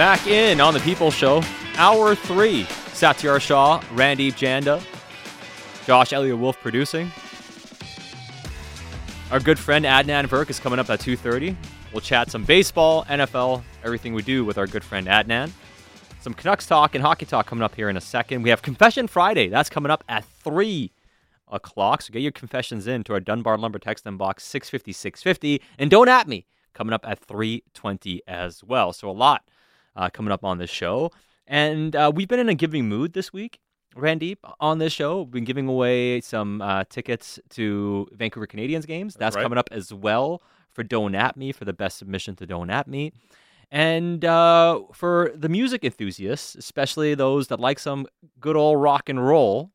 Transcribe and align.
Back 0.00 0.26
in 0.28 0.62
on 0.62 0.72
the 0.72 0.80
People 0.80 1.10
Show, 1.10 1.42
hour 1.76 2.14
three. 2.14 2.62
Satiar 2.62 3.38
Shah, 3.38 3.84
Randy 3.92 4.32
Janda, 4.32 4.82
Josh 5.84 6.14
Elliott 6.14 6.38
Wolf 6.38 6.58
producing. 6.58 7.12
Our 9.30 9.40
good 9.40 9.58
friend 9.58 9.84
Adnan 9.84 10.24
Virk 10.24 10.48
is 10.48 10.58
coming 10.58 10.78
up 10.78 10.88
at 10.88 11.00
2.30. 11.00 11.54
We'll 11.92 12.00
chat 12.00 12.30
some 12.30 12.44
baseball, 12.44 13.04
NFL, 13.10 13.62
everything 13.84 14.14
we 14.14 14.22
do 14.22 14.42
with 14.42 14.56
our 14.56 14.66
good 14.66 14.82
friend 14.82 15.06
Adnan. 15.06 15.50
Some 16.22 16.32
Canucks 16.32 16.66
talk 16.66 16.94
and 16.94 17.04
hockey 17.04 17.26
talk 17.26 17.44
coming 17.44 17.62
up 17.62 17.74
here 17.74 17.90
in 17.90 17.98
a 17.98 18.00
second. 18.00 18.40
We 18.40 18.48
have 18.48 18.62
Confession 18.62 19.06
Friday. 19.06 19.48
That's 19.48 19.68
coming 19.68 19.90
up 19.90 20.02
at 20.08 20.24
3 20.24 20.90
o'clock. 21.48 22.00
So 22.00 22.10
get 22.10 22.22
your 22.22 22.32
confessions 22.32 22.86
in 22.86 23.04
to 23.04 23.12
our 23.12 23.20
Dunbar 23.20 23.58
Lumber 23.58 23.78
text 23.78 24.06
inbox 24.06 24.40
650 24.40 24.92
650. 24.92 25.62
And 25.78 25.90
don't 25.90 26.08
at 26.08 26.26
me 26.26 26.46
coming 26.72 26.94
up 26.94 27.06
at 27.06 27.18
320 27.18 28.22
as 28.26 28.64
well. 28.64 28.94
So 28.94 29.10
a 29.10 29.12
lot 29.12 29.42
uh, 29.96 30.10
coming 30.10 30.32
up 30.32 30.44
on 30.44 30.58
this 30.58 30.70
show. 30.70 31.10
And 31.46 31.96
uh, 31.96 32.12
we've 32.14 32.28
been 32.28 32.40
in 32.40 32.48
a 32.48 32.54
giving 32.54 32.88
mood 32.88 33.12
this 33.12 33.32
week, 33.32 33.58
Randip, 33.96 34.38
on 34.60 34.78
this 34.78 34.92
show. 34.92 35.22
We've 35.22 35.32
been 35.32 35.44
giving 35.44 35.68
away 35.68 36.20
some 36.20 36.62
uh, 36.62 36.84
tickets 36.88 37.38
to 37.50 38.06
Vancouver 38.12 38.46
Canadians 38.46 38.86
games. 38.86 39.14
That's, 39.14 39.36
right. 39.36 39.42
coming 39.42 39.58
up 39.58 39.68
as 39.72 39.92
well 39.92 40.42
for 40.70 40.82
Don't 40.82 41.14
At 41.14 41.36
Me, 41.36 41.52
for 41.52 41.64
the 41.64 41.72
best 41.72 41.98
submission 41.98 42.36
to 42.36 42.46
Don't 42.46 42.70
At 42.70 42.86
Me. 42.86 43.12
And 43.70 44.24
uh, 44.24 44.80
for 44.92 45.32
the 45.34 45.48
music 45.48 45.84
enthusiasts, 45.84 46.54
especially 46.54 47.14
those 47.14 47.48
that 47.48 47.60
like 47.60 47.78
some 47.78 48.06
good 48.40 48.56
old 48.56 48.80
rock 48.80 49.08
and 49.08 49.24
roll, 49.24 49.70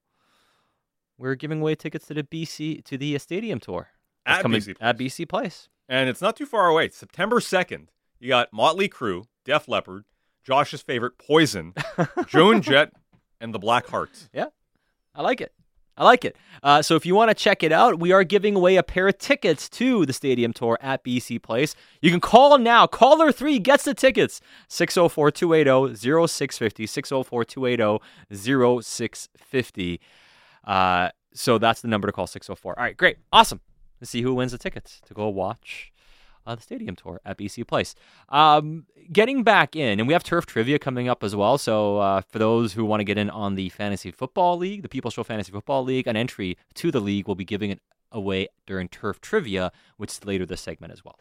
we're 1.17 1.35
giving 1.35 1.61
away 1.61 1.75
tickets 1.75 2.07
to 2.07 2.13
the 2.13 2.23
BC 2.23 2.83
to 2.85 2.97
the 2.97 3.17
stadium 3.19 3.59
tour 3.59 3.89
That's 4.25 4.39
At 4.39 4.41
coming 4.41 4.61
BC 4.61 4.75
at 4.81 4.97
BC 4.97 5.29
Place. 5.29 5.69
And 5.88 6.09
it's 6.09 6.22
not 6.22 6.35
too 6.35 6.45
far 6.45 6.67
away. 6.67 6.89
September 6.89 7.39
2nd, 7.39 7.88
you 8.19 8.27
got 8.27 8.52
Motley 8.52 8.89
Crue, 8.89 9.25
Def 9.45 9.67
Leppard, 9.67 10.03
Josh's 10.43 10.81
favorite, 10.81 11.17
Poison, 11.17 11.73
Joan 12.27 12.61
Jett, 12.61 12.91
and 13.39 13.53
the 13.53 13.59
Black 13.59 13.88
Hearts. 13.88 14.29
Yeah, 14.33 14.47
I 15.13 15.21
like 15.21 15.39
it. 15.39 15.53
I 15.97 16.03
like 16.03 16.25
it. 16.25 16.35
Uh, 16.61 16.81
so 16.81 16.95
if 16.95 17.05
you 17.05 17.15
want 17.15 17.29
to 17.29 17.35
check 17.35 17.63
it 17.63 17.71
out, 17.71 17.99
we 17.99 18.11
are 18.11 18.25
giving 18.25 18.55
away 18.55 18.75
a 18.75 18.83
pair 18.83 19.07
of 19.07 19.17
tickets 19.17 19.69
to 19.69 20.05
the 20.05 20.11
stadium 20.11 20.51
tour 20.51 20.77
at 20.81 21.05
BC 21.05 21.41
Place. 21.41 21.73
You 22.01 22.11
can 22.11 22.19
call 22.19 22.57
now. 22.57 22.85
Caller 22.85 23.31
3 23.31 23.59
gets 23.59 23.85
the 23.85 23.93
tickets. 23.93 24.41
604 24.67 25.31
280 25.31 25.95
0650. 26.27 26.85
604 26.85 27.45
280 27.45 28.03
0650. 28.83 30.01
Uh, 30.66 31.09
so 31.33 31.57
that's 31.57 31.79
the 31.81 31.88
number 31.88 32.07
to 32.07 32.11
call 32.11 32.27
604. 32.27 32.77
All 32.77 32.83
right, 32.83 32.97
great. 32.97 33.17
Awesome. 33.31 33.61
Let's 34.01 34.11
see 34.11 34.21
who 34.21 34.33
wins 34.33 34.51
the 34.51 34.57
tickets 34.57 34.99
to 35.05 35.13
go 35.13 35.29
watch 35.29 35.93
uh, 36.45 36.55
the 36.55 36.61
stadium 36.61 36.95
tour 36.95 37.19
at 37.25 37.38
BC 37.38 37.67
Place. 37.67 37.95
Um, 38.29 38.85
getting 39.11 39.43
back 39.43 39.75
in, 39.75 39.99
and 39.99 40.07
we 40.07 40.13
have 40.13 40.23
turf 40.23 40.45
trivia 40.45 40.79
coming 40.79 41.07
up 41.07 41.23
as 41.23 41.35
well. 41.35 41.57
So 41.57 41.97
uh, 41.99 42.21
for 42.21 42.39
those 42.39 42.73
who 42.73 42.85
want 42.85 42.99
to 43.01 43.03
get 43.05 43.17
in 43.17 43.29
on 43.29 43.55
the 43.55 43.69
fantasy 43.69 44.11
football 44.11 44.57
league, 44.57 44.81
the 44.81 44.89
People 44.89 45.11
Show 45.11 45.23
Fantasy 45.23 45.51
Football 45.51 45.83
League, 45.83 46.07
an 46.07 46.16
entry 46.16 46.57
to 46.75 46.91
the 46.91 46.99
league 46.99 47.27
will 47.27 47.35
be 47.35 47.45
giving 47.45 47.71
it 47.71 47.81
away 48.11 48.47
during 48.66 48.88
turf 48.88 49.19
trivia, 49.21 49.71
which 49.97 50.11
is 50.11 50.25
later 50.25 50.45
this 50.45 50.61
segment 50.61 50.93
as 50.93 51.03
well. 51.03 51.19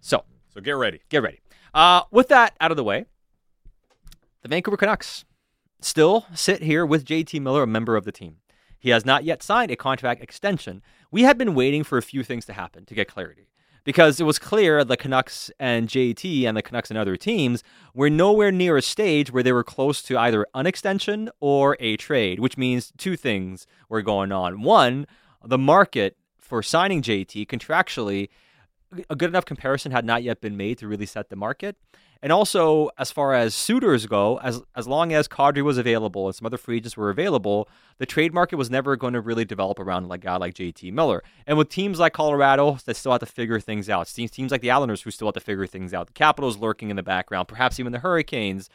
So 0.00 0.24
So 0.54 0.60
get 0.60 0.72
ready. 0.72 1.00
get 1.08 1.22
ready. 1.22 1.40
Uh, 1.74 2.02
with 2.10 2.28
that 2.28 2.54
out 2.60 2.70
of 2.70 2.76
the 2.76 2.84
way, 2.84 3.06
the 4.42 4.48
Vancouver 4.48 4.76
Canucks 4.76 5.24
still 5.80 6.26
sit 6.34 6.62
here 6.62 6.84
with 6.84 7.04
JT 7.04 7.40
Miller, 7.40 7.62
a 7.62 7.66
member 7.66 7.96
of 7.96 8.04
the 8.04 8.12
team. 8.12 8.36
He 8.78 8.90
has 8.90 9.04
not 9.04 9.24
yet 9.24 9.42
signed 9.42 9.70
a 9.70 9.76
contract 9.76 10.22
extension. 10.22 10.82
We 11.10 11.22
had 11.22 11.36
been 11.36 11.54
waiting 11.54 11.84
for 11.84 11.98
a 11.98 12.02
few 12.02 12.22
things 12.24 12.46
to 12.46 12.54
happen 12.54 12.86
to 12.86 12.94
get 12.94 13.08
clarity 13.08 13.48
because 13.84 14.20
it 14.20 14.24
was 14.24 14.38
clear 14.38 14.84
the 14.84 14.96
Canucks 14.96 15.50
and 15.58 15.88
JT 15.88 16.44
and 16.44 16.56
the 16.56 16.62
Canucks 16.62 16.90
and 16.90 16.98
other 16.98 17.16
teams 17.16 17.62
were 17.94 18.10
nowhere 18.10 18.52
near 18.52 18.76
a 18.76 18.82
stage 18.82 19.32
where 19.32 19.42
they 19.42 19.52
were 19.52 19.64
close 19.64 20.02
to 20.02 20.18
either 20.18 20.46
an 20.54 20.66
extension 20.66 21.30
or 21.40 21.76
a 21.80 21.96
trade, 21.96 22.40
which 22.40 22.56
means 22.56 22.92
two 22.96 23.16
things 23.16 23.66
were 23.88 24.02
going 24.02 24.32
on. 24.32 24.62
One, 24.62 25.06
the 25.44 25.58
market 25.58 26.16
for 26.38 26.62
signing 26.62 27.02
JT 27.02 27.46
contractually, 27.46 28.28
a 29.08 29.16
good 29.16 29.30
enough 29.30 29.44
comparison 29.44 29.92
had 29.92 30.04
not 30.04 30.22
yet 30.22 30.40
been 30.40 30.56
made 30.56 30.78
to 30.78 30.88
really 30.88 31.06
set 31.06 31.28
the 31.28 31.36
market. 31.36 31.76
And 32.22 32.32
also, 32.32 32.90
as 32.98 33.10
far 33.10 33.32
as 33.32 33.54
suitors 33.54 34.04
go, 34.04 34.38
as 34.42 34.60
as 34.76 34.86
long 34.86 35.12
as 35.12 35.26
Kadri 35.26 35.62
was 35.62 35.78
available 35.78 36.26
and 36.26 36.34
some 36.34 36.44
other 36.44 36.58
free 36.58 36.76
agents 36.76 36.96
were 36.96 37.08
available, 37.08 37.68
the 37.98 38.04
trade 38.04 38.34
market 38.34 38.56
was 38.56 38.68
never 38.68 38.94
going 38.94 39.14
to 39.14 39.20
really 39.22 39.46
develop 39.46 39.78
around 39.78 40.08
like 40.08 40.20
a 40.20 40.26
guy 40.26 40.36
like 40.36 40.54
JT 40.54 40.92
Miller. 40.92 41.22
And 41.46 41.56
with 41.56 41.70
teams 41.70 41.98
like 41.98 42.12
Colorado 42.12 42.78
that 42.84 42.96
still 42.96 43.12
have 43.12 43.20
to 43.20 43.26
figure 43.26 43.58
things 43.58 43.88
out, 43.88 44.06
teams, 44.08 44.30
teams 44.30 44.50
like 44.50 44.60
the 44.60 44.70
Islanders 44.70 45.00
who 45.00 45.10
still 45.10 45.28
have 45.28 45.34
to 45.34 45.40
figure 45.40 45.66
things 45.66 45.94
out, 45.94 46.08
the 46.08 46.12
Capitals 46.12 46.58
lurking 46.58 46.90
in 46.90 46.96
the 46.96 47.02
background, 47.02 47.48
perhaps 47.48 47.80
even 47.80 47.92
the 47.92 48.00
Hurricanes, 48.00 48.68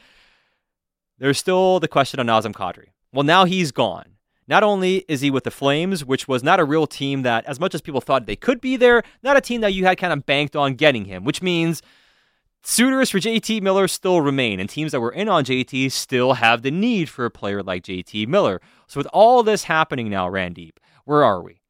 there's 1.18 1.38
still 1.38 1.78
the 1.78 1.88
question 1.88 2.18
on 2.18 2.26
Nazem 2.26 2.52
Kadri. 2.52 2.86
Well, 3.12 3.22
now 3.24 3.44
he's 3.44 3.70
gone. 3.70 4.15
Not 4.48 4.62
only 4.62 4.98
is 5.08 5.20
he 5.22 5.30
with 5.30 5.44
the 5.44 5.50
Flames, 5.50 6.04
which 6.04 6.28
was 6.28 6.42
not 6.44 6.60
a 6.60 6.64
real 6.64 6.86
team 6.86 7.22
that, 7.22 7.44
as 7.46 7.58
much 7.58 7.74
as 7.74 7.80
people 7.80 8.00
thought 8.00 8.26
they 8.26 8.36
could 8.36 8.60
be 8.60 8.76
there, 8.76 9.02
not 9.22 9.36
a 9.36 9.40
team 9.40 9.60
that 9.62 9.72
you 9.74 9.84
had 9.86 9.98
kind 9.98 10.12
of 10.12 10.24
banked 10.24 10.54
on 10.54 10.74
getting 10.74 11.04
him, 11.06 11.24
which 11.24 11.42
means 11.42 11.82
suitors 12.62 13.10
for 13.10 13.18
JT 13.18 13.60
Miller 13.62 13.88
still 13.88 14.20
remain, 14.20 14.60
and 14.60 14.68
teams 14.70 14.92
that 14.92 15.00
were 15.00 15.10
in 15.12 15.28
on 15.28 15.44
JT 15.44 15.90
still 15.90 16.34
have 16.34 16.62
the 16.62 16.70
need 16.70 17.08
for 17.08 17.24
a 17.24 17.30
player 17.30 17.62
like 17.62 17.82
JT 17.82 18.28
Miller. 18.28 18.60
So, 18.86 19.00
with 19.00 19.08
all 19.12 19.42
this 19.42 19.64
happening 19.64 20.08
now, 20.08 20.28
Randip, 20.28 20.76
where 21.04 21.24
are 21.24 21.42
we? 21.42 21.62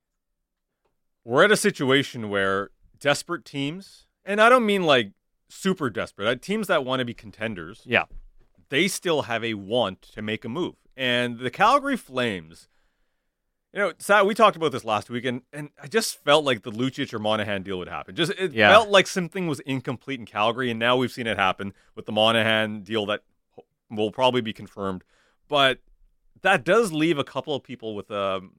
We're 1.25 1.45
at 1.45 1.51
a 1.53 1.57
situation 1.57 2.29
where 2.29 2.71
desperate 3.01 3.45
teams, 3.45 4.07
and 4.25 4.41
I 4.41 4.49
don't 4.49 4.67
mean 4.67 4.83
like 4.85 5.13
super 5.49 5.89
desperate, 5.91 6.29
uh, 6.29 6.35
teams 6.37 6.67
that 6.69 6.85
want 6.85 7.01
to 7.01 7.05
be 7.07 7.15
contenders, 7.15 7.83
Yeah. 7.85 8.05
they 8.69 8.87
still 8.89 9.23
have 9.23 9.43
a 9.45 9.55
want 9.55 10.03
to 10.03 10.23
make 10.23 10.45
a 10.45 10.49
move. 10.49 10.75
And 10.97 11.39
the 11.39 11.51
Calgary 11.51 11.97
Flames, 11.97 12.69
you 13.73 13.81
know, 13.81 13.93
Sat, 13.99 14.25
we 14.27 14.35
talked 14.35 14.57
about 14.57 14.73
this 14.73 14.85
last 14.85 15.11
week, 15.11 15.25
and, 15.27 15.43
and 15.53 15.69
I 15.83 15.87
just 15.89 16.23
felt 16.25 16.45
like 16.45 16.63
the 16.63 16.73
Lucic 16.73 17.13
or 17.13 17.19
Monahan 17.19 17.63
deal 17.63 17.79
would 17.79 17.89
happen. 17.89 18.15
Just 18.15 18.33
it 18.39 18.53
Yeah. 18.53 18.71
felt 18.71 18.89
like 18.89 19.07
something 19.07 19.47
was 19.47 19.61
incomplete 19.61 20.19
in 20.21 20.25
Calgary, 20.27 20.71
and 20.71 20.81
now 20.81 20.97
we've 20.97 21.13
seen 21.13 21.27
it 21.27 21.37
happen 21.37 21.75
with 21.95 22.07
the 22.07 22.13
Monahan 22.13 22.81
deal 22.83 23.05
that 23.07 23.23
will 23.91 24.11
probably 24.11 24.41
be 24.41 24.53
confirmed. 24.55 25.05
But 25.49 25.81
that 26.41 26.65
does 26.65 26.93
leave 26.93 27.19
a 27.19 27.25
couple 27.25 27.55
of 27.55 27.63
people 27.63 27.95
with, 27.95 28.11
um, 28.11 28.55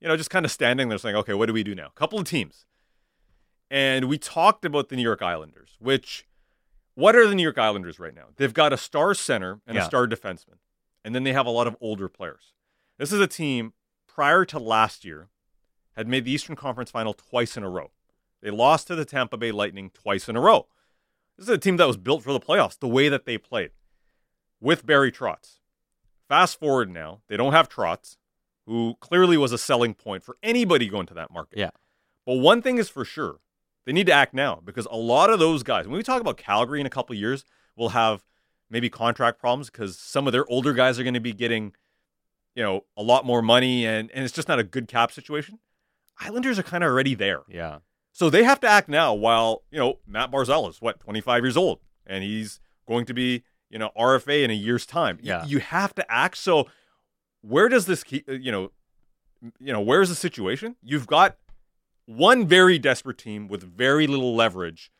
you 0.00 0.08
know, 0.08 0.16
just 0.16 0.30
kind 0.30 0.44
of 0.44 0.52
standing 0.52 0.88
there 0.90 0.98
saying, 0.98 1.16
okay, 1.16 1.34
what 1.34 1.46
do 1.46 1.52
we 1.54 1.62
do 1.62 1.74
now? 1.74 1.86
A 1.86 1.98
couple 1.98 2.18
of 2.18 2.26
teams. 2.26 2.66
And 3.70 4.06
we 4.08 4.18
talked 4.18 4.64
about 4.64 4.88
the 4.88 4.96
New 4.96 5.02
York 5.02 5.22
Islanders, 5.22 5.76
which, 5.78 6.26
what 6.94 7.14
are 7.16 7.26
the 7.26 7.34
New 7.34 7.42
York 7.42 7.58
Islanders 7.58 7.98
right 7.98 8.14
now? 8.14 8.26
They've 8.36 8.54
got 8.54 8.72
a 8.72 8.76
star 8.78 9.14
center 9.14 9.60
and 9.66 9.76
Yeah. 9.76 9.82
a 9.82 9.86
star 9.86 10.06
defenseman, 10.06 10.58
and 11.04 11.14
then 11.14 11.24
they 11.24 11.32
have 11.32 11.46
a 11.46 11.50
lot 11.50 11.66
of 11.66 11.76
older 11.80 12.08
players. 12.08 12.52
This 12.98 13.12
is 13.12 13.20
a 13.20 13.26
team 13.26 13.72
prior 14.06 14.44
to 14.46 14.58
last 14.58 15.04
year 15.04 15.28
had 15.96 16.08
made 16.08 16.24
the 16.24 16.32
Eastern 16.32 16.56
Conference 16.56 16.90
final 16.90 17.14
twice 17.14 17.56
in 17.56 17.62
a 17.62 17.68
row. 17.68 17.90
They 18.40 18.50
lost 18.50 18.86
to 18.86 18.94
the 18.94 19.04
Tampa 19.04 19.36
Bay 19.36 19.50
Lightning 19.50 19.90
twice 19.90 20.28
in 20.28 20.36
a 20.36 20.40
row. 20.40 20.66
This 21.36 21.48
is 21.48 21.54
a 21.54 21.58
team 21.58 21.76
that 21.76 21.86
was 21.86 21.96
built 21.96 22.22
for 22.22 22.32
the 22.32 22.40
playoffs, 22.40 22.78
the 22.78 22.88
way 22.88 23.08
that 23.08 23.24
they 23.24 23.38
played 23.38 23.70
with 24.60 24.86
Barry 24.86 25.12
Trotz. 25.12 25.58
Fast 26.28 26.58
forward 26.58 26.90
now, 26.90 27.20
they 27.28 27.36
don't 27.36 27.52
have 27.52 27.68
Trotz, 27.68 28.16
who 28.66 28.96
clearly 29.00 29.36
was 29.36 29.52
a 29.52 29.58
selling 29.58 29.94
point 29.94 30.22
for 30.22 30.36
anybody 30.42 30.88
going 30.88 31.06
to 31.06 31.14
that 31.14 31.32
market. 31.32 31.58
Yeah. 31.58 31.70
But 32.26 32.34
one 32.34 32.60
thing 32.60 32.78
is 32.78 32.88
for 32.88 33.04
sure, 33.04 33.40
they 33.86 33.92
need 33.92 34.06
to 34.06 34.12
act 34.12 34.34
now 34.34 34.60
because 34.62 34.86
a 34.90 34.96
lot 34.96 35.30
of 35.30 35.38
those 35.38 35.62
guys, 35.62 35.86
when 35.86 35.96
we 35.96 36.02
talk 36.02 36.20
about 36.20 36.36
Calgary 36.36 36.80
in 36.80 36.86
a 36.86 36.90
couple 36.90 37.14
of 37.14 37.18
years, 37.18 37.44
will 37.76 37.90
have 37.90 38.24
maybe 38.70 38.90
contract 38.90 39.38
problems 39.38 39.70
because 39.70 39.98
some 39.98 40.26
of 40.26 40.32
their 40.32 40.46
older 40.50 40.72
guys 40.72 40.98
are 40.98 41.02
going 41.02 41.14
to 41.14 41.20
be 41.20 41.32
getting, 41.32 41.72
you 42.54 42.62
know, 42.62 42.84
a 42.96 43.02
lot 43.02 43.24
more 43.24 43.42
money 43.42 43.86
and, 43.86 44.10
and 44.12 44.24
it's 44.24 44.34
just 44.34 44.48
not 44.48 44.58
a 44.58 44.64
good 44.64 44.88
cap 44.88 45.12
situation. 45.12 45.58
Islanders 46.20 46.58
are 46.58 46.62
kind 46.62 46.82
of 46.82 46.90
already 46.90 47.14
there. 47.14 47.42
Yeah. 47.48 47.78
So 48.12 48.30
they 48.30 48.42
have 48.42 48.60
to 48.60 48.68
act 48.68 48.88
now 48.88 49.14
while, 49.14 49.62
you 49.70 49.78
know, 49.78 50.00
Matt 50.06 50.30
Barzal 50.30 50.68
is 50.68 50.80
what, 50.80 51.00
25 51.00 51.44
years 51.44 51.56
old 51.56 51.80
and 52.06 52.24
he's 52.24 52.60
going 52.86 53.04
to 53.06 53.14
be, 53.14 53.44
you 53.70 53.78
know, 53.78 53.90
RFA 53.96 54.42
in 54.42 54.50
a 54.50 54.54
year's 54.54 54.86
time. 54.86 55.18
Yeah. 55.22 55.44
You 55.44 55.60
have 55.60 55.94
to 55.94 56.12
act. 56.12 56.36
So 56.38 56.68
where 57.42 57.68
does 57.68 57.86
this 57.86 58.02
keep, 58.02 58.28
you 58.28 58.50
know, 58.50 58.72
you 59.60 59.72
know, 59.72 59.80
where's 59.80 60.08
the 60.08 60.14
situation? 60.14 60.76
You've 60.82 61.06
got 61.06 61.36
one 62.06 62.46
very 62.46 62.78
desperate 62.78 63.18
team 63.18 63.46
with 63.48 63.62
very 63.62 64.06
little 64.06 64.34
leverage 64.34 64.90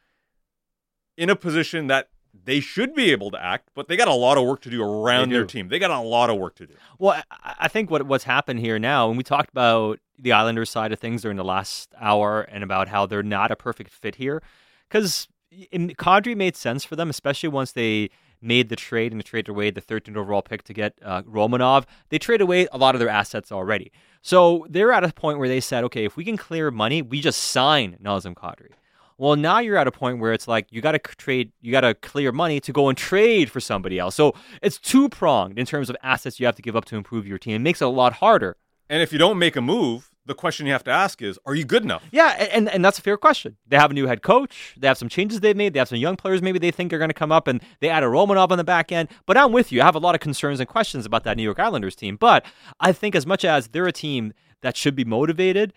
in 1.17 1.31
a 1.31 1.35
position 1.35 1.88
that 1.88 2.09
they 2.44 2.61
should 2.61 2.94
be 2.94 3.11
able 3.12 3.31
to 3.31 3.43
act, 3.43 3.69
but 3.75 3.88
they 3.88 3.96
got 3.96 4.08
a 4.08 4.14
lot 4.14 4.38
of 4.38 4.44
work 4.44 4.61
to 4.62 4.70
do 4.70 4.82
around 4.82 5.29
They 5.31 5.37
their 5.37 5.44
team. 5.46 5.69
They 5.69 5.79
got 5.79 5.90
a 5.90 6.00
lot 6.00 6.31
of 6.31 6.37
work 6.38 6.55
to 6.56 6.67
do. 6.67 6.75
Well, 6.99 7.23
I- 7.43 7.69
think 7.69 7.90
what 7.90 8.05
what's 8.06 8.25
happened 8.25 8.61
here 8.61 8.79
now, 8.79 9.08
and 9.08 9.17
we 9.19 9.25
talked 9.25 9.50
about 9.50 9.99
the 10.19 10.32
Islanders 10.32 10.70
side 10.70 10.93
of 10.93 10.99
things 10.99 11.23
during 11.23 11.37
the 11.37 11.44
last 11.44 11.94
hour, 12.00 12.43
and 12.43 12.64
about 12.64 12.88
how 12.88 13.06
they're 13.06 13.23
not 13.23 13.50
a 13.50 13.56
perfect 13.56 13.90
fit 13.93 14.17
here, 14.17 14.43
because 14.88 15.29
Kadri 15.52 16.37
made 16.37 16.56
sense 16.56 16.85
for 16.85 16.96
them, 16.96 17.11
especially 17.11 17.49
once 17.49 17.73
they 17.73 18.11
made 18.40 18.69
the 18.69 18.76
trade 18.76 19.12
and 19.12 19.25
traded 19.25 19.49
away 19.49 19.70
the 19.70 19.81
13th 19.81 20.17
overall 20.17 20.43
pick 20.43 20.62
to 20.62 20.73
get 20.73 20.94
uh, 21.02 21.23
Romanov. 21.23 21.85
They 22.08 22.19
traded 22.19 22.43
away 22.43 22.69
a 22.73 22.79
lot 22.79 22.94
of 22.94 23.00
their 23.00 23.08
assets 23.08 23.50
already, 23.50 23.90
so 24.23 24.67
they're 24.69 24.93
at 24.93 25.05
a 25.05 25.12
point 25.12 25.38
where 25.38 25.49
they 25.49 25.61
said, 25.61 25.85
okay, 25.85 26.05
if 26.05 26.17
we 26.17 26.25
can 26.25 26.37
clear 26.37 26.70
money, 26.70 27.02
we 27.02 27.20
just 27.20 27.40
sign 27.43 27.96
Nazem 28.02 28.35
Kadri. 28.35 28.70
Well, 29.19 29.35
now 29.35 29.59
you're 29.59 29.76
at 29.76 29.88
a 29.88 29.93
point 29.93 30.20
where 30.20 30.32
it's 30.32 30.47
like 30.47 30.69
you 30.70 30.81
got 30.81 30.93
to 30.93 30.99
trade, 30.99 31.53
you 31.61 31.73
got 31.73 31.81
to 31.81 31.94
clear 31.94 32.31
money 32.31 32.61
to 32.61 32.73
go 32.73 32.88
and 32.88 32.97
trade 32.97 33.50
for 33.50 33.59
somebody 33.61 33.99
else. 33.99 34.15
So 34.15 34.35
it's 34.62 34.79
two 34.79 35.09
pronged 35.09 35.59
in 35.59 35.67
terms 35.67 35.91
of 35.91 35.97
assets 36.03 36.38
you 36.38 36.47
have 36.47 36.55
to 36.55 36.62
give 36.62 36.76
up 36.76 36.85
to 36.87 36.97
improve 36.97 37.26
your 37.26 37.38
team. 37.38 37.56
It 37.56 37.59
makes 37.61 37.82
it 37.82 37.87
a 37.87 37.88
lot 37.88 38.15
harder. 38.15 38.56
And 38.88 39.03
if 39.03 39.12
you 39.12 39.19
don't 39.19 39.38
make 39.38 39.56
a 39.56 39.61
move, 39.61 40.11
the 40.25 40.35
question 40.35 40.67
you 40.67 40.73
have 40.73 40.85
to 40.85 40.91
ask 40.91 41.20
is, 41.20 41.38
are 41.47 41.55
you 41.55 41.65
good 41.65 41.82
enough? 41.82 42.05
Yeah, 42.12 42.49
and, 42.53 42.69
and 42.69 42.85
that's 42.85 42.99
a 42.99 43.03
fair 43.03 43.17
question. 43.17 43.56
They 43.67 43.76
have 43.76 43.91
a 43.91 43.94
new 43.94 44.06
head 44.06 44.23
coach. 44.23 44.75
They 44.79 44.87
have 44.87 44.99
some 44.99 45.09
changes 45.09 45.41
they've 45.41 45.56
made. 45.56 45.73
They 45.73 45.79
have 45.79 45.88
some 45.88 45.99
young 45.99 46.17
players 46.17 46.41
maybe 46.41 46.59
they 46.59 46.71
think 46.71 46.93
are 46.93 46.99
going 46.99 47.11
to 47.11 47.14
come 47.14 47.32
up, 47.32 47.49
and 47.49 47.61
they 47.81 47.88
add 47.88 48.03
a 48.03 48.06
Romanov 48.06 48.50
on 48.50 48.59
the 48.59 48.64
back 48.64 48.93
end. 48.93 49.09
But 49.26 49.37
I'm 49.37 49.53
with 49.53 49.73
you. 49.73 49.82
I 49.82 49.85
have 49.85 49.94
a 49.94 50.00
lot 50.00 50.14
of 50.14 50.21
concerns 50.21 50.61
and 50.61 50.69
questions 50.69 51.06
about 51.06 51.25
that 51.25 51.37
New 51.37 51.43
York 51.43 51.59
Islanders 51.59 51.97
team. 51.97 52.17
But 52.17 52.47
I 52.79 52.93
think 52.93 53.14
as 53.14 53.26
much 53.26 53.44
as 53.44 53.69
they're 53.69 53.87
a 53.87 53.93
team 53.93 54.32
that 54.61 54.76
should 54.76 54.94
be 54.94 55.05
motivated, 55.05 55.73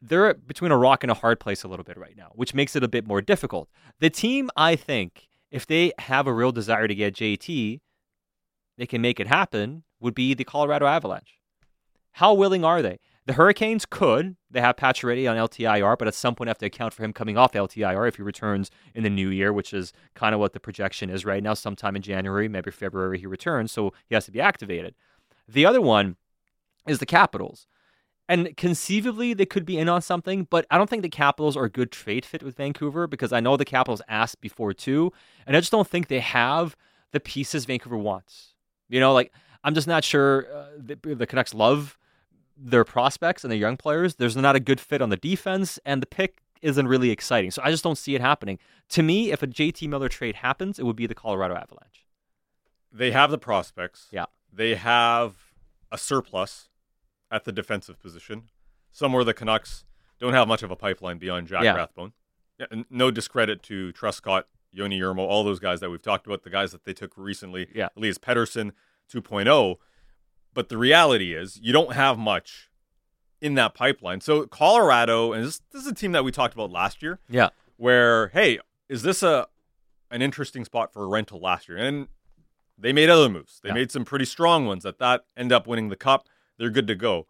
they're 0.00 0.34
between 0.34 0.70
a 0.70 0.78
rock 0.78 1.02
and 1.02 1.10
a 1.10 1.14
hard 1.14 1.40
place 1.40 1.64
a 1.64 1.68
little 1.68 1.84
bit 1.84 1.98
right 1.98 2.16
now, 2.16 2.30
which 2.34 2.54
makes 2.54 2.76
it 2.76 2.84
a 2.84 2.88
bit 2.88 3.06
more 3.06 3.20
difficult. 3.20 3.68
The 4.00 4.10
team, 4.10 4.50
I 4.56 4.76
think, 4.76 5.28
if 5.50 5.66
they 5.66 5.92
have 5.98 6.26
a 6.26 6.32
real 6.32 6.52
desire 6.52 6.86
to 6.86 6.94
get 6.94 7.14
JT, 7.14 7.80
they 8.76 8.86
can 8.86 9.02
make 9.02 9.18
it 9.18 9.26
happen, 9.26 9.82
would 10.00 10.14
be 10.14 10.34
the 10.34 10.44
Colorado 10.44 10.86
Avalanche. 10.86 11.38
How 12.12 12.34
willing 12.34 12.64
are 12.64 12.82
they? 12.82 12.98
The 13.26 13.34
Hurricanes 13.34 13.84
could. 13.84 14.36
They 14.50 14.60
have 14.60 14.76
Pacioretty 14.76 15.30
on 15.30 15.36
LTIR, 15.36 15.98
but 15.98 16.08
at 16.08 16.14
some 16.14 16.34
point 16.34 16.48
have 16.48 16.58
to 16.58 16.66
account 16.66 16.94
for 16.94 17.04
him 17.04 17.12
coming 17.12 17.36
off 17.36 17.52
LTIR 17.52 18.08
if 18.08 18.16
he 18.16 18.22
returns 18.22 18.70
in 18.94 19.02
the 19.02 19.10
new 19.10 19.28
year, 19.28 19.52
which 19.52 19.74
is 19.74 19.92
kind 20.14 20.34
of 20.34 20.40
what 20.40 20.54
the 20.54 20.60
projection 20.60 21.10
is 21.10 21.24
right 21.24 21.42
now. 21.42 21.54
Sometime 21.54 21.94
in 21.94 22.02
January, 22.02 22.48
maybe 22.48 22.70
February, 22.70 23.18
he 23.18 23.26
returns, 23.26 23.70
so 23.70 23.92
he 24.06 24.14
has 24.14 24.24
to 24.24 24.30
be 24.30 24.40
activated. 24.40 24.94
The 25.46 25.66
other 25.66 25.80
one 25.80 26.16
is 26.86 27.00
the 27.00 27.06
Capitals. 27.06 27.66
And 28.28 28.54
conceivably, 28.56 29.32
they 29.32 29.46
could 29.46 29.64
be 29.64 29.78
in 29.78 29.88
on 29.88 30.02
something, 30.02 30.46
but 30.50 30.66
I 30.70 30.76
don't 30.76 30.90
think 30.90 31.02
the 31.02 31.08
Capitals 31.08 31.56
are 31.56 31.64
a 31.64 31.70
good 31.70 31.90
trade 31.90 32.26
fit 32.26 32.42
with 32.42 32.56
Vancouver 32.56 33.06
because 33.06 33.32
I 33.32 33.40
know 33.40 33.56
the 33.56 33.64
Capitals 33.64 34.02
asked 34.06 34.42
before 34.42 34.74
too, 34.74 35.12
and 35.46 35.56
I 35.56 35.60
just 35.60 35.72
don't 35.72 35.88
think 35.88 36.08
they 36.08 36.20
have 36.20 36.76
the 37.12 37.20
pieces 37.20 37.64
Vancouver 37.64 37.96
wants. 37.96 38.54
You 38.90 39.00
know, 39.00 39.14
like 39.14 39.32
I'm 39.64 39.74
just 39.74 39.88
not 39.88 40.04
sure 40.04 40.46
uh, 40.54 40.66
the, 40.76 41.14
the 41.14 41.26
Canucks 41.26 41.54
love 41.54 41.96
their 42.56 42.84
prospects 42.84 43.44
and 43.44 43.50
their 43.50 43.58
young 43.58 43.76
players. 43.76 44.16
There's 44.16 44.36
not 44.36 44.56
a 44.56 44.60
good 44.60 44.80
fit 44.80 45.00
on 45.00 45.08
the 45.08 45.16
defense, 45.16 45.78
and 45.86 46.02
the 46.02 46.06
pick 46.06 46.42
isn't 46.60 46.88
really 46.88 47.10
exciting. 47.10 47.50
So 47.50 47.62
I 47.64 47.70
just 47.70 47.84
don't 47.84 47.98
see 47.98 48.14
it 48.14 48.20
happening. 48.20 48.58
To 48.90 49.02
me, 49.02 49.30
if 49.32 49.42
a 49.42 49.46
JT 49.46 49.88
Miller 49.88 50.08
trade 50.08 50.36
happens, 50.36 50.78
it 50.78 50.84
would 50.84 50.96
be 50.96 51.06
the 51.06 51.14
Colorado 51.14 51.54
Avalanche. 51.54 52.04
They 52.92 53.12
have 53.12 53.30
the 53.30 53.38
prospects. 53.38 54.08
Yeah. 54.10 54.26
They 54.52 54.74
have 54.74 55.36
a 55.92 55.98
surplus 55.98 56.68
at 57.30 57.44
the 57.44 57.52
defensive 57.52 57.98
position, 58.00 58.48
somewhere 58.92 59.24
the 59.24 59.34
Canucks 59.34 59.84
don't 60.18 60.32
have 60.32 60.48
much 60.48 60.62
of 60.62 60.70
a 60.70 60.76
pipeline 60.76 61.18
beyond 61.18 61.46
Jack 61.46 61.62
Yeah. 61.64 61.74
Rathbone. 61.76 62.12
Yeah, 62.58 62.66
no 62.90 63.10
discredit 63.10 63.62
to 63.64 63.92
Truscott, 63.92 64.44
Yoni 64.72 64.98
Yermo, 65.00 65.18
all 65.20 65.44
those 65.44 65.60
guys 65.60 65.80
that 65.80 65.90
we've 65.90 66.02
talked 66.02 66.26
about, 66.26 66.42
the 66.42 66.50
guys 66.50 66.72
that 66.72 66.84
they 66.84 66.92
took 66.92 67.12
recently, 67.16 67.68
Yeah. 67.74 67.88
Elias 67.96 68.18
Pettersson 68.18 68.72
2.0. 69.12 69.76
But 70.54 70.68
the 70.68 70.76
reality 70.76 71.34
is, 71.34 71.58
you 71.62 71.72
don't 71.72 71.92
have 71.92 72.18
much 72.18 72.68
in 73.40 73.54
that 73.54 73.74
pipeline. 73.74 74.20
So 74.20 74.46
Colorado, 74.46 75.32
and 75.32 75.44
this, 75.44 75.60
this 75.72 75.82
is 75.82 75.88
a 75.88 75.94
team 75.94 76.10
that 76.12 76.24
we 76.24 76.32
talked 76.32 76.54
about 76.54 76.70
last 76.72 77.02
year, 77.02 77.20
Yeah. 77.28 77.50
where 77.76 78.28
hey, 78.28 78.58
is 78.88 79.02
this 79.02 79.22
a 79.22 79.46
an 80.10 80.22
interesting 80.22 80.64
spot 80.64 80.92
for 80.92 81.04
a 81.04 81.06
rental 81.06 81.38
last 81.38 81.68
year? 81.68 81.78
And 81.78 82.08
they 82.76 82.92
made 82.92 83.08
other 83.10 83.28
moves. 83.28 83.60
They 83.62 83.68
Yeah. 83.68 83.74
made 83.74 83.90
some 83.92 84.04
pretty 84.04 84.24
strong 84.24 84.66
ones 84.66 84.82
that 84.82 84.98
that 84.98 85.26
end 85.36 85.52
up 85.52 85.66
winning 85.68 85.88
the 85.90 85.96
cup. 85.96 86.28
They're 86.58 86.70
good 86.70 86.86
to 86.88 86.94
go. 86.94 87.26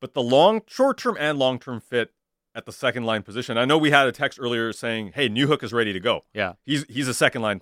But 0.00 0.14
the 0.14 0.22
long, 0.22 0.62
short 0.66 0.98
term 0.98 1.16
and 1.18 1.38
long 1.38 1.58
term 1.58 1.80
fit 1.80 2.12
at 2.54 2.64
the 2.66 2.72
second 2.72 3.04
line 3.04 3.22
position. 3.22 3.58
I 3.58 3.64
know 3.64 3.76
we 3.78 3.90
had 3.90 4.06
a 4.06 4.12
text 4.12 4.38
earlier 4.40 4.72
saying, 4.72 5.12
"Hey, 5.14 5.28
Newhook 5.28 5.62
is 5.62 5.72
ready 5.72 5.92
to 5.92 6.00
go. 6.00 6.24
Yeah. 6.32 6.54
He's 6.64 6.84
he's 6.88 7.08
a 7.08 7.14
second 7.14 7.42
line 7.42 7.60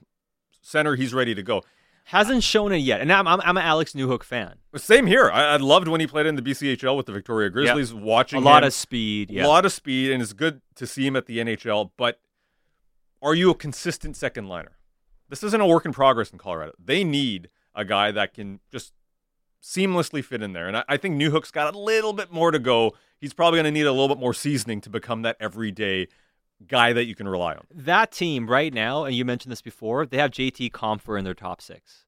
center. 0.62 0.94
He's 0.96 1.14
ready 1.14 1.34
to 1.34 1.42
go." 1.42 1.62
Hasn't 2.08 2.42
shown 2.42 2.70
it 2.72 2.78
yet. 2.78 3.00
And 3.00 3.10
I'm, 3.10 3.26
I'm, 3.26 3.40
I'm 3.40 3.56
an 3.56 3.62
Alex 3.64 3.94
Newhook 3.94 4.25
fan. 4.25 4.56
Same 4.76 5.06
here. 5.06 5.31
I, 5.31 5.54
I 5.54 5.56
loved 5.56 5.88
when 5.88 6.02
he 6.02 6.06
played 6.06 6.26
in 6.26 6.36
the 6.36 6.42
BCHL 6.42 6.98
with 6.98 7.06
the 7.06 7.12
Victoria 7.12 7.48
Grizzlies. 7.48 7.94
Watching 7.94 8.40
A 8.40 8.44
lot 8.44 8.62
him, 8.62 8.66
of 8.66 8.75
speed. 8.75 9.31
a 9.31 9.48
lot 9.48 9.64
of 9.64 9.72
speed, 9.72 10.12
and 10.12 10.22
it's 10.22 10.34
good 10.34 10.60
to 10.75 10.86
see 10.86 11.06
him 11.06 11.16
at 11.16 11.25
the 11.25 11.38
NHL. 11.38 11.92
But 11.96 12.20
are 13.22 13.34
you 13.34 13.50
a 13.50 13.54
consistent 13.54 14.19
second 14.19 14.48
liner? 14.48 14.72
This 15.31 15.42
isn't 15.44 15.58
a 15.58 15.66
work 15.66 15.86
in 15.86 15.94
progress 15.94 16.28
in 16.31 16.36
Colorado. 16.36 16.72
They 16.78 17.04
need 17.04 17.48
a 17.75 17.86
guy 17.86 18.10
that 18.10 18.34
can 18.34 18.60
just 18.70 18.92
seamlessly 19.64 20.22
fit 20.22 20.43
in 20.43 20.52
there. 20.52 20.69
And 20.69 20.76
I, 20.76 20.84
I 20.88 20.96
think 20.99 21.16
Newhook's 21.16 21.50
got 21.50 21.75
a 21.75 21.78
little 21.78 22.12
bit 22.12 22.31
more 22.31 22.50
to 22.50 22.58
go. 22.58 22.93
He's 23.19 23.32
probably 23.32 23.56
going 23.56 23.64
to 23.64 23.70
need 23.70 23.87
a 23.87 23.93
little 23.93 24.08
bit 24.08 24.19
more 24.19 24.34
seasoning 24.34 24.82
to 24.82 24.90
become 24.90 25.22
that 25.22 25.37
everyday 25.40 26.08
guy 26.66 26.93
that 26.93 27.06
you 27.06 27.14
can 27.14 27.26
rely 27.26 27.55
on. 27.55 27.64
that 27.75 28.12
team 28.12 28.49
right 28.49 28.72
now, 28.72 29.05
and 29.05 29.16
you 29.16 29.25
mentioned 29.25 29.50
this 29.50 29.62
before, 29.62 30.06
they 30.06 30.19
have 30.19 30.31
JT 30.31 30.70
Compher 30.72 31.19
in 31.19 31.25
their 31.25 31.34
top 31.34 31.61
six, 31.61 32.05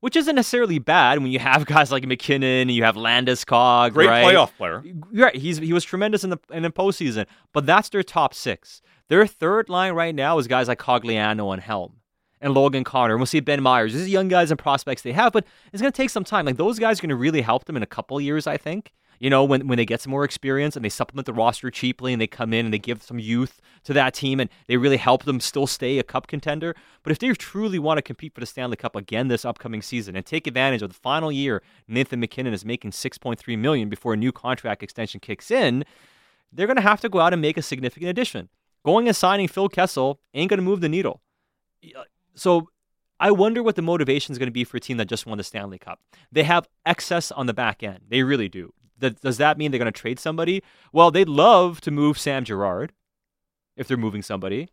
which 0.00 0.16
isn't 0.16 0.34
necessarily 0.34 0.78
bad 0.78 1.20
when 1.20 1.30
you 1.30 1.38
have 1.38 1.66
guys 1.66 1.92
like 1.92 2.06
MacKinnon 2.06 2.62
and 2.62 2.70
you 2.70 2.84
have 2.84 2.96
Landeskog. 2.96 3.92
Great 3.92 4.08
right? 4.08 4.24
playoff 4.24 4.56
player. 4.56 4.82
Right. 5.12 5.36
He's 5.36 5.58
he 5.58 5.72
was 5.72 5.84
tremendous 5.84 6.24
in 6.24 6.30
the 6.30 6.38
in 6.50 6.62
the 6.62 6.70
postseason, 6.70 7.26
but 7.52 7.66
that's 7.66 7.90
their 7.90 8.02
top 8.02 8.34
six. 8.34 8.82
Their 9.08 9.26
third 9.26 9.68
line 9.68 9.92
right 9.92 10.14
now 10.14 10.38
is 10.38 10.48
guys 10.48 10.68
like 10.68 10.78
Cogliano 10.78 11.52
and 11.52 11.62
Helm 11.62 12.00
and 12.44 12.52
Logan 12.52 12.84
Connor. 12.84 13.14
And 13.14 13.20
we'll 13.20 13.26
see 13.26 13.40
Ben 13.40 13.62
Meyers. 13.62 13.94
These 13.94 14.04
are 14.04 14.08
young 14.08 14.28
guys 14.28 14.50
and 14.50 14.58
prospects 14.58 15.02
they 15.02 15.12
have, 15.12 15.32
but 15.32 15.46
it's 15.72 15.80
going 15.80 15.90
to 15.90 15.96
take 15.96 16.10
some 16.10 16.24
time. 16.24 16.44
Like 16.44 16.58
those 16.58 16.78
guys 16.78 16.98
are 16.98 17.02
going 17.02 17.08
to 17.08 17.16
really 17.16 17.40
help 17.40 17.64
them 17.64 17.76
in 17.76 17.82
a 17.82 17.86
couple 17.86 18.20
years, 18.20 18.46
I 18.46 18.58
think. 18.58 18.92
You 19.18 19.30
know, 19.30 19.44
when, 19.44 19.66
when 19.66 19.78
they 19.78 19.86
get 19.86 20.02
some 20.02 20.10
more 20.10 20.24
experience 20.24 20.76
and 20.76 20.84
they 20.84 20.90
supplement 20.90 21.24
the 21.24 21.32
roster 21.32 21.70
cheaply 21.70 22.12
and 22.12 22.20
they 22.20 22.26
come 22.26 22.52
in 22.52 22.66
and 22.66 22.74
they 22.74 22.78
give 22.78 23.02
some 23.02 23.18
youth 23.18 23.60
to 23.84 23.94
that 23.94 24.12
team 24.12 24.40
and 24.40 24.50
they 24.66 24.76
really 24.76 24.98
help 24.98 25.24
them 25.24 25.40
still 25.40 25.66
stay 25.66 25.98
a 25.98 26.02
cup 26.02 26.26
contender. 26.26 26.74
But 27.02 27.12
if 27.12 27.18
they 27.18 27.32
truly 27.32 27.78
want 27.78 27.96
to 27.96 28.02
compete 28.02 28.34
for 28.34 28.40
the 28.40 28.46
Stanley 28.46 28.76
Cup 28.76 28.94
again 28.94 29.28
this 29.28 29.46
upcoming 29.46 29.80
season 29.80 30.14
and 30.14 30.26
take 30.26 30.46
advantage 30.46 30.82
of 30.82 30.90
the 30.90 30.98
final 30.98 31.32
year 31.32 31.62
Nathan 31.88 32.20
MacKinnon 32.20 32.52
is 32.52 32.64
making 32.64 32.90
6.3 32.90 33.58
million 33.58 33.88
before 33.88 34.12
a 34.12 34.18
new 34.18 34.32
contract 34.32 34.82
extension 34.82 35.20
kicks 35.20 35.50
in, 35.50 35.84
they're 36.52 36.66
to 36.66 36.82
have 36.82 37.00
to 37.00 37.08
go 37.08 37.20
out 37.20 37.32
and 37.32 37.40
make 37.40 37.56
a 37.56 37.62
significant 37.62 38.10
addition. 38.10 38.50
Going 38.84 39.06
and 39.06 39.16
signing 39.16 39.48
Phil 39.48 39.70
Kessel 39.70 40.20
ain't 40.34 40.50
to 40.50 40.56
move 40.58 40.82
the 40.82 40.88
needle. 40.90 41.22
Uh, 41.96 42.02
So 42.34 42.68
I 43.20 43.30
wonder 43.30 43.62
what 43.62 43.76
the 43.76 43.82
motivation 43.82 44.32
is 44.32 44.38
going 44.38 44.48
to 44.48 44.52
be 44.52 44.64
for 44.64 44.76
a 44.76 44.80
team 44.80 44.96
that 44.96 45.06
just 45.06 45.26
won 45.26 45.38
the 45.38 45.44
Stanley 45.44 45.78
Cup. 45.78 46.00
They 46.32 46.42
have 46.44 46.68
excess 46.84 47.30
on 47.32 47.46
the 47.46 47.54
back 47.54 47.82
end. 47.82 48.00
They 48.08 48.22
really 48.22 48.48
do. 48.48 48.72
Does 48.98 49.38
that 49.38 49.58
mean 49.58 49.70
they're 49.70 49.78
going 49.78 49.92
to 49.92 50.00
trade 50.00 50.18
somebody? 50.18 50.62
Well, 50.92 51.10
they'd 51.10 51.28
love 51.28 51.80
to 51.82 51.90
move 51.90 52.18
Sam 52.18 52.44
Girard 52.44 52.92
if 53.76 53.88
they're 53.88 53.96
moving 53.96 54.22
somebody. 54.22 54.70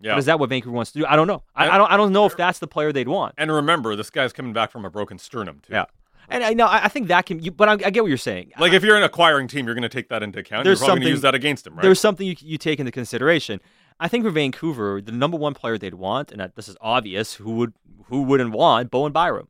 Yeah. 0.00 0.12
But 0.12 0.18
is 0.18 0.24
that 0.26 0.38
what 0.40 0.50
Vancouver 0.50 0.74
wants 0.74 0.92
to 0.92 0.98
do? 1.00 1.06
I 1.06 1.16
don't 1.16 1.26
know. 1.26 1.42
I, 1.54 1.70
I 1.70 1.78
don't. 1.78 1.90
I 1.92 1.96
don't 1.96 2.12
know 2.12 2.26
if 2.26 2.36
that's 2.36 2.58
the 2.58 2.66
player 2.66 2.92
they'd 2.92 3.08
want. 3.08 3.34
and 3.38 3.50
remember, 3.52 3.94
this 3.94 4.10
guy's 4.10 4.32
coming 4.32 4.52
back 4.52 4.70
from 4.72 4.84
a 4.84 4.90
broken 4.90 5.18
sternum 5.18 5.60
too. 5.62 5.72
Yeah. 5.74 5.84
And 6.28 6.42
I 6.42 6.54
know. 6.54 6.66
I 6.66 6.84
I 6.84 6.88
think 6.88 7.08
that 7.08 7.26
can. 7.26 7.40
You, 7.40 7.52
but 7.52 7.68
I, 7.68 7.72
I 7.72 7.90
get 7.90 8.02
what 8.02 8.08
you're 8.08 8.18
saying. 8.18 8.52
Like 8.58 8.72
if 8.72 8.82
you're 8.82 8.96
an 8.96 9.04
acquiring 9.04 9.46
team, 9.48 9.64
you're 9.66 9.74
going 9.74 9.82
to 9.82 9.88
take 9.88 10.08
that 10.08 10.22
into 10.22 10.40
account. 10.40 10.64
There's 10.64 10.80
you're 10.80 10.86
probably 10.86 11.00
going 11.00 11.10
to 11.10 11.14
use 11.14 11.20
that 11.22 11.34
against 11.36 11.66
him, 11.66 11.74
right? 11.74 11.82
There's 11.82 12.00
something 12.00 12.26
you, 12.26 12.34
you 12.40 12.58
take 12.58 12.80
into 12.80 12.90
consideration. 12.92 13.60
I 14.02 14.08
think 14.08 14.24
for 14.24 14.30
Vancouver, 14.30 15.00
the 15.00 15.12
number 15.12 15.36
one 15.36 15.54
player 15.54 15.78
they'd 15.78 15.94
want, 15.94 16.32
and 16.32 16.52
this 16.56 16.66
is 16.66 16.76
obvious, 16.80 17.34
who 17.34 17.52
would 17.52 17.72
who 18.06 18.22
wouldn't 18.22 18.50
want 18.50 18.90
Bowen 18.90 19.12
Byram? 19.12 19.46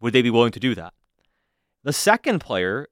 Would 0.00 0.12
they 0.12 0.22
be 0.22 0.30
willing 0.30 0.52
to 0.52 0.60
do 0.60 0.76
that? 0.76 0.94
The 1.82 1.92
second 1.92 2.38
player, 2.38 2.86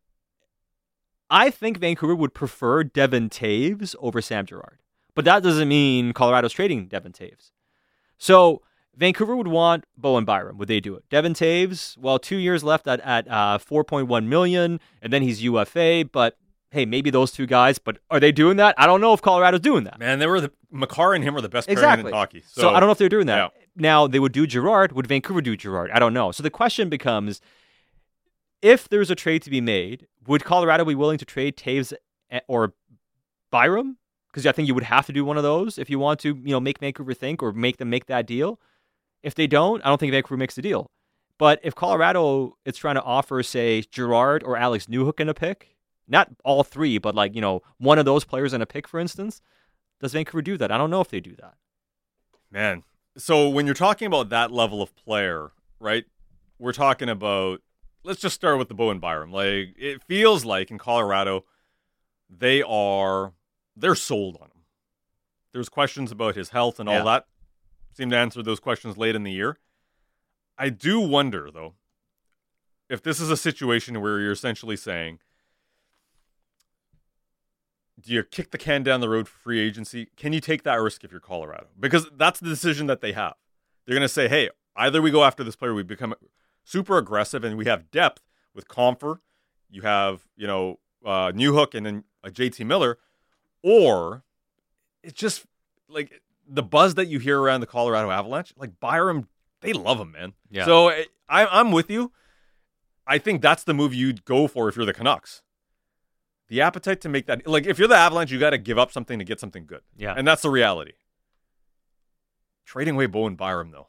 I 1.31 1.51
think 1.51 1.79
Vancouver 1.79 2.17
would 2.17 2.35
prefer 2.35 2.83
Devon 2.83 3.29
Toews 3.29 3.95
over 4.01 4.21
Sam 4.21 4.47
Girard, 4.47 4.81
but 5.15 5.25
that 5.27 5.45
doesn't 5.45 5.69
mean 5.69 6.13
Colorado's 6.13 6.53
trading 6.53 6.89
Devon 6.89 7.13
Toews. 7.13 7.53
So 8.19 8.63
Vancouver 8.97 9.37
would 9.37 9.47
want 9.47 9.85
Bowen 9.97 10.25
Byram. 10.25 10.59
Would 10.59 10.67
they 10.67 10.81
do 10.81 10.97
it? 10.97 11.05
Devon 11.09 11.35
Toews, 11.35 11.97
well, 11.99 12.19
two 12.19 12.39
years 12.39 12.65
left 12.65 12.89
at 12.89 12.99
at 13.03 13.29
uh, 13.29 13.59
4.1 13.59 14.27
million, 14.27 14.81
and 15.01 15.13
then 15.13 15.23
he's 15.23 15.41
UFA. 15.41 16.05
But 16.11 16.37
hey, 16.71 16.87
maybe 16.87 17.11
those 17.11 17.33
two 17.33 17.47
guys. 17.47 17.79
But 17.79 17.99
are 18.11 18.21
they 18.21 18.33
doing 18.33 18.57
that? 18.59 18.75
I 18.79 18.87
don't 18.87 19.01
know 19.01 19.13
if 19.13 19.21
Colorado's 19.23 19.61
doing 19.61 19.85
that. 19.85 19.99
Man, 19.99 20.19
they 20.19 20.27
were 20.27 20.41
the 20.41 20.53
Makar 20.71 21.15
and 21.15 21.23
him 21.25 21.35
were 21.35 21.41
the 21.41 21.49
best 21.49 21.69
Exactly. 21.69 22.09
in 22.11 22.15
hockey. 22.15 22.43
So, 22.47 22.63
So, 22.63 22.69
I 22.71 22.81
don't 22.81 22.87
know 22.89 22.93
if 22.93 22.99
they're 22.99 23.09
doing 23.09 23.27
that. 23.27 23.53
yeah. 23.55 23.63
Now 23.77 24.07
they 24.07 24.19
would 24.19 24.33
do 24.33 24.47
Girard. 24.47 24.93
Would 24.93 25.07
Vancouver 25.07 25.41
do 25.41 25.57
Girard? 25.57 25.91
I 25.93 25.99
don't 25.99 26.13
know. 26.15 26.33
So 26.33 26.43
the 26.43 26.51
question 26.51 26.89
becomes: 26.89 27.41
If 28.63 28.89
there's 28.89 29.11
a 29.11 29.15
trade 29.15 29.43
to 29.43 29.51
be 29.51 29.61
made, 29.61 30.07
would 30.27 30.45
Colorado 30.45 30.85
be 30.85 30.95
willing 30.95 31.19
to 31.19 31.25
trade 31.25 31.57
Toews 31.57 31.93
or 32.47 32.75
Byram? 33.51 33.97
Because 34.31 34.47
I 34.47 34.53
think 34.53 34.69
you 34.69 34.75
would 34.75 34.85
have 34.85 35.07
to 35.07 35.13
do 35.13 35.25
one 35.25 35.37
of 35.37 35.43
those 35.43 35.77
if 35.79 35.91
you 35.91 35.99
want 35.99 36.21
to, 36.21 36.29
you 36.37 36.51
know, 36.53 36.61
make 36.61 36.79
Vancouver 36.79 37.15
think 37.15 37.43
or 37.43 37.53
make 37.53 37.79
them 37.79 37.91
make 37.91 38.07
that 38.07 38.27
deal. 38.27 38.61
If 39.23 39.35
they 39.35 39.47
don't, 39.47 39.85
I 39.85 39.89
don't 39.89 39.99
think 39.99 40.13
Vancouver 40.13 40.37
makes 40.37 40.55
the 40.55 40.63
deal. 40.63 40.91
But 41.39 41.59
if 41.65 41.75
Colorado 41.75 42.57
is 42.65 42.77
trying 42.77 42.95
to 42.97 43.03
offer, 43.03 43.43
say, 43.43 43.83
Girard 43.83 44.43
or 44.45 44.57
Alex 44.57 44.87
Newhook 44.87 45.19
in 45.21 45.29
a 45.29 45.35
pick, 45.35 45.77
not 46.11 46.29
all 46.45 46.63
three, 46.63 46.99
but 46.99 47.15
like 47.15 47.35
you 47.35 47.41
know, 47.41 47.63
one 47.79 47.99
of 47.99 48.05
those 48.05 48.25
players 48.25 48.53
in 48.53 48.61
a 48.61 48.67
pick, 48.67 48.87
for 48.87 49.01
instance, 49.01 49.41
does 50.01 50.13
Vancouver 50.13 50.43
do 50.43 50.59
that? 50.59 50.71
I 50.71 50.77
don't 50.77 50.91
know 50.91 51.01
if 51.01 51.09
they 51.09 51.21
do 51.21 51.35
that. 51.37 51.55
Man. 52.51 52.83
So 53.17 53.49
when 53.49 53.67
you're 53.67 53.75
talking 53.75 54.07
about 54.07 54.29
that 54.29 54.51
level 54.53 54.83
of 54.83 54.95
player, 54.95 55.53
right? 55.79 56.05
We're 56.59 56.73
talking 56.73 57.09
about 57.09 57.61
let's 58.05 58.21
just 58.21 58.35
start 58.35 58.59
with 58.59 58.69
the 58.69 58.75
Bowen 58.75 58.99
Byram. 58.99 59.33
Like 59.33 59.75
it 59.79 60.03
feels 60.05 60.45
like 60.45 60.71
in 60.71 60.79
Colorado, 60.79 61.45
they 62.29 62.63
are 62.63 63.33
they're 63.77 63.95
sold 63.95 64.37
on 64.37 64.49
him. 64.49 64.63
There's 65.53 65.69
questions 65.69 66.13
about 66.13 66.37
his 66.37 66.51
health 66.51 66.79
and 66.81 66.89
all 66.89 66.97
Yeah. 66.97 67.05
that. 67.05 67.27
Seem 67.95 68.11
to 68.11 68.17
answer 68.17 68.43
those 68.43 68.61
questions 68.61 68.97
late 68.97 69.15
in 69.17 69.25
the 69.25 69.33
year. 69.33 69.59
I 70.57 70.69
do 70.69 71.01
wonder 71.01 71.51
though 71.53 71.75
if 72.89 73.03
this 73.03 73.21
is 73.21 73.31
a 73.31 73.37
situation 73.37 74.01
where 74.01 74.21
you're 74.21 74.33
essentially 74.33 74.77
saying, 74.77 75.19
do 78.01 78.13
you 78.13 78.23
kick 78.23 78.51
the 78.51 78.59
can 78.59 78.83
down 78.83 79.01
the 79.01 79.09
road 79.09 79.29
for 79.29 79.39
free 79.39 79.61
agency? 79.61 80.09
Can 80.17 80.33
you 80.33 80.41
take 80.41 80.63
that 80.63 80.77
risk 80.77 81.05
if 81.05 81.11
you're 81.11 81.21
Colorado? 81.21 81.67
Because 81.79 82.09
that's 82.17 82.41
the 82.41 82.49
decision 82.49 82.87
that 82.87 83.01
they 83.01 83.13
have. 83.13 83.35
They're 83.87 83.95
going 83.95 84.03
to 84.03 84.09
say, 84.09 84.29
hey, 84.29 84.51
either 84.77 85.03
we 85.03 85.11
go 85.11 85.25
after 85.25 85.45
this 85.45 85.57
player, 85.57 85.75
we 85.75 85.83
become 85.83 86.15
super 86.65 86.99
aggressive, 86.99 87.45
and 87.45 87.57
we 87.57 87.67
have 87.67 87.91
depth 87.91 88.23
with 88.55 88.69
Compher, 88.69 89.19
you 89.71 89.83
have, 89.83 90.27
you 90.37 90.47
know, 90.47 90.79
uh, 91.05 91.33
Newhook, 91.33 91.75
and 91.75 91.87
then 91.87 92.05
a 92.23 92.31
JT 92.31 92.67
Miller, 92.67 92.99
or 93.63 94.25
it's 95.03 95.15
just 95.15 95.47
like 95.89 96.21
the 96.47 96.63
buzz 96.63 96.95
that 96.95 97.07
you 97.07 97.19
hear 97.19 97.41
around 97.41 97.61
the 97.61 97.67
Colorado 97.67 98.11
Avalanche, 98.11 98.53
like 98.57 98.79
Byram, 98.81 99.29
they 99.61 99.73
love 99.73 100.01
him, 100.01 100.13
man. 100.13 100.33
Yeah. 100.51 100.65
So 100.65 100.89
I, 100.89 101.07
I'm 101.29 101.73
with 101.73 101.91
you. 101.91 102.13
I 103.07 103.19
think 103.19 103.43
that's 103.43 103.65
the 103.65 103.75
move 103.75 103.95
you'd 103.95 104.25
go 104.25 104.47
for 104.47 104.69
if 104.69 104.77
you're 104.77 104.87
the 104.87 104.93
Canucks. 104.93 105.43
The 106.51 106.61
appetite 106.61 107.01
to 107.03 107.09
make 107.09 107.27
that, 107.27 107.47
like, 107.47 107.65
if 107.65 107.79
you're 107.79 107.87
the 107.87 107.97
Avalanche, 107.97 108.33
you 108.33 108.39
got 108.41 108.51
to 108.51 108.59
give 108.59 108.77
up 108.77 108.91
something 108.91 109.21
to 109.21 109.25
get 109.25 109.39
something 109.39 109.67
good. 109.67 109.83
Yeah. 109.97 110.15
And 110.17 110.27
that's 110.27 110.43
the 110.43 110.51
reality. 110.51 110.93
Trading 112.67 112.95
away 112.97 113.07
Bowen 113.07 113.37
Byram, 113.37 113.71
though, 113.71 113.87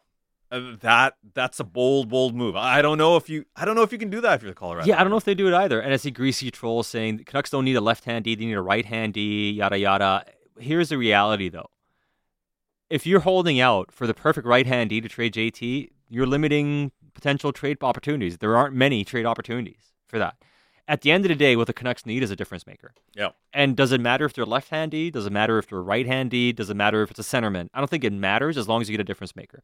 uh, 0.51 0.75
that 0.81 1.15
that's 1.33 1.59
a 1.59 1.63
bold, 1.63 2.09
bold 2.09 2.35
move. 2.35 2.55
I 2.55 2.83
don't 2.83 2.99
know 2.99 3.15
if 3.15 3.29
you, 3.29 3.45
I 3.55 3.65
don't 3.65 3.75
know 3.75 3.81
if 3.81 3.91
you 3.91 3.97
can 3.97 4.11
do 4.11 4.21
that 4.21 4.35
if 4.35 4.43
you're 4.43 4.51
the 4.51 4.55
Colorado. 4.55 4.87
Yeah, 4.87 4.99
I 4.99 5.03
don't 5.03 5.09
know 5.09 5.17
if 5.17 5.23
they 5.23 5.33
do 5.33 5.47
it 5.47 5.55
either. 5.55 5.79
And 5.79 5.91
I 5.91 5.97
see 5.97 6.11
Greasy 6.11 6.51
Troll 6.51 6.83
saying 6.83 7.17
the 7.17 7.23
Canucks 7.23 7.49
don't 7.49 7.65
need 7.65 7.75
a 7.77 7.81
left 7.81 8.03
hand 8.03 8.25
D, 8.25 8.35
they 8.35 8.45
need 8.45 8.53
a 8.53 8.61
right 8.61 8.85
hand 8.85 9.15
D, 9.15 9.51
yada 9.51 9.79
yada. 9.79 10.25
Here's 10.59 10.89
the 10.89 10.99
reality 10.99 11.49
though. 11.49 11.69
If 12.91 13.07
you're 13.07 13.21
holding 13.21 13.59
out 13.59 13.91
for 13.91 14.05
the 14.05 14.13
perfect 14.13 14.45
right 14.45 14.67
hand 14.67 14.91
D 14.91 15.01
to 15.01 15.09
trade 15.09 15.33
JT, 15.33 15.89
you're 16.09 16.27
limiting 16.27 16.91
potential 17.15 17.51
trade 17.51 17.77
opportunities. 17.81 18.37
There 18.37 18.55
aren't 18.55 18.75
many 18.75 19.03
trade 19.03 19.25
opportunities 19.25 19.93
for 20.07 20.19
that. 20.19 20.35
At 20.91 21.03
the 21.03 21.11
end 21.13 21.23
of 21.23 21.29
the 21.29 21.35
day, 21.35 21.55
what 21.55 21.67
the 21.67 21.73
Canucks 21.73 22.05
need 22.05 22.21
is 22.21 22.31
a 22.31 22.35
difference 22.35 22.67
maker. 22.67 22.91
Yeah. 23.15 23.29
And 23.53 23.77
does 23.77 23.93
it 23.93 24.01
matter 24.01 24.25
if 24.25 24.33
they're 24.33 24.45
left 24.45 24.71
handy? 24.71 25.09
Does 25.09 25.25
it 25.25 25.31
matter 25.31 25.57
if 25.57 25.69
they're 25.69 25.81
right 25.81 26.05
handy? 26.05 26.51
Does 26.51 26.69
it 26.69 26.73
matter 26.75 27.01
if 27.01 27.11
it's 27.11 27.19
a 27.19 27.23
centerman? 27.23 27.69
I 27.73 27.79
don't 27.79 27.89
think 27.89 28.03
it 28.03 28.11
matters 28.11 28.57
as 28.57 28.67
long 28.67 28.81
as 28.81 28.89
you 28.89 28.97
get 28.97 28.99
a 28.99 29.05
difference 29.05 29.33
maker. 29.33 29.63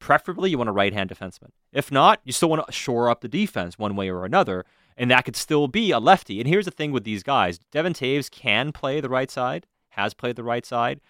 Preferably, 0.00 0.50
you 0.50 0.58
want 0.58 0.68
a 0.68 0.74
right 0.74 0.92
hand 0.92 1.08
defenseman. 1.08 1.52
If 1.72 1.90
not, 1.90 2.20
you 2.24 2.32
still 2.34 2.50
want 2.50 2.66
to 2.66 2.72
shore 2.72 3.08
up 3.08 3.22
the 3.22 3.28
defense 3.28 3.78
one 3.78 3.96
way 3.96 4.10
or 4.10 4.26
another, 4.26 4.66
and 4.98 5.10
that 5.10 5.24
could 5.24 5.34
still 5.34 5.66
be 5.66 5.92
a 5.92 5.98
lefty. 5.98 6.40
And 6.40 6.46
here's 6.46 6.66
the 6.66 6.70
thing 6.70 6.92
with 6.92 7.04
these 7.04 7.22
guys 7.22 7.58
Devon 7.72 7.94
Toews 7.94 8.30
can 8.30 8.70
play 8.70 9.00
the 9.00 9.08
right 9.08 9.30
side, 9.30 9.66
has 9.92 10.12
played 10.12 10.36
the 10.36 10.44
right 10.44 10.66
side. 10.66 11.00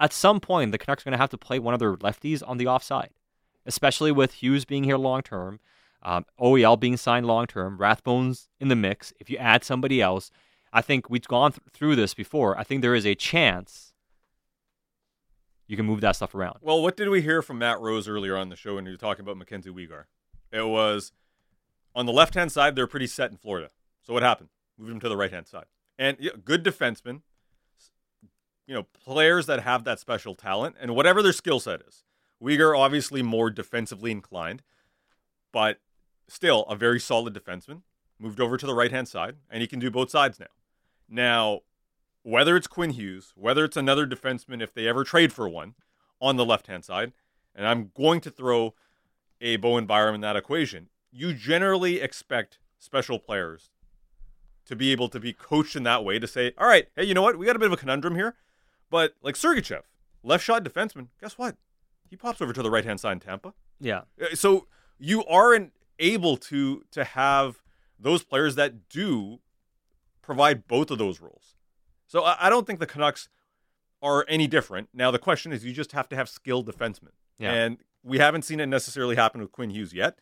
At 0.00 0.14
some 0.14 0.40
point, 0.40 0.72
the 0.72 0.78
Canucks 0.78 1.02
are 1.02 1.10
going 1.10 1.12
to 1.12 1.18
have 1.18 1.28
to 1.30 1.36
play 1.36 1.58
one 1.58 1.74
of 1.74 1.80
their 1.80 1.96
lefties 1.96 2.42
on 2.46 2.56
the 2.56 2.66
offside, 2.66 3.10
especially 3.66 4.10
with 4.10 4.32
Hughes 4.32 4.64
being 4.64 4.84
here 4.84 4.96
long 4.96 5.20
term, 5.20 5.60
um, 6.06 6.24
OEL 6.40 6.78
being 6.78 6.96
signed 6.96 7.26
long 7.26 7.48
term, 7.48 7.76
Rathbone's 7.78 8.48
in 8.60 8.68
the 8.68 8.76
mix. 8.76 9.12
If 9.18 9.28
you 9.28 9.38
add 9.38 9.64
somebody 9.64 10.00
else, 10.00 10.30
I 10.72 10.80
think 10.80 11.10
we've 11.10 11.26
gone 11.26 11.50
th- 11.50 11.62
through 11.72 11.96
this 11.96 12.14
before. 12.14 12.56
I 12.56 12.62
think 12.62 12.80
there 12.80 12.94
is 12.94 13.04
a 13.04 13.16
chance 13.16 13.92
you 15.66 15.76
can 15.76 15.84
move 15.84 16.00
that 16.02 16.14
stuff 16.14 16.32
around. 16.32 16.58
Well, 16.62 16.80
what 16.80 16.96
did 16.96 17.08
we 17.08 17.22
hear 17.22 17.42
from 17.42 17.58
Matt 17.58 17.80
Rose 17.80 18.06
earlier 18.06 18.36
on 18.36 18.50
the 18.50 18.56
show 18.56 18.76
when 18.76 18.86
he 18.86 18.92
was 18.92 19.00
talking 19.00 19.24
about 19.24 19.36
Mackenzie 19.36 19.70
Weegar? 19.70 20.04
It 20.52 20.68
was 20.68 21.10
on 21.92 22.06
the 22.06 22.12
left 22.12 22.34
hand 22.34 22.52
side, 22.52 22.76
they're 22.76 22.86
pretty 22.86 23.08
set 23.08 23.32
in 23.32 23.36
Florida. 23.36 23.70
So 24.02 24.12
what 24.12 24.22
happened? 24.22 24.50
Moved 24.78 24.92
him 24.92 25.00
to 25.00 25.08
the 25.08 25.16
right 25.16 25.32
hand 25.32 25.48
side. 25.48 25.64
And 25.98 26.16
yeah, 26.20 26.32
good 26.44 26.62
defensemen, 26.62 27.22
you 28.68 28.74
know, 28.74 28.84
players 28.84 29.46
that 29.46 29.64
have 29.64 29.82
that 29.82 29.98
special 29.98 30.36
talent 30.36 30.76
and 30.80 30.94
whatever 30.94 31.20
their 31.20 31.32
skill 31.32 31.58
set 31.58 31.80
is. 31.80 32.04
Weegar 32.40 32.78
obviously 32.78 33.22
more 33.22 33.50
defensively 33.50 34.12
inclined, 34.12 34.62
but 35.52 35.80
still 36.28 36.62
a 36.64 36.76
very 36.76 37.00
solid 37.00 37.34
defenseman. 37.34 37.82
Moved 38.18 38.40
over 38.40 38.56
to 38.56 38.66
the 38.66 38.74
right 38.74 38.90
hand 38.90 39.08
side, 39.08 39.36
and 39.50 39.60
he 39.60 39.66
can 39.66 39.78
do 39.78 39.90
both 39.90 40.10
sides 40.10 40.40
now. 40.40 40.46
Now, 41.08 41.60
whether 42.22 42.56
it's 42.56 42.66
Quinn 42.66 42.90
Hughes, 42.90 43.32
whether 43.36 43.64
it's 43.64 43.76
another 43.76 44.06
defenseman, 44.06 44.62
if 44.62 44.72
they 44.72 44.88
ever 44.88 45.04
trade 45.04 45.32
for 45.32 45.48
one 45.48 45.74
on 46.20 46.36
the 46.36 46.44
left 46.44 46.66
hand 46.66 46.84
side, 46.84 47.12
and 47.54 47.66
I'm 47.66 47.90
going 47.94 48.20
to 48.22 48.30
throw 48.30 48.74
a 49.40 49.56
Bowen 49.56 49.86
Byram 49.86 50.14
in 50.14 50.20
that 50.22 50.34
equation, 50.36 50.88
you 51.12 51.34
generally 51.34 52.00
expect 52.00 52.58
special 52.78 53.18
players 53.18 53.70
to 54.64 54.74
be 54.74 54.92
able 54.92 55.08
to 55.10 55.20
be 55.20 55.32
coached 55.32 55.76
in 55.76 55.82
that 55.84 56.04
way 56.04 56.18
to 56.18 56.26
say, 56.26 56.52
all 56.58 56.66
right, 56.66 56.88
hey, 56.96 57.04
you 57.04 57.14
know 57.14 57.22
what? 57.22 57.38
We 57.38 57.46
got 57.46 57.54
a 57.54 57.58
bit 57.58 57.66
of 57.66 57.72
a 57.72 57.76
conundrum 57.76 58.14
here. 58.16 58.34
But 58.90 59.14
like 59.22 59.34
Sergachev, 59.34 59.82
left 60.22 60.42
shot 60.44 60.64
defenseman, 60.64 61.08
guess 61.20 61.38
what? 61.38 61.56
He 62.08 62.16
pops 62.16 62.40
over 62.40 62.52
to 62.52 62.62
the 62.62 62.70
right 62.70 62.84
hand 62.84 62.98
side 62.98 63.12
in 63.12 63.20
Tampa. 63.20 63.54
Yeah. 63.80 64.02
Uh, 64.20 64.34
So 64.34 64.66
you 64.98 65.24
aren't 65.26 65.72
able 65.98 66.36
to 66.36 66.82
to 66.92 67.04
have 67.04 67.62
those 67.98 68.22
players 68.22 68.54
that 68.56 68.88
do 68.88 69.40
provide 70.22 70.66
both 70.66 70.90
of 70.90 70.98
those 70.98 71.20
roles. 71.20 71.54
So 72.06 72.22
I, 72.24 72.36
I 72.46 72.50
don't 72.50 72.66
think 72.66 72.78
the 72.80 72.86
Canucks 72.86 73.28
are 74.02 74.24
any 74.28 74.46
different. 74.46 74.88
Now 74.92 75.10
the 75.10 75.18
question 75.18 75.52
is, 75.52 75.64
you 75.64 75.72
just 75.72 75.92
have 75.92 76.08
to 76.10 76.16
have 76.16 76.28
skilled 76.28 76.68
defensemen, 76.70 77.12
Yeah. 77.38 77.52
and 77.52 77.78
we 78.02 78.18
haven't 78.18 78.42
seen 78.42 78.60
it 78.60 78.66
necessarily 78.66 79.16
happen 79.16 79.40
with 79.40 79.52
Quinn 79.52 79.70
Hughes 79.70 79.92
yet. 79.94 80.18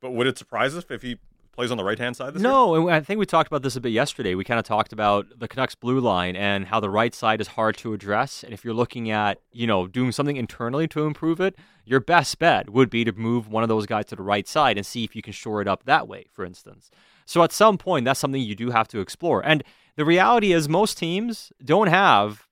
But 0.00 0.12
would 0.12 0.26
it 0.26 0.38
surprise 0.38 0.76
us 0.76 0.84
if 0.90 1.02
he 1.02 1.16
plays 1.56 1.70
on 1.70 1.78
the 1.78 1.84
right 1.84 1.98
hand 1.98 2.16
side 2.16 2.34
this 2.34 2.42
year? 2.42 2.50
No, 2.50 2.88
and 2.88 2.90
I 2.90 3.00
think 3.00 3.18
we 3.18 3.26
talked 3.26 3.48
about 3.48 3.62
this 3.62 3.74
a 3.74 3.80
bit 3.80 3.90
yesterday. 3.90 4.34
We 4.34 4.44
kind 4.44 4.60
of 4.60 4.66
talked 4.66 4.92
about 4.92 5.26
the 5.40 5.48
Canucks 5.48 5.74
blue 5.74 5.98
line 5.98 6.36
and 6.36 6.66
how 6.66 6.78
the 6.78 6.90
right 6.90 7.14
side 7.14 7.40
is 7.40 7.48
hard 7.48 7.76
to 7.78 7.92
address. 7.92 8.44
And 8.44 8.52
if 8.52 8.64
you're 8.64 8.74
looking 8.74 9.10
at, 9.10 9.40
you 9.50 9.66
know, 9.66 9.88
doing 9.88 10.12
something 10.12 10.36
internally 10.36 10.86
to 10.88 11.06
improve 11.06 11.40
it, 11.40 11.56
your 11.84 11.98
best 11.98 12.38
bet 12.38 12.70
would 12.70 12.90
be 12.90 13.04
to 13.04 13.12
move 13.12 13.48
one 13.48 13.62
of 13.62 13.68
those 13.68 13.86
guys 13.86 14.04
to 14.06 14.16
the 14.16 14.22
right 14.22 14.46
side 14.46 14.76
and 14.76 14.86
see 14.86 15.02
if 15.02 15.16
you 15.16 15.22
can 15.22 15.32
shore 15.32 15.60
it 15.60 15.66
up 15.66 15.84
that 15.84 16.06
way, 16.06 16.26
for 16.30 16.44
instance. 16.44 16.90
So 17.24 17.42
at 17.42 17.52
some 17.52 17.78
point, 17.78 18.04
that's 18.04 18.20
something 18.20 18.40
you 18.40 18.54
do 18.54 18.70
have 18.70 18.86
to 18.88 19.00
explore. 19.00 19.44
And 19.44 19.64
the 19.96 20.04
reality 20.04 20.52
is, 20.52 20.68
most 20.68 20.98
teams 20.98 21.52
don't 21.64 21.88
have, 21.88 22.46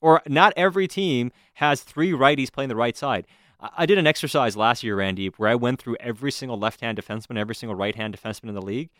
or 0.00 0.20
not 0.26 0.52
every 0.56 0.88
team 0.88 1.30
has 1.54 1.82
three 1.82 2.10
righties 2.10 2.52
playing 2.52 2.68
the 2.68 2.76
right 2.76 2.96
side. 2.96 3.26
I 3.76 3.86
did 3.86 3.98
an 3.98 4.06
exercise 4.06 4.56
last 4.56 4.82
year, 4.82 4.96
Randy, 4.96 5.28
where 5.28 5.48
I 5.48 5.54
went 5.54 5.80
through 5.80 5.96
every 6.00 6.32
single 6.32 6.58
left-hand 6.58 6.98
defenseman, 6.98 7.38
every 7.38 7.54
single 7.54 7.76
right-hand 7.76 8.16
defenseman 8.16 8.48
in 8.48 8.54
the 8.54 8.62
league, 8.62 8.90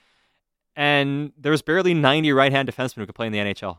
and 0.77 1.33
there 1.37 1.53
was 1.53 1.63
barely 1.63 1.95
90 1.95 2.33
right-hand 2.33 2.69
defensemen 2.69 2.97
who 2.97 3.07
could 3.07 3.15
play 3.15 3.27
in 3.27 3.33
the 3.33 3.39
NHL. 3.39 3.79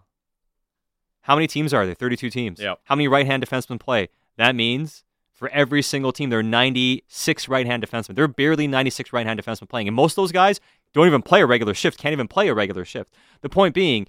How 1.21 1.35
many 1.35 1.47
teams 1.47 1.73
are 1.73 1.85
there? 1.85 1.95
32 1.95 2.29
teams. 2.29 2.59
Yep. 2.59 2.81
How 2.83 2.95
many 2.95 3.07
right-hand 3.07 3.43
defensemen 3.43 3.79
play? 3.79 4.09
That 4.37 4.55
means 4.55 5.05
for 5.31 5.49
every 5.49 5.81
single 5.81 6.11
team, 6.11 6.29
there 6.29 6.39
are 6.39 6.43
96 6.43 7.47
right-hand 7.47 7.83
defensemen. 7.83 8.15
There 8.15 8.25
are 8.25 8.29
barely 8.29 8.67
96 8.67 9.13
right-hand 9.13 9.41
defensemen 9.41 9.69
playing, 9.69 9.87
and 9.87 9.95
most 9.95 10.13
of 10.13 10.15
those 10.17 10.31
guys 10.31 10.59
don't 10.93 11.07
even 11.07 11.21
play 11.21 11.41
a 11.41 11.45
regular 11.45 11.73
shift. 11.73 11.97
Can't 11.97 12.13
even 12.13 12.27
play 12.27 12.49
a 12.49 12.53
regular 12.53 12.83
shift. 12.83 13.13
The 13.41 13.49
point 13.49 13.73
being, 13.73 14.05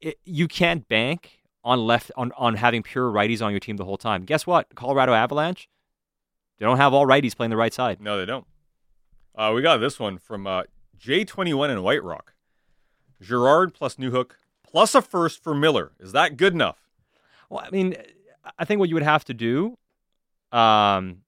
it, 0.00 0.18
you 0.24 0.46
can't 0.46 0.86
bank 0.88 1.40
on 1.64 1.84
left 1.84 2.12
on 2.16 2.32
on 2.36 2.54
having 2.54 2.82
pure 2.82 3.10
righties 3.10 3.44
on 3.44 3.50
your 3.50 3.58
team 3.58 3.76
the 3.76 3.84
whole 3.84 3.96
time. 3.96 4.24
Guess 4.24 4.46
what? 4.46 4.74
Colorado 4.76 5.12
Avalanche, 5.12 5.68
they 6.58 6.66
don't 6.66 6.78
have 6.78 6.94
all 6.94 7.06
righties 7.06 7.36
playing 7.36 7.50
the 7.50 7.56
right 7.56 7.72
side. 7.72 8.00
No, 8.00 8.18
they 8.18 8.26
don't. 8.26 8.46
Uh, 9.34 9.52
we 9.54 9.62
got 9.62 9.78
this 9.78 10.00
one 10.00 10.18
from 10.18 10.46
uh, 10.46 10.62
J21 10.98 11.70
in 11.70 11.82
White 11.82 12.02
Rock. 12.02 12.34
Girard 13.20 13.74
plus 13.74 13.96
Newhook 13.96 14.32
plus 14.66 14.94
a 14.94 15.02
first 15.02 15.42
for 15.42 15.54
Miller. 15.54 15.92
Is 15.98 16.12
that 16.12 16.36
good 16.36 16.52
enough? 16.52 16.78
Well, 17.48 17.62
I 17.64 17.70
mean, 17.70 17.96
I 18.58 18.64
think 18.64 18.78
what 18.78 18.88
you 18.88 18.94
would 18.94 19.02
have 19.02 19.24
to 19.26 19.34
do, 19.34 19.78
um, 20.52 21.22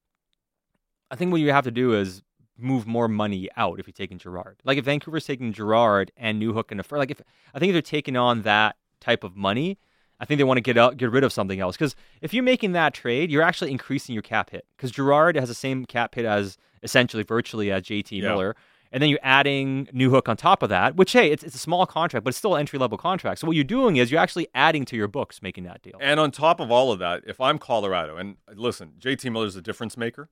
I 1.10 1.16
think 1.16 1.32
what 1.32 1.40
you 1.40 1.52
have 1.52 1.64
to 1.64 1.70
do 1.70 1.94
is 1.94 2.22
move 2.58 2.86
more 2.86 3.08
money 3.08 3.48
out 3.56 3.78
if 3.78 3.86
you're 3.86 3.92
taking 3.92 4.18
Girard. 4.18 4.56
Like 4.64 4.78
if 4.78 4.84
Vancouver's 4.84 5.24
taking 5.24 5.52
Girard 5.52 6.10
and 6.16 6.42
Newhook 6.42 6.70
and 6.70 6.80
a 6.80 6.82
first, 6.82 6.98
like 6.98 7.10
if 7.10 7.22
I 7.54 7.58
think 7.58 7.70
if 7.70 7.74
they're 7.74 7.82
taking 7.82 8.16
on 8.16 8.42
that 8.42 8.76
type 9.00 9.24
of 9.24 9.36
money, 9.36 9.78
I 10.20 10.24
think 10.24 10.38
they 10.38 10.44
want 10.44 10.56
to 10.58 10.62
get 10.62 10.76
out, 10.76 10.96
get 10.96 11.10
rid 11.10 11.24
of 11.24 11.32
something 11.32 11.60
else. 11.60 11.76
Because 11.76 11.94
if 12.20 12.34
you're 12.34 12.42
making 12.44 12.72
that 12.72 12.92
trade, 12.94 13.30
you're 13.30 13.42
actually 13.42 13.70
increasing 13.70 14.14
your 14.14 14.22
cap 14.22 14.50
hit. 14.50 14.66
Because 14.76 14.90
Girard 14.90 15.36
has 15.36 15.48
the 15.48 15.54
same 15.54 15.84
cap 15.84 16.14
hit 16.14 16.24
as 16.24 16.58
essentially 16.82 17.22
virtually 17.22 17.70
as 17.70 17.82
JT 17.82 18.10
Yeah. 18.22 18.28
Miller. 18.30 18.56
And 18.90 19.02
then 19.02 19.10
you're 19.10 19.18
adding 19.22 19.86
Newhook 19.94 20.28
on 20.28 20.36
top 20.38 20.62
of 20.62 20.70
that, 20.70 20.96
which 20.96 21.12
hey, 21.12 21.30
it's, 21.30 21.42
it's 21.44 21.54
a 21.54 21.58
small 21.58 21.84
contract, 21.84 22.24
but 22.24 22.30
it's 22.30 22.38
still 22.38 22.54
an 22.54 22.60
entry 22.60 22.78
level 22.78 22.96
contract. 22.96 23.38
So 23.38 23.46
what 23.46 23.54
you're 23.54 23.62
doing 23.64 23.96
is 23.96 24.10
you're 24.10 24.20
actually 24.20 24.48
adding 24.54 24.86
to 24.86 24.96
your 24.96 25.08
books 25.08 25.42
making 25.42 25.64
that 25.64 25.82
deal. 25.82 25.98
And 26.00 26.18
on 26.18 26.30
top 26.30 26.58
of 26.58 26.70
all 26.70 26.90
of 26.90 26.98
that, 27.00 27.22
if 27.26 27.38
I'm 27.38 27.58
Colorado, 27.58 28.16
and 28.16 28.36
listen, 28.54 28.94
JT 28.98 29.30
Miller's 29.30 29.56
a 29.56 29.62
difference 29.62 29.98
maker, 29.98 30.30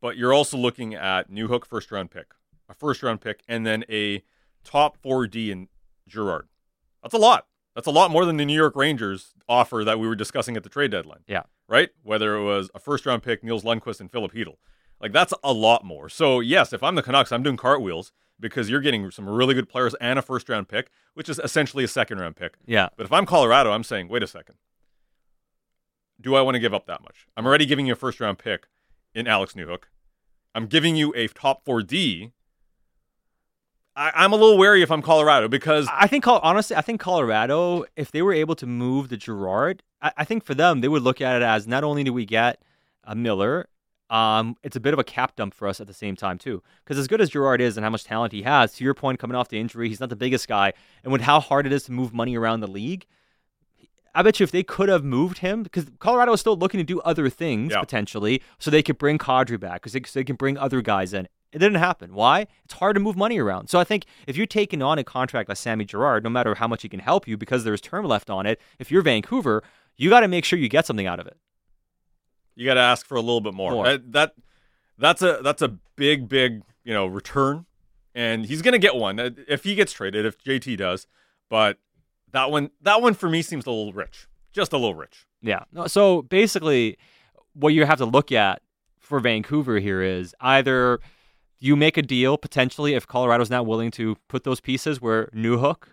but 0.00 0.16
you're 0.16 0.32
also 0.32 0.56
looking 0.56 0.94
at 0.94 1.28
Newhook 1.28 1.66
first 1.66 1.90
round 1.90 2.12
pick, 2.12 2.26
a 2.68 2.74
first 2.74 3.02
round 3.02 3.20
pick, 3.20 3.42
and 3.48 3.66
then 3.66 3.84
a 3.90 4.22
top 4.62 4.96
4D 5.02 5.50
in 5.50 5.68
Girard. 6.08 6.46
That's 7.02 7.14
a 7.14 7.18
lot. 7.18 7.46
That's 7.76 7.86
a 7.86 7.92
lot 7.92 8.10
more 8.10 8.24
than 8.24 8.38
the 8.38 8.44
New 8.46 8.56
York 8.56 8.74
Rangers 8.74 9.34
offer 9.48 9.84
that 9.84 10.00
we 10.00 10.08
were 10.08 10.16
discussing 10.16 10.56
at 10.56 10.64
the 10.64 10.68
trade 10.70 10.90
deadline. 10.90 11.20
Yeah. 11.28 11.42
Right? 11.68 11.90
Whether 12.02 12.34
it 12.34 12.42
was 12.42 12.70
a 12.74 12.80
first 12.80 13.04
round 13.06 13.22
pick, 13.22 13.44
Nils 13.44 13.62
Lundkvist 13.64 14.00
and 14.00 14.10
Philip 14.10 14.32
Hedel. 14.32 14.56
Like 14.98 15.12
that's 15.12 15.34
a 15.44 15.52
lot 15.52 15.84
more. 15.84 16.08
So 16.08 16.40
yes, 16.40 16.72
if 16.72 16.82
I'm 16.82 16.94
the 16.94 17.02
Canucks, 17.02 17.30
I'm 17.32 17.42
doing 17.42 17.58
cartwheels 17.58 18.12
because 18.40 18.70
you're 18.70 18.80
getting 18.80 19.10
some 19.10 19.28
really 19.28 19.54
good 19.54 19.68
players 19.68 19.94
and 20.00 20.18
a 20.18 20.22
first 20.22 20.48
round 20.48 20.68
pick, 20.68 20.90
which 21.14 21.28
is 21.28 21.38
essentially 21.38 21.84
a 21.84 21.88
second 21.88 22.18
round 22.18 22.34
pick. 22.36 22.54
Yeah. 22.66 22.88
But 22.96 23.04
if 23.04 23.12
I'm 23.12 23.26
Colorado, 23.26 23.72
I'm 23.72 23.84
saying, 23.84 24.08
wait 24.08 24.22
a 24.22 24.26
second. 24.26 24.56
do 26.20 26.34
I 26.34 26.40
want 26.40 26.54
to 26.54 26.60
give 26.60 26.74
up 26.74 26.86
that 26.86 27.02
much? 27.02 27.26
I'm 27.36 27.46
already 27.46 27.66
giving 27.66 27.86
you 27.86 27.92
a 27.92 27.96
first 27.96 28.20
round 28.20 28.38
pick 28.38 28.66
in 29.14 29.26
Alex 29.26 29.52
Newhook. 29.52 29.84
I'm 30.54 30.66
giving 30.66 30.96
you 30.96 31.12
a 31.14 31.28
top 31.28 31.64
four 31.64 31.82
D. 31.82 32.32
I, 33.96 34.12
I'm 34.14 34.32
a 34.32 34.36
little 34.36 34.58
wary 34.58 34.82
if 34.82 34.90
I'm 34.90 35.02
Colorado 35.02 35.48
because 35.48 35.88
I 35.90 36.06
think, 36.06 36.26
honestly, 36.26 36.76
I 36.76 36.82
think 36.82 37.00
Colorado, 37.00 37.84
if 37.96 38.10
they 38.10 38.20
were 38.22 38.34
able 38.34 38.54
to 38.56 38.66
move 38.66 39.08
the 39.08 39.16
Girard, 39.16 39.82
I, 40.02 40.12
I 40.18 40.24
think 40.24 40.44
for 40.44 40.54
them, 40.54 40.82
they 40.82 40.88
would 40.88 41.02
look 41.02 41.20
at 41.20 41.36
it 41.36 41.42
as 41.42 41.66
not 41.66 41.82
only 41.82 42.04
do 42.04 42.12
we 42.12 42.26
get 42.26 42.60
a 43.04 43.14
Miller, 43.14 43.68
um, 44.10 44.56
it's 44.62 44.76
a 44.76 44.80
bit 44.80 44.92
of 44.92 44.98
a 45.00 45.04
cap 45.04 45.34
dump 45.34 45.54
for 45.54 45.66
us 45.66 45.80
at 45.80 45.86
the 45.86 45.94
same 45.94 46.14
time 46.14 46.38
too. 46.38 46.62
Because 46.84 46.98
as 46.98 47.08
good 47.08 47.20
as 47.20 47.30
Girard 47.30 47.60
is 47.60 47.76
and 47.76 47.84
how 47.84 47.90
much 47.90 48.04
talent 48.04 48.32
he 48.32 48.42
has, 48.42 48.72
to 48.74 48.84
your 48.84 48.94
point, 48.94 49.18
coming 49.18 49.34
off 49.34 49.48
the 49.48 49.58
injury, 49.58 49.88
he's 49.88 50.00
not 50.00 50.10
the 50.10 50.16
biggest 50.16 50.46
guy, 50.46 50.74
and 51.02 51.12
with 51.12 51.22
how 51.22 51.40
hard 51.40 51.66
it 51.66 51.72
is 51.72 51.84
to 51.84 51.92
move 51.92 52.12
money 52.12 52.36
around 52.36 52.60
the 52.60 52.66
league, 52.68 53.06
I 54.14 54.22
bet 54.22 54.40
you 54.40 54.44
if 54.44 54.50
they 54.50 54.62
could 54.62 54.88
have 54.88 55.04
moved 55.04 55.38
him, 55.38 55.62
because 55.62 55.86
Colorado 55.98 56.32
is 56.32 56.40
still 56.40 56.56
looking 56.56 56.78
to 56.78 56.84
do 56.84 57.00
other 57.00 57.28
things 57.28 57.72
Yeah. 57.72 57.80
potentially, 57.80 58.42
so 58.58 58.70
they 58.70 58.82
could 58.82 58.98
bring 58.98 59.18
Kadri 59.18 59.58
back, 59.58 59.82
because 59.82 59.92
they, 59.92 60.02
so 60.04 60.20
they 60.20 60.24
can 60.24 60.36
bring 60.36 60.56
other 60.56 60.82
guys 60.82 61.12
in. 61.12 61.28
It 61.56 61.60
didn't 61.60 61.78
happen. 61.78 62.12
Why? 62.12 62.48
It's 62.66 62.74
hard 62.74 62.96
to 62.96 63.00
move 63.00 63.16
money 63.16 63.38
around. 63.38 63.68
So 63.68 63.80
I 63.80 63.84
think 63.84 64.04
if 64.26 64.36
you're 64.36 64.44
taking 64.44 64.82
on 64.82 64.98
a 64.98 65.04
contract 65.04 65.48
like 65.48 65.56
Sammy 65.56 65.86
Girard, 65.86 66.22
no 66.22 66.28
matter 66.28 66.54
how 66.54 66.68
much 66.68 66.82
he 66.82 66.88
can 66.90 67.00
help 67.00 67.26
you, 67.26 67.38
because 67.38 67.64
there's 67.64 67.80
term 67.80 68.04
left 68.04 68.28
on 68.28 68.44
it, 68.44 68.60
if 68.78 68.90
you're 68.90 69.00
Vancouver, 69.00 69.62
you 69.96 70.10
got 70.10 70.20
to 70.20 70.28
make 70.28 70.44
sure 70.44 70.58
you 70.58 70.68
get 70.68 70.84
something 70.84 71.06
out 71.06 71.18
of 71.18 71.26
it. 71.26 71.38
you 72.56 72.66
got 72.66 72.74
to 72.74 72.80
ask 72.80 73.06
for 73.06 73.14
a 73.14 73.22
little 73.22 73.40
bit 73.40 73.54
more. 73.54 73.70
More. 73.70 73.84
That, 73.86 74.12
that 74.12 74.34
that's 74.98 75.22
a 75.22 75.40
that's 75.42 75.62
a 75.62 75.68
big 75.96 76.28
big 76.28 76.62
you 76.84 76.92
know 76.92 77.06
return, 77.06 77.64
and 78.14 78.44
he's 78.44 78.60
gonna 78.60 78.78
get 78.78 78.94
one 78.94 79.18
uh, 79.18 79.30
if 79.48 79.64
he 79.64 79.74
gets 79.74 79.94
traded. 79.94 80.26
If 80.26 80.42
JT 80.44 80.76
does, 80.76 81.06
but 81.48 81.78
that 82.32 82.50
one 82.50 82.70
that 82.82 83.00
one 83.00 83.14
for 83.14 83.30
me 83.30 83.40
seems 83.40 83.64
a 83.64 83.70
little 83.70 83.94
rich, 83.94 84.26
just 84.52 84.74
a 84.74 84.76
little 84.76 84.94
rich. 84.94 85.26
Yeah. 85.40 85.64
So 85.86 86.20
basically, 86.20 86.98
what 87.54 87.70
you 87.70 87.86
have 87.86 87.96
to 87.98 88.04
look 88.04 88.30
at 88.30 88.60
for 89.00 89.20
Vancouver 89.20 89.78
here 89.78 90.02
is 90.02 90.34
either 90.40 91.00
you 91.58 91.76
make 91.76 91.96
a 91.96 92.02
deal 92.02 92.36
potentially 92.36 92.94
if 92.94 93.06
Colorado's 93.06 93.50
not 93.50 93.66
willing 93.66 93.90
to 93.92 94.16
put 94.28 94.44
those 94.44 94.60
pieces 94.60 95.00
where 95.00 95.26
Newhook 95.34 95.84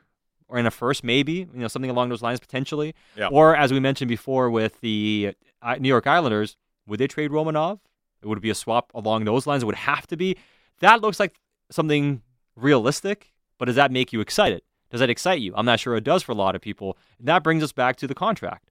or 0.49 0.57
in 0.59 0.65
a 0.65 0.71
first, 0.71 1.03
maybe 1.03 1.33
you 1.33 1.47
know 1.53 1.67
something 1.67 1.89
along 1.89 2.09
those 2.09 2.21
lines 2.21 2.39
potentially, 2.39 2.93
Yeah. 3.17 3.27
or 3.31 3.55
as 3.55 3.71
we 3.71 3.79
mentioned 3.79 4.09
before 4.09 4.49
with 4.49 4.79
the 4.81 5.33
uh, 5.61 5.75
New 5.79 5.87
York 5.87 6.05
Islanders, 6.05 6.57
would 6.85 6.99
they 6.99 7.07
trade 7.07 7.31
Romanov? 7.31 7.79
It 8.21 8.27
would 8.27 8.41
be 8.41 8.49
a 8.49 8.55
swap 8.55 8.91
along 8.93 9.25
those 9.25 9.47
lines. 9.47 9.63
It 9.63 9.65
would 9.65 9.75
have 9.75 10.05
to 10.07 10.17
be. 10.17 10.37
That 10.79 11.01
looks 11.01 11.19
like 11.19 11.39
something 11.71 12.21
realistic, 12.55 13.33
but 13.57 13.65
does 13.65 13.75
that 13.75 13.91
make 13.91 14.13
you 14.13 14.21
excited? 14.21 14.61
Does 14.91 14.99
that 14.99 15.09
excite 15.09 15.41
you? 15.41 15.53
I'm 15.55 15.65
not 15.65 15.79
sure 15.79 15.95
it 15.95 16.03
does 16.03 16.23
for 16.23 16.31
a 16.33 16.35
lot 16.35 16.55
of 16.55 16.61
people. 16.61 16.97
And 17.19 17.27
that 17.27 17.43
brings 17.43 17.63
us 17.63 17.71
back 17.71 17.95
to 17.97 18.07
the 18.07 18.13
contract. 18.15 18.69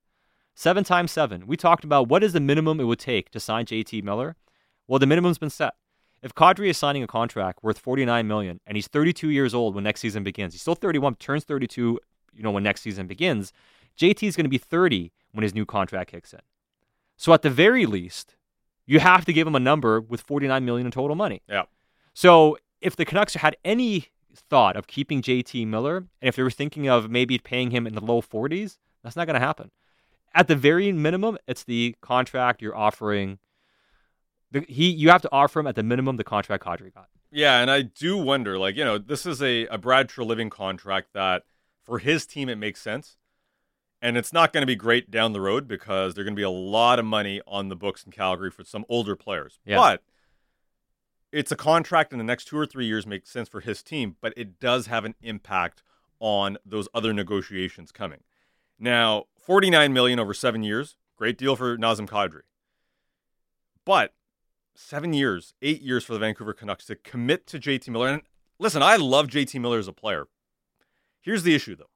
Seven 0.55 0.85
times 0.85 1.11
seven. 1.11 1.47
We 1.47 1.57
talked 1.57 1.83
about 1.85 2.09
what 2.09 2.23
is 2.23 2.33
the 2.33 2.41
minimum 2.41 2.79
it 2.81 2.85
would 2.85 2.99
take 2.99 3.31
to 3.31 3.41
sign 3.41 3.65
JT 3.67 4.05
Miller. 4.05 4.37
Well, 4.87 4.99
the 4.99 5.07
minimum's 5.07 5.39
been 5.39 5.51
set. 5.51 5.75
If 6.23 6.35
Kadri 6.35 6.69
is 6.69 6.79
signing 6.79 7.03
a 7.03 7.07
contract 7.07 7.63
worth 7.63 7.79
49 7.79 8.27
million 8.27 8.61
and 8.67 8.77
he's 8.77 8.87
32 8.87 9.31
years 9.31 9.55
old 9.55 9.75
when 9.75 9.85
next 9.85 10.01
season 10.01 10.23
begins, 10.23 10.55
he's 10.55 10.61
still 10.61 10.75
31, 10.75 11.17
turns 11.17 11.45
32, 11.45 11.99
you 12.33 12.43
know, 12.43 12.51
when 12.51 12.63
next 12.63 12.83
season 12.83 13.07
begins. 13.07 13.53
JT 13.99 14.27
is 14.27 14.37
going 14.37 14.45
to 14.45 14.51
be 14.51 14.59
30 14.59 15.13
when 15.33 15.43
his 15.43 15.55
new 15.55 15.67
contract 15.67 16.11
kicks 16.11 16.33
in. 16.33 16.41
So 17.17 17.33
at 17.33 17.43
the 17.43 17.51
very 17.51 17.87
least, 17.87 18.37
you 18.87 19.01
have 19.01 19.25
to 19.25 19.33
give 19.33 19.47
him 19.47 19.55
a 19.55 19.61
number 19.61 20.01
with 20.01 20.21
49 20.21 20.65
million 20.65 20.87
in 20.87 20.93
total 20.93 21.17
money. 21.17 21.43
Yeah. 21.49 21.65
So 22.15 22.57
if 22.81 22.97
the 22.97 23.05
Canucks 23.05 23.35
had 23.35 23.57
any 23.65 24.09
thought 24.35 24.77
of 24.77 24.87
keeping 24.87 25.23
JT 25.23 25.67
Miller, 25.67 25.99
and 25.99 26.29
if 26.29 26.37
they 26.37 26.43
were 26.43 26.51
thinking 26.51 26.89
of 26.89 27.11
maybe 27.11 27.39
paying 27.39 27.71
him 27.71 27.87
in 27.87 27.95
the 27.95 28.01
low 28.01 28.23
40s, 28.23 28.79
that's 29.03 29.17
not 29.17 29.27
going 29.27 29.35
to 29.35 29.45
happen. 29.45 29.71
At 30.35 30.49
the 30.49 30.57
very 30.57 30.93
minimum, 30.93 31.37
it's 31.47 31.65
the 31.65 31.95
contract 32.01 32.63
you're 32.63 32.77
offering. 32.77 33.39
The, 34.53 34.61
he, 34.69 34.91
you 34.91 35.09
have 35.11 35.23
to 35.23 35.29
offer 35.33 35.61
him 35.61 35.67
at 35.67 35.75
the 35.75 35.83
minimum 35.83 36.17
the 36.17 36.25
contract 36.25 36.65
Kadri 36.65 36.95
got. 36.95 37.09
Yeah, 37.31 37.61
and 37.61 37.71
I 37.71 37.83
do 37.83 38.19
wonder, 38.19 38.59
like, 38.59 38.77
you 38.77 38.85
know, 38.85 38.99
this 38.99 39.25
is 39.25 39.43
a, 39.43 39.67
a 39.67 39.79
Brad 39.79 40.09
Treliving 40.09 40.51
contract 40.51 41.15
that 41.15 41.45
for 41.83 41.99
his 41.99 42.27
team 42.27 42.49
it 42.49 42.57
makes 42.57 42.81
sense. 42.81 43.17
And 44.03 44.17
it's 44.17 44.33
not 44.33 44.53
going 44.53 44.63
to 44.63 44.67
be 44.67 44.77
great 44.77 45.11
down 45.11 45.33
the 45.33 45.41
road 45.41 45.67
because 45.67 46.15
there's 46.15 46.25
going 46.25 46.35
to 46.35 46.41
be 46.41 46.43
a 46.43 46.51
lot 46.51 46.99
of 46.99 47.05
money 47.05 47.41
on 47.47 47.69
the 47.69 47.77
books 47.77 48.05
in 48.05 48.13
Calgary 48.13 48.51
for 48.51 48.65
some 48.65 48.85
older 48.89 49.17
players. 49.17 49.61
Yeah. 49.65 49.77
But 49.77 50.03
it's 51.31 51.53
a 51.53 51.57
contract 51.57 52.13
in 52.13 52.19
the 52.19 52.25
next 52.25 52.47
two 52.47 52.59
or 52.59 52.67
three 52.67 52.85
years 52.85 53.07
makes 53.07 53.31
sense 53.31 53.49
for 53.49 53.61
his 53.61 53.83
team, 53.83 54.17
but 54.21 54.35
it 54.37 54.61
does 54.61 54.89
have 54.89 55.05
an 55.05 55.15
impact 55.23 55.83
on 56.21 56.59
those 56.67 56.89
other 56.93 57.13
negotiations 57.13 57.91
coming. 57.91 58.21
Now, 58.79 59.27
49 59.39 59.93
million 59.93 60.19
over 60.19 60.35
seven 60.35 60.63
years, 60.63 60.97
great 61.17 61.39
deal 61.39 61.57
for 61.57 61.79
Nazem 61.79 62.09
Kadri. 62.09 62.43
But 63.85 64.13
seven 64.75 65.13
years, 65.13 65.55
eight 65.63 65.83
years 65.83 66.05
for 66.05 66.13
the 66.13 66.19
Vancouver 66.19 66.53
Canucks 66.53 66.87
to 66.87 66.97
commit 66.97 67.47
to 67.49 67.59
JT 67.59 67.89
Miller. 67.89 68.09
And 68.09 68.23
listen, 68.59 68.83
I 68.83 68.97
love 68.97 69.27
JT 69.29 69.61
Miller 69.61 69.79
as 69.79 69.89
a 69.89 69.93
player. 69.93 70.27
Here's 71.21 71.43
the 71.43 71.55
issue, 71.55 71.77
though. 71.77 71.91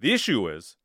The 0.00 0.12
issue 0.12 0.48
is 0.48 0.76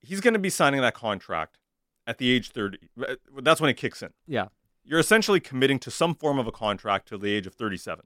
he's 0.00 0.20
going 0.20 0.34
to 0.34 0.40
be 0.40 0.50
signing 0.50 0.80
that 0.80 0.94
contract 0.94 1.58
at 2.06 2.18
the 2.18 2.30
age 2.30 2.50
30. 2.50 2.78
Uh, 3.00 3.14
that's 3.42 3.60
when 3.60 3.70
it 3.70 3.74
kicks 3.74 4.02
in. 4.02 4.10
Yeah. 4.26 4.46
You're 4.84 4.98
essentially 4.98 5.40
committing 5.40 5.78
to 5.80 5.90
some 5.90 6.14
form 6.14 6.38
of 6.38 6.46
a 6.46 6.52
contract 6.52 7.08
till 7.08 7.18
the 7.18 7.32
age 7.32 7.46
of 7.46 7.54
37. 7.54 8.04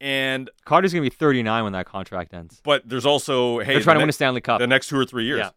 And 0.00 0.50
Kadri's 0.66 0.92
going 0.92 1.04
to 1.04 1.10
be 1.10 1.14
39 1.14 1.62
when 1.64 1.72
that 1.74 1.86
contract 1.86 2.34
ends. 2.34 2.60
but 2.64 2.88
there's 2.88 3.06
also 3.06 3.60
hey, 3.60 3.74
They're 3.74 3.82
trying 3.82 3.96
the 3.96 4.00
to 4.00 4.02
win 4.04 4.08
a 4.08 4.12
Stanley 4.12 4.40
Cup. 4.40 4.58
the 4.58 4.66
next 4.66 4.88
two 4.88 4.96
or 4.98 5.04
three 5.04 5.24
years. 5.24 5.38
Yeah. 5.40 5.50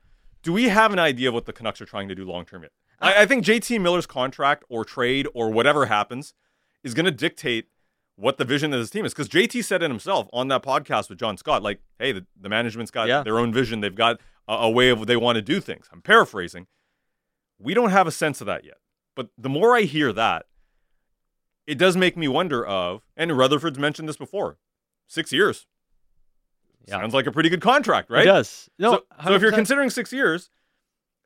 Do 0.43 0.53
we 0.53 0.65
have 0.69 0.93
an 0.93 0.99
idea 0.99 1.29
of 1.29 1.33
what 1.33 1.45
the 1.45 1.53
Canucks 1.53 1.81
are 1.81 1.85
trying 1.85 2.07
to 2.09 2.15
do 2.15 2.23
long 2.25 2.45
term 2.45 2.61
yet? 2.61 2.71
I, 3.01 3.23
I 3.23 3.25
think 3.25 3.43
JT 3.45 3.79
Miller's 3.81 4.05
contract 4.07 4.63
or 4.69 4.85
trade 4.85 5.27
or 5.33 5.49
whatever 5.49 5.85
happens 5.87 6.33
is 6.83 6.93
going 6.93 7.05
to 7.05 7.11
dictate 7.11 7.67
what 8.15 8.37
the 8.37 8.45
vision 8.45 8.73
of 8.73 8.79
this 8.79 8.89
team 8.89 9.05
is. 9.05 9.13
Because 9.13 9.27
JT 9.29 9.63
said 9.63 9.83
it 9.83 9.89
himself 9.89 10.27
on 10.31 10.47
that 10.49 10.63
podcast 10.63 11.09
with 11.09 11.19
John 11.19 11.37
Scott, 11.37 11.61
like, 11.63 11.81
hey, 11.99 12.11
the, 12.11 12.25
the 12.39 12.47
management's 12.49 12.91
got 12.91 13.07
Yeah. 13.07 13.23
their 13.23 13.39
own 13.39 13.51
vision. 13.53 13.81
They've 13.81 13.93
got 13.93 14.19
a, 14.47 14.53
a 14.53 14.69
way 14.69 14.89
of 14.89 15.05
they 15.07 15.17
want 15.17 15.35
to 15.35 15.41
do 15.41 15.59
things. 15.59 15.87
I'm 15.91 16.01
paraphrasing. 16.01 16.67
We 17.59 17.73
don't 17.73 17.89
have 17.91 18.07
a 18.07 18.11
sense 18.11 18.41
of 18.41 18.47
that 18.47 18.63
yet. 18.63 18.77
But 19.15 19.29
the 19.37 19.49
more 19.49 19.75
I 19.75 19.81
hear 19.81 20.11
that, 20.13 20.45
it 21.65 21.77
does 21.77 21.97
make 21.97 22.15
me 22.15 22.27
wonder 22.27 22.65
of, 22.65 23.05
and 23.17 23.35
Rutherford's 23.37 23.79
mentioned 23.79 24.07
this 24.07 24.17
before, 24.17 24.57
six 25.07 25.31
years. 25.31 25.65
Yeah. 26.87 26.99
Sounds 26.99 27.13
like 27.13 27.25
a 27.25 27.31
pretty 27.31 27.49
good 27.49 27.61
contract, 27.61 28.11
right? 28.11 28.21
It 28.23 28.25
does. 28.25 28.69
No, 28.77 28.91
so, 28.91 29.03
so 29.25 29.33
if 29.33 29.41
you're 29.41 29.51
considering 29.51 29.89
six 29.89 30.13
years, 30.13 30.49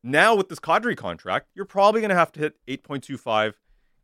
now 0.04 0.36
with 0.36 0.50
this 0.50 0.60
Kadri 0.60 0.96
contract, 0.96 1.50
you're 1.54 1.66
probably 1.66 2.02
going 2.02 2.10
to 2.10 2.16
have 2.16 2.32
to 2.34 2.40
hit 2.40 2.56
8.25, 2.68 3.54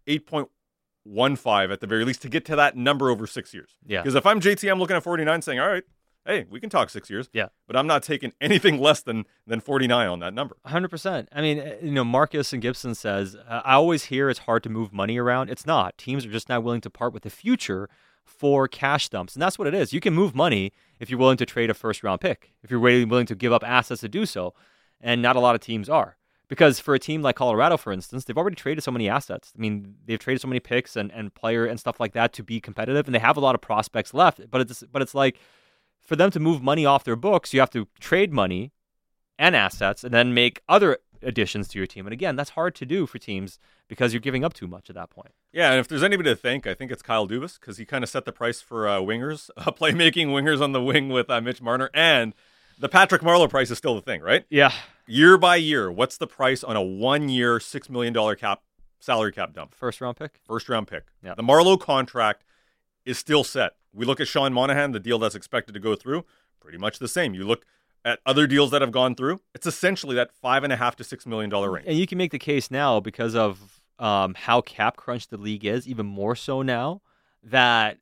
8.15 0.07 1.71
at 1.71 1.79
the 1.79 1.87
very 1.87 2.05
least 2.05 2.21
to 2.23 2.29
get 2.29 2.45
to 2.45 2.55
that 2.55 2.75
number 2.75 3.09
over 3.09 3.27
six 3.27 3.53
years. 3.53 3.77
Yeah. 3.85 4.01
Because 4.01 4.15
if 4.15 4.25
I'm 4.25 4.39
JT, 4.39 4.69
I'm 4.69 4.79
looking 4.79 4.95
at 4.95 5.03
49 5.03 5.41
saying, 5.41 5.59
all 5.59 5.69
right, 5.69 5.83
hey, 6.25 6.45
we 6.49 6.59
can 6.59 6.69
talk 6.69 6.89
six 6.89 7.09
years. 7.09 7.29
Yeah. 7.33 7.47
But 7.67 7.75
I'm 7.75 7.87
not 7.87 8.03
taking 8.03 8.33
anything 8.41 8.79
less 8.79 9.01
than, 9.01 9.25
than 9.45 9.59
49 9.59 10.07
on 10.07 10.19
that 10.19 10.33
number. 10.33 10.57
Hundred 10.65 10.89
percent. 10.89 11.29
I 11.31 11.41
mean, 11.41 11.59
uh, 11.59 11.75
you 11.81 11.91
know, 11.91 12.03
Marcus 12.03 12.51
and 12.51 12.61
Gibson 12.61 12.95
says 12.95 13.37
I 13.47 13.73
always 13.73 14.05
hear 14.05 14.29
it's 14.29 14.39
hard 14.39 14.63
to 14.63 14.69
move 14.69 14.91
money 14.91 15.17
around. 15.17 15.49
It's 15.49 15.65
not. 15.65 15.97
Teams 15.97 16.25
are 16.25 16.31
just 16.31 16.49
not 16.49 16.63
willing 16.63 16.81
to 16.81 16.89
part 16.89 17.13
with 17.13 17.23
the 17.23 17.29
future 17.29 17.89
for 18.23 18.67
cash 18.67 19.07
dumps, 19.09 19.35
and 19.35 19.41
that's 19.41 19.59
what 19.59 19.67
it 19.67 19.75
is. 19.75 19.93
You 19.93 20.01
can 20.01 20.13
move 20.13 20.33
money 20.33 20.73
if 20.99 21.09
you're 21.11 21.19
willing 21.19 21.37
to 21.37 21.45
trade 21.45 21.69
a 21.69 21.75
first 21.75 22.03
round 22.03 22.21
pick, 22.21 22.53
if 22.63 22.71
you're 22.71 22.79
really 22.79 23.05
willing 23.05 23.27
to 23.27 23.35
give 23.35 23.53
up 23.53 23.63
assets 23.63 24.01
to 24.01 24.09
do 24.09 24.25
so, 24.25 24.53
and 25.01 25.21
not 25.21 25.35
a 25.35 25.39
lot 25.39 25.55
of 25.55 25.61
teams 25.61 25.89
are. 25.89 26.17
Because 26.47 26.79
for 26.79 26.93
a 26.93 26.99
team 26.99 27.23
like 27.23 27.35
Colorado, 27.35 27.75
for 27.75 27.91
instance, 27.91 28.23
they've 28.23 28.37
already 28.37 28.55
traded 28.55 28.83
so 28.83 28.91
many 28.91 29.09
assets. 29.09 29.51
I 29.57 29.59
mean, 29.59 29.95
they've 30.05 30.19
traded 30.19 30.41
so 30.41 30.47
many 30.47 30.59
picks 30.59 30.95
and, 30.95 31.11
and 31.11 31.33
player 31.33 31.65
and 31.65 31.79
stuff 31.79 31.99
like 31.99 32.13
that 32.13 32.33
to 32.33 32.43
be 32.43 32.61
competitive, 32.61 33.07
and 33.07 33.15
they 33.15 33.19
have 33.19 33.37
a 33.37 33.39
lot 33.39 33.55
of 33.55 33.61
prospects 33.61 34.13
left. 34.13 34.39
But 34.51 34.61
it's 34.61 34.83
but 34.91 35.01
it's 35.01 35.15
like 35.15 35.39
for 36.01 36.15
them 36.15 36.29
to 36.31 36.39
move 36.39 36.61
money 36.61 36.85
off 36.85 37.03
their 37.03 37.15
books, 37.15 37.53
you 37.53 37.59
have 37.59 37.71
to 37.71 37.87
trade 37.99 38.31
money 38.31 38.71
and 39.39 39.55
assets 39.55 40.03
and 40.03 40.13
then 40.13 40.33
make 40.33 40.61
other 40.69 40.99
additions 41.21 41.67
to 41.69 41.77
your 41.77 41.87
team. 41.87 42.05
And 42.05 42.13
again, 42.13 42.35
that's 42.35 42.51
hard 42.51 42.75
to 42.75 42.85
do 42.85 43.05
for 43.05 43.17
teams 43.17 43.59
because 43.87 44.13
you're 44.13 44.21
giving 44.21 44.43
up 44.43 44.53
too 44.53 44.67
much 44.67 44.89
at 44.89 44.95
that 44.95 45.09
point. 45.09 45.33
Yeah, 45.51 45.71
and 45.71 45.79
if 45.79 45.87
there's 45.87 46.03
anybody 46.03 46.29
to 46.29 46.35
thank, 46.35 46.67
I 46.67 46.73
think 46.73 46.91
it's 46.91 47.01
Kyle 47.01 47.27
Dubas 47.27 47.59
because 47.59 47.77
he 47.77 47.85
kind 47.85 48.03
of 48.03 48.09
set 48.09 48.25
the 48.25 48.31
price 48.31 48.61
for 48.61 48.87
uh, 48.87 48.99
wingers, 48.99 49.49
uh, 49.57 49.71
playmaking 49.71 50.27
wingers 50.27 50.61
on 50.61 50.71
the 50.71 50.81
wing 50.81 51.09
with 51.09 51.29
uh, 51.29 51.41
Mitch 51.41 51.61
Marner, 51.61 51.89
and 51.93 52.33
the 52.79 52.89
Patrick 52.89 53.21
Marleau 53.21 53.49
price 53.49 53.71
is 53.71 53.77
still 53.77 53.95
the 53.95 54.01
thing, 54.01 54.21
right? 54.21 54.45
Yeah. 54.49 54.71
Year 55.07 55.37
by 55.37 55.57
year, 55.57 55.91
what's 55.91 56.17
the 56.17 56.27
price 56.27 56.63
on 56.63 56.75
a 56.75 56.81
one-year, 56.81 57.59
six 57.59 57.89
million 57.89 58.13
dollar 58.13 58.35
cap 58.35 58.61
salary 58.99 59.31
cap 59.31 59.53
dump? 59.53 59.75
First 59.75 60.01
round 60.01 60.17
pick. 60.17 60.39
First 60.45 60.67
round 60.67 60.87
pick. 60.87 61.03
Yeah. 61.23 61.35
The 61.35 61.43
Marleau 61.43 61.79
contract 61.79 62.43
is 63.05 63.17
still 63.17 63.43
set. 63.43 63.73
We 63.93 64.05
look 64.05 64.19
at 64.19 64.27
Sean 64.27 64.51
Monahan, 64.51 64.91
the 64.91 64.99
deal 64.99 65.19
that's 65.19 65.35
expected 65.35 65.73
to 65.73 65.79
go 65.79 65.95
through, 65.95 66.25
pretty 66.59 66.77
much 66.77 66.99
the 66.99 67.07
same. 67.07 67.33
You 67.33 67.45
look 67.45 67.65
at 68.03 68.19
other 68.25 68.45
deals 68.45 68.71
that 68.71 68.81
have 68.81 68.91
gone 68.91 69.15
through, 69.15 69.41
it's 69.53 69.65
essentially 69.65 70.15
that 70.15 70.31
five 70.31 70.63
and 70.63 70.73
a 70.73 70.75
half 70.75 70.95
to 70.97 71.03
six 71.03 71.25
million 71.25 71.49
dollar 71.49 71.71
range. 71.71 71.87
And 71.87 71.97
you 71.97 72.07
can 72.07 72.17
make 72.17 72.31
the 72.31 72.39
case 72.39 72.69
now 72.69 72.99
because 72.99 73.35
of 73.35 73.79
um, 73.99 74.33
how 74.35 74.61
cap 74.61 74.97
crunch 74.97 75.27
the 75.27 75.37
league 75.37 75.65
is, 75.65 75.87
even 75.87 76.05
more 76.05 76.35
so 76.35 76.61
now, 76.61 77.01
that 77.43 77.99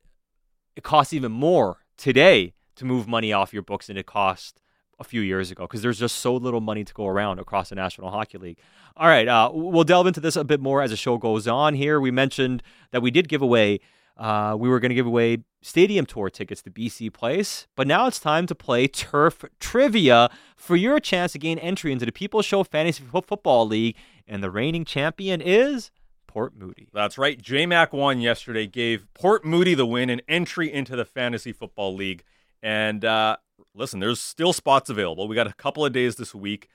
it 0.74 0.82
costs 0.82 1.12
even 1.12 1.30
more 1.32 1.78
today 1.96 2.54
to 2.76 2.84
move 2.84 3.06
money 3.06 3.32
off 3.32 3.52
your 3.52 3.62
books 3.62 3.86
than 3.86 3.96
it 3.96 4.06
cost 4.06 4.60
a 4.98 5.04
few 5.04 5.20
years 5.20 5.50
ago 5.50 5.64
because 5.64 5.82
there's 5.82 5.98
just 5.98 6.16
so 6.16 6.36
little 6.36 6.60
money 6.60 6.84
to 6.84 6.94
go 6.94 7.06
around 7.06 7.38
across 7.38 7.68
the 7.68 7.74
National 7.74 8.10
Hockey 8.10 8.38
League. 8.38 8.58
All 8.96 9.08
right, 9.08 9.26
uh, 9.26 9.50
we'll 9.52 9.84
delve 9.84 10.06
into 10.06 10.20
this 10.20 10.36
a 10.36 10.44
bit 10.44 10.60
more 10.60 10.82
as 10.82 10.90
the 10.90 10.96
show 10.96 11.18
goes 11.18 11.48
on. 11.48 11.74
Here, 11.74 12.00
we 12.00 12.10
mentioned 12.10 12.62
that 12.92 13.02
we 13.02 13.10
did 13.10 13.28
give 13.28 13.42
away. 13.42 13.80
Uh, 14.16 14.56
we 14.58 14.68
were 14.68 14.78
going 14.78 14.90
to 14.90 14.94
give 14.94 15.06
away 15.06 15.38
stadium 15.60 16.06
tour 16.06 16.30
tickets 16.30 16.62
to 16.62 16.70
BC 16.70 17.12
Place, 17.12 17.66
but 17.74 17.88
now 17.88 18.06
it's 18.06 18.20
time 18.20 18.46
to 18.46 18.54
play 18.54 18.86
turf 18.86 19.44
trivia 19.58 20.30
for 20.56 20.76
your 20.76 21.00
chance 21.00 21.32
to 21.32 21.38
gain 21.38 21.58
entry 21.58 21.90
into 21.90 22.06
the 22.06 22.12
People's 22.12 22.44
Show 22.44 22.62
Fantasy 22.62 23.02
Football 23.02 23.66
League, 23.66 23.96
and 24.28 24.42
the 24.42 24.50
reigning 24.50 24.84
champion 24.84 25.40
is 25.40 25.90
Port 26.34 26.56
Moody. 26.56 26.88
That's 26.92 27.16
right. 27.16 27.40
JMac 27.40 27.92
won 27.92 28.20
yesterday, 28.20 28.66
gave 28.66 29.06
Port 29.14 29.44
Moody 29.44 29.74
the 29.74 29.86
win 29.86 30.10
and 30.10 30.20
entry 30.28 30.72
into 30.72 30.96
the 30.96 31.04
Fantasy 31.04 31.52
Football 31.52 31.94
League. 31.94 32.24
And 32.60 33.04
uh, 33.04 33.36
listen, 33.74 34.00
there's 34.00 34.20
still 34.20 34.52
spots 34.52 34.88
available. 34.90 35.28
We 35.28 35.34
got 35.34 35.46
a 35.46 35.52
couple 35.52 35.84
of 35.84 35.92
days 35.92 36.16
this 36.16 36.34
week. 36.34 36.68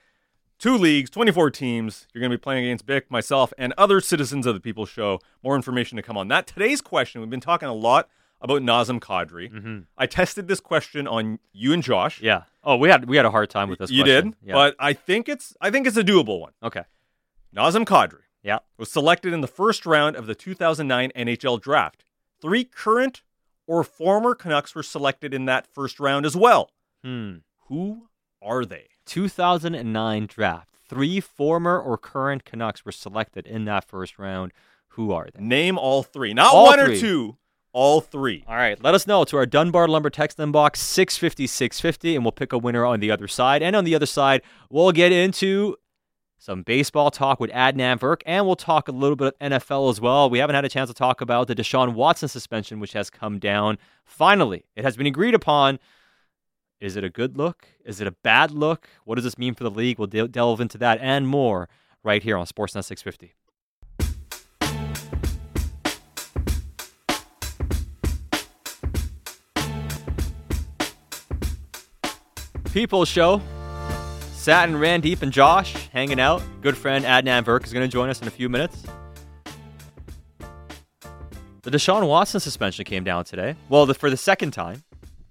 Two 0.58 0.78
leagues, 0.78 1.10
24 1.10 1.52
teams. 1.52 2.06
You're 2.14 2.20
going 2.20 2.32
to 2.32 2.38
be 2.38 2.42
playing 2.42 2.66
against 2.66 2.86
Bick, 2.86 3.10
myself, 3.10 3.54
and 3.58 3.74
other 3.78 4.02
citizens 4.02 4.46
of 4.46 4.54
the 4.54 4.60
People 4.60 4.86
Show. 4.86 5.20
More 5.42 5.56
information 5.56 5.96
to 5.96 6.02
come 6.02 6.18
on 6.18 6.28
that. 6.28 6.48
Today's 6.48 6.82
question, 6.82 7.22
we've 7.22 7.30
been 7.30 7.40
talking 7.40 7.70
a 7.70 7.74
lot 7.74 8.10
about 8.42 8.62
Nazem 8.62 9.00
Kadri. 9.00 9.52
Mm-hmm. 9.52 9.80
I 9.98 10.06
tested 10.06 10.48
this 10.50 10.60
question 10.60 11.08
on 11.08 11.40
you 11.54 11.72
and 11.74 11.82
Josh. 11.84 12.22
Yeah. 12.22 12.44
Oh, 12.64 12.76
we 12.76 12.90
had 12.90 13.08
we 13.08 13.16
had 13.18 13.26
a 13.26 13.32
hard 13.32 13.50
time 13.50 13.70
with 13.70 13.80
this. 13.80 13.90
You 13.92 14.04
question. 14.04 14.26
did, 14.32 14.36
Yeah. 14.50 14.54
but 14.54 14.76
I 14.80 14.94
think 14.94 15.28
it's 15.30 15.56
I 15.62 15.72
think 15.72 15.88
it's 15.88 15.98
a 15.98 16.04
doable 16.04 16.40
one. 16.42 16.52
okay. 16.64 16.84
Nazem 17.56 17.86
Kadri 17.86 18.20
Yeah. 18.44 18.60
was 18.78 18.92
selected 18.92 19.34
in 19.34 19.42
the 19.42 19.48
first 19.48 19.86
round 19.86 20.16
of 20.16 20.26
the 20.28 20.36
2009 20.36 21.12
NHL 21.16 21.60
draft. 21.62 22.04
Three 22.42 22.64
current 22.64 23.24
or 23.68 23.84
former 23.84 24.36
Canucks 24.36 24.74
were 24.76 24.84
selected 24.84 25.34
in 25.34 25.46
that 25.46 25.68
first 25.68 26.00
round 26.00 26.26
as 26.26 26.36
well. 26.36 26.72
Hmm. 27.04 27.38
Who 27.68 28.08
are 28.42 28.66
they? 28.66 28.88
2009 29.06 30.26
draft. 30.28 30.70
Three 30.88 31.20
former 31.20 31.80
or 31.80 31.98
current 31.98 32.46
Canucks 32.46 32.84
were 32.84 32.92
selected 32.92 33.46
in 33.46 33.66
that 33.66 33.86
first 33.86 34.18
round. 34.18 34.52
Who 34.90 35.12
are 35.12 35.28
they? 35.34 35.42
Name 35.44 35.78
all 35.78 36.04
three. 36.04 36.34
Not 36.34 36.54
All 36.54 36.66
one 36.66 36.80
or 36.80 36.96
two, 36.96 37.38
all 37.74 38.02
three. 38.02 38.44
All 38.48 38.56
right, 38.56 38.82
let 38.84 38.96
us 38.96 39.06
know 39.06 39.24
to 39.26 39.38
our 39.38 39.46
Dunbar 39.46 39.88
Lumber 39.88 40.10
text 40.10 40.40
inbox 40.40 40.78
650 40.78 41.46
650, 41.46 42.16
and 42.16 42.26
we'll 42.26 42.32
pick 42.32 42.54
a 42.54 42.58
winner 42.58 42.86
on 42.86 43.00
the 43.00 43.12
other 43.12 43.28
side. 43.28 43.62
And 43.62 43.76
on 43.76 43.84
the 43.84 43.94
other 43.94 44.08
side, 44.08 44.42
we'll 44.72 44.92
get 44.92 45.12
into 45.12 45.76
some 46.40 46.64
baseball 46.64 47.12
talk 47.12 47.40
with 47.40 47.52
Adnan 47.52 48.00
Virk, 48.00 48.22
and 48.26 48.46
we'll 48.46 48.56
talk 48.56 48.88
a 48.88 48.92
little 48.92 49.16
bit 49.16 49.28
of 49.28 49.52
NFL 49.52 49.92
as 49.92 50.02
well. 50.02 50.30
We 50.30 50.40
haven't 50.40 50.56
had 50.56 50.66
a 50.66 50.70
chance 50.70 50.90
to 50.90 50.96
talk 50.96 51.22
about 51.22 51.48
the 51.48 51.56
Deshaun 51.56 51.94
Watson 51.94 52.30
suspension, 52.30 52.80
which 52.80 52.94
has 52.94 53.10
come 53.10 53.38
down. 53.38 53.78
Finally, 54.06 54.66
it 54.76 54.84
has 54.84 54.98
been 54.98 55.08
agreed 55.08 55.36
upon. 55.36 55.78
Is 56.80 56.96
it 56.96 57.04
a 57.04 57.10
good 57.10 57.38
look? 57.38 57.68
Is 57.84 58.00
it 58.00 58.08
a 58.08 58.12
bad 58.12 58.52
look? 58.52 58.88
What 59.04 59.16
does 59.16 59.26
this 59.26 59.38
mean 59.38 59.54
for 59.54 59.66
the 59.66 59.72
league? 59.72 60.00
We'll 60.00 60.08
de- 60.08 60.30
delve 60.30 60.62
into 60.62 60.78
that 60.78 61.00
and 61.02 61.28
more 61.28 61.68
right 62.04 62.24
here 62.24 62.38
on 62.38 62.46
Sportsnet 62.46 62.86
650. 62.86 63.34
People 72.72 73.04
Show. 73.04 73.42
Satin, 74.32 74.76
Randip, 74.76 75.22
and 75.22 75.34
Josh 75.34 75.74
hanging 75.90 76.20
out. 76.20 76.42
Good 76.62 76.78
friend 76.78 77.04
Adnan 77.04 77.44
Virk 77.44 77.66
is 77.66 77.74
going 77.74 77.88
to 77.88 77.92
join 77.92 78.10
us 78.10 78.22
in 78.22 78.28
a 78.28 78.32
few 78.32 78.48
minutes. 78.48 78.84
The 81.64 81.72
Deshaun 81.72 82.08
Watson 82.08 82.40
suspension 82.40 82.86
came 82.86 83.04
down 83.04 83.26
today. 83.26 83.56
Well, 83.68 83.86
the, 83.86 83.94
for 83.94 84.10
the 84.10 84.16
second 84.16 84.52
time. 84.52 84.84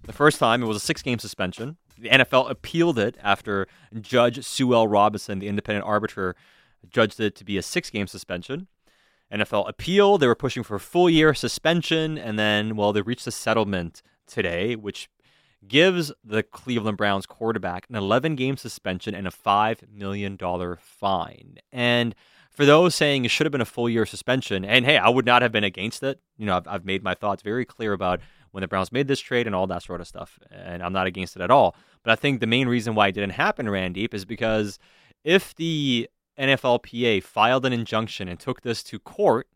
The 0.09 0.15
first 0.15 0.39
time 0.39 0.63
it 0.63 0.67
was 0.67 0.79
a 0.79 0.81
six 0.81 1.03
game 1.03 1.19
suspension. 1.19 1.77
The 1.99 2.09
NFL 2.09 2.49
appealed 2.51 2.99
it 2.99 3.19
after 3.23 3.69
Judge 4.01 4.43
Sue 4.43 4.73
L. 4.73 4.89
Robinson, 4.89 5.39
the 5.39 5.49
independent 5.49 5.85
arbiter, 5.85 6.35
judged 6.89 7.21
it 7.21 7.37
to 7.37 7.45
be 7.45 7.59
a 7.59 7.63
six 7.63 7.91
game 7.91 8.07
suspension. 8.07 8.69
NFL 9.31 9.69
appeal. 9.69 10.17
They 10.17 10.27
were 10.27 10.35
pushing 10.35 10.63
for 10.63 10.77
a 10.77 10.81
full 10.81 11.11
year 11.11 11.35
suspension. 11.35 12.17
And 12.17 12.39
then, 12.39 12.75
well, 12.75 12.95
they 12.95 13.03
reached 13.03 13.27
a 13.27 13.31
settlement 13.31 14.01
today, 14.27 14.77
which 14.77 15.11
gives 15.67 16.11
the 16.25 16.43
Cleveland 16.43 16.97
Browns 16.97 17.27
quarterback 17.27 17.85
an 17.91 17.95
11 17.95 18.35
game 18.35 18.57
suspension 18.57 19.15
and 19.15 19.27
a 19.27 19.31
$5 19.31 19.91
million 19.93 20.39
fine. 20.81 21.59
And 21.71 22.15
for 22.51 22.65
those 22.65 22.95
saying 22.95 23.27
it 23.27 23.31
should 23.31 23.45
have 23.45 23.53
been 23.53 23.61
a 23.61 23.67
full 23.67 23.91
year 23.91 24.07
suspension, 24.07 24.65
and 24.65 24.87
hey, 24.87 24.97
I 24.97 25.11
would 25.11 25.27
not 25.27 25.43
have 25.43 25.53
been 25.53 25.65
against 25.65 26.03
it. 26.03 26.19
You 26.39 26.47
know, 26.47 26.57
I've, 26.57 26.67
I've 26.67 26.85
made 26.87 27.03
my 27.03 27.15
thoughts 27.15 27.43
very 27.43 27.67
clear 27.67 27.93
about 27.93 28.21
when 28.51 28.63
the 28.63 28.69
Browns 28.69 28.93
made 28.93 29.09
this 29.09 29.21
trade 29.21 29.47
and 29.47 29.55
all 29.55 29.67
that 29.67 29.83
sort 29.83 30.01
of 30.01 30.09
stuff, 30.09 30.39
and 30.51 30.83
I'm 30.83 30.93
not 30.93 31.07
against 31.07 31.37
it 31.37 31.43
at 31.43 31.51
all. 31.51 31.75
But 32.03 32.13
I 32.13 32.17
think 32.17 32.41
the 32.41 32.47
main 32.47 32.69
reason 32.69 32.95
why 32.95 33.09
it 33.09 33.13
didn't 33.13 33.31
happen, 33.31 33.67
Randip, 33.67 34.15
is 34.15 34.25
because 34.25 34.79
if 35.25 35.55
the 35.55 36.09
NFLPA 36.39 37.23
filed 37.23 37.67
an 37.67 37.73
injunction 37.73 38.29
and 38.29 38.39
took 38.39 38.63
this 38.63 38.83
to 38.85 38.99
court, 38.99 39.49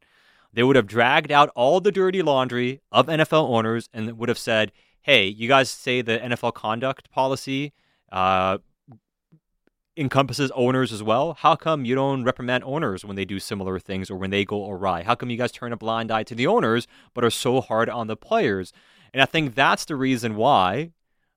they 0.52 0.62
would 0.62 0.76
have 0.76 0.87
dragged 0.87 1.33
out 1.33 1.50
all 1.55 1.81
the 1.81 1.92
dirty 1.92 2.22
laundry 2.22 2.81
of 2.90 3.07
NFL 3.07 3.48
owners 3.48 3.88
and 3.92 4.18
would 4.18 4.28
have 4.28 4.38
said, 4.38 4.72
hey, 5.00 5.26
you 5.26 5.48
guys 5.48 5.70
say 5.70 6.02
the 6.02 6.18
NFL 6.18 6.55
conduct 6.55 7.11
policy 7.11 7.72
uh, 8.11 8.59
encompasses 9.96 10.50
owners 10.52 10.92
as 10.92 11.02
well. 11.02 11.35
How 11.35 11.55
come 11.55 11.85
you 11.85 11.94
don't 11.94 12.24
reprimand 12.24 12.64
owners 12.64 13.05
when 13.05 13.16
they 13.16 13.24
do 13.24 13.38
similar 13.38 13.78
things 13.78 14.11
or 14.11 14.16
when 14.16 14.31
they 14.31 14.44
go 14.44 14.68
awry? 14.70 15.02
How 15.02 15.14
come 15.14 15.31
you 15.31 15.37
guys 15.37 15.52
turn 15.52 15.72
a 15.72 15.76
blind 15.76 16.11
eye 16.11 16.22
to 16.24 16.35
the 16.35 16.46
owners 16.46 16.87
but 17.14 17.24
are 17.24 17.31
so 17.31 17.61
hard 17.61 17.88
on 17.90 18.07
the 18.07 18.16
players? 18.16 18.72
And 19.12 19.20
I 19.20 19.26
think 19.26 19.55
that's 19.55 19.85
the 19.85 19.96
reason 19.96 20.37
why 20.37 20.92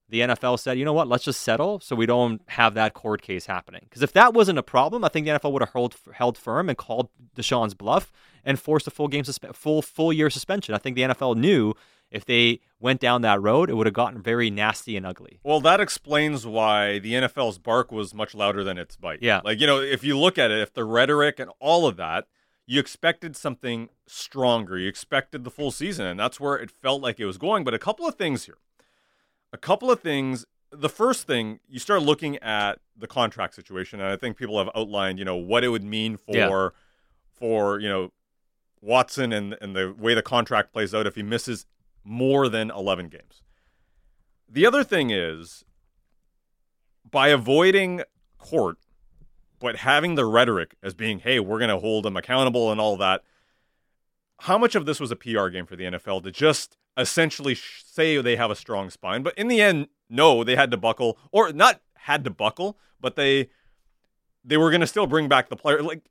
the 0.07 0.21
NFL 0.21 0.59
said, 0.59 0.77
you 0.77 0.85
know 0.85 0.93
what, 0.93 1.07
let's 1.07 1.23
just 1.23 1.41
settle 1.41 1.79
so 1.79 1.95
we 1.95 2.05
don't 2.05 2.41
have 2.47 2.75
that 2.75 2.93
court 2.93 3.21
case 3.21 3.47
happening. 3.47 3.81
Because 3.83 4.03
if 4.03 4.13
that 4.13 4.33
wasn't 4.33 4.59
a 4.59 4.63
problem, 4.63 5.03
I 5.03 5.09
think 5.09 5.25
the 5.25 5.33
NFL 5.33 5.51
would 5.51 5.63
have 5.63 5.73
held, 5.73 5.95
held 6.13 6.37
firm 6.37 6.69
and 6.69 6.77
called 6.77 7.09
Deshaun's 7.35 7.73
bluff 7.73 8.11
and 8.43 8.59
forced 8.59 8.87
a 8.87 8.91
full 8.91 9.07
game 9.07 9.23
suspe- 9.23 9.55
full 9.55 9.81
full 9.81 10.13
year 10.13 10.29
suspension. 10.29 10.75
I 10.75 10.77
think 10.77 10.95
the 10.95 11.01
NFL 11.03 11.35
knew 11.35 11.73
if 12.11 12.25
they 12.25 12.59
went 12.79 12.99
down 12.99 13.21
that 13.21 13.41
road, 13.41 13.69
it 13.69 13.73
would 13.73 13.87
have 13.87 13.93
gotten 13.93 14.21
very 14.21 14.49
nasty 14.49 14.95
and 14.95 15.05
ugly. 15.05 15.39
Well, 15.43 15.59
that 15.61 15.79
explains 15.79 16.45
why 16.45 16.99
the 16.99 17.13
NFL's 17.13 17.57
bark 17.57 17.91
was 17.91 18.13
much 18.13 18.35
louder 18.35 18.63
than 18.63 18.77
its 18.77 18.95
bite. 18.95 19.19
Yeah. 19.21 19.41
Like, 19.43 19.59
you 19.59 19.67
know, 19.67 19.79
if 19.81 20.03
you 20.03 20.17
look 20.17 20.37
at 20.37 20.51
it, 20.51 20.59
if 20.59 20.73
the 20.73 20.83
rhetoric 20.83 21.39
and 21.39 21.51
all 21.59 21.87
of 21.87 21.97
that, 21.97 22.27
you 22.67 22.79
expected 22.79 23.35
something 23.35 23.89
stronger. 24.07 24.77
You 24.77 24.87
expected 24.87 25.43
the 25.43 25.51
full 25.51 25.71
season, 25.71 26.05
and 26.05 26.19
that's 26.19 26.39
where 26.39 26.55
it 26.55 26.71
felt 26.71 27.01
like 27.01 27.19
it 27.19 27.25
was 27.25 27.37
going. 27.37 27.63
But 27.63 27.73
a 27.73 27.79
couple 27.79 28.07
of 28.07 28.15
things 28.15 28.45
here. 28.45 28.57
A 29.53 29.57
couple 29.57 29.91
of 29.91 29.99
things. 29.99 30.45
The 30.71 30.89
first 30.89 31.27
thing, 31.27 31.59
you 31.69 31.79
start 31.79 32.01
looking 32.01 32.37
at 32.37 32.79
the 32.97 33.07
contract 33.07 33.55
situation, 33.55 33.99
and 33.99 34.09
I 34.09 34.15
think 34.17 34.35
people 34.37 34.57
have 34.57 34.69
outlined, 34.75 35.19
you 35.19 35.25
know, 35.25 35.35
what 35.35 35.63
it 35.63 35.69
would 35.69 35.83
mean 35.83 36.17
for 36.17 36.35
Yeah. 36.35 36.69
for, 37.31 37.79
you 37.79 37.87
know, 37.89 38.11
Watson 38.81 39.31
and 39.33 39.57
and 39.61 39.75
the 39.75 39.93
way 39.97 40.13
the 40.13 40.21
contract 40.21 40.71
plays 40.71 40.93
out 40.93 41.07
if 41.07 41.15
he 41.15 41.23
misses 41.23 41.65
more 42.05 42.47
than 42.47 42.69
11 42.69 43.09
games. 43.09 43.41
The 44.47 44.65
other 44.65 44.83
thing 44.83 45.09
is 45.09 45.65
by 47.09 47.29
avoiding 47.29 48.03
court, 48.37 48.77
but 49.59 49.77
having 49.77 50.15
the 50.15 50.25
rhetoric 50.25 50.75
as 50.83 50.93
being, 50.93 51.19
hey, 51.19 51.39
we're 51.39 51.59
going 51.59 51.69
to 51.69 51.79
hold 51.79 52.05
them 52.05 52.15
accountable 52.15 52.71
and 52.71 52.79
all 52.79 52.95
that, 52.97 53.23
how 54.41 54.57
much 54.57 54.75
of 54.75 54.85
this 54.85 54.99
was 54.99 55.11
a 55.11 55.15
PR 55.15 55.47
game 55.47 55.65
for 55.65 55.75
the 55.75 55.85
NFL 55.85 56.23
to 56.23 56.31
just 56.31 56.77
essentially 56.97 57.55
say 57.55 58.21
they 58.21 58.35
have 58.35 58.51
a 58.51 58.55
strong 58.55 58.89
spine? 58.89 59.23
But 59.23 59.37
in 59.37 59.47
the 59.47 59.61
end, 59.61 59.87
no, 60.09 60.43
they 60.43 60.55
had 60.55 60.71
to 60.71 60.77
buckle, 60.77 61.17
or 61.31 61.51
not 61.51 61.81
had 61.95 62.23
to 62.25 62.29
buckle, 62.29 62.77
but 62.99 63.15
they 63.15 63.49
they 64.43 64.57
were 64.57 64.69
going 64.69 64.81
to 64.81 64.87
still 64.87 65.07
bring 65.07 65.27
back 65.27 65.49
the 65.49 65.55
player. 65.55 65.81
Like 65.81 66.09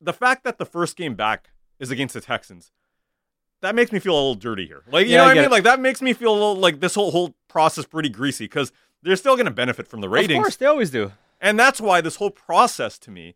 the 0.00 0.12
fact 0.12 0.42
that 0.44 0.58
the 0.58 0.66
first 0.66 0.96
game 0.96 1.14
back 1.14 1.50
is 1.78 1.90
against 1.90 2.14
the 2.14 2.20
Texans, 2.20 2.72
that 3.66 3.74
makes 3.74 3.90
me 3.92 3.98
feel 3.98 4.12
a 4.14 4.16
little 4.16 4.34
dirty 4.36 4.66
here. 4.66 4.82
Like 4.90 5.06
you 5.06 5.12
Yeah, 5.12 5.18
know 5.18 5.24
I 5.24 5.26
what 5.26 5.32
I 5.32 5.40
mean? 5.40 5.44
it. 5.46 5.50
Like 5.50 5.64
that 5.64 5.80
makes 5.80 6.00
me 6.00 6.12
feel 6.12 6.30
a 6.30 6.34
little 6.34 6.56
like 6.56 6.80
this 6.80 6.94
whole 6.94 7.10
whole 7.10 7.34
process 7.48 7.84
pretty 7.84 8.08
greasy 8.08 8.44
because 8.44 8.70
they're 9.02 9.16
still 9.16 9.34
going 9.34 9.46
to 9.46 9.52
benefit 9.52 9.88
from 9.88 10.00
the 10.00 10.08
ratings. 10.08 10.38
Of 10.38 10.42
course, 10.44 10.56
they 10.56 10.66
always 10.66 10.90
do. 10.90 11.12
And 11.40 11.58
that's 11.58 11.80
why 11.80 12.00
this 12.00 12.16
whole 12.16 12.30
process 12.30 12.98
to 13.00 13.10
me, 13.10 13.34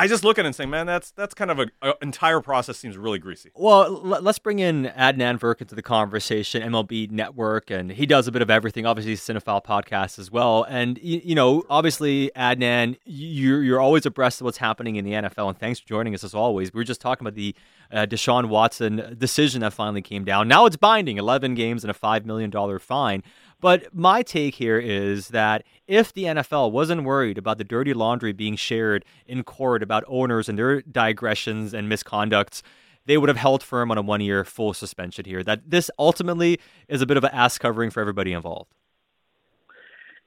I 0.00 0.06
just 0.06 0.24
look 0.24 0.38
at 0.38 0.46
it 0.46 0.48
and 0.48 0.56
say, 0.56 0.64
man, 0.64 0.86
that's 0.86 1.10
that's 1.10 1.34
kind 1.34 1.50
of 1.50 1.58
a, 1.58 1.66
a 1.82 1.92
entire 2.00 2.40
process 2.40 2.78
seems 2.78 2.96
really 2.96 3.18
greasy. 3.18 3.50
Well, 3.54 3.84
l- 3.84 4.22
let's 4.22 4.38
bring 4.38 4.58
in 4.58 4.90
Adnan 4.96 5.38
Virk 5.38 5.60
into 5.60 5.74
the 5.74 5.82
conversation, 5.82 6.62
MLB 6.62 7.10
Network, 7.10 7.70
and 7.70 7.92
he 7.92 8.06
does 8.06 8.26
a 8.26 8.32
bit 8.32 8.40
of 8.40 8.48
everything. 8.48 8.86
Obviously, 8.86 9.14
Cinephile 9.14 9.62
podcast 9.62 10.18
as 10.18 10.30
well. 10.30 10.64
And 10.70 10.98
you, 11.02 11.20
you 11.22 11.34
know, 11.34 11.64
obviously, 11.68 12.30
Adnan, 12.34 12.96
you're 13.04 13.62
you're 13.62 13.78
always 13.78 14.06
abreast 14.06 14.40
of 14.40 14.46
what's 14.46 14.56
happening 14.56 14.96
in 14.96 15.04
the 15.04 15.12
NFL. 15.12 15.50
And 15.50 15.58
thanks 15.58 15.80
for 15.80 15.86
joining 15.86 16.14
us 16.14 16.24
as 16.24 16.32
always. 16.34 16.72
We 16.72 16.78
were 16.78 16.84
just 16.84 17.02
talking 17.02 17.26
about 17.26 17.34
the 17.34 17.54
uh, 17.92 18.06
Deshaun 18.06 18.48
Watson 18.48 19.16
decision 19.18 19.60
that 19.60 19.74
finally 19.74 20.00
came 20.00 20.24
down. 20.24 20.48
Now 20.48 20.64
it's 20.64 20.76
binding: 20.76 21.18
eleven 21.18 21.54
games 21.54 21.84
and 21.84 21.90
a 21.90 21.94
five 21.94 22.24
million 22.24 22.48
dollar 22.48 22.78
fine. 22.78 23.22
But 23.60 23.94
my 23.94 24.22
take 24.22 24.54
here 24.54 24.78
is 24.78 25.28
that 25.28 25.64
if 25.86 26.12
the 26.12 26.24
NFL 26.24 26.72
wasn't 26.72 27.04
worried 27.04 27.36
about 27.36 27.58
the 27.58 27.64
dirty 27.64 27.92
laundry 27.92 28.32
being 28.32 28.56
shared 28.56 29.04
in 29.26 29.44
court 29.44 29.82
about 29.82 30.04
owners 30.08 30.48
and 30.48 30.58
their 30.58 30.80
digressions 30.80 31.74
and 31.74 31.90
misconducts, 31.90 32.62
they 33.06 33.18
would 33.18 33.28
have 33.28 33.36
held 33.36 33.62
firm 33.62 33.90
on 33.90 33.98
a 33.98 34.02
one 34.02 34.20
year 34.20 34.44
full 34.44 34.72
suspension 34.72 35.24
here. 35.24 35.42
That 35.42 35.70
this 35.70 35.90
ultimately 35.98 36.58
is 36.88 37.02
a 37.02 37.06
bit 37.06 37.16
of 37.16 37.24
an 37.24 37.30
ass 37.32 37.58
covering 37.58 37.90
for 37.90 38.00
everybody 38.00 38.32
involved. 38.32 38.72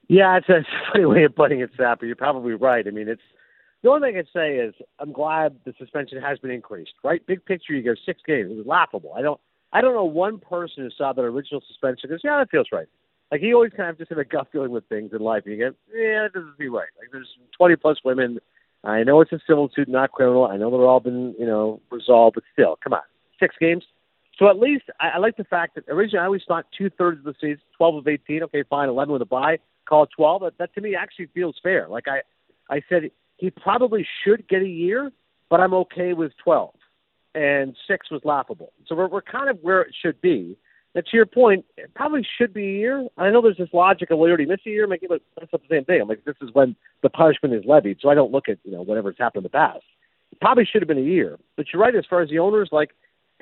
Yeah, 0.08 0.36
it's 0.36 0.48
a, 0.48 0.64
funny 0.92 1.06
way 1.06 1.24
of 1.24 1.34
putting 1.34 1.60
it, 1.60 1.70
Sapper. 1.76 2.06
You're 2.06 2.16
probably 2.16 2.52
right. 2.52 2.86
I 2.86 2.90
mean, 2.90 3.08
it's 3.08 3.22
the 3.82 3.90
only 3.90 4.10
thing 4.10 4.18
I'd 4.18 4.26
say 4.32 4.56
is 4.56 4.74
I'm 4.98 5.12
glad 5.12 5.56
the 5.64 5.72
suspension 5.78 6.20
has 6.20 6.38
been 6.38 6.50
increased. 6.50 6.92
Right, 7.02 7.26
big 7.26 7.44
picture, 7.44 7.72
you 7.72 7.82
go 7.82 7.94
six 8.06 8.20
games. 8.26 8.50
It 8.50 8.56
was 8.56 8.66
laughable. 8.66 9.12
I 9.16 9.22
don't, 9.22 9.40
I 9.72 9.80
don't 9.80 9.94
know 9.94 10.04
one 10.04 10.38
person 10.38 10.84
who 10.84 10.90
saw 10.90 11.12
that 11.12 11.22
original 11.22 11.62
suspension 11.66 12.10
goes, 12.10 12.20
yeah, 12.22 12.38
that 12.38 12.50
feels 12.50 12.68
right. 12.70 12.86
Like 13.34 13.40
he 13.40 13.52
always 13.52 13.72
kind 13.76 13.90
of 13.90 13.98
just 13.98 14.10
have 14.10 14.18
a 14.18 14.24
gut 14.24 14.46
feeling 14.52 14.70
with 14.70 14.88
things 14.88 15.10
in 15.12 15.18
life. 15.18 15.42
And 15.44 15.58
you 15.58 15.58
go, 15.58 15.74
yeah, 15.92 16.22
that 16.22 16.34
doesn't 16.34 16.56
seem 16.56 16.72
right. 16.72 16.86
Like 16.96 17.08
there's 17.10 17.28
20 17.58 17.74
plus 17.74 17.98
women. 18.04 18.38
I 18.84 19.02
know 19.02 19.20
it's 19.22 19.32
a 19.32 19.40
civil 19.44 19.68
suit, 19.74 19.88
not 19.88 20.12
criminal. 20.12 20.46
I 20.46 20.56
know 20.56 20.70
they're 20.70 20.86
all 20.86 21.00
been, 21.00 21.34
you 21.36 21.46
know, 21.46 21.80
resolved, 21.90 22.36
but 22.36 22.44
still, 22.52 22.78
come 22.84 22.92
on, 22.92 23.00
six 23.40 23.56
games. 23.58 23.82
So 24.38 24.48
at 24.48 24.60
least 24.60 24.84
I, 25.00 25.14
I 25.14 25.18
like 25.18 25.36
the 25.36 25.42
fact 25.42 25.74
that 25.74 25.84
originally 25.88 26.22
I 26.22 26.26
always 26.26 26.42
thought 26.46 26.66
two 26.78 26.90
thirds 26.90 27.18
of 27.18 27.24
the 27.24 27.34
season, 27.40 27.62
12 27.76 27.96
of 27.96 28.06
18. 28.06 28.44
Okay, 28.44 28.62
fine, 28.70 28.88
11 28.88 29.12
with 29.12 29.22
a 29.22 29.26
bye 29.26 29.58
call 29.84 30.04
it 30.04 30.10
12. 30.16 30.42
That, 30.42 30.58
that 30.58 30.74
to 30.74 30.80
me 30.80 30.94
actually 30.94 31.26
feels 31.34 31.56
fair. 31.60 31.88
Like 31.88 32.04
I, 32.08 32.22
I 32.72 32.82
said, 32.88 33.10
he 33.36 33.50
probably 33.50 34.06
should 34.24 34.48
get 34.48 34.62
a 34.62 34.68
year, 34.68 35.10
but 35.50 35.60
I'm 35.60 35.74
okay 35.74 36.12
with 36.12 36.32
12. 36.42 36.74
And 37.34 37.76
six 37.88 38.10
was 38.10 38.20
laughable. 38.24 38.72
So 38.86 38.94
we're, 38.94 39.08
we're 39.08 39.22
kind 39.22 39.50
of 39.50 39.58
where 39.60 39.82
it 39.82 39.92
should 40.00 40.20
be. 40.20 40.56
Now, 40.94 41.00
to 41.00 41.16
your 41.16 41.26
point, 41.26 41.64
it 41.76 41.92
probably 41.94 42.24
should 42.38 42.54
be 42.54 42.62
a 42.62 42.78
year. 42.78 43.08
I 43.18 43.30
know 43.30 43.42
there's 43.42 43.56
this 43.56 43.68
logic 43.72 44.10
of, 44.10 44.18
well, 44.18 44.28
already 44.28 44.46
missed 44.46 44.66
a 44.66 44.70
year, 44.70 44.86
making 44.86 45.08
it 45.10 45.22
that's 45.38 45.50
the 45.50 45.58
same 45.68 45.84
thing. 45.84 46.00
I'm 46.00 46.08
like, 46.08 46.24
this 46.24 46.36
is 46.40 46.50
when 46.52 46.76
the 47.02 47.10
punishment 47.10 47.54
is 47.54 47.64
levied, 47.66 47.98
so 48.00 48.10
I 48.10 48.14
don't 48.14 48.30
look 48.30 48.48
at, 48.48 48.58
you 48.64 48.72
know, 48.72 48.82
whatever's 48.82 49.16
happened 49.18 49.40
in 49.40 49.44
the 49.44 49.48
past. 49.48 49.82
It 50.30 50.40
probably 50.40 50.64
should 50.64 50.82
have 50.82 50.88
been 50.88 50.98
a 50.98 51.00
year. 51.00 51.38
But 51.56 51.66
you're 51.72 51.82
right, 51.82 51.94
as 51.94 52.04
far 52.08 52.20
as 52.20 52.30
the 52.30 52.38
owners, 52.38 52.68
like, 52.70 52.90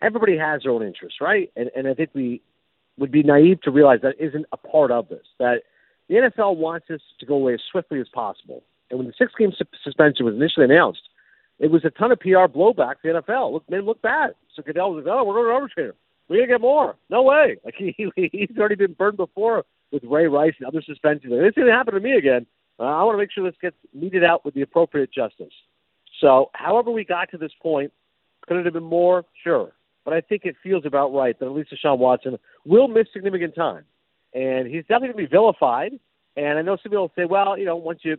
everybody 0.01 0.37
has 0.39 0.63
their 0.63 0.73
own 0.73 0.83
interests, 0.83 1.21
right? 1.21 1.51
And, 1.55 1.71
and 1.77 1.87
I 1.87 1.95
think 1.95 2.11
we 2.15 2.41
would 2.99 3.11
be 3.11 3.23
naive 3.23 3.61
to 3.63 3.71
realize 3.71 4.01
that 4.03 4.15
isn't 4.19 4.47
a 4.53 4.57
part 4.57 4.91
of 4.91 5.09
this, 5.09 5.27
that 5.39 5.63
the 6.09 6.15
NFL 6.17 6.57
wants 6.57 6.87
this 6.89 7.01
to 7.21 7.27
go 7.27 7.35
away 7.35 7.55
as 7.55 7.61
swiftly 7.71 8.01
as 8.01 8.09
possible. 8.09 8.63
And 8.91 8.99
when 8.99 9.09
the 9.09 9.15
six 9.17 9.33
game 9.39 9.53
su- 9.57 9.65
suspension 9.85 10.25
was 10.25 10.35
initially 10.35 10.65
announced, 10.65 11.03
it 11.59 11.71
was 11.71 11.85
a 11.85 11.91
ton 11.91 12.13
of 12.13 12.21
PR 12.21 12.49
blowback 12.49 13.01
to 13.03 13.13
the 13.13 13.23
NFL. 13.23 13.53
Look, 13.53 13.71
made 13.71 13.79
it 13.79 13.85
look 13.85 14.03
bad. 14.03 14.35
So 14.55 14.63
Goodell 14.63 14.95
was 14.95 15.05
like, 15.05 15.15
oh, 15.15 15.25
we're 15.25 15.35
going 15.35 15.47
to 15.47 15.53
arbitrator. 15.53 15.95
We're 16.29 16.43
to 16.43 16.47
get 16.47 16.61
more. 16.61 16.97
No 17.11 17.23
way. 17.23 17.57
Like 17.65 17.75
he, 17.77 17.95
he's 18.17 18.59
already 18.59 18.75
been 18.75 18.95
burned 18.95 19.17
before 19.17 19.65
with 19.91 20.03
Ray 20.05 20.27
Rice 20.27 20.55
and 20.59 20.67
other 20.67 20.83
suspensions. 20.83 21.33
Going 21.33 21.67
to 21.67 21.73
happen 21.73 21.95
to 21.95 22.01
me 22.01 22.13
again. 22.13 22.47
Uh, 22.81 22.85
I 22.85 23.05
want 23.05 23.15
to 23.15 23.19
make 23.19 23.31
sure 23.31 23.45
this 23.45 23.59
gets 23.61 23.77
meted 23.95 24.25
out 24.25 24.45
with 24.45 24.55
the 24.55 24.63
appropriate 24.63 25.13
justice. 25.13 25.53
So, 26.21 26.51
however 26.55 26.91
we 26.91 27.05
got 27.05 27.31
to 27.31 27.39
this 27.39 27.53
point, 27.61 27.93
could 28.47 28.57
it 28.57 28.65
have 28.65 28.75
been 28.75 28.83
more? 28.83 29.25
Sure. 29.45 29.73
But 30.05 30.15
I 30.15 30.21
think 30.21 30.43
it 30.45 30.57
feels 30.63 30.85
about 30.87 31.13
right 31.13 31.39
that 31.39 31.47
at 31.47 31.53
least 31.53 31.71
Deshaun 31.73 31.99
Watson 31.99 32.39
will 32.65 32.89
miss 32.89 33.07
significant 33.13 33.55
time 33.55 33.85
and 34.35 34.67
he's 34.67 34.83
definitely 34.83 35.09
to 35.09 35.15
be 35.15 35.27
vilified. 35.27 35.93
And 36.37 36.59
I 36.59 36.63
know 36.63 36.77
some 36.83 36.91
people 36.91 37.13
say, 37.17 37.25
well, 37.25 37.59
you 37.59 37.65
know, 37.65 37.77
once 37.77 38.01
you 38.03 38.17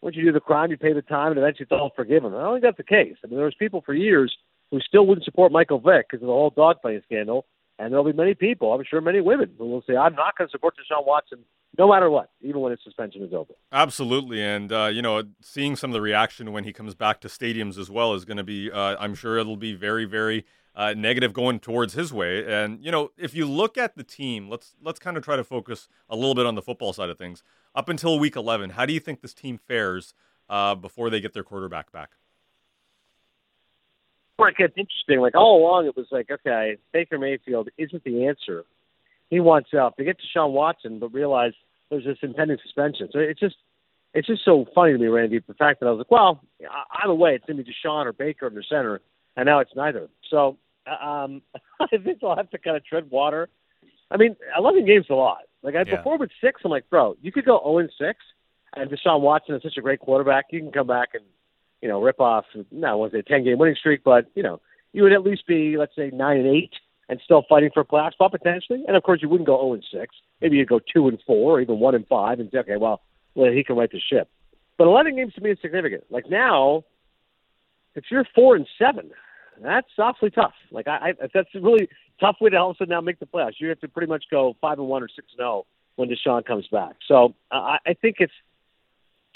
once 0.00 0.16
you 0.16 0.24
do 0.24 0.32
the 0.32 0.40
crime, 0.40 0.70
you 0.70 0.78
pay 0.78 0.94
the 0.94 1.02
time, 1.02 1.32
and 1.32 1.38
eventually 1.38 1.64
it's 1.64 1.72
all 1.72 1.92
forgiven. 1.94 2.34
I 2.34 2.42
don't 2.42 2.54
think 2.54 2.64
that's 2.64 2.76
the 2.78 2.84
case. 2.84 3.16
I 3.22 3.26
mean, 3.26 3.36
there 3.36 3.44
was 3.44 3.54
people 3.58 3.82
for 3.84 3.92
years 3.92 4.34
who 4.70 4.80
still 4.80 5.06
wouldn't 5.06 5.24
support 5.24 5.52
Michael 5.52 5.80
Vick 5.80 6.06
because 6.08 6.22
of 6.22 6.26
the 6.28 6.32
whole 6.32 6.50
dogfighting 6.50 7.02
scandal, 7.04 7.46
and 7.78 7.92
there'll 7.92 8.04
be 8.04 8.12
many 8.12 8.34
people, 8.34 8.72
I'm 8.72 8.84
sure, 8.88 9.00
many 9.00 9.20
women 9.20 9.50
who 9.58 9.66
will 9.66 9.82
say, 9.86 9.96
I'm 9.96 10.14
not 10.14 10.36
going 10.36 10.48
to 10.48 10.52
support 10.52 10.74
Deshaun 10.76 11.06
Watson 11.06 11.40
no 11.78 11.88
matter 11.88 12.10
what, 12.10 12.30
even 12.42 12.60
when 12.60 12.72
his 12.72 12.80
suspension 12.82 13.22
is 13.22 13.32
over. 13.32 13.54
Absolutely, 13.72 14.42
and 14.42 14.72
uh, 14.72 14.90
you 14.92 15.02
know, 15.02 15.22
seeing 15.40 15.76
some 15.76 15.90
of 15.90 15.94
the 15.94 16.00
reaction 16.00 16.52
when 16.52 16.64
he 16.64 16.72
comes 16.72 16.94
back 16.94 17.20
to 17.20 17.28
stadiums 17.28 17.78
as 17.78 17.90
well 17.90 18.14
is 18.14 18.24
going 18.24 18.36
to 18.36 18.44
be, 18.44 18.70
uh, 18.70 18.96
I'm 18.98 19.14
sure 19.14 19.38
it'll 19.38 19.56
be 19.56 19.74
very, 19.74 20.04
very 20.04 20.44
uh, 20.74 20.94
negative 20.96 21.32
going 21.32 21.60
towards 21.60 21.94
his 21.94 22.12
way. 22.12 22.44
And 22.46 22.84
you 22.84 22.90
know, 22.90 23.10
if 23.16 23.34
you 23.34 23.46
look 23.46 23.78
at 23.78 23.96
the 23.96 24.04
team, 24.04 24.48
let's 24.48 24.74
let's 24.82 24.98
kind 24.98 25.16
of 25.16 25.24
try 25.24 25.36
to 25.36 25.44
focus 25.44 25.88
a 26.08 26.16
little 26.16 26.34
bit 26.34 26.46
on 26.46 26.54
the 26.54 26.62
football 26.62 26.92
side 26.92 27.10
of 27.10 27.18
things. 27.18 27.42
Up 27.74 27.88
until 27.88 28.18
week 28.18 28.36
11, 28.36 28.70
how 28.70 28.86
do 28.86 28.92
you 28.92 29.00
think 29.00 29.20
this 29.20 29.34
team 29.34 29.58
fares 29.58 30.12
uh, 30.48 30.74
before 30.74 31.08
they 31.08 31.20
get 31.20 31.34
their 31.34 31.44
quarterback 31.44 31.92
back? 31.92 32.10
Where 34.40 34.48
it 34.48 34.56
gets 34.56 34.74
interesting, 34.76 35.20
like 35.20 35.34
all 35.34 35.60
along, 35.60 35.86
it 35.86 35.96
was 35.96 36.06
like, 36.10 36.30
okay, 36.30 36.76
Baker 36.92 37.18
Mayfield 37.18 37.68
isn't 37.78 38.04
the 38.04 38.26
answer. 38.26 38.64
He 39.28 39.40
wants 39.40 39.72
out. 39.74 39.94
They 39.96 40.04
get 40.04 40.16
Deshaun 40.18 40.52
Watson, 40.52 40.98
but 40.98 41.12
realize 41.12 41.52
there's 41.90 42.04
this 42.04 42.18
impending 42.22 42.58
suspension. 42.62 43.08
So 43.12 43.18
it's 43.20 43.38
just 43.38 43.56
it's 44.12 44.26
just 44.26 44.44
so 44.44 44.66
funny 44.74 44.92
to 44.92 44.98
me, 44.98 45.06
Randy, 45.06 45.38
the 45.46 45.54
fact 45.54 45.80
that 45.80 45.86
I 45.86 45.90
was 45.90 45.98
like, 45.98 46.10
well, 46.10 46.42
either 47.02 47.14
way, 47.14 47.36
it's 47.36 47.44
going 47.44 47.58
to 47.58 47.62
be 47.62 47.70
Deshaun 47.70 48.06
or 48.06 48.12
Baker 48.12 48.48
in 48.48 48.54
the 48.54 48.64
center 48.68 49.00
and 49.36 49.46
now 49.46 49.60
it's 49.60 49.70
neither. 49.74 50.08
So 50.30 50.58
uh, 50.86 51.04
um, 51.04 51.42
I 51.80 51.86
think 51.96 52.20
they'll 52.20 52.36
have 52.36 52.50
to 52.50 52.58
kind 52.58 52.76
of 52.76 52.84
tread 52.84 53.10
water. 53.10 53.48
I 54.10 54.16
mean, 54.16 54.36
11 54.56 54.86
games 54.86 55.06
a 55.10 55.14
lot. 55.14 55.42
Like 55.62 55.74
I, 55.74 55.84
yeah. 55.86 55.96
before 55.96 56.18
with 56.18 56.30
six, 56.42 56.60
I'm 56.64 56.70
like, 56.70 56.88
bro, 56.90 57.16
you 57.22 57.32
could 57.32 57.44
go 57.44 57.60
0 57.62 57.78
and 57.78 57.92
six, 57.98 58.18
and 58.74 58.90
Deshaun 58.90 59.20
Watson 59.20 59.54
is 59.54 59.62
such 59.62 59.76
a 59.78 59.82
great 59.82 60.00
quarterback. 60.00 60.46
You 60.50 60.60
can 60.60 60.72
come 60.72 60.86
back 60.86 61.10
and 61.14 61.24
you 61.82 61.88
know 61.88 62.00
rip 62.00 62.20
off. 62.20 62.44
No, 62.70 62.98
was 62.98 63.12
it 63.14 63.18
a 63.18 63.22
10 63.22 63.44
game 63.44 63.58
winning 63.58 63.76
streak, 63.76 64.02
but 64.04 64.26
you 64.34 64.42
know 64.42 64.60
you 64.92 65.02
would 65.02 65.12
at 65.12 65.22
least 65.22 65.46
be 65.46 65.76
let's 65.76 65.94
say 65.96 66.10
nine 66.12 66.38
and 66.38 66.46
eight 66.46 66.72
and 67.08 67.20
still 67.24 67.44
fighting 67.48 67.70
for 67.74 67.80
a 67.80 67.84
playoff 67.84 68.12
spot 68.12 68.30
potentially. 68.30 68.84
And 68.86 68.96
of 68.96 69.02
course, 69.02 69.20
you 69.20 69.28
wouldn't 69.28 69.46
go 69.46 69.58
0 69.60 69.74
and 69.74 69.84
six. 69.92 70.14
Maybe 70.40 70.56
you'd 70.56 70.68
go 70.68 70.78
two 70.78 71.08
and 71.08 71.18
four, 71.26 71.56
or 71.56 71.60
even 71.60 71.80
one 71.80 71.94
and 71.94 72.06
five, 72.06 72.38
and 72.38 72.48
say, 72.50 72.58
okay, 72.58 72.76
well, 72.76 73.02
well, 73.34 73.52
he 73.52 73.64
can 73.64 73.76
right 73.76 73.90
the 73.90 74.00
ship. 74.00 74.28
But 74.78 74.86
11 74.86 75.16
games 75.16 75.34
to 75.34 75.40
me 75.40 75.50
is 75.50 75.58
significant. 75.60 76.04
Like 76.08 76.30
now, 76.30 76.84
if 77.94 78.04
you're 78.10 78.24
four 78.34 78.56
and 78.56 78.66
seven, 78.78 79.10
that's 79.60 79.88
awfully 79.98 80.30
tough. 80.30 80.54
Like 80.70 80.88
I, 80.88 81.10
I 81.20 81.28
that's 81.34 81.48
a 81.54 81.60
really 81.60 81.88
tough 82.20 82.36
way 82.40 82.50
to 82.50 82.56
all 82.56 82.70
of 82.70 82.76
a 82.76 82.78
sudden 82.78 82.92
now 82.92 83.00
make 83.00 83.18
the 83.18 83.26
playoffs. 83.26 83.54
You 83.58 83.68
have 83.68 83.80
to 83.80 83.88
pretty 83.88 84.08
much 84.08 84.24
go 84.30 84.56
five 84.60 84.78
and 84.78 84.88
one 84.88 85.02
or 85.02 85.08
six 85.08 85.28
and 85.32 85.38
zero 85.38 85.66
when 85.96 86.08
Deshaun 86.08 86.44
comes 86.46 86.66
back. 86.68 86.94
So 87.06 87.34
I, 87.50 87.78
I 87.86 87.94
think 87.94 88.16
it's 88.20 88.32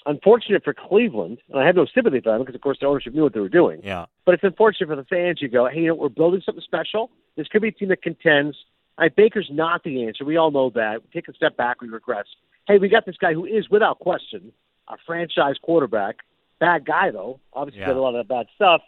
unfortunate 0.07 0.64
for 0.64 0.75
Cleveland, 0.75 1.38
and 1.49 1.59
I 1.59 1.67
have 1.67 1.77
no 1.77 1.87
sympathy 1.87 2.21
for 2.21 2.33
them 2.33 2.40
because, 2.40 2.55
of 2.55 2.61
course, 2.61 2.79
the 2.81 2.87
ownership 2.87 3.14
knew 3.14 3.23
what 3.23 3.35
they 3.35 3.40
were 3.40 3.49
doing. 3.49 3.81
Yeah. 3.83 4.07
But 4.25 4.35
it's 4.35 4.45
unfortunate 4.45 4.88
for 4.88 4.97
the 4.97 5.05
fans. 5.05 5.40
You 5.40 5.49
go, 5.49 5.69
hey, 5.69 5.81
you 5.81 5.88
know, 5.88 5.95
we're 5.95 6.09
building 6.09 6.43
something 6.45 6.62
special. 6.62 7.11
This 7.37 7.49
could 7.49 7.62
be 7.62 7.69
a 7.69 7.73
team 7.73 7.88
that 7.88 8.03
contends. 8.03 8.57
I 8.99 9.09
Baker's 9.09 9.49
not 9.51 9.83
the 9.83 10.07
answer. 10.07 10.25
We 10.25 10.37
all 10.37 10.51
know 10.51 10.71
that. 10.71 11.03
We 11.03 11.09
take 11.12 11.29
a 11.29 11.35
step 11.35 11.57
back, 11.57 11.81
we 11.81 11.88
regress. 11.88 12.27
Hey, 12.67 12.79
we 12.79 12.88
got 12.88 13.07
this 13.07 13.17
guy 13.17 13.35
who 13.35 13.45
is, 13.45 13.69
without 13.69 13.99
question, 13.99 14.53
a 14.88 14.97
franchise 15.07 15.57
quarterback. 15.61 16.17
Bad 16.61 16.87
guy, 16.87 17.11
though. 17.11 17.40
Obviously, 17.53 17.81
yeah. 17.81 17.88
did 17.88 17.97
a 17.97 18.01
lot 18.01 18.14
of 18.14 18.29
bad 18.29 18.47
stuff 18.55 18.81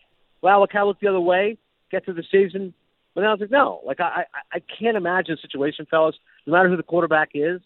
well, 0.42 0.60
look 0.60 0.70
how 0.72 0.86
look 0.86 1.00
the 1.00 1.08
other 1.08 1.20
way, 1.20 1.58
get 1.90 2.04
to 2.06 2.12
the 2.12 2.24
season. 2.30 2.74
But 3.14 3.22
now 3.22 3.28
I 3.28 3.32
was 3.32 3.40
like, 3.40 3.50
no, 3.50 3.80
like 3.84 4.00
I, 4.00 4.24
I, 4.32 4.56
I 4.56 4.62
can't 4.78 4.96
imagine 4.96 5.34
a 5.34 5.40
situation, 5.40 5.86
fellas, 5.90 6.16
no 6.46 6.52
matter 6.52 6.68
who 6.68 6.76
the 6.76 6.82
quarterback 6.82 7.30
is, 7.34 7.60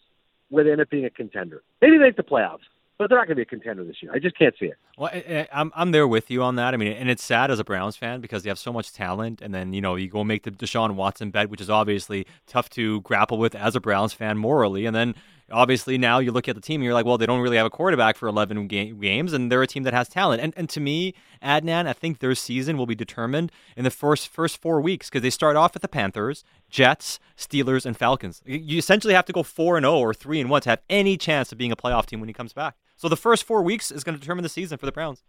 where 0.49 0.63
they 0.63 0.71
end 0.71 0.81
up 0.81 0.89
being 0.89 1.05
a 1.05 1.09
contender. 1.09 1.61
Maybe 1.81 1.97
they 1.97 2.03
make 2.05 2.15
the 2.15 2.23
playoffs, 2.23 2.65
but 3.01 3.09
they're 3.09 3.17
not 3.17 3.25
going 3.25 3.35
to 3.35 3.39
be 3.39 3.41
a 3.41 3.45
contender 3.45 3.83
this 3.83 4.03
year. 4.03 4.11
I 4.13 4.19
just 4.19 4.37
can't 4.37 4.53
see 4.59 4.67
it. 4.67 4.77
Well, 4.95 5.09
I, 5.11 5.47
I'm 5.51 5.71
I'm 5.73 5.89
there 5.89 6.07
with 6.07 6.29
you 6.29 6.43
on 6.43 6.55
that. 6.57 6.75
I 6.75 6.77
mean, 6.77 6.93
and 6.93 7.09
it's 7.09 7.23
sad 7.23 7.49
as 7.49 7.57
a 7.57 7.63
Browns 7.63 7.95
fan 7.95 8.21
because 8.21 8.43
they 8.43 8.49
have 8.49 8.59
so 8.59 8.71
much 8.71 8.93
talent, 8.93 9.41
and 9.41 9.55
then 9.55 9.73
you 9.73 9.81
know 9.81 9.95
you 9.95 10.07
go 10.07 10.23
make 10.23 10.43
the 10.43 10.51
Deshaun 10.51 10.93
Watson 10.93 11.31
bet, 11.31 11.49
which 11.49 11.61
is 11.61 11.69
obviously 11.69 12.27
tough 12.45 12.69
to 12.71 13.01
grapple 13.01 13.39
with 13.39 13.55
as 13.55 13.75
a 13.75 13.79
Browns 13.79 14.13
fan 14.13 14.37
morally, 14.37 14.85
and 14.85 14.95
then 14.95 15.15
obviously 15.51 15.97
now 15.97 16.19
you 16.19 16.31
look 16.31 16.47
at 16.47 16.53
the 16.53 16.61
team 16.61 16.75
and 16.75 16.85
you're 16.85 16.93
like, 16.93 17.05
well, 17.05 17.17
they 17.17 17.25
don't 17.25 17.41
really 17.41 17.57
have 17.57 17.65
a 17.65 17.71
quarterback 17.71 18.17
for 18.17 18.27
11 18.27 18.67
ga- 18.67 18.91
games, 18.91 19.33
and 19.33 19.51
they're 19.51 19.63
a 19.63 19.67
team 19.67 19.83
that 19.83 19.93
has 19.93 20.07
talent. 20.07 20.41
And 20.41 20.53
and 20.55 20.69
to 20.69 20.79
me, 20.79 21.15
Adnan, 21.43 21.87
I 21.87 21.93
think 21.93 22.19
their 22.19 22.35
season 22.35 22.77
will 22.77 22.85
be 22.85 22.93
determined 22.93 23.51
in 23.75 23.83
the 23.83 23.89
first 23.89 24.27
first 24.27 24.61
four 24.61 24.79
weeks 24.79 25.09
because 25.09 25.23
they 25.23 25.31
start 25.31 25.55
off 25.55 25.73
with 25.73 25.81
the 25.81 25.87
Panthers, 25.87 26.43
Jets, 26.69 27.19
Steelers, 27.35 27.83
and 27.83 27.97
Falcons. 27.97 28.43
You 28.45 28.77
essentially 28.77 29.15
have 29.15 29.25
to 29.25 29.33
go 29.33 29.41
four 29.41 29.75
and 29.75 29.85
zero 29.85 29.95
oh 29.95 30.01
or 30.01 30.13
three 30.13 30.39
and 30.39 30.51
one 30.51 30.61
to 30.61 30.69
have 30.69 30.81
any 30.87 31.17
chance 31.17 31.51
of 31.51 31.57
being 31.57 31.71
a 31.71 31.75
playoff 31.75 32.05
team 32.05 32.19
when 32.19 32.29
he 32.29 32.33
comes 32.33 32.53
back. 32.53 32.75
So 33.01 33.09
the 33.09 33.17
first 33.17 33.45
four 33.45 33.63
weeks 33.63 33.89
is 33.89 34.03
going 34.03 34.13
to 34.13 34.21
determine 34.21 34.43
the 34.43 34.49
season 34.49 34.77
for 34.77 34.85
the 34.85 34.91
Browns. 34.91 35.23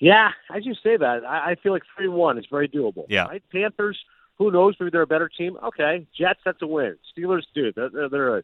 Yeah, 0.00 0.30
as 0.52 0.66
you 0.66 0.74
say 0.74 0.96
that, 0.96 1.24
I, 1.24 1.52
I 1.52 1.54
feel 1.62 1.70
like 1.70 1.84
three 1.96 2.08
one 2.08 2.38
is 2.38 2.44
very 2.50 2.68
doable. 2.68 3.06
Yeah, 3.08 3.26
right? 3.26 3.42
Panthers 3.52 3.96
who 4.36 4.50
knows? 4.50 4.74
Maybe 4.80 4.90
they're 4.90 5.02
a 5.02 5.06
better 5.06 5.28
team. 5.28 5.56
Okay, 5.62 6.04
Jets, 6.18 6.40
that's 6.44 6.60
a 6.60 6.66
win. 6.66 6.96
Steelers, 7.16 7.42
dude, 7.54 7.76
they're 7.76 8.08
they're, 8.08 8.38
a, 8.38 8.42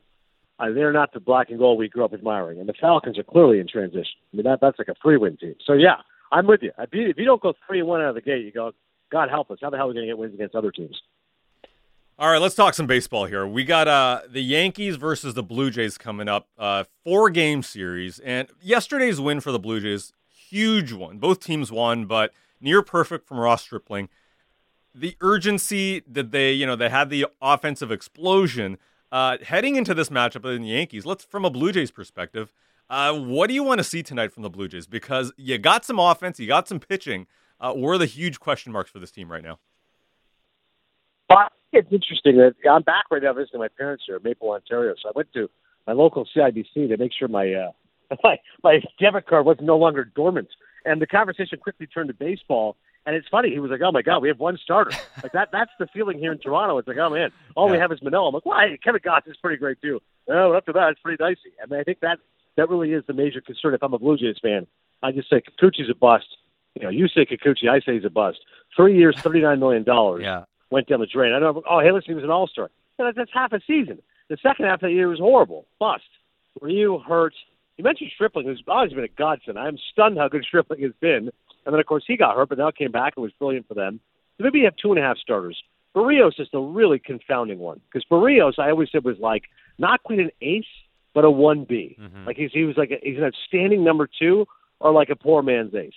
uh, 0.61 0.71
they're 0.71 0.92
not 0.92 1.12
the 1.12 1.18
black 1.18 1.51
and 1.51 1.59
gold 1.59 1.81
we 1.81 1.88
grew 1.88 2.05
up 2.05 2.14
admiring, 2.14 2.61
and 2.61 2.68
the 2.68 2.75
Falcons 2.81 3.18
are 3.18 3.25
clearly 3.25 3.59
in 3.59 3.66
transition. 3.66 4.21
I 4.33 4.37
mean, 4.37 4.44
that 4.44 4.61
that's 4.61 4.79
like 4.79 4.87
a 4.87 4.94
three-win 5.03 5.37
team. 5.38 5.57
So 5.66 5.73
yeah, 5.73 5.97
I'm 6.31 6.47
with 6.47 6.62
you. 6.62 6.71
If 6.79 6.90
you, 6.92 7.09
if 7.09 7.18
you 7.18 7.25
don't 7.25 7.42
go 7.42 7.55
three 7.66 7.81
and 7.81 7.88
one 7.88 8.01
out 8.01 8.11
of 8.11 8.14
the 8.14 8.21
gate, 8.21 8.44
you 8.44 8.53
go, 8.53 8.71
God 9.11 9.31
help 9.31 9.51
us. 9.51 9.59
How 9.61 9.71
the 9.71 9.77
hell 9.77 9.87
are 9.87 9.88
we 9.88 9.94
going 9.94 10.07
to 10.07 10.12
get 10.12 10.18
wins 10.18 10.35
against 10.35 10.55
other 10.55 10.71
teams? 10.71 11.03
All 12.18 12.31
right, 12.31 12.40
let's 12.40 12.57
talk 12.57 12.74
some 12.74 12.88
baseball 12.88 13.26
here. 13.26 13.46
We 13.46 13.64
got 13.64 13.87
uh, 13.87 14.22
the 14.28 14.42
Yankees 14.42 14.96
versus 14.96 15.35
the 15.35 15.42
Blue 15.42 15.70
Jays 15.70 15.96
coming 15.96 16.28
up. 16.28 16.48
Uh, 16.59 16.85
four 17.04 17.31
game 17.31 17.62
series, 17.62 18.18
and 18.18 18.48
yesterday's 18.61 19.20
win 19.20 19.40
for 19.40 19.52
the 19.52 19.59
Blue 19.59 19.81
Jays, 19.81 20.12
huge 20.28 20.92
one. 20.92 21.18
Both 21.18 21.38
teams 21.38 21.70
won, 21.70 22.07
but 22.07 22.33
near 22.61 22.83
perfect 22.83 23.28
from 23.28 23.38
Ross 23.38 23.62
Stripling 23.62 24.09
the 24.94 25.16
urgency 25.20 26.02
that 26.07 26.31
they, 26.31 26.52
you 26.52 26.66
know, 26.66 26.76
they 26.76 26.88
had 26.88 27.11
the 27.11 27.26
offensive 27.40 27.92
explosion 27.92 28.78
uh, 29.12 29.38
heading 29.42 29.76
into 29.76 29.94
this 29.94 30.09
matchup 30.09 30.44
in 30.54 30.62
the 30.62 30.68
Yankees. 30.68 31.07
Let's 31.07 31.24
from 31.24 31.44
a 31.44 31.50
Blue 31.50 31.72
Jays 31.72 31.90
perspective. 31.90 32.52
Uh, 32.90 33.14
what 33.14 33.48
do 33.48 33.54
you 33.54 33.62
want 33.62 33.78
to 33.78 33.85
see 33.85 34.02
tonight 34.02 34.33
from 34.33 34.42
the 34.42 34.50
Blue 34.50 34.68
Jays? 34.68 34.87
Because 34.87 35.33
you 35.37 35.59
got 35.59 35.85
some 35.85 35.98
offense, 35.98 36.40
you 36.40 36.46
got 36.46 36.68
some 36.68 36.81
pitching. 36.81 37.26
Uh, 37.61 37.74
are 37.74 37.98
the 37.98 38.07
huge 38.07 38.40
question 38.40 38.72
marks 38.72 38.90
for 38.90 38.98
this 38.98 39.11
team 39.11 39.31
right 39.31 39.42
now? 39.42 39.59
Well, 41.28 41.48
it's 41.72 41.92
interesting 41.92 42.37
that 42.38 42.54
I'm 42.68 42.83
back 42.83 43.04
right 43.11 43.22
now 43.22 43.33
visiting 43.33 43.61
my 43.61 43.68
parents 43.68 44.04
here, 44.07 44.16
in 44.16 44.22
Maple, 44.22 44.50
Ontario. 44.50 44.94
So 45.00 45.09
I 45.09 45.12
went 45.14 45.33
to 45.35 45.48
my 45.87 45.92
local 45.92 46.26
CIBC 46.37 46.88
to 46.88 46.96
make 46.96 47.12
sure 47.18 47.28
my 47.28 47.52
uh, 47.52 47.72
my 48.24 48.38
my 48.62 48.81
debit 48.98 49.26
card 49.26 49.46
was 49.46 49.57
no 49.61 49.76
longer 49.76 50.04
dormant. 50.04 50.48
And 50.85 51.02
the 51.02 51.07
conversation 51.07 51.59
quickly 51.59 51.87
turned 51.87 52.09
to 52.09 52.14
baseball. 52.14 52.76
And 53.07 53.16
it's 53.16 53.28
funny. 53.28 53.50
He 53.50 53.59
was 53.59 53.70
like, 53.70 53.81
"Oh 53.83 53.92
my 53.92 54.02
God, 54.02 54.20
we 54.20 54.28
have 54.28 54.38
one 54.38 54.59
starter." 54.62 54.90
like 55.22 55.33
that. 55.33 55.48
That's 55.50 55.70
the 55.78 55.87
feeling 55.88 56.18
here 56.18 56.33
in 56.33 56.38
Toronto. 56.38 56.76
It's 56.78 56.88
like, 56.88 56.98
"Oh 56.98 57.11
man, 57.11 57.31
all 57.54 57.66
yeah. 57.66 57.72
we 57.72 57.78
have 57.78 57.92
is 57.92 58.02
Manoah." 58.02 58.28
I'm 58.28 58.35
like, 58.35 58.44
"Well, 58.44 58.59
Kevin 58.83 59.00
Goss 59.02 59.22
is 59.26 59.37
pretty 59.37 59.57
great 59.57 59.81
too." 59.81 60.00
No, 60.28 60.54
after 60.54 60.72
that, 60.74 60.90
it's 60.90 61.00
pretty 61.00 61.16
dicey. 61.16 61.54
I 61.62 61.66
mean, 61.66 61.81
I 61.81 61.85
think 61.85 62.00
that 62.00 62.18
that 62.57 62.68
really 62.68 62.92
is 62.92 63.04
the 63.07 63.14
major 63.14 63.40
concern. 63.40 63.72
If 63.72 63.83
I'm 63.83 63.94
a 63.94 63.98
Blue 63.98 64.18
Jays 64.18 64.37
fan, 64.42 64.66
I 65.02 65.12
just 65.12 65.31
say 65.31 65.40
Kikuchi's 65.40 65.88
a 65.90 65.94
bust. 65.94 66.26
You 66.74 66.83
know, 66.83 66.90
you 66.90 67.09
say 67.09 67.24
Kikuchi, 67.24 67.68
I 67.70 67.81
say 67.81 67.94
he's 67.94 68.04
a 68.04 68.11
bust. 68.11 68.38
Three 68.76 68.98
years, 68.98 69.18
thirty 69.20 69.40
nine 69.40 69.59
million 69.59 69.85
dollars 69.85 70.22
yeah. 70.22 70.44
Went 70.70 70.88
down 70.88 71.00
the 71.00 71.07
drain. 71.07 71.33
I 71.33 71.38
don't 71.38 71.54
know. 71.54 71.62
Oh, 71.68 71.81
hey, 71.81 71.92
listen, 71.92 72.11
he 72.11 72.14
was 72.14 72.24
an 72.24 72.31
All 72.31 72.46
Star. 72.46 72.70
That's, 72.98 73.16
that's 73.16 73.31
half 73.33 73.52
a 73.52 73.61
season. 73.66 74.00
The 74.28 74.37
second 74.42 74.66
half 74.66 74.83
of 74.83 74.88
the 74.88 74.92
year 74.92 75.09
was 75.09 75.18
horrible. 75.18 75.66
Bust. 75.78 76.02
Ryu 76.61 76.98
hurt. 76.98 77.35
You 77.76 77.85
mentioned 77.85 78.11
Stripling, 78.14 78.46
who's 78.46 78.62
always 78.66 78.92
been 78.92 79.04
a 79.04 79.09
godsend. 79.09 79.59
I'm 79.59 79.78
stunned 79.92 80.18
how 80.18 80.28
good 80.28 80.44
Stripling 80.48 80.83
has 80.83 80.92
been. 81.00 81.31
And 81.64 81.74
then, 81.74 81.81
of 81.81 81.87
course, 81.87 82.04
he 82.07 82.16
got 82.16 82.37
hurt, 82.37 82.48
but 82.48 82.59
now 82.59 82.70
came 82.70 82.92
back 82.92 83.14
and 83.16 83.22
was 83.22 83.33
brilliant 83.38 83.68
for 83.68 83.74
them. 83.74 84.00
So 84.37 84.44
maybe 84.44 84.61
you 84.61 84.64
have 84.64 84.76
two 84.76 84.90
and 84.90 84.98
a 84.98 85.02
half 85.02 85.18
starters. 85.18 85.61
Berrios 85.94 86.38
is 86.38 86.48
the 86.52 86.61
really 86.61 86.98
confounding 86.98 87.59
one 87.59 87.81
because 87.90 88.04
Berrios, 88.11 88.59
I 88.59 88.70
always 88.70 88.88
said, 88.92 89.04
was 89.04 89.18
like 89.18 89.44
not 89.78 90.02
quite 90.02 90.18
an 90.18 90.31
ace, 90.42 90.64
but 91.14 91.24
a 91.24 91.31
one 91.31 91.64
B. 91.64 91.96
Mm-hmm. 92.00 92.26
Like 92.26 92.37
he's, 92.37 92.50
he 92.52 92.64
was 92.64 92.76
like 92.76 92.90
a, 92.90 92.98
he's 93.02 93.18
an 93.18 93.24
outstanding 93.24 93.83
number 93.85 94.09
two 94.18 94.46
or 94.81 94.92
like 94.92 95.09
a 95.09 95.16
poor 95.16 95.42
man's 95.42 95.74
ace. 95.74 95.92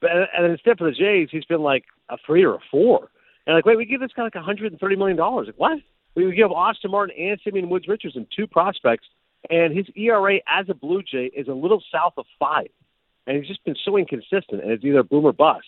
But 0.00 0.10
and 0.36 0.50
instead 0.50 0.78
for 0.78 0.84
the 0.84 0.96
Jays, 0.96 1.28
he's 1.30 1.44
been 1.44 1.62
like 1.62 1.84
a 2.08 2.16
three 2.24 2.44
or 2.44 2.54
a 2.54 2.60
four. 2.70 3.10
And 3.48 3.56
like, 3.56 3.64
wait, 3.64 3.78
we 3.78 3.86
give 3.86 4.00
this 4.00 4.10
guy 4.14 4.24
like 4.24 4.34
130 4.34 4.96
million 4.96 5.16
dollars. 5.16 5.46
Like 5.46 5.58
what? 5.58 5.78
We 6.14 6.34
give 6.34 6.52
Austin 6.52 6.90
Martin 6.90 7.16
and 7.18 7.40
Simeon 7.42 7.70
Woods 7.70 7.88
Richardson 7.88 8.26
two 8.34 8.46
prospects, 8.46 9.06
and 9.48 9.76
his 9.76 9.86
ERA 9.96 10.36
as 10.46 10.66
a 10.68 10.74
Blue 10.74 11.02
Jay 11.02 11.30
is 11.34 11.48
a 11.48 11.52
little 11.52 11.82
south 11.90 12.12
of 12.18 12.26
five, 12.38 12.68
and 13.26 13.38
he's 13.38 13.48
just 13.48 13.64
been 13.64 13.76
so 13.84 13.96
inconsistent, 13.96 14.62
and 14.62 14.70
it's 14.70 14.84
either 14.84 15.02
boom 15.02 15.24
or 15.24 15.32
bust. 15.32 15.66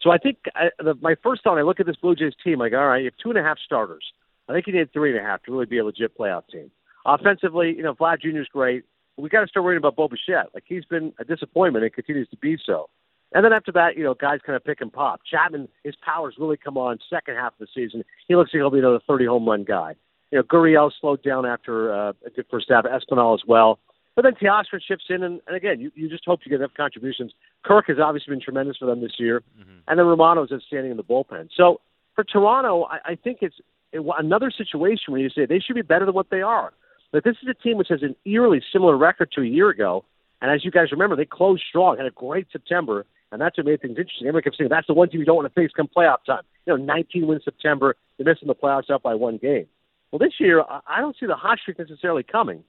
So 0.00 0.10
I 0.10 0.18
think 0.18 0.38
I, 0.56 0.70
the, 0.82 0.94
my 1.00 1.14
first 1.22 1.44
thought, 1.44 1.58
I 1.58 1.62
look 1.62 1.78
at 1.78 1.86
this 1.86 1.96
Blue 1.96 2.16
Jays 2.16 2.32
team, 2.42 2.58
like, 2.58 2.72
all 2.72 2.88
right, 2.88 2.98
you 2.98 3.04
have 3.04 3.16
two 3.22 3.30
and 3.30 3.38
a 3.38 3.42
half 3.42 3.58
starters. 3.64 4.04
I 4.48 4.52
think 4.52 4.66
you 4.66 4.72
need 4.72 4.92
three 4.92 5.16
and 5.16 5.20
a 5.20 5.22
half 5.22 5.42
to 5.44 5.52
really 5.52 5.66
be 5.66 5.78
a 5.78 5.84
legit 5.84 6.18
playoff 6.18 6.48
team. 6.50 6.70
Offensively, 7.06 7.74
you 7.76 7.82
know, 7.84 7.94
Vlad 7.94 8.22
Jr. 8.22 8.40
is 8.40 8.48
great. 8.48 8.84
We 9.16 9.28
got 9.28 9.42
to 9.42 9.46
start 9.46 9.64
worrying 9.64 9.78
about 9.78 9.94
Bo 9.94 10.08
Bichette. 10.08 10.48
Like 10.52 10.64
he's 10.66 10.84
been 10.86 11.12
a 11.20 11.24
disappointment 11.24 11.84
and 11.84 11.92
continues 11.92 12.28
to 12.30 12.36
be 12.38 12.58
so. 12.66 12.88
And 13.32 13.44
then 13.44 13.52
after 13.52 13.70
that, 13.72 13.96
you 13.96 14.02
know, 14.02 14.14
guys 14.14 14.40
kind 14.44 14.56
of 14.56 14.64
pick 14.64 14.80
and 14.80 14.92
pop. 14.92 15.20
Chapman, 15.30 15.68
his 15.84 15.94
powers 16.04 16.34
really 16.38 16.56
come 16.56 16.76
on 16.76 16.98
second 17.08 17.36
half 17.36 17.52
of 17.52 17.58
the 17.60 17.68
season. 17.74 18.02
He 18.26 18.34
looks 18.34 18.50
like 18.52 18.60
he'll 18.60 18.70
be 18.70 18.80
another 18.80 19.00
30 19.06 19.26
home 19.26 19.48
run 19.48 19.64
guy. 19.64 19.94
You 20.30 20.38
know, 20.38 20.42
Gurriel 20.42 20.90
slowed 21.00 21.22
down 21.22 21.46
after 21.46 21.92
uh, 21.92 22.12
a 22.26 22.30
good 22.30 22.46
first 22.50 22.66
half. 22.70 22.84
Espinal 22.84 23.34
as 23.34 23.42
well. 23.46 23.78
But 24.16 24.22
then 24.22 24.34
Teoscar 24.34 24.80
chips 24.86 25.04
in, 25.08 25.22
and, 25.22 25.40
and 25.46 25.56
again, 25.56 25.80
you, 25.80 25.90
you 25.94 26.08
just 26.08 26.24
hope 26.26 26.40
you 26.44 26.50
get 26.50 26.60
enough 26.60 26.74
contributions. 26.76 27.32
Kirk 27.64 27.86
has 27.88 27.98
obviously 28.02 28.32
been 28.32 28.40
tremendous 28.42 28.76
for 28.76 28.86
them 28.86 29.00
this 29.00 29.14
year, 29.18 29.42
mm-hmm. 29.58 29.78
and 29.86 29.98
then 29.98 30.06
Romano's 30.06 30.50
outstanding 30.52 30.90
in 30.90 30.96
the 30.96 31.04
bullpen. 31.04 31.48
So 31.56 31.80
for 32.14 32.24
Toronto, 32.24 32.84
I, 32.84 33.12
I 33.12 33.14
think 33.14 33.38
it's 33.40 33.54
it, 33.92 34.04
another 34.18 34.50
situation 34.50 35.12
where 35.12 35.20
you 35.20 35.30
say 35.30 35.46
they 35.46 35.60
should 35.60 35.76
be 35.76 35.82
better 35.82 36.04
than 36.04 36.14
what 36.14 36.30
they 36.30 36.42
are. 36.42 36.72
But 37.12 37.24
this 37.24 37.36
is 37.42 37.48
a 37.48 37.54
team 37.54 37.76
which 37.76 37.88
has 37.88 38.02
an 38.02 38.14
eerily 38.24 38.62
similar 38.72 38.96
record 38.96 39.32
to 39.36 39.42
a 39.42 39.46
year 39.46 39.70
ago, 39.70 40.04
and 40.42 40.50
as 40.50 40.64
you 40.64 40.70
guys 40.70 40.92
remember, 40.92 41.16
they 41.16 41.24
closed 41.24 41.62
strong, 41.68 41.96
had 41.96 42.06
a 42.06 42.10
great 42.10 42.46
September, 42.52 43.06
and 43.32 43.40
that's 43.40 43.56
what 43.56 43.66
made 43.66 43.80
things 43.80 43.98
interesting. 43.98 44.26
Everyone 44.26 44.42
kept 44.42 44.56
saying 44.56 44.70
that's 44.70 44.86
the 44.86 44.94
one 44.94 45.08
team 45.08 45.20
you 45.20 45.26
don't 45.26 45.36
want 45.36 45.52
to 45.52 45.60
face 45.60 45.70
come 45.76 45.88
playoff 45.94 46.24
time. 46.26 46.42
You 46.66 46.76
know, 46.76 46.84
19 46.84 47.26
wins 47.26 47.42
September, 47.44 47.96
they're 48.16 48.26
missing 48.26 48.48
the 48.48 48.54
playoffs 48.54 48.90
out 48.90 49.02
by 49.02 49.14
one 49.14 49.38
game. 49.38 49.66
Well, 50.10 50.18
this 50.18 50.34
year, 50.38 50.64
I 50.86 51.00
don't 51.00 51.16
see 51.18 51.26
the 51.26 51.36
hot 51.36 51.58
streak 51.60 51.78
necessarily 51.78 52.24
coming. 52.24 52.64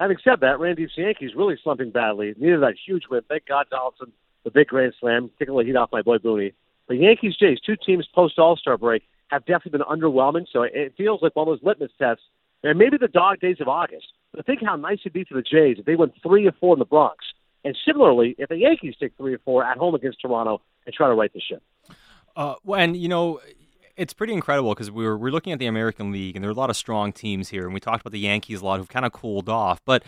Having 0.00 0.16
said 0.24 0.40
that, 0.40 0.58
Randy's 0.58 0.90
Yankees 0.96 1.32
really 1.36 1.56
slumping 1.62 1.90
badly. 1.90 2.34
Needed 2.36 2.62
that 2.62 2.74
huge 2.84 3.04
win. 3.10 3.20
Thank 3.28 3.46
God 3.46 3.66
Donaldson, 3.70 4.12
the 4.44 4.50
big 4.50 4.68
grand 4.68 4.94
slam, 4.98 5.30
taking 5.38 5.54
the 5.54 5.62
heat 5.62 5.76
off 5.76 5.90
my 5.92 6.02
boy 6.02 6.18
Booney. 6.18 6.54
The 6.88 6.96
Yankees, 6.96 7.36
Jays, 7.36 7.60
two 7.60 7.76
teams 7.76 8.08
post 8.12 8.38
All 8.38 8.56
Star 8.56 8.76
break 8.76 9.04
have 9.28 9.44
definitely 9.46 9.78
been 9.78 9.86
underwhelming. 9.86 10.46
So 10.52 10.62
it 10.62 10.94
feels 10.96 11.22
like 11.22 11.36
one 11.36 11.46
of 11.46 11.52
those 11.52 11.64
litmus 11.64 11.92
tests. 11.98 12.24
And 12.64 12.78
maybe 12.78 12.98
the 12.98 13.08
dog 13.08 13.40
days 13.40 13.60
of 13.60 13.68
August. 13.68 14.06
But 14.32 14.44
think 14.46 14.60
how 14.64 14.76
nice 14.76 14.98
it'd 15.02 15.12
be 15.12 15.24
for 15.24 15.34
the 15.34 15.42
Jays 15.42 15.78
if 15.78 15.84
they 15.84 15.96
went 15.96 16.14
three 16.22 16.46
or 16.46 16.52
four 16.52 16.74
in 16.74 16.78
the 16.78 16.84
Bronx. 16.84 17.24
And 17.64 17.76
similarly, 17.86 18.34
if 18.38 18.48
the 18.48 18.56
Yankees 18.56 18.94
take 18.98 19.16
three 19.16 19.34
or 19.34 19.38
four 19.38 19.64
at 19.64 19.76
home 19.76 19.94
against 19.94 20.20
Toronto 20.20 20.62
and 20.86 20.94
try 20.94 21.08
to 21.08 21.14
right 21.14 21.32
the 21.32 21.40
ship. 21.40 21.62
Uh, 22.36 22.54
well, 22.64 22.80
and 22.80 22.96
you 22.96 23.08
know, 23.08 23.40
it's 23.96 24.14
pretty 24.14 24.32
incredible 24.32 24.70
because 24.70 24.90
we 24.90 25.04
are 25.04 25.16
we're 25.16 25.30
looking 25.30 25.52
at 25.52 25.58
the 25.58 25.66
American 25.66 26.10
League 26.12 26.36
and 26.36 26.42
there 26.42 26.48
are 26.48 26.52
a 26.52 26.56
lot 26.56 26.70
of 26.70 26.76
strong 26.76 27.12
teams 27.12 27.48
here, 27.48 27.64
and 27.64 27.74
we 27.74 27.80
talked 27.80 28.00
about 28.00 28.12
the 28.12 28.20
Yankees 28.20 28.62
a 28.62 28.64
lot 28.64 28.78
who've 28.78 28.88
kind 28.88 29.06
of 29.06 29.12
cooled 29.12 29.48
off, 29.48 29.80
but. 29.84 30.02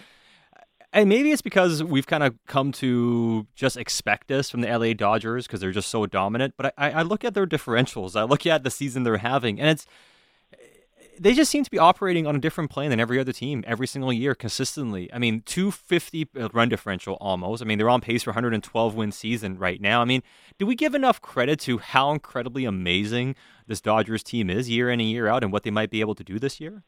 And 0.95 1.09
maybe 1.09 1.33
it's 1.33 1.41
because 1.41 1.83
we've 1.83 2.07
kind 2.07 2.23
of 2.23 2.35
come 2.47 2.71
to 2.73 3.47
just 3.55 3.79
expect 3.79 4.29
this 4.29 4.51
from 4.51 4.61
the 4.61 4.69
LA 4.69 4.93
Dodgers 4.93 5.47
because 5.47 5.61
they're 5.61 5.73
just 5.73 5.89
so 5.89 6.05
dominant. 6.05 6.53
But 6.59 6.75
I, 6.77 6.91
I 6.91 7.01
look 7.01 7.25
at 7.25 7.33
their 7.33 7.47
differentials, 7.47 8.15
I 8.15 8.25
look 8.25 8.45
at 8.45 8.63
the 8.63 8.71
season 8.71 9.03
they're 9.03 9.17
having, 9.17 9.59
and 9.59 9.71
it's 9.71 9.87
they 11.19 11.35
just 11.35 11.51
seem 11.51 11.65
to 11.65 11.71
be 11.71 11.79
operating 11.79 12.27
on 12.27 12.35
a 12.37 12.39
different 12.39 12.71
plane 12.71 12.91
than 12.91 13.01
every 13.01 13.19
other 13.19 13.33
team 13.33 13.65
every 13.67 13.87
single 13.87 14.13
year 14.13 14.35
consistently. 14.35 15.13
I 15.13 15.19
mean, 15.19 15.43
250 15.43 16.29
uh, 16.39 16.49
run 16.53 16.69
differential 16.69 17.15
almost. 17.21 17.63
I 17.63 17.67
mean, 17.67 17.79
they're 17.79 17.91
on 17.91 18.01
pace 18.01 18.23
for 18.23 18.31
112 18.31 18.95
win 18.95 19.13
season 19.13 19.59
right 19.59 19.81
now. 19.81 20.03
I 20.03 20.05
mean, 20.05 20.23
do 20.59 20.67
we 20.67 20.75
give 20.75 20.95
enough 20.95 21.21
credit 21.21 21.61
to 21.61 21.79
how 21.79 22.13
incredibly 22.13 22.65
amazing 22.65 23.35
this 23.67 23.81
Dodgers 23.81 24.23
team 24.23 24.51
is 24.51 24.69
year 24.69 24.91
in 24.91 25.01
and 25.01 25.09
year 25.09 25.29
out 25.29 25.43
and 25.43 25.53
what 25.53 25.63
they 25.63 25.71
might 25.71 25.91
be 25.91 26.01
able 26.01 26.15
to 26.15 26.25
do 26.25 26.39
this 26.39 26.61
year? 26.61 26.83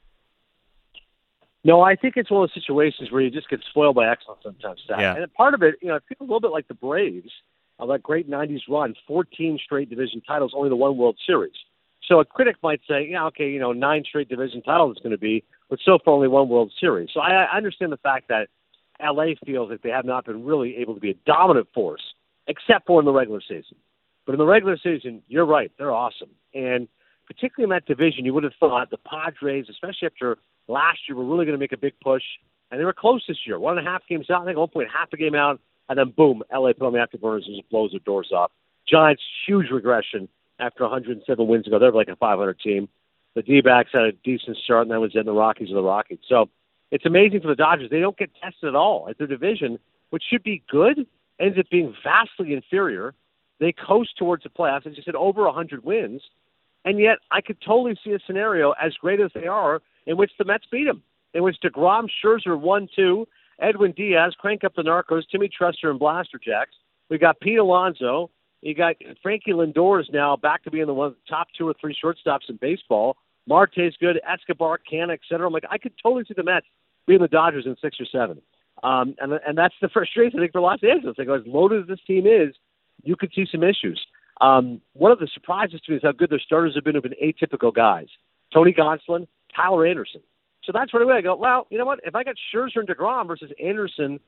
No, 1.64 1.80
I 1.80 1.96
think 1.96 2.16
it's 2.16 2.30
one 2.30 2.44
of 2.44 2.50
those 2.50 2.62
situations 2.62 3.10
where 3.10 3.22
you 3.22 3.30
just 3.30 3.48
get 3.48 3.60
spoiled 3.70 3.96
by 3.96 4.10
excellence 4.10 4.42
sometimes. 4.42 4.82
Yeah. 4.88 5.16
And 5.16 5.32
part 5.32 5.54
of 5.54 5.62
it, 5.62 5.76
you 5.80 5.88
know, 5.88 5.96
it 5.96 6.02
feels 6.08 6.20
a 6.20 6.24
little 6.24 6.40
bit 6.40 6.50
like 6.50 6.68
the 6.68 6.74
Braves 6.74 7.30
of 7.78 7.88
that 7.88 8.02
great 8.02 8.30
90s 8.30 8.60
run, 8.68 8.94
14 9.06 9.58
straight 9.64 9.88
division 9.88 10.20
titles, 10.26 10.52
only 10.54 10.68
the 10.68 10.76
one 10.76 10.96
World 10.96 11.16
Series. 11.26 11.54
So 12.08 12.20
a 12.20 12.24
critic 12.24 12.56
might 12.62 12.80
say, 12.88 13.08
yeah, 13.10 13.24
okay, 13.26 13.50
you 13.50 13.58
know, 13.58 13.72
nine 13.72 14.04
straight 14.06 14.28
division 14.28 14.62
titles 14.62 14.96
is 14.96 15.02
going 15.02 15.12
to 15.12 15.18
be, 15.18 15.42
but 15.70 15.78
so 15.84 15.98
far 16.04 16.14
only 16.14 16.28
one 16.28 16.48
World 16.48 16.72
Series. 16.78 17.08
So 17.14 17.20
I, 17.20 17.44
I 17.44 17.56
understand 17.56 17.92
the 17.92 17.96
fact 17.98 18.28
that 18.28 18.48
LA 19.02 19.34
feels 19.44 19.70
that 19.70 19.82
they 19.82 19.88
have 19.88 20.04
not 20.04 20.26
been 20.26 20.44
really 20.44 20.76
able 20.76 20.94
to 20.94 21.00
be 21.00 21.10
a 21.10 21.16
dominant 21.26 21.68
force, 21.74 22.02
except 22.46 22.86
for 22.86 23.00
in 23.00 23.06
the 23.06 23.12
regular 23.12 23.40
season. 23.40 23.76
But 24.26 24.32
in 24.32 24.38
the 24.38 24.46
regular 24.46 24.76
season, 24.76 25.22
you're 25.28 25.46
right, 25.46 25.72
they're 25.78 25.92
awesome. 25.92 26.30
And 26.54 26.88
particularly 27.26 27.64
in 27.64 27.76
that 27.76 27.86
division, 27.86 28.24
you 28.24 28.34
would 28.34 28.44
have 28.44 28.54
thought 28.60 28.90
the 28.90 28.98
Padres, 28.98 29.66
especially 29.70 30.06
after 30.06 30.38
last 30.68 31.00
year, 31.08 31.16
were 31.16 31.24
really 31.24 31.46
going 31.46 31.58
to 31.58 31.62
make 31.62 31.72
a 31.72 31.78
big 31.78 31.94
push. 32.02 32.22
And 32.70 32.80
they 32.80 32.84
were 32.84 32.92
close 32.92 33.24
this 33.26 33.38
year. 33.46 33.58
One 33.58 33.78
and 33.78 33.86
a 33.86 33.90
half 33.90 34.02
games 34.08 34.30
out, 34.30 34.42
I 34.42 34.44
think 34.46 34.58
one 34.58 34.68
point 34.68 34.88
half 34.94 35.12
a 35.12 35.16
game 35.16 35.34
out, 35.34 35.60
and 35.88 35.98
then 35.98 36.10
boom, 36.16 36.42
LA 36.52 36.72
put 36.72 36.86
on 36.86 36.92
the 36.92 36.98
afterburners 36.98 37.46
and 37.46 37.56
just 37.56 37.70
blows 37.70 37.90
their 37.92 38.00
doors 38.00 38.30
off. 38.34 38.50
Giants, 38.88 39.22
huge 39.46 39.70
regression 39.70 40.28
after 40.58 40.84
107 40.84 41.46
wins 41.46 41.66
ago. 41.66 41.78
They're 41.78 41.92
like 41.92 42.08
a 42.08 42.16
500 42.16 42.58
team. 42.60 42.88
The 43.34 43.42
D-backs 43.42 43.90
had 43.92 44.02
a 44.02 44.12
decent 44.12 44.56
start, 44.58 44.82
and 44.82 44.90
then 44.90 45.00
was 45.00 45.14
in 45.14 45.26
the 45.26 45.32
Rockies 45.32 45.70
or 45.70 45.74
the 45.74 45.82
Rockies. 45.82 46.18
So 46.28 46.48
it's 46.90 47.06
amazing 47.06 47.40
for 47.40 47.48
the 47.48 47.56
Dodgers. 47.56 47.90
They 47.90 48.00
don't 48.00 48.16
get 48.16 48.30
tested 48.40 48.68
at 48.68 48.74
all 48.76 49.08
at 49.08 49.18
their 49.18 49.26
division, 49.26 49.78
which 50.10 50.22
should 50.30 50.44
be 50.44 50.62
good, 50.70 51.06
ends 51.40 51.58
up 51.58 51.66
being 51.70 51.94
vastly 52.04 52.52
inferior. 52.54 53.14
They 53.58 53.72
coast 53.72 54.16
towards 54.16 54.44
the 54.44 54.50
playoffs. 54.50 54.86
As 54.86 54.96
you 54.96 55.02
said, 55.02 55.16
over 55.16 55.44
100 55.44 55.84
wins. 55.84 56.22
And 56.84 57.00
yet, 57.00 57.18
I 57.30 57.40
could 57.40 57.60
totally 57.60 57.98
see 58.04 58.12
a 58.12 58.18
scenario, 58.26 58.72
as 58.72 58.92
great 58.94 59.20
as 59.20 59.30
they 59.34 59.46
are, 59.46 59.80
in 60.06 60.16
which 60.16 60.32
the 60.38 60.44
Mets 60.44 60.66
beat 60.70 60.84
them, 60.84 61.02
in 61.32 61.42
which 61.42 61.56
DeGrom, 61.64 62.08
Scherzer 62.22 62.60
1 62.60 62.88
2, 62.94 63.26
Edwin 63.60 63.92
Diaz, 63.92 64.34
crank 64.38 64.64
up 64.64 64.74
the 64.74 64.82
Narcos, 64.82 65.22
Timmy 65.30 65.48
Tressler, 65.48 65.90
and 65.90 65.98
Blasterjaxx. 65.98 66.66
We 67.08 67.18
got 67.18 67.40
Pete 67.40 67.58
Alonso, 67.58 68.30
you 68.64 68.74
got 68.74 68.96
Frankie 69.22 69.52
Lindor 69.52 70.00
is 70.00 70.08
now 70.10 70.36
back 70.36 70.64
to 70.64 70.70
being 70.70 70.86
the 70.86 70.94
one 70.94 71.08
of 71.08 71.12
the 71.12 71.28
top 71.28 71.48
two 71.56 71.68
or 71.68 71.74
three 71.78 71.94
shortstops 72.02 72.48
in 72.48 72.56
baseball. 72.56 73.16
Marte's 73.46 73.94
good, 74.00 74.18
Escobar, 74.26 74.80
Canha, 74.90 75.12
et 75.12 75.20
cetera. 75.28 75.46
I'm 75.46 75.52
like, 75.52 75.66
I 75.70 75.76
could 75.76 75.92
totally 76.02 76.24
see 76.26 76.32
the 76.34 76.42
Mets 76.42 76.66
being 77.06 77.20
the 77.20 77.28
Dodgers 77.28 77.66
in 77.66 77.76
six 77.82 77.98
or 78.00 78.06
seven. 78.10 78.40
Um, 78.82 79.14
and 79.18 79.34
and 79.46 79.56
that's 79.56 79.74
the 79.82 79.88
frustration 79.92 80.38
I 80.38 80.42
think 80.42 80.52
for 80.52 80.62
Los 80.62 80.80
Angeles. 80.82 81.16
Like 81.18 81.28
as 81.28 81.46
loaded 81.46 81.82
as 81.82 81.88
this 81.88 82.00
team 82.06 82.26
is, 82.26 82.54
you 83.02 83.16
could 83.16 83.32
see 83.34 83.46
some 83.52 83.62
issues. 83.62 84.00
Um, 84.40 84.80
one 84.94 85.12
of 85.12 85.18
the 85.18 85.28
surprises 85.32 85.80
to 85.84 85.92
me 85.92 85.98
is 85.98 86.02
how 86.02 86.12
good 86.12 86.30
their 86.30 86.40
starters 86.40 86.74
have 86.74 86.84
been. 86.84 86.94
Have 86.94 87.04
been 87.04 87.12
atypical 87.22 87.72
guys: 87.72 88.08
Tony 88.52 88.72
Gonsolin, 88.72 89.28
Tyler 89.54 89.86
Anderson. 89.86 90.22
So 90.64 90.72
that's 90.72 90.94
right 90.94 91.02
away 91.02 91.16
I 91.16 91.20
go, 91.20 91.36
well, 91.36 91.66
you 91.68 91.76
know 91.76 91.84
what? 91.84 92.00
If 92.04 92.14
I 92.14 92.24
got 92.24 92.36
Scherzer 92.54 92.76
and 92.76 92.88
Degrom 92.88 93.26
versus 93.26 93.50
Anderson 93.62 94.18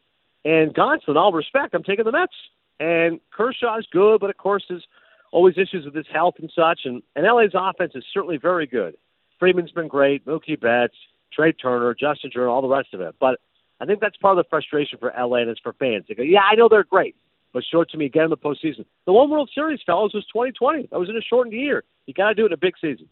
and 0.45 0.75
Gonsolin, 0.75 1.17
all 1.17 1.33
respect, 1.33 1.75
I'm 1.75 1.83
taking 1.83 2.05
the 2.05 2.13
Mets. 2.13 2.35
And 2.79 3.21
Kershaw 3.31 3.79
is 3.79 3.87
good, 3.91 4.21
but 4.21 4.31
of 4.31 4.37
course 4.37 4.65
there's 4.69 4.87
always 5.33 5.57
issues 5.57 5.85
with 5.85 5.95
his 5.95 6.07
health 6.13 6.35
and 6.39 6.51
such. 6.55 6.81
And, 6.85 7.03
and 7.15 7.27
LA's 7.27 7.53
offense 7.55 7.93
is 7.95 8.05
certainly 8.13 8.37
very 8.37 8.67
good. 8.67 8.97
Freeman's 9.39 9.73
been 9.73 9.89
great, 9.89 10.25
Mookie 10.27 10.61
Betts, 10.61 10.95
Trea 11.33 11.53
Turner, 11.53 11.95
Justin 11.95 12.31
Turner, 12.31 12.49
all 12.49 12.63
the 12.63 12.69
rest 12.69 12.95
of 12.95 13.01
it. 13.01 13.15
But 13.21 13.41
I 13.81 13.87
think 13.87 14.01
that's 14.01 14.17
part 14.17 14.39
of 14.39 14.45
the 14.45 14.49
frustration 14.49 14.99
for 14.99 15.13
LA 15.19 15.39
and 15.39 15.51
it's 15.51 15.61
for 15.61 15.75
fans. 15.75 16.05
They 16.09 16.15
go, 16.15 16.23
yeah, 16.23 16.41
I 16.51 16.55
know 16.55 16.69
they're 16.69 16.85
great, 16.85 17.17
but 17.53 17.65
show 17.71 17.83
it 17.83 17.91
to 17.91 17.99
me 17.99 18.07
again 18.07 18.25
in 18.25 18.31
the 18.31 18.37
postseason. 18.37 18.87
The 19.05 19.13
one 19.13 19.31
World 19.31 19.51
Series, 19.55 19.81
fellas, 19.85 20.15
was 20.15 20.25
2020. 20.33 20.89
That 20.91 20.99
was 20.99 21.09
in 21.09 21.17
a 21.17 21.23
shortened 21.23 21.55
year. 21.55 21.85
You 22.07 22.15
got 22.15 22.29
to 22.29 22.35
do 22.35 22.45
it 22.45 22.47
in 22.47 22.53
a 22.53 22.59
big 22.59 22.75
season. 22.81 23.09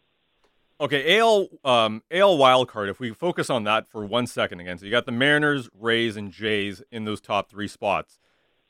Okay, 0.80 1.20
AL 1.20 1.48
um, 1.64 2.02
AL 2.10 2.36
wild 2.36 2.68
card. 2.68 2.88
If 2.88 2.98
we 2.98 3.12
focus 3.12 3.48
on 3.48 3.62
that 3.64 3.86
for 3.86 4.04
one 4.04 4.26
second 4.26 4.58
again, 4.58 4.76
so 4.76 4.84
you 4.84 4.90
got 4.90 5.06
the 5.06 5.12
Mariners, 5.12 5.68
Rays, 5.78 6.16
and 6.16 6.32
Jays 6.32 6.82
in 6.90 7.04
those 7.04 7.20
top 7.20 7.48
three 7.48 7.68
spots. 7.68 8.18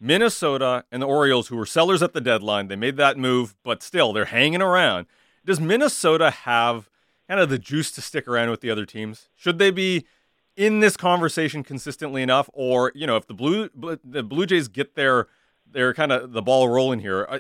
Minnesota 0.01 0.84
and 0.90 1.03
the 1.03 1.07
Orioles, 1.07 1.49
who 1.49 1.57
were 1.57 1.66
sellers 1.66 2.03
at 2.03 2.12
the 2.12 2.20
deadline, 2.20 2.68
they 2.68 2.76
made 2.76 2.97
that 2.97 3.16
move, 3.18 3.55
but 3.62 3.82
still 3.82 4.12
they're 4.12 4.26
hanging 4.26 4.62
around. 4.62 5.07
Does 5.45 5.61
Minnesota 5.61 6.30
have 6.30 6.90
kind 7.28 7.40
of 7.40 7.49
the 7.49 7.59
juice 7.59 7.90
to 7.92 8.03
stick 8.03 8.26
around 8.28 8.51
with 8.51 8.61
the 8.61 8.70
other 8.70 8.86
teams? 8.86 9.28
Should 9.36 9.59
they 9.59 9.70
be 9.70 10.05
in 10.57 10.80
this 10.80 10.97
conversation 10.97 11.62
consistently 11.62 12.22
enough, 12.22 12.49
or 12.53 12.92
you 12.95 13.07
know, 13.07 13.16
if 13.16 13.26
the 13.26 13.34
blue 13.34 13.70
the 13.74 14.22
Blue 14.22 14.47
Jays 14.47 14.68
get 14.68 14.95
their 14.95 15.26
their 15.70 15.95
kind 15.95 16.12
of 16.12 16.32
the 16.32 16.42
ball 16.42 16.68
rolling 16.68 17.01
here, 17.01 17.26
uh, 17.28 17.38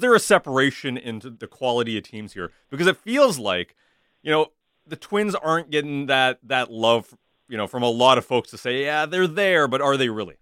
there 0.00 0.14
a 0.14 0.20
separation 0.20 0.96
into 0.96 1.30
the 1.30 1.46
quality 1.46 1.96
of 1.96 2.04
teams 2.04 2.34
here? 2.34 2.52
Because 2.70 2.86
it 2.86 2.96
feels 2.96 3.38
like 3.38 3.74
you 4.22 4.30
know, 4.32 4.48
the 4.86 4.96
Twins 4.96 5.34
aren't 5.34 5.70
getting 5.70 6.06
that 6.06 6.38
that 6.42 6.70
love, 6.70 7.16
you 7.48 7.56
know, 7.56 7.66
from 7.66 7.82
a 7.82 7.88
lot 7.88 8.18
of 8.18 8.24
folks 8.24 8.50
to 8.50 8.58
say, 8.58 8.84
yeah, 8.84 9.06
they're 9.06 9.26
there, 9.26 9.68
but 9.68 9.80
are 9.80 9.96
they 9.96 10.08
really? 10.08 10.36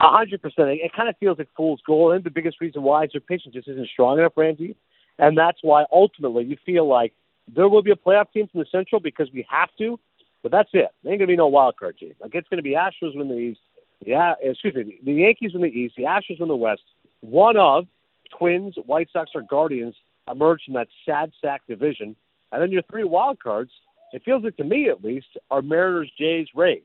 A 0.00 0.08
hundred 0.08 0.40
percent. 0.40 0.68
It 0.70 0.92
kind 0.94 1.08
of 1.08 1.16
feels 1.18 1.38
like 1.38 1.48
fool's 1.56 1.80
gold. 1.86 2.14
And 2.14 2.24
the 2.24 2.30
biggest 2.30 2.60
reason 2.60 2.82
why 2.82 3.04
is 3.04 3.10
their 3.12 3.20
pitching 3.20 3.52
just 3.52 3.68
isn't 3.68 3.88
strong 3.88 4.18
enough, 4.18 4.32
Randy. 4.36 4.76
And 5.18 5.36
that's 5.36 5.58
why 5.62 5.84
ultimately 5.92 6.44
you 6.44 6.56
feel 6.64 6.86
like 6.86 7.12
there 7.52 7.68
will 7.68 7.82
be 7.82 7.90
a 7.90 7.96
playoff 7.96 8.30
team 8.32 8.46
from 8.46 8.60
the 8.60 8.66
Central 8.70 9.00
because 9.00 9.28
we 9.32 9.44
have 9.50 9.70
to. 9.78 9.98
But 10.42 10.52
that's 10.52 10.70
it. 10.72 10.88
There 11.02 11.12
ain't 11.12 11.20
gonna 11.20 11.26
be 11.26 11.36
no 11.36 11.48
wild 11.48 11.76
card 11.76 11.98
team. 11.98 12.14
Like 12.20 12.34
it's 12.34 12.48
gonna 12.48 12.62
be 12.62 12.76
Astros 12.76 13.16
win 13.16 13.28
the 13.28 13.34
East. 13.34 13.60
Yeah, 14.04 14.34
excuse 14.40 14.74
me. 14.74 14.98
The 15.04 15.12
Yankees 15.12 15.52
win 15.52 15.62
the 15.62 15.68
East. 15.68 15.94
The 15.96 16.04
Astros 16.04 16.38
win 16.38 16.48
the 16.48 16.56
West. 16.56 16.82
One 17.20 17.56
of 17.56 17.86
Twins, 18.38 18.76
White 18.86 19.08
Sox, 19.12 19.32
or 19.34 19.42
Guardians 19.42 19.96
emerge 20.30 20.62
from 20.64 20.74
that 20.74 20.88
sad 21.04 21.32
sack 21.40 21.62
division. 21.68 22.14
And 22.52 22.62
then 22.62 22.70
your 22.70 22.82
three 22.82 23.04
wild 23.04 23.40
cards, 23.40 23.72
it 24.12 24.22
feels 24.24 24.44
like 24.44 24.56
to 24.58 24.64
me 24.64 24.88
at 24.88 25.02
least, 25.02 25.26
are 25.50 25.62
Mariners, 25.62 26.10
Jays, 26.16 26.46
Rays. 26.54 26.82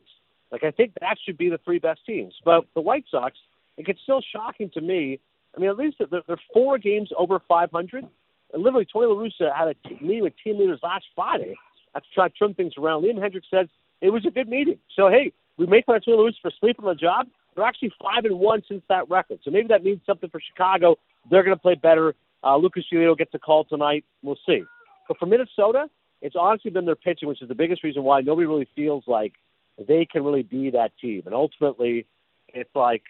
Like 0.53 0.63
I 0.63 0.71
think 0.71 0.93
that 1.01 1.17
should 1.25 1.37
be 1.37 1.49
the 1.49 1.57
three 1.65 1.79
best 1.79 2.01
teams. 2.05 2.35
But 2.45 2.65
the 2.75 2.81
White 2.81 3.05
Sox, 3.09 3.35
it 3.75 3.87
gets 3.87 3.99
still 4.03 4.21
shocking 4.21 4.69
to 4.75 4.81
me. 4.81 5.19
I 5.57 5.59
mean, 5.59 5.69
at 5.69 5.77
least 5.77 5.97
they're, 5.97 6.21
they're 6.27 6.37
four 6.53 6.77
games 6.77 7.09
over 7.17 7.39
500. 7.47 8.05
And 8.53 8.63
literally, 8.63 8.85
Tony 8.85 9.07
La 9.07 9.15
Russa 9.15 9.53
had 9.53 9.67
a 9.69 10.03
meeting 10.03 10.23
with 10.23 10.33
team 10.43 10.59
leaders 10.59 10.79
last 10.83 11.05
Friday 11.15 11.55
to 11.95 12.01
try 12.13 12.27
to 12.27 12.33
trim 12.35 12.53
things 12.53 12.73
around. 12.77 13.03
Liam 13.03 13.17
Hendriks 13.17 13.49
says 13.51 13.67
it 13.99 14.11
was 14.11 14.25
a 14.27 14.29
good 14.31 14.47
meeting. 14.47 14.77
So 14.95 15.09
hey, 15.09 15.33
we 15.57 15.65
make 15.65 15.87
fun 15.87 15.95
of 15.95 16.05
Tony 16.05 16.17
La 16.17 16.23
Russa 16.23 16.41
for 16.43 16.51
sleeping 16.59 16.85
on 16.85 16.95
the 16.95 17.01
job. 17.01 17.27
They're 17.55 17.65
actually 17.65 17.91
five 18.01 18.25
and 18.25 18.39
one 18.39 18.61
since 18.69 18.83
that 18.89 19.09
record. 19.09 19.39
So 19.43 19.49
maybe 19.49 19.67
that 19.69 19.83
means 19.83 20.01
something 20.05 20.29
for 20.29 20.39
Chicago. 20.39 20.97
They're 21.31 21.43
going 21.43 21.55
to 21.55 21.61
play 21.61 21.75
better. 21.75 22.13
Uh, 22.43 22.57
Lucas 22.57 22.83
Giolito 22.91 23.17
gets 23.17 23.33
a 23.33 23.39
call 23.39 23.63
tonight. 23.63 24.05
We'll 24.21 24.39
see. 24.45 24.63
But 25.07 25.17
for 25.17 25.25
Minnesota, 25.25 25.87
it's 26.21 26.35
honestly 26.37 26.69
been 26.69 26.85
their 26.85 26.95
pitching, 26.95 27.27
which 27.27 27.41
is 27.41 27.47
the 27.47 27.55
biggest 27.55 27.83
reason 27.83 28.03
why 28.03 28.21
nobody 28.21 28.45
really 28.45 28.67
feels 28.75 29.03
like 29.07 29.33
they 29.77 30.05
can 30.05 30.23
really 30.23 30.43
be 30.43 30.69
that 30.71 30.91
team. 31.01 31.23
And 31.25 31.33
ultimately, 31.33 32.05
it's 32.49 32.69
like, 32.75 33.03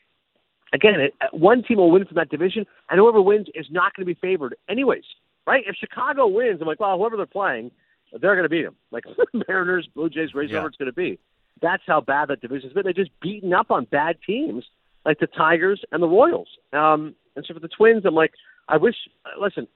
again, 0.73 0.99
it, 0.99 1.13
one 1.31 1.63
team 1.63 1.77
will 1.77 1.91
win 1.91 2.05
from 2.05 2.15
that 2.15 2.29
division, 2.29 2.65
and 2.89 2.99
whoever 2.99 3.21
wins 3.21 3.47
is 3.53 3.67
not 3.69 3.95
going 3.95 4.07
to 4.07 4.13
be 4.13 4.19
favored 4.19 4.55
anyways, 4.69 5.03
right? 5.45 5.63
If 5.67 5.75
Chicago 5.75 6.27
wins, 6.27 6.59
I'm 6.61 6.67
like, 6.67 6.79
well, 6.79 6.97
whoever 6.97 7.17
they're 7.17 7.25
playing, 7.25 7.71
they're 8.11 8.35
going 8.35 8.43
to 8.43 8.49
beat 8.49 8.63
them. 8.63 8.75
Like 8.91 9.03
Mariners, 9.47 9.87
Blue 9.93 10.09
Jays, 10.09 10.33
Rays, 10.33 10.49
yeah. 10.49 10.55
whoever 10.55 10.67
it's 10.67 10.77
going 10.77 10.87
to 10.87 10.93
be. 10.93 11.19
That's 11.61 11.83
how 11.85 12.01
bad 12.01 12.29
that 12.29 12.41
division's 12.41 12.73
been. 12.73 12.83
They're 12.83 12.93
just 12.93 13.11
beating 13.21 13.53
up 13.53 13.71
on 13.71 13.85
bad 13.85 14.17
teams 14.25 14.65
like 15.05 15.19
the 15.19 15.27
Tigers 15.27 15.81
and 15.91 16.01
the 16.01 16.07
Royals. 16.07 16.47
Um, 16.73 17.15
and 17.35 17.45
so 17.47 17.53
for 17.53 17.59
the 17.59 17.69
Twins, 17.69 18.03
I'm 18.05 18.15
like, 18.15 18.33
I 18.67 18.77
wish. 18.77 18.95
Listen, 19.39 19.67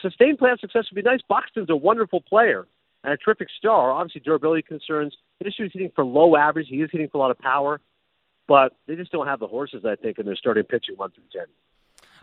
sustained 0.00 0.38
playoff 0.38 0.60
success 0.60 0.84
would 0.90 0.96
be 0.96 1.02
nice. 1.02 1.20
Buxton's 1.28 1.70
a 1.70 1.76
wonderful 1.76 2.20
player 2.20 2.66
and 3.04 3.12
a 3.12 3.16
terrific 3.16 3.48
star. 3.58 3.92
Obviously, 3.92 4.20
durability 4.20 4.62
concerns. 4.62 5.16
The 5.40 5.48
issue 5.48 5.64
is 5.64 5.70
hitting 5.72 5.90
for 5.94 6.04
low 6.04 6.36
average. 6.36 6.66
He 6.68 6.76
is 6.76 6.90
hitting 6.92 7.08
for 7.08 7.18
a 7.18 7.20
lot 7.20 7.30
of 7.30 7.38
power, 7.38 7.80
but 8.48 8.74
they 8.86 8.96
just 8.96 9.12
don't 9.12 9.26
have 9.26 9.40
the 9.40 9.46
horses. 9.46 9.84
I 9.84 9.96
think, 9.96 10.18
in 10.18 10.26
their 10.26 10.36
starting 10.36 10.64
pitching 10.64 10.96
one 10.96 11.10
through 11.10 11.24
ten. 11.32 11.46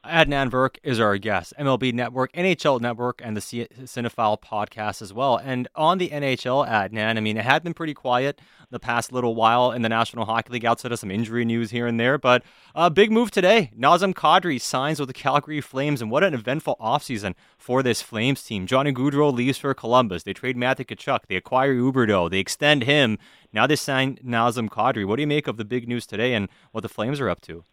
Adnan 0.06 0.50
Virk 0.50 0.78
is 0.84 1.00
our 1.00 1.18
guest. 1.18 1.54
MLB 1.60 1.94
Network, 1.94 2.32
NHL 2.34 2.80
Network, 2.80 3.22
and 3.24 3.36
the 3.36 3.42
Cinephile 3.42 4.42
podcast 4.42 5.02
as 5.02 5.14
well. 5.14 5.38
And 5.38 5.68
on 5.76 5.98
the 5.98 6.10
NHL, 6.10 6.68
Adnan, 6.68 7.18
I 7.18 7.20
mean, 7.20 7.38
it 7.38 7.46
had 7.46 7.64
been 7.64 7.74
pretty 7.74 7.94
quiet 7.94 8.40
the 8.72 8.80
past 8.80 9.12
little 9.12 9.36
while 9.36 9.72
in 9.72 9.82
the 9.82 9.90
National 9.90 10.26
Hockey 10.26 10.54
League 10.54 10.66
outside 10.66 10.92
of 10.92 11.00
some 11.00 11.12
injury 11.12 11.44
news 11.44 11.72
here 11.72 11.88
and 11.88 12.00
there. 12.00 12.18
But 12.18 12.44
a 12.76 12.90
big 12.90 13.12
move 13.12 13.32
today. 13.32 13.72
Nazem 13.78 14.14
Kadri 14.14 14.62
signs 14.62 15.00
with 15.00 15.08
the 15.08 15.14
Calgary 15.14 15.62
Flames, 15.62 16.02
and 16.02 16.12
what 16.12 16.24
an 16.24 16.34
eventful 16.34 16.78
offseason 16.80 17.34
for 17.58 17.84
this 17.84 18.02
Flames 18.02 18.44
team. 18.44 18.68
Johnny 18.68 18.94
Gaudreau 18.94 19.34
leaves 19.34 19.58
for 19.58 19.74
Columbus. 19.74 20.24
They 20.24 20.34
trade 20.34 20.56
Matthew 20.56 20.86
Tkachuk. 20.86 21.22
They 21.28 21.36
acquire 21.36 21.74
Huberdeau. 21.74 22.30
They 22.30 22.40
extend 22.40 22.84
him. 22.84 23.18
Now 23.52 23.68
they 23.68 23.76
sign 23.76 24.18
Nazem 24.24 24.70
Kadri. 24.70 25.06
What 25.06 25.18
do 25.18 25.22
you 25.22 25.28
make 25.28 25.48
of 25.48 25.58
the 25.58 25.66
big 25.66 25.88
news 25.88 26.06
today 26.06 26.34
and 26.34 26.48
what 26.72 26.82
the 26.82 26.90
Flames 26.90 27.20
are 27.20 27.30
up 27.30 27.42
to? 27.42 27.64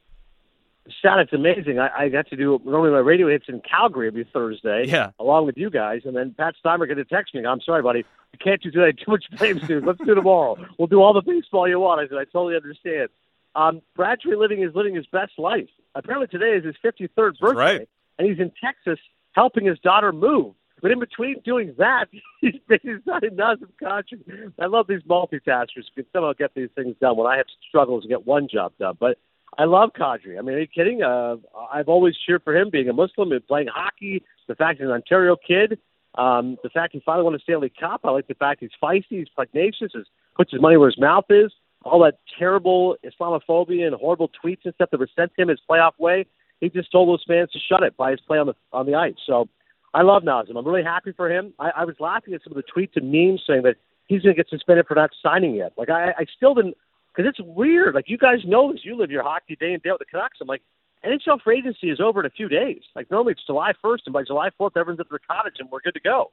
Sean, 1.03 1.19
it's 1.19 1.33
amazing. 1.33 1.79
I, 1.79 1.91
I 1.97 2.09
got 2.09 2.29
to 2.29 2.37
do 2.37 2.61
normally 2.65 2.91
my 2.91 2.99
radio 2.99 3.29
hits 3.29 3.47
in 3.49 3.61
Calgary 3.61 4.09
every 4.09 4.25
Thursday, 4.33 4.85
yeah, 4.87 5.11
along 5.19 5.47
with 5.47 5.57
you 5.57 5.71
guys, 5.71 6.03
and 6.05 6.17
then 6.17 6.35
Pat 6.37 6.55
Steinberg 6.59 6.89
get 6.89 6.95
to 6.97 7.05
text 7.05 7.35
me. 7.35 7.45
I'm 7.45 7.61
sorry, 7.61 7.83
buddy, 7.83 8.05
you 8.33 8.39
can't 8.43 8.63
do 8.63 8.71
today. 8.71 8.93
Too 9.05 9.11
much 9.11 9.25
Flames 9.37 9.69
news. 9.69 9.83
Let's 9.87 9.99
do 10.05 10.15
tomorrow. 10.15 10.57
We'll 10.79 10.89
do 10.89 11.03
all 11.03 11.13
the 11.13 11.23
baseball 11.23 11.69
you 11.69 11.81
want. 11.81 12.01
I 12.01 12.09
said 12.09 12.19
I 12.19 12.25
totally 12.25 12.57
understand. 12.57 13.09
Um, 13.55 13.81
Brad 13.95 14.19
Treliving 14.25 14.67
is 14.67 14.75
living 14.75 14.95
his 14.95 15.07
best 15.07 15.33
life. 15.39 15.69
Apparently 15.95 16.29
today 16.29 16.57
is 16.57 16.65
his 16.65 16.77
53rd 16.85 17.39
birthday, 17.39 17.59
right. 17.59 17.89
and 18.19 18.29
he's 18.29 18.39
in 18.39 18.53
Texas 18.63 18.99
helping 19.33 19.65
his 19.65 19.79
daughter 19.79 20.13
move. 20.13 20.55
But 20.83 20.91
in 20.91 20.99
between 20.99 21.41
doing 21.41 21.75
that, 21.79 22.07
he's 22.41 22.55
signing 22.71 23.31
Nazem 23.31 23.71
Kadri. 23.83 24.53
I 24.61 24.67
love 24.67 24.87
these 24.87 25.03
multitaskers 25.03 25.85
who 25.95 26.03
can 26.03 26.07
somehow 26.13 26.35
get 26.35 26.55
these 26.55 26.69
things 26.75 26.97
done 27.01 27.17
when 27.17 27.27
I 27.27 27.39
have 27.39 27.47
struggles 27.67 28.03
to 28.03 28.09
get 28.09 28.27
one 28.27 28.47
job 28.47 28.73
done. 28.79 28.97
But 29.01 29.19
I 29.59 29.65
love 29.65 29.91
Kadri. 29.99 30.39
I 30.39 30.43
mean, 30.43 30.57
are 30.57 30.61
you 30.61 30.67
kidding? 30.67 31.03
Uh, 31.03 31.37
I've 31.73 31.89
always 31.89 32.15
cheered 32.27 32.43
for 32.45 32.55
him 32.55 32.69
being 32.71 32.89
a 32.89 32.93
Muslim 32.93 33.33
and 33.33 33.47
playing 33.47 33.69
hockey. 33.75 34.23
The 34.49 34.55
fact 34.55 34.79
he's 34.79 34.87
an 34.87 34.93
Ontario 34.93 35.37
kid. 35.37 35.79
Um, 36.17 36.57
the 36.63 36.71
fact 36.71 36.93
he 36.93 37.03
finally 37.05 37.25
won 37.25 37.35
a 37.35 37.39
Stanley 37.39 37.73
Cup. 37.79 38.03
I 38.05 38.11
like 38.11 38.27
the 38.27 38.35
fact 38.35 38.61
he's 38.61 38.71
feisty, 38.83 39.05
he's 39.11 39.29
pugnacious, 39.35 39.93
He 39.93 40.03
puts 40.35 40.53
his 40.53 40.61
money 40.61 40.77
where 40.77 40.91
his 40.91 40.99
mouth 40.99 41.27
is. 41.31 41.53
All 41.83 42.03
that 42.03 42.19
terrible 42.39 42.97
Islamophobia 43.05 43.87
and 43.87 43.95
horrible 43.95 44.31
tweets 44.45 44.65
and 44.65 44.75
stuff 44.75 44.91
that 44.91 45.01
were 45.01 45.09
sent 45.15 45.35
to 45.37 45.43
him 45.43 45.49
his 45.49 45.61
playoff 45.69 45.93
way. 45.99 46.27
He 46.61 46.69
just 46.69 46.91
told 46.91 47.09
those 47.09 47.25
fans 47.29 47.51
to 47.53 47.59
shut 47.59 47.83
it 47.83 47.97
by 47.97 48.11
his 48.13 48.21
play 48.21 48.39
on 48.39 48.47
the 48.47 48.55
on 48.73 48.87
the 48.87 48.95
ice. 48.95 49.15
So 49.27 49.49
I 49.95 50.03
love 50.03 50.23
Nazem. 50.23 50.57
I'm 50.59 50.67
really 50.67 50.83
happy 50.83 51.13
for 51.13 51.31
him. 51.31 51.53
I, 51.59 51.71
I 51.77 51.85
was 51.85 51.97
laughing 52.01 52.35
at 52.35 52.43
some 52.43 52.57
of 52.57 52.63
the 52.63 52.81
tweets 52.81 52.97
and 52.97 53.13
memes 53.13 53.43
saying 53.47 53.63
that 53.63 53.77
he's 54.07 54.23
going 54.23 54.35
to 54.35 54.43
get 54.43 54.49
suspended 54.49 54.87
for 54.87 54.95
not 54.95 55.11
signing 55.23 55.55
yet. 55.55 55.73
Like 55.77 55.91
I, 55.91 56.11
I 56.19 56.27
still 56.35 56.55
didn't 56.55 56.77
because 57.17 57.29
it's 57.29 57.41
weird. 57.41 57.95
Like 57.95 58.09
you 58.09 58.19
guys 58.19 58.39
know 58.45 58.73
this. 58.73 58.83
You 58.85 58.97
live 58.97 59.11
your 59.11 59.23
hockey 59.23 59.57
day 59.57 59.73
and 59.73 59.83
day 59.83 59.91
with 59.91 60.01
the 60.01 60.05
Canucks. 60.05 60.39
I'm 60.41 60.47
like, 60.47 60.63
NHL 61.05 61.41
free 61.43 61.59
agency 61.59 61.91
is 61.91 62.01
over 62.01 62.21
in 62.21 62.27
a 62.27 62.31
few 62.31 62.49
days. 62.49 62.83
Like 62.95 63.11
normally 63.11 63.33
it's 63.33 63.47
July 63.47 63.73
1st, 63.85 64.01
and 64.07 64.13
by 64.13 64.23
July 64.25 64.51
4th, 64.61 64.77
everyone's 64.77 65.01
at 65.01 65.09
their 65.09 65.21
cottage 65.27 65.57
and 65.59 65.71
we're 65.71 65.81
good 65.81 65.95
to 65.95 66.01
go. 66.01 66.33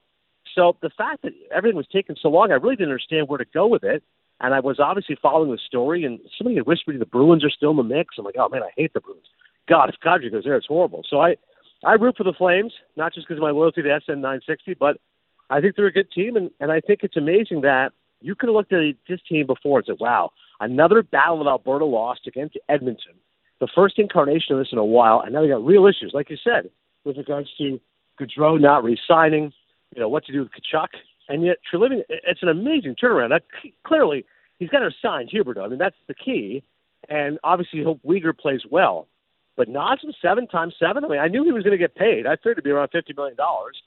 So 0.55 0.77
the 0.81 0.89
fact 0.89 1.21
that 1.23 1.33
everything 1.55 1.77
was 1.77 1.87
taking 1.91 2.15
so 2.21 2.29
long, 2.29 2.51
I 2.51 2.55
really 2.55 2.75
didn't 2.75 2.89
understand 2.89 3.27
where 3.27 3.37
to 3.37 3.45
go 3.53 3.67
with 3.67 3.83
it. 3.83 4.03
And 4.41 4.53
I 4.53 4.59
was 4.59 4.79
obviously 4.79 5.17
following 5.21 5.51
the 5.51 5.59
story, 5.65 6.03
and 6.03 6.19
somebody 6.37 6.57
had 6.57 6.65
whispered 6.65 6.99
the 6.99 7.05
Bruins 7.05 7.45
are 7.45 7.49
still 7.49 7.71
in 7.71 7.77
the 7.77 7.83
mix. 7.83 8.15
I'm 8.17 8.25
like, 8.25 8.35
oh 8.37 8.49
man, 8.49 8.63
I 8.63 8.71
hate 8.75 8.93
the 8.93 8.99
Bruins. 8.99 9.27
God, 9.69 9.89
if 9.89 9.95
Kadri 10.03 10.31
goes 10.31 10.43
there, 10.43 10.55
it's 10.55 10.67
horrible. 10.67 11.03
So 11.09 11.21
I, 11.21 11.37
I 11.85 11.93
root 11.93 12.17
for 12.17 12.25
the 12.25 12.33
Flames, 12.33 12.73
not 12.97 13.13
just 13.13 13.27
because 13.27 13.39
of 13.39 13.43
my 13.43 13.51
loyalty 13.51 13.81
to 13.83 13.99
SN 14.05 14.19
960, 14.19 14.73
but 14.73 14.97
I 15.49 15.61
think 15.61 15.75
they're 15.75 15.85
a 15.85 15.93
good 15.93 16.11
team, 16.11 16.35
and, 16.35 16.51
and 16.59 16.71
I 16.71 16.81
think 16.81 17.01
it's 17.03 17.15
amazing 17.15 17.61
that 17.61 17.93
you 18.21 18.35
could 18.35 18.47
have 18.47 18.55
looked 18.55 18.73
at 18.73 18.95
this 19.07 19.19
team 19.29 19.45
before 19.45 19.79
and 19.79 19.85
said, 19.85 19.97
wow, 19.99 20.31
Another 20.63 21.03
battle 21.03 21.43
that 21.43 21.49
Alberta 21.49 21.83
lost 21.83 22.21
against 22.25 22.57
Edmonton. 22.69 23.15
The 23.59 23.67
first 23.75 23.99
incarnation 23.99 24.55
of 24.55 24.59
this 24.59 24.69
in 24.71 24.77
a 24.77 24.85
while, 24.85 25.19
and 25.19 25.33
now 25.33 25.41
they 25.41 25.49
got 25.49 25.65
real 25.65 25.87
issues, 25.87 26.11
like 26.13 26.29
you 26.29 26.37
said, 26.41 26.69
with 27.03 27.17
regards 27.17 27.49
to 27.57 27.81
Gaudreau 28.17 28.59
not 28.59 28.81
re-signing, 28.81 29.51
you 29.93 29.99
know, 30.01 30.07
what 30.07 30.23
to 30.25 30.31
do 30.31 30.39
with 30.39 30.51
Tkachuk. 30.51 30.87
And 31.27 31.43
yet, 31.45 31.57
Treliving, 31.69 32.03
it's 32.09 32.41
an 32.41 32.47
amazing 32.47 32.95
turnaround. 32.95 33.29
That, 33.29 33.43
clearly, 33.85 34.25
he's 34.57 34.69
got 34.69 34.79
to 34.79 34.91
sign 35.01 35.27
Huberdeau. 35.27 35.65
I 35.65 35.67
mean, 35.67 35.79
that's 35.79 35.95
the 36.07 36.13
key. 36.13 36.63
And 37.09 37.39
obviously, 37.43 37.83
hope 37.83 37.99
Weegar 38.05 38.37
plays 38.37 38.61
well. 38.69 39.07
But 39.57 39.67
Nazem 39.67 40.13
seven 40.21 40.47
times 40.47 40.75
seven. 40.79 41.03
I 41.03 41.07
mean, 41.09 41.19
I 41.19 41.27
knew 41.27 41.43
he 41.43 41.51
was 41.51 41.63
going 41.63 41.77
to 41.77 41.83
get 41.87 41.95
paid. 41.95 42.25
I 42.25 42.37
figured 42.37 42.59
it'd 42.59 42.63
be 42.63 42.71
around 42.71 42.89
fifty 42.91 43.13
million 43.13 43.35
dollars, 43.35 43.77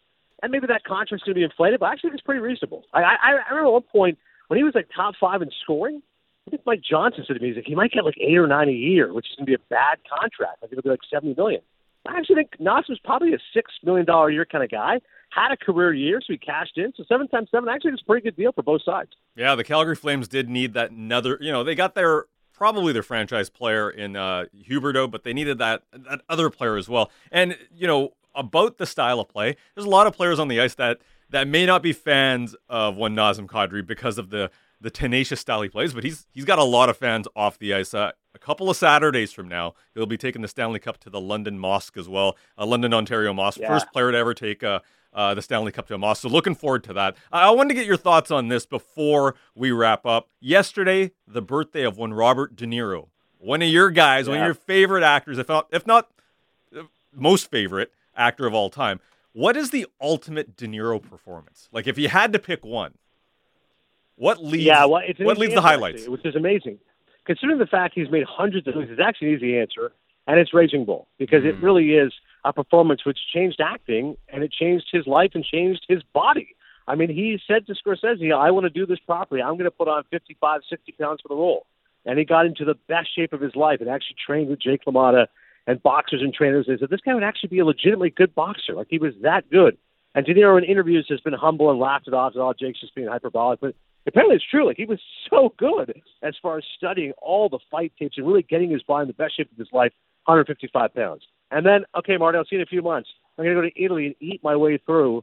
and 0.42 0.52
maybe 0.52 0.66
that 0.66 0.84
contract's 0.84 1.24
going 1.24 1.34
to 1.34 1.40
be 1.40 1.44
inflated. 1.44 1.80
But 1.80 1.90
actually, 1.92 2.10
it's 2.10 2.20
pretty 2.20 2.40
reasonable. 2.40 2.84
I, 2.92 3.02
I, 3.02 3.14
I 3.24 3.50
remember 3.50 3.68
at 3.68 3.72
one 3.72 3.82
point 3.82 4.18
when 4.48 4.58
he 4.58 4.64
was 4.64 4.74
like 4.74 4.88
top 4.94 5.14
five 5.18 5.40
in 5.42 5.50
scoring. 5.62 6.02
I 6.46 6.50
think 6.50 6.62
Mike 6.64 6.82
Johnson 6.88 7.24
said 7.26 7.34
to 7.34 7.40
me, 7.40 7.60
he 7.64 7.74
might 7.74 7.90
get 7.90 8.04
like 8.04 8.18
eight 8.20 8.36
or 8.36 8.46
nine 8.46 8.68
a 8.68 8.72
year, 8.72 9.12
which 9.12 9.26
is 9.28 9.36
going 9.36 9.46
to 9.46 9.50
be 9.50 9.54
a 9.54 9.68
bad 9.68 9.98
contract. 10.08 10.58
I 10.58 10.66
think 10.66 10.72
it'll 10.72 10.82
be 10.82 10.90
like 10.90 11.00
seventy 11.10 11.34
million. 11.34 11.60
I 12.06 12.18
actually 12.18 12.36
think 12.36 12.60
Nas 12.60 12.84
was 12.88 13.00
probably 13.02 13.34
a 13.34 13.38
six 13.52 13.72
million 13.82 14.06
dollar 14.06 14.28
a 14.28 14.32
year 14.32 14.44
kind 14.44 14.62
of 14.62 14.70
guy. 14.70 15.00
Had 15.30 15.50
a 15.50 15.56
career 15.56 15.92
year, 15.92 16.20
so 16.20 16.32
he 16.32 16.38
cashed 16.38 16.78
in. 16.78 16.92
So 16.96 17.04
seven 17.08 17.26
times 17.26 17.48
seven, 17.50 17.68
actually, 17.68 17.92
is 17.92 18.00
a 18.00 18.06
pretty 18.06 18.22
good 18.22 18.36
deal 18.36 18.52
for 18.52 18.62
both 18.62 18.82
sides. 18.84 19.10
Yeah, 19.34 19.56
the 19.56 19.64
Calgary 19.64 19.96
Flames 19.96 20.28
did 20.28 20.48
need 20.48 20.72
that 20.74 20.92
another. 20.92 21.36
You 21.40 21.50
know, 21.50 21.64
they 21.64 21.74
got 21.74 21.94
their 21.94 22.26
probably 22.52 22.92
their 22.92 23.02
franchise 23.02 23.50
player 23.50 23.90
in 23.90 24.14
uh, 24.14 24.44
Huberdeau, 24.68 25.10
but 25.10 25.24
they 25.24 25.32
needed 25.32 25.58
that 25.58 25.82
that 25.92 26.22
other 26.28 26.48
player 26.48 26.76
as 26.76 26.88
well. 26.88 27.10
And 27.32 27.56
you 27.74 27.88
know, 27.88 28.12
about 28.36 28.78
the 28.78 28.86
style 28.86 29.18
of 29.18 29.28
play. 29.28 29.56
There's 29.74 29.86
a 29.86 29.90
lot 29.90 30.06
of 30.06 30.14
players 30.14 30.38
on 30.38 30.48
the 30.48 30.60
ice 30.60 30.74
that 30.76 31.00
that 31.30 31.48
may 31.48 31.66
not 31.66 31.82
be 31.82 31.92
fans 31.92 32.54
of 32.68 32.96
one 32.96 33.16
Nazem 33.16 33.46
Kadri 33.46 33.84
because 33.84 34.16
of 34.16 34.30
the 34.30 34.50
the 34.80 34.90
tenacious 34.90 35.40
style 35.40 35.62
he 35.62 35.68
plays, 35.68 35.92
but 35.94 36.04
he's 36.04 36.26
he's 36.32 36.44
got 36.44 36.58
a 36.58 36.64
lot 36.64 36.88
of 36.88 36.96
fans 36.96 37.26
off 37.34 37.58
the 37.58 37.72
ice. 37.74 37.94
Uh, 37.94 38.12
a 38.34 38.38
couple 38.38 38.68
of 38.68 38.76
Saturdays 38.76 39.32
from 39.32 39.48
now, 39.48 39.74
he'll 39.94 40.04
be 40.06 40.18
taking 40.18 40.42
the 40.42 40.48
Stanley 40.48 40.78
Cup 40.78 40.98
to 41.00 41.10
the 41.10 41.20
London 41.20 41.58
Mosque 41.58 41.96
as 41.96 42.08
well. 42.08 42.36
Uh, 42.58 42.66
London, 42.66 42.92
Ontario 42.92 43.32
Mosque, 43.32 43.58
Yeah. 43.58 43.68
first 43.68 43.90
player 43.92 44.12
to 44.12 44.18
ever 44.18 44.34
take 44.34 44.62
uh, 44.62 44.80
uh, 45.14 45.32
the 45.32 45.40
Stanley 45.40 45.72
Cup 45.72 45.86
to 45.88 45.94
a 45.94 45.98
Mosque. 45.98 46.20
So 46.22 46.28
looking 46.28 46.54
forward 46.54 46.84
to 46.84 46.92
that. 46.92 47.16
I 47.32 47.46
I 47.48 47.50
wanted 47.50 47.68
to 47.70 47.74
get 47.74 47.86
your 47.86 47.96
thoughts 47.96 48.30
on 48.30 48.48
this 48.48 48.66
before 48.66 49.34
we 49.54 49.70
wrap 49.70 50.04
up. 50.04 50.28
Yesterday, 50.40 51.12
the 51.26 51.40
birthday 51.42 51.82
of 51.84 51.96
one 51.96 52.12
Robert 52.12 52.54
De 52.54 52.66
Niro, 52.66 53.08
one 53.38 53.62
of 53.62 53.68
your 53.68 53.90
guys, 53.90 54.28
one 54.28 54.38
of 54.38 54.44
your 54.44 54.54
favorite 54.54 55.02
actors, 55.02 55.38
if 55.38 55.48
not, 55.48 55.68
if 55.72 55.86
not 55.86 56.10
uh, 56.76 56.82
most 57.14 57.50
favorite 57.50 57.92
actor 58.14 58.46
of 58.46 58.52
all 58.52 58.68
time. 58.68 59.00
What 59.32 59.56
is 59.56 59.70
the 59.70 59.86
ultimate 60.00 60.56
De 60.56 60.66
Niro 60.66 61.02
performance? 61.02 61.68
Like, 61.72 61.86
if 61.86 61.96
you 61.98 62.08
had 62.08 62.32
to 62.34 62.38
pick 62.38 62.64
one, 62.64 62.94
what 64.16 64.42
leads? 64.42 64.64
Yeah, 64.64 64.84
well, 64.86 65.02
it's 65.06 65.18
what 65.20 65.38
leads 65.38 65.54
the 65.54 65.60
highlights? 65.62 65.98
actually, 65.98 66.10
which 66.12 66.24
is 66.24 66.34
amazing. 66.36 66.78
Considering 67.24 67.58
the 67.58 67.66
fact 67.66 67.94
he's 67.94 68.10
made 68.10 68.24
hundreds 68.24 68.66
of 68.68 68.74
movies, 68.74 68.90
it's 68.92 69.00
actually 69.00 69.28
an 69.32 69.34
easy 69.36 69.58
answer, 69.58 69.92
and 70.26 70.38
it's 70.38 70.54
Raging 70.54 70.84
Bull 70.84 71.08
because 71.18 71.44
it 71.44 71.56
Mm. 71.58 71.62
really 71.62 71.94
is 71.94 72.12
a 72.44 72.52
performance 72.52 73.04
which 73.04 73.18
changed 73.32 73.60
acting 73.60 74.16
and 74.28 74.44
it 74.44 74.52
changed 74.52 74.86
his 74.92 75.06
life 75.06 75.32
and 75.34 75.44
changed 75.44 75.84
his 75.88 76.02
body. 76.12 76.54
I 76.88 76.94
mean, 76.94 77.08
he 77.08 77.40
said 77.48 77.66
to 77.66 77.74
Scorsese, 77.74 78.32
"I 78.32 78.50
want 78.52 78.64
to 78.64 78.70
do 78.70 78.86
this 78.86 79.00
properly. 79.00 79.42
I'm 79.42 79.54
going 79.54 79.64
to 79.64 79.70
put 79.72 79.88
on 79.88 80.04
55, 80.04 80.60
60 80.68 80.92
pounds 80.92 81.20
for 81.20 81.28
the 81.28 81.34
role," 81.34 81.66
and 82.04 82.16
he 82.18 82.24
got 82.24 82.46
into 82.46 82.64
the 82.64 82.74
best 82.86 83.12
shape 83.14 83.32
of 83.32 83.40
his 83.40 83.56
life 83.56 83.80
and 83.80 83.90
actually 83.90 84.16
trained 84.24 84.48
with 84.48 84.60
Jake 84.60 84.84
LaMotta 84.84 85.26
and 85.66 85.82
boxers 85.82 86.22
and 86.22 86.32
trainers. 86.32 86.66
They 86.68 86.76
said 86.78 86.90
this 86.90 87.00
guy 87.00 87.12
would 87.14 87.24
actually 87.24 87.48
be 87.48 87.58
a 87.58 87.64
legitimately 87.64 88.10
good 88.10 88.36
boxer. 88.36 88.74
Like 88.74 88.86
he 88.88 88.98
was 88.98 89.14
that 89.22 89.50
good. 89.50 89.76
And 90.14 90.24
De 90.24 90.32
Niro 90.32 90.56
in 90.56 90.62
interviews 90.64 91.06
has 91.10 91.20
been 91.20 91.32
humble 91.34 91.70
and 91.70 91.80
laughed 91.80 92.06
it 92.06 92.14
off. 92.14 92.34
And, 92.34 92.42
oh, 92.42 92.54
Jake's 92.58 92.80
just 92.80 92.94
being 92.94 93.08
hyperbolic, 93.08 93.58
but 93.60 93.74
apparently 94.06 94.36
it's 94.36 94.44
true. 94.50 94.66
Like 94.66 94.76
he 94.76 94.84
was 94.84 95.00
so 95.30 95.52
good 95.56 96.00
as 96.22 96.34
far 96.40 96.58
as 96.58 96.64
studying 96.76 97.12
all 97.18 97.48
the 97.48 97.58
fight 97.70 97.92
tapes 97.98 98.16
and 98.18 98.26
really 98.26 98.42
getting 98.42 98.70
his 98.70 98.82
body 98.82 99.02
in 99.02 99.08
the 99.08 99.14
best 99.14 99.36
shape 99.36 99.50
of 99.50 99.58
his 99.58 99.68
life, 99.72 99.92
155 100.24 100.94
pounds. 100.94 101.22
And 101.50 101.64
then, 101.64 101.84
okay, 101.96 102.16
Marty, 102.16 102.38
I'll 102.38 102.44
see 102.44 102.56
you 102.56 102.60
in 102.60 102.62
a 102.62 102.66
few 102.66 102.82
months. 102.82 103.08
I'm 103.38 103.44
going 103.44 103.54
to 103.54 103.62
go 103.62 103.68
to 103.68 103.84
Italy 103.84 104.06
and 104.06 104.14
eat 104.20 104.42
my 104.42 104.56
way 104.56 104.78
through. 104.78 105.22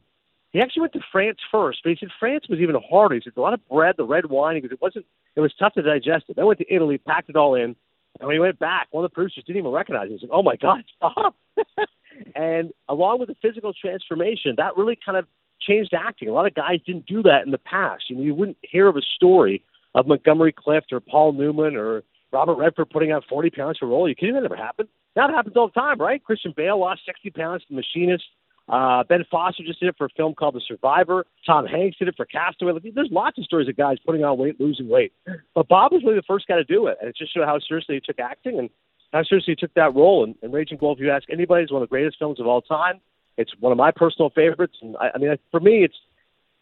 He 0.52 0.60
actually 0.60 0.82
went 0.82 0.92
to 0.92 1.00
France 1.10 1.38
first, 1.50 1.80
but 1.82 1.90
he 1.90 1.96
said 1.98 2.10
France 2.20 2.44
was 2.48 2.60
even 2.60 2.76
harder. 2.88 3.16
He 3.16 3.20
said 3.22 3.32
a 3.36 3.40
lot 3.40 3.54
of 3.54 3.68
bread, 3.68 3.96
the 3.98 4.04
red 4.04 4.26
wine, 4.26 4.54
because 4.54 4.72
it 4.72 4.80
wasn't, 4.80 5.04
it 5.34 5.40
was 5.40 5.52
tough 5.58 5.74
to 5.74 5.82
digest 5.82 6.26
it. 6.28 6.36
Then 6.36 6.46
went 6.46 6.60
to 6.60 6.72
Italy, 6.72 6.96
packed 6.96 7.28
it 7.28 7.36
all 7.36 7.56
in, 7.56 7.74
and 8.20 8.26
when 8.26 8.36
he 8.36 8.40
went 8.40 8.58
back, 8.58 8.88
one 8.90 9.04
of 9.04 9.10
the 9.10 9.14
producers 9.14 9.44
didn't 9.44 9.58
even 9.58 9.72
recognize 9.72 10.06
him. 10.06 10.12
He 10.12 10.18
said, 10.20 10.30
"Oh 10.32 10.42
my 10.42 10.56
God, 10.56 10.84
stop!" 10.96 11.36
and 12.36 12.72
along 12.88 13.18
with 13.18 13.28
the 13.28 13.36
physical 13.42 13.72
transformation, 13.72 14.54
that 14.56 14.76
really 14.76 14.98
kind 15.04 15.18
of 15.18 15.26
changed 15.66 15.94
acting. 15.94 16.28
A 16.28 16.32
lot 16.32 16.46
of 16.46 16.54
guys 16.54 16.80
didn't 16.86 17.06
do 17.06 17.22
that 17.22 17.44
in 17.44 17.50
the 17.50 17.58
past. 17.58 18.04
You 18.08 18.16
know, 18.16 18.22
you 18.22 18.34
wouldn't 18.34 18.58
hear 18.62 18.88
of 18.88 18.96
a 18.96 19.02
story 19.16 19.62
of 19.94 20.06
Montgomery 20.06 20.52
Clift 20.52 20.92
or 20.92 21.00
Paul 21.00 21.32
Newman 21.32 21.76
or 21.76 22.02
Robert 22.32 22.54
Redford 22.54 22.90
putting 22.90 23.12
on 23.12 23.22
40 23.28 23.50
pounds 23.50 23.78
for 23.78 23.86
a 23.86 23.88
role. 23.88 24.08
You 24.08 24.14
kidding? 24.14 24.34
That 24.34 24.42
never 24.42 24.56
happened. 24.56 24.88
Now 25.16 25.28
it 25.28 25.32
happens 25.32 25.56
all 25.56 25.68
the 25.68 25.80
time, 25.80 26.00
right? 26.00 26.22
Christian 26.22 26.52
Bale 26.56 26.78
lost 26.78 27.02
60 27.06 27.30
pounds 27.30 27.62
to 27.62 27.68
The 27.70 27.76
Machinist. 27.76 28.24
Uh, 28.66 29.04
ben 29.04 29.24
Foster 29.30 29.62
just 29.62 29.78
did 29.78 29.90
it 29.90 29.94
for 29.98 30.06
a 30.06 30.10
film 30.16 30.34
called 30.34 30.54
The 30.54 30.62
Survivor. 30.66 31.26
Tom 31.44 31.66
Hanks 31.66 31.98
did 31.98 32.08
it 32.08 32.16
for 32.16 32.24
Castaway. 32.24 32.72
Like, 32.72 32.82
there's 32.94 33.10
lots 33.10 33.38
of 33.38 33.44
stories 33.44 33.68
of 33.68 33.76
guys 33.76 33.98
putting 34.04 34.24
on 34.24 34.38
weight, 34.38 34.58
losing 34.58 34.88
weight. 34.88 35.12
But 35.54 35.68
Bob 35.68 35.92
was 35.92 36.02
really 36.02 36.16
the 36.16 36.22
first 36.26 36.48
guy 36.48 36.56
to 36.56 36.64
do 36.64 36.86
it, 36.86 36.96
and 37.00 37.08
it 37.08 37.16
just 37.16 37.34
showed 37.34 37.44
how 37.44 37.58
seriously 37.58 37.96
he 37.96 38.00
took 38.00 38.18
acting 38.18 38.58
and 38.58 38.70
how 39.12 39.22
seriously 39.22 39.52
he 39.52 39.56
took 39.56 39.74
that 39.74 39.94
role. 39.94 40.24
And, 40.24 40.34
and 40.42 40.52
Raging 40.52 40.78
Bull, 40.78 40.94
if 40.94 40.98
you 40.98 41.10
ask 41.10 41.28
anybody, 41.30 41.64
is 41.64 41.70
one 41.70 41.82
of 41.82 41.88
the 41.88 41.92
greatest 41.92 42.18
films 42.18 42.40
of 42.40 42.46
all 42.46 42.62
time. 42.62 43.00
It's 43.36 43.52
one 43.60 43.72
of 43.72 43.78
my 43.78 43.90
personal 43.90 44.30
favorites, 44.30 44.76
and 44.82 44.96
I, 44.96 45.10
I 45.14 45.18
mean, 45.18 45.36
for 45.50 45.60
me, 45.60 45.84
it's 45.84 45.96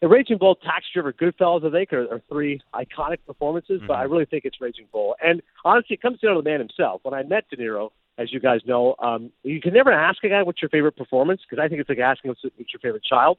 the 0.00 0.08
Raging 0.08 0.38
Bull, 0.38 0.54
Taxi 0.56 0.88
Driver, 0.94 1.12
Goodfellas. 1.12 1.66
I 1.66 1.70
think 1.70 1.92
are, 1.92 2.12
are 2.14 2.22
three 2.28 2.60
iconic 2.74 3.18
performances, 3.26 3.80
but 3.86 3.94
I 3.94 4.02
really 4.04 4.24
think 4.24 4.44
it's 4.44 4.60
Raging 4.60 4.86
Bull. 4.90 5.14
And 5.24 5.42
honestly, 5.64 5.94
it 5.94 6.02
comes 6.02 6.18
down 6.20 6.34
to 6.34 6.42
the 6.42 6.48
man 6.48 6.60
himself. 6.60 7.00
When 7.04 7.14
I 7.14 7.22
met 7.22 7.48
De 7.50 7.56
Niro, 7.56 7.90
as 8.18 8.32
you 8.32 8.40
guys 8.40 8.60
know, 8.66 8.94
um, 8.98 9.30
you 9.42 9.60
can 9.60 9.72
never 9.74 9.92
ask 9.92 10.22
a 10.24 10.28
guy 10.28 10.42
what's 10.42 10.60
your 10.60 10.68
favorite 10.70 10.96
performance 10.96 11.40
because 11.48 11.62
I 11.62 11.68
think 11.68 11.80
it's 11.80 11.88
like 11.88 11.98
asking 11.98 12.30
what's, 12.30 12.42
what's 12.42 12.72
your 12.72 12.80
favorite 12.80 13.04
child. 13.04 13.38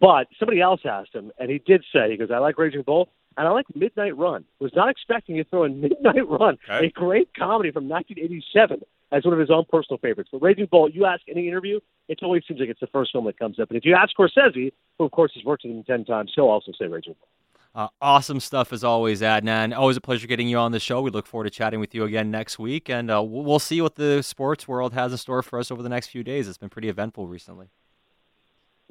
But 0.00 0.26
somebody 0.38 0.60
else 0.60 0.80
asked 0.84 1.14
him, 1.14 1.30
and 1.38 1.50
he 1.50 1.58
did 1.58 1.84
say, 1.92 2.10
he 2.10 2.16
goes, 2.16 2.30
I 2.30 2.38
like 2.38 2.58
Raging 2.58 2.82
Bull, 2.82 3.08
and 3.36 3.46
I 3.48 3.50
like 3.52 3.66
Midnight 3.74 4.16
Run. 4.16 4.44
Was 4.60 4.72
not 4.74 4.88
expecting 4.90 5.36
you 5.36 5.44
to 5.44 5.50
throw 5.50 5.64
in 5.64 5.80
Midnight 5.80 6.28
Run, 6.28 6.58
Okay. 6.68 6.86
a 6.86 6.90
great 6.90 7.32
comedy 7.34 7.70
from 7.70 7.88
1987, 7.88 8.82
as 9.14 9.24
one 9.24 9.32
of 9.32 9.40
his 9.40 9.50
own 9.50 9.64
personal 9.70 9.98
favorites. 9.98 10.30
But 10.32 10.42
Raging 10.42 10.66
Bull, 10.70 10.90
you 10.90 11.04
ask 11.04 11.22
any 11.28 11.46
interview, 11.46 11.80
it 12.08 12.18
always 12.22 12.42
seems 12.46 12.60
like 12.60 12.68
it's 12.68 12.80
the 12.80 12.88
first 12.88 13.12
film 13.12 13.24
that 13.26 13.38
comes 13.38 13.60
up. 13.60 13.70
And 13.70 13.76
if 13.78 13.84
you 13.84 13.94
ask 13.94 14.14
Scorsese, 14.16 14.72
who 14.98 15.04
of 15.04 15.10
course 15.12 15.32
has 15.34 15.44
worked 15.44 15.64
with 15.64 15.72
him 15.72 15.84
10 15.84 16.04
times, 16.04 16.32
he'll 16.34 16.46
also 16.46 16.72
say 16.78 16.86
Raging 16.86 17.14
Bull. 17.18 17.28
Uh, 17.76 17.88
awesome 18.00 18.38
stuff 18.38 18.72
as 18.72 18.84
always, 18.84 19.20
Adnan. 19.20 19.76
Always 19.76 19.96
a 19.96 20.00
pleasure 20.00 20.28
getting 20.28 20.48
you 20.48 20.58
on 20.58 20.70
the 20.70 20.78
show. 20.78 21.00
We 21.02 21.10
look 21.10 21.26
forward 21.26 21.44
to 21.44 21.50
chatting 21.50 21.80
with 21.80 21.92
you 21.92 22.04
again 22.04 22.30
next 22.30 22.56
week, 22.58 22.88
and 22.88 23.10
uh, 23.10 23.20
we'll 23.22 23.58
see 23.58 23.80
what 23.80 23.96
the 23.96 24.22
sports 24.22 24.68
world 24.68 24.92
has 24.92 25.10
in 25.10 25.18
store 25.18 25.42
for 25.42 25.58
us 25.58 25.72
over 25.72 25.82
the 25.82 25.88
next 25.88 26.08
few 26.08 26.22
days. 26.22 26.46
It's 26.46 26.58
been 26.58 26.68
pretty 26.68 26.88
eventful 26.88 27.26
recently. 27.26 27.70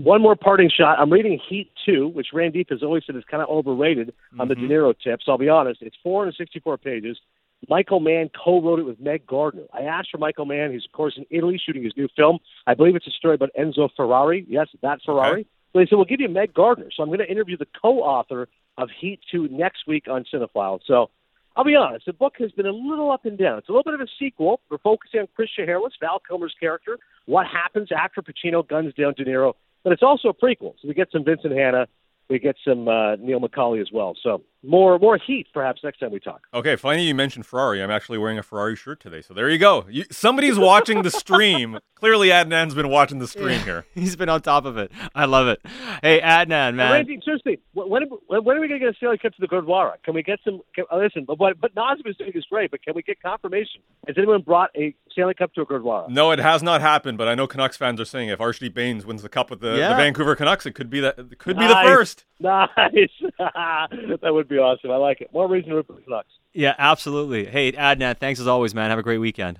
One 0.01 0.21
more 0.21 0.36
parting 0.36 0.69
shot. 0.76 0.99
I'm 0.99 1.13
reading 1.13 1.39
Heat 1.47 1.71
2, 1.86 2.09
which 2.09 2.28
Randip 2.34 2.71
has 2.71 2.84
always 2.84 3.03
said 3.05 3.15
is 3.15 3.24
kind 3.30 3.43
of 3.43 3.47
overrated 3.47 4.13
on 4.39 4.47
the 4.47 4.55
De 4.55 4.61
Niro 4.61 4.93
tips. 5.01 5.26
I'll 5.28 5.38
be 5.38 5.49
honest. 5.49 5.82
It's 5.82 5.95
464 6.03 6.78
pages. 6.80 7.17
Michael 7.70 7.99
Mann 7.99 8.30
co-wrote 8.43 8.80
it 8.80 8.84
with 8.84 8.99
Meg 8.99 9.26
Gardner. 9.26 9.64
I 9.74 9.82
asked 9.82 10.09
for 10.11 10.18
Michael 10.18 10.45
Mann. 10.45 10.72
He's, 10.72 10.86
of 10.86 10.91
course, 10.91 11.14
in 11.18 11.26
Italy 11.30 11.61
shooting 11.64 11.84
his 11.84 11.93
new 11.95 12.07
film. 12.16 12.39
I 12.68 12.74
believe 12.74 12.95
it's 12.95 13.07
a 13.07 13.11
story 13.11 13.36
about 13.36 13.49
Enzo 13.57 13.89
Ferrari. 13.95 14.45
Yes, 14.49 14.68
that 14.82 14.99
Ferrari. 15.05 15.47
So 15.72 15.80
they 15.80 15.86
said, 15.86 15.95
we'll 15.95 16.05
give 16.05 16.20
you 16.20 16.30
Meg 16.30 16.53
Gardner. 16.53 16.89
So 16.95 17.03
I'm 17.03 17.09
going 17.09 17.20
to 17.20 17.30
interview 17.30 17.57
the 17.57 17.68
co-author 17.82 18.47
of 18.78 18.89
Heat 18.99 19.20
2 19.32 19.47
next 19.49 19.88
week 19.88 20.07
on 20.07 20.26
Cinephile. 20.32 20.80
So 20.86 21.09
I'll 21.55 21.64
be 21.64 21.76
honest, 21.76 22.05
the 22.05 22.14
book 22.14 22.36
has 22.39 22.51
been 22.51 22.66
a 22.66 22.72
little 22.72 23.11
up 23.11 23.26
and 23.26 23.38
down. 23.38 23.59
It's 23.59 23.70
a 23.70 23.72
little 23.72 23.84
bit 23.84 23.93
of 23.93 24.01
a 24.01 24.07
sequel. 24.20 24.59
We're 24.70 24.80
focusing 24.80 25.22
on 25.22 25.28
Chris 25.36 25.49
Shiherlis, 25.57 25.91
Val 25.99 26.22
Kilmer's 26.28 26.55
character, 26.59 26.97
what 27.26 27.45
happens 27.47 27.89
after 27.95 28.22
Pacino 28.22 28.68
guns 28.68 28.93
down 28.95 29.14
De 29.14 29.26
Niro. 29.26 29.53
But 29.84 29.93
it's 29.93 30.03
also 30.03 30.30
a 30.30 30.34
prequel. 30.34 30.74
So 30.82 30.88
we 30.88 30.93
get 30.93 31.11
some 31.11 31.24
Vincent 31.24 31.53
Hanna, 31.53 31.88
we 32.30 32.39
get 32.39 32.55
some 32.66 32.88
uh, 32.88 33.18
Neil 33.18 33.39
McCauley 33.39 33.82
as 33.82 33.91
well. 33.91 34.16
So 34.24 34.41
more 34.64 34.97
more 34.99 35.18
heat 35.18 35.47
perhaps 35.53 35.82
next 35.84 35.99
time 35.99 36.11
we 36.11 36.20
talk. 36.20 36.41
Okay, 36.53 36.76
funny 36.76 37.03
you 37.05 37.16
mentioned 37.16 37.45
Ferrari. 37.45 37.82
I'm 37.84 37.91
actually 37.91 38.18
wearing 38.18 38.38
a 38.38 38.43
Ferrari 38.43 38.76
shirt 38.76 38.99
today, 38.99 39.22
so 39.22 39.34
there 39.34 39.49
you 39.49 39.57
go. 39.57 39.86
You, 39.89 40.05
somebody's 40.11 40.57
watching 40.57 41.03
the 41.03 41.11
stream. 41.11 41.80
Clearly, 41.95 42.28
Adnan's 42.30 42.76
been 42.76 42.89
watching 42.89 43.20
the 43.20 43.30
stream 43.30 43.61
here. 43.61 43.86
He's 43.93 44.18
been 44.18 44.28
on 44.28 44.41
top 44.41 44.66
of 44.66 44.76
it. 44.78 44.91
I 45.16 45.24
love 45.24 45.47
it. 45.47 45.61
Hey, 46.01 46.20
Adnan, 46.20 46.76
man. 46.76 46.91
Randy, 46.91 47.20
seriously, 47.24 47.59
when 47.74 47.88
when 47.89 48.43
when 48.43 48.57
are 48.57 48.59
we 48.59 48.68
going 48.68 48.80
to 48.82 48.86
get 48.86 48.89
a 48.93 48.97
Stanley 48.97 49.18
Cup 49.18 49.34
to 49.36 49.41
the 49.41 49.47
Gurdwara? 49.47 49.93
Can 50.03 50.14
we 50.14 50.22
get 50.22 50.39
some? 50.43 50.61
Can, 50.76 50.84
uh, 50.91 50.97
listen, 50.97 51.24
but 51.26 51.39
what 51.39 51.61
but 51.61 51.74
Nazem 51.76 52.05
is 52.07 52.18
doing 52.18 52.32
is 52.36 52.45
great, 52.49 52.72
but 52.72 52.82
can 52.84 52.93
we 52.93 53.03
get 53.03 53.22
confirmation? 53.22 53.82
Has 54.07 54.18
anyone 54.18 54.41
brought 54.41 54.70
a 54.76 54.93
Stanley 55.11 55.34
Cup 55.34 55.53
to 55.53 55.61
a 55.61 55.66
Gurdwara? 55.66 56.09
No, 56.09 56.32
it 56.32 56.39
has 56.39 56.61
not 56.61 56.82
happened, 56.82 57.18
but 57.18 57.30
I 57.30 57.36
know 57.36 57.47
Canucks 57.47 57.78
fans 57.78 58.01
are 58.01 58.05
saying 58.05 58.28
if 58.30 58.39
Arshdeep 58.39 58.74
Bains 58.74 59.05
wins 59.05 59.22
the 59.22 59.30
cup 59.30 59.49
with 59.49 59.61
the, 59.61 59.78
Yeah. 59.78 59.89
the 59.89 59.95
Vancouver 59.95 60.36
Canucks, 60.36 60.66
it 60.66 60.74
could 60.74 60.89
be 60.89 60.99
that 60.99 61.18
it 61.18 61.38
could 61.38 61.57
be 61.57 61.68
the 61.68 61.82
first. 61.86 62.26
Nice, 62.41 62.68
that 63.39 64.20
would 64.34 64.49
be 64.49 64.53
awesome. 64.60 64.91
I 64.91 64.95
like 64.97 65.22
it. 65.22 65.32
More 65.34 65.47
reason 65.47 65.70
to 65.70 65.76
root 65.78 65.88
for 65.88 65.93
the 65.93 66.01
Canucks. 66.01 66.30
Yeah, 66.54 66.76
absolutely. 66.78 67.45
Hey, 67.45 67.72
Adnan, 67.72 68.18
thanks 68.18 68.39
as 68.39 68.47
always, 68.47 68.74
man. 68.76 68.89
Have 68.89 68.99
a 68.99 69.04
great 69.04 69.18
weekend. 69.18 69.60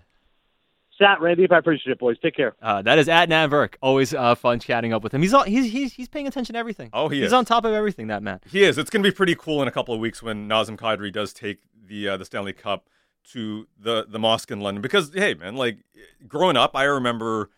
Sat, 1.00 1.20
Randy, 1.22 1.48
I 1.50 1.58
appreciate 1.58 1.94
it, 1.94 2.00
boys. 2.00 2.18
Take 2.22 2.36
care. 2.36 2.56
Uh, 2.62 2.82
that 2.84 3.00
is 3.00 3.08
Adnan 3.08 3.50
Virk. 3.50 3.76
Always 3.82 4.14
uh, 4.14 4.36
fun 4.36 4.60
chatting 4.60 4.94
up 4.94 5.04
with 5.04 5.12
him. 5.14 5.22
He's 5.24 5.34
all, 5.34 5.44
he's 5.44 5.72
he's 5.72 5.92
he's 5.94 6.08
paying 6.08 6.28
attention 6.28 6.54
to 6.54 6.60
everything. 6.60 6.92
Oh, 6.94 7.10
he 7.10 7.18
he's 7.18 7.28
is. 7.28 7.34
on 7.34 7.46
top 7.46 7.66
of 7.66 7.74
everything. 7.74 8.08
That 8.08 8.22
man. 8.22 8.40
He 8.48 8.64
is. 8.64 8.78
It's 8.78 8.92
going 8.92 9.02
to 9.04 9.10
be 9.10 9.14
pretty 9.14 9.34
cool 9.36 9.62
in 9.64 9.68
a 9.68 9.72
couple 9.72 9.96
of 9.96 10.00
weeks 10.00 10.22
when 10.22 10.48
Nazem 10.48 10.78
Kadri 10.78 11.12
does 11.12 11.34
take 11.34 11.60
the 11.88 12.10
uh, 12.10 12.18
the 12.18 12.26
Stanley 12.26 12.54
Cup 12.54 12.90
to 13.32 13.68
the 13.80 14.06
the 14.08 14.20
mosque 14.20 14.52
in 14.52 14.62
London. 14.62 14.84
Because 14.84 15.12
hey, 15.16 15.34
man, 15.34 15.56
like 15.56 15.80
growing 16.28 16.58
up, 16.58 16.76
I 16.76 16.84
remember 16.84 17.50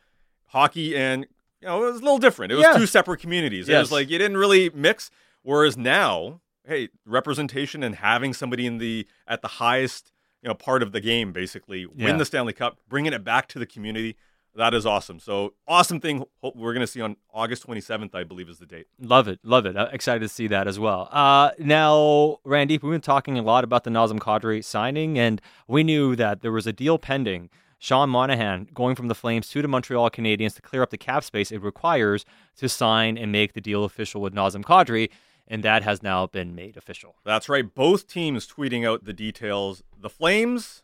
hockey 0.48 0.96
and 0.96 1.26
you 1.60 1.68
know 1.68 1.84
it 1.84 1.92
was 1.92 2.02
a 2.02 2.04
little 2.04 2.20
different. 2.20 2.54
It 2.54 2.56
was 2.56 2.64
Yeah. 2.64 2.78
two 2.78 2.86
separate 2.88 3.20
communities. 3.20 3.68
It 3.68 3.78
was 3.78 3.92
like 3.92 4.10
you 4.10 4.18
didn't 4.18 4.38
really 4.38 4.70
mix. 4.74 5.12
Whereas 5.44 5.76
now, 5.78 6.40
hey, 6.68 6.89
representation 7.05 7.84
and 7.84 7.95
having 7.95 8.34
somebody 8.34 8.66
in 8.66 8.78
the 8.78 9.07
at 9.28 9.41
the 9.41 9.47
highest 9.47 10.11
you 10.41 10.47
know 10.49 10.53
part 10.55 10.84
of 10.84 10.91
the 10.91 11.01
game 11.01 11.32
basically 11.32 11.82
Yeah. 11.95 12.05
win 12.05 12.18
the 12.18 12.26
Stanley 12.26 12.53
Cup, 12.53 12.78
bringing 12.88 13.13
it 13.13 13.24
back 13.24 13.47
to 13.49 13.59
the 13.59 13.66
community. 13.66 14.16
That 14.57 14.74
is 14.74 14.86
awesome. 14.86 15.20
So 15.20 15.53
awesome 15.68 15.99
thing. 15.99 16.24
We're 16.41 16.72
going 16.74 16.80
to 16.80 16.88
see 16.88 17.01
on 17.01 17.18
August 17.34 17.68
27th, 17.68 18.16
I 18.16 18.24
believe, 18.24 18.47
is 18.47 18.57
the 18.59 18.66
date. 18.66 18.88
Love 19.01 19.28
it, 19.28 19.39
love 19.43 19.66
it. 19.66 19.76
Excited 19.91 20.22
to 20.22 20.30
see 20.30 20.47
that 20.47 20.66
as 20.66 20.80
well. 20.80 21.09
Uh, 21.11 21.51
now, 21.59 22.38
Randy, 22.45 22.80
we've 22.82 22.89
been 22.93 23.01
talking 23.01 23.38
a 23.38 23.41
lot 23.41 23.66
about 23.66 23.84
the 23.84 23.89
Nazem 23.89 24.18
Kadri 24.18 24.63
signing, 24.63 25.20
and 25.20 25.41
we 25.68 25.84
knew 25.84 26.16
that 26.16 26.39
there 26.41 26.53
was 26.53 26.66
a 26.68 26.72
deal 26.72 26.97
pending. 26.97 27.49
Sean 27.80 28.09
Monahan 28.09 28.70
going 28.74 28.95
from 28.95 29.09
the 29.09 29.13
Flames 29.16 29.49
to 29.49 29.61
the 29.61 29.68
Montreal 29.68 30.09
Canadiens 30.09 30.55
to 30.55 30.61
clear 30.61 30.82
up 30.82 30.89
the 30.89 30.97
cap 30.97 31.26
space 31.26 31.51
it 31.51 31.61
requires 31.61 32.24
to 32.55 32.70
sign 32.70 33.18
and 33.18 33.34
make 33.34 33.51
the 33.53 33.61
deal 33.61 33.84
official 33.84 34.22
with 34.22 34.34
Nazem 34.34 34.63
Kadri, 34.63 35.09
and 35.48 35.64
that 35.64 35.84
has 35.84 36.02
now 36.02 36.26
been 36.28 36.56
made 36.56 36.78
official. 36.78 37.16
That's 37.24 37.48
right. 37.50 37.74
Both 37.74 38.08
teams 38.08 38.48
tweeting 38.48 38.86
out 38.88 39.06
the 39.06 39.14
details. 39.14 39.84
The 39.98 40.10
Flames 40.10 40.84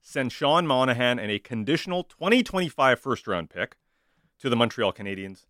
send 0.00 0.32
Sean 0.32 0.66
Monahan 0.66 1.18
and 1.18 1.30
a 1.30 1.38
conditional 1.38 2.02
2025 2.04 2.98
first 2.98 3.26
round 3.26 3.50
pick 3.50 3.76
to 4.38 4.48
the 4.48 4.56
Montreal 4.56 4.92
Canadiens 4.92 5.46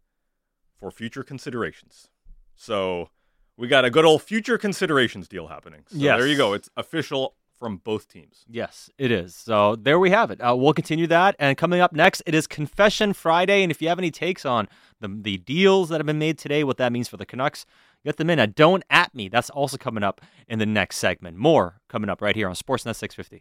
for 0.76 0.90
future 0.90 1.22
considerations. 1.22 2.08
So 2.56 3.10
we 3.56 3.68
got 3.68 3.84
a 3.84 3.90
good 3.90 4.04
old 4.04 4.22
future 4.22 4.58
considerations 4.58 5.28
deal 5.28 5.46
happening. 5.46 5.84
So 5.88 5.96
Yes. 5.98 6.18
there 6.18 6.26
you 6.26 6.36
go. 6.36 6.52
It's 6.54 6.68
official 6.76 7.36
from 7.60 7.76
both 7.76 8.08
teams. 8.08 8.44
Yes, 8.48 8.90
it 8.98 9.12
is. 9.12 9.36
So 9.36 9.76
there 9.76 10.00
we 10.00 10.10
have 10.10 10.30
it. 10.30 10.40
Uh, 10.40 10.56
we'll 10.56 10.72
continue 10.72 11.06
that. 11.08 11.36
And 11.38 11.56
coming 11.56 11.80
up 11.80 11.92
next, 11.92 12.22
it 12.26 12.34
is 12.34 12.46
Confession 12.46 13.12
Friday. 13.12 13.62
And 13.62 13.70
if 13.70 13.80
you 13.82 13.88
have 13.88 13.98
any 13.98 14.10
takes 14.10 14.46
on 14.46 14.66
the, 15.00 15.08
the 15.08 15.36
deals 15.36 15.90
that 15.90 16.00
have 16.00 16.06
been 16.06 16.18
made 16.18 16.38
today, 16.38 16.64
what 16.64 16.78
that 16.78 16.90
means 16.90 17.06
for 17.06 17.18
the 17.18 17.26
Canucks, 17.26 17.66
get 18.02 18.16
them 18.16 18.30
in 18.30 18.38
at 18.38 18.54
Don't 18.54 18.82
At 18.88 19.14
Me. 19.14 19.28
That's 19.28 19.50
also 19.50 19.76
coming 19.76 20.02
up 20.02 20.22
in 20.48 20.58
the 20.58 20.66
next 20.66 20.96
segment. 20.96 21.36
More 21.36 21.80
coming 21.88 22.08
up 22.08 22.22
right 22.22 22.34
here 22.34 22.48
on 22.48 22.54
Sportsnet 22.54 22.96
650. 22.96 23.40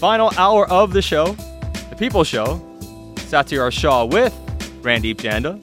Final 0.00 0.32
hour 0.36 0.68
of 0.68 0.92
the 0.92 1.00
show, 1.00 1.26
The 1.88 1.96
People 1.96 2.24
Show. 2.24 2.60
Satiar 3.14 3.72
Shah 3.72 4.04
with 4.04 4.41
Randip 4.82 5.16
Janda. 5.16 5.60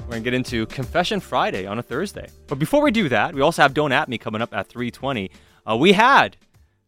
We're 0.00 0.06
gonna 0.06 0.20
get 0.20 0.34
into 0.34 0.66
Confession 0.66 1.18
Friday 1.18 1.66
on 1.66 1.78
a 1.78 1.82
Thursday. 1.82 2.28
But 2.46 2.58
before 2.58 2.80
we 2.82 2.92
do 2.92 3.08
that, 3.08 3.34
we 3.34 3.40
also 3.40 3.62
have 3.62 3.74
Don't 3.74 3.90
At 3.92 4.08
Me 4.08 4.18
coming 4.18 4.40
up 4.40 4.54
at 4.54 4.68
3:20. 4.68 5.30
Uh, 5.68 5.76
we 5.76 5.94
had, 5.94 6.36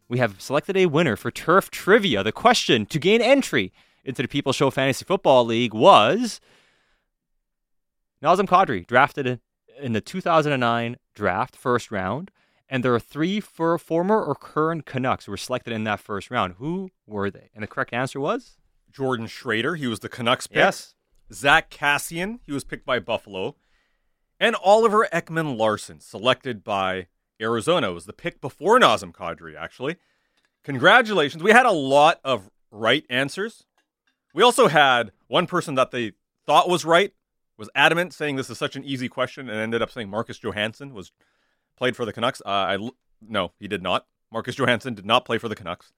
we 0.09 0.19
have 0.19 0.41
selected 0.41 0.77
a 0.77 0.87
winner 0.87 1.17
for 1.17 1.31
Turf 1.31 1.71
Trivia. 1.71 2.23
The 2.23 2.33
question 2.33 2.87
to 2.87 2.99
gain 2.99 3.21
entry 3.21 3.73
into 4.05 4.23
the 4.23 4.29
People 4.29 4.53
Show 4.53 4.71
Fantasy 4.71 5.05
Football 5.05 5.47
League 5.47 5.75
was 5.75 6.41
Nazem 8.23 8.47
Kadri, 8.47 8.87
drafted 8.87 9.41
in 9.81 9.93
the 9.95 10.01
2009 10.01 10.97
draft, 11.15 11.57
first 11.57 11.91
round. 11.91 12.31
And 12.69 12.83
there 12.83 12.95
are 12.95 13.01
three 13.01 13.41
for 13.41 13.77
former 13.79 14.23
or 14.23 14.35
current 14.35 14.87
Canucks 14.87 15.27
who 15.27 15.33
were 15.33 15.37
selected 15.37 15.73
in 15.73 15.85
that 15.85 16.01
first 16.01 16.31
round. 16.31 16.55
Who 16.59 16.91
were 17.07 17.31
they? 17.31 17.51
And 17.55 17.63
the 17.63 17.69
correct 17.69 17.93
answer 17.93 18.19
was 18.19 18.57
Jordan 18.91 19.27
Schroeder, 19.27 19.75
he 19.75 19.87
was 19.87 20.01
the 20.01 20.09
Canucks 20.09 20.47
pick. 20.47 20.57
Zack 21.33 21.71
Kassian, 21.71 22.39
he 22.47 22.53
was 22.53 22.65
picked 22.65 22.87
by 22.87 22.99
Buffalo. 23.01 23.57
And 24.41 24.57
Oliver 24.63 25.09
Ekman 25.13 25.57
Larsson, 25.57 26.01
selected 26.01 26.65
by 26.65 27.09
Arizona, 27.41 27.93
was 27.93 28.07
the 28.07 28.13
pick 28.13 28.41
before 28.41 28.79
Nazem 28.79 29.13
Kadri, 29.13 29.57
actually. 29.57 29.97
Congratulations. 30.65 31.43
We 31.43 31.53
had 31.53 31.67
a 31.67 31.73
lot 31.73 32.21
of 32.25 32.51
right 32.71 33.05
answers. 33.11 33.65
We 34.33 34.43
also 34.43 34.69
had 34.69 35.13
one 35.29 35.47
person 35.47 35.75
that 35.77 35.91
they 35.91 36.13
thought 36.47 36.69
was 36.69 36.85
right, 36.85 37.13
was 37.57 37.71
adamant, 37.75 38.13
saying 38.13 38.37
this 38.37 38.51
is 38.51 38.59
such 38.59 38.77
an 38.77 38.85
easy 38.85 39.09
question, 39.09 39.49
and 39.49 39.59
ended 39.59 39.83
up 39.83 39.91
saying 39.91 40.11
Marcus 40.11 40.39
Johansson 40.39 40.93
was 40.93 41.13
played 41.77 41.97
for 41.97 42.05
the 42.05 42.13
Canucks. 42.13 42.41
Uh, 42.45 42.49
I 42.49 42.91
no, 43.27 43.53
he 43.59 43.69
did 43.69 43.83
not. 43.83 44.07
Marcus 44.33 44.55
Johansson 44.59 44.95
did 44.95 45.07
not 45.07 45.25
play 45.25 45.39
for 45.39 45.49
the 45.49 45.57
Canucks. 45.57 45.93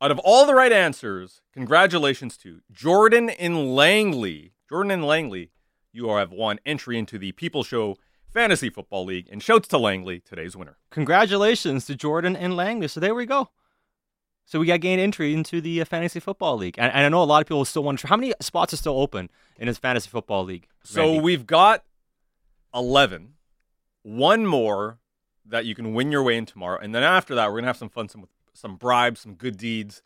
Out 0.00 0.10
of 0.10 0.18
all 0.18 0.46
the 0.46 0.54
right 0.54 0.72
answers, 0.72 1.40
congratulations 1.52 2.36
to 2.38 2.60
Jordan 2.70 3.30
and 3.30 3.74
Langley. 3.74 4.52
Jordan 4.68 4.90
and 4.90 5.04
Langley, 5.04 5.50
you 5.92 6.08
have 6.08 6.32
won 6.32 6.58
entry 6.66 6.98
into 6.98 7.18
the 7.18 7.32
People 7.32 7.62
Show 7.62 7.96
Fantasy 8.34 8.68
Football 8.68 9.04
League, 9.04 9.28
and 9.30 9.40
shouts 9.40 9.68
to 9.68 9.78
Langley, 9.78 10.18
today's 10.18 10.56
winner. 10.56 10.76
Congratulations 10.90 11.86
to 11.86 11.94
Jordan 11.94 12.34
and 12.34 12.56
Langley. 12.56 12.88
So 12.88 12.98
there 12.98 13.14
we 13.14 13.26
go. 13.26 13.50
So 14.44 14.58
we 14.58 14.66
got 14.66 14.80
gained 14.80 15.00
entry 15.00 15.32
into 15.32 15.60
the 15.60 15.80
uh, 15.80 15.84
fantasy 15.84 16.20
football 16.20 16.56
league, 16.56 16.74
and, 16.76 16.92
and 16.92 17.06
I 17.06 17.08
know 17.08 17.22
a 17.22 17.24
lot 17.24 17.40
of 17.40 17.46
people 17.46 17.64
still 17.64 17.84
wonder 17.84 18.06
how 18.08 18.16
many 18.16 18.34
spots 18.40 18.74
are 18.74 18.76
still 18.76 19.00
open 19.00 19.30
in 19.56 19.68
his 19.68 19.78
fantasy 19.78 20.10
football 20.10 20.44
league. 20.44 20.66
So 20.82 21.18
we've 21.18 21.46
got 21.46 21.84
11, 22.74 23.33
one 24.04 24.46
more 24.46 24.98
that 25.44 25.64
you 25.64 25.74
can 25.74 25.92
win 25.94 26.12
your 26.12 26.22
way 26.22 26.36
in 26.36 26.46
tomorrow, 26.46 26.78
and 26.78 26.94
then 26.94 27.02
after 27.02 27.34
that, 27.34 27.50
we're 27.50 27.56
gonna 27.58 27.66
have 27.66 27.76
some 27.76 27.88
fun, 27.88 28.08
some 28.08 28.28
some 28.52 28.76
bribes, 28.76 29.20
some 29.20 29.34
good 29.34 29.56
deeds. 29.56 30.02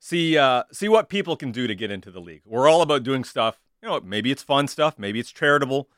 See, 0.00 0.36
uh, 0.36 0.64
see 0.72 0.88
what 0.88 1.08
people 1.08 1.36
can 1.36 1.52
do 1.52 1.66
to 1.66 1.74
get 1.74 1.90
into 1.90 2.10
the 2.10 2.20
league. 2.20 2.42
We're 2.44 2.68
all 2.68 2.82
about 2.82 3.02
doing 3.02 3.24
stuff. 3.24 3.60
You 3.82 3.88
know, 3.88 4.00
maybe 4.00 4.30
it's 4.30 4.42
fun 4.42 4.66
stuff, 4.66 4.98
maybe 4.98 5.20
it's 5.20 5.30
charitable, 5.30 5.88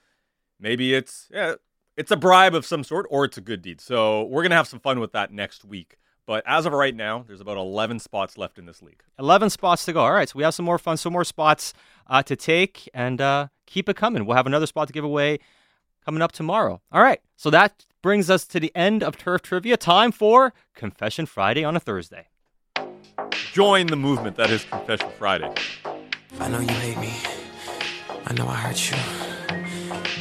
maybe 0.58 0.92
it's 0.94 1.28
yeah, 1.32 1.54
it's 1.96 2.10
a 2.10 2.16
bribe 2.16 2.54
of 2.54 2.66
some 2.66 2.84
sort, 2.84 3.06
or 3.10 3.24
it's 3.24 3.38
a 3.38 3.42
good 3.42 3.62
deed. 3.62 3.80
So 3.80 4.24
we're 4.24 4.42
gonna 4.42 4.56
have 4.56 4.68
some 4.68 4.80
fun 4.80 5.00
with 5.00 5.12
that 5.12 5.32
next 5.32 5.64
week. 5.64 5.96
But 6.26 6.44
as 6.46 6.66
of 6.66 6.72
right 6.72 6.94
now, 6.94 7.24
there's 7.26 7.40
about 7.40 7.56
11 7.56 7.98
spots 7.98 8.38
left 8.38 8.56
in 8.56 8.64
this 8.64 8.82
league. 8.82 9.02
11 9.18 9.50
spots 9.50 9.84
to 9.86 9.92
go. 9.92 10.00
All 10.00 10.12
right, 10.12 10.28
so 10.28 10.34
we 10.36 10.44
have 10.44 10.54
some 10.54 10.64
more 10.64 10.78
fun, 10.78 10.96
some 10.96 11.12
more 11.12 11.24
spots 11.24 11.74
uh, 12.06 12.22
to 12.22 12.36
take, 12.36 12.88
and 12.94 13.20
uh, 13.20 13.48
keep 13.66 13.88
it 13.88 13.96
coming. 13.96 14.24
We'll 14.24 14.36
have 14.36 14.46
another 14.46 14.66
spot 14.66 14.86
to 14.86 14.92
give 14.92 15.02
away 15.02 15.40
coming 16.04 16.22
up 16.22 16.32
tomorrow. 16.32 16.80
All 16.92 17.02
right, 17.02 17.20
so 17.36 17.50
that 17.50 17.86
brings 18.02 18.30
us 18.30 18.46
to 18.46 18.60
the 18.60 18.72
end 18.74 19.02
of 19.02 19.16
Turf 19.16 19.42
Trivia. 19.42 19.76
Time 19.76 20.12
for 20.12 20.52
Confession 20.74 21.26
Friday 21.26 21.64
on 21.64 21.76
a 21.76 21.80
Thursday. 21.80 22.28
Join 23.52 23.86
the 23.88 23.96
movement 23.96 24.36
that 24.36 24.50
is 24.50 24.64
Confession 24.64 25.10
Friday. 25.18 25.52
I 26.38 26.48
know 26.48 26.60
you 26.60 26.68
hate 26.68 26.98
me. 26.98 27.12
I 28.26 28.32
know 28.34 28.46
I 28.46 28.54
hurt 28.54 28.90
you. 28.90 28.96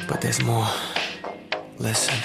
But 0.08 0.22
there's 0.22 0.42
more. 0.42 0.68
Listen. 1.78 2.16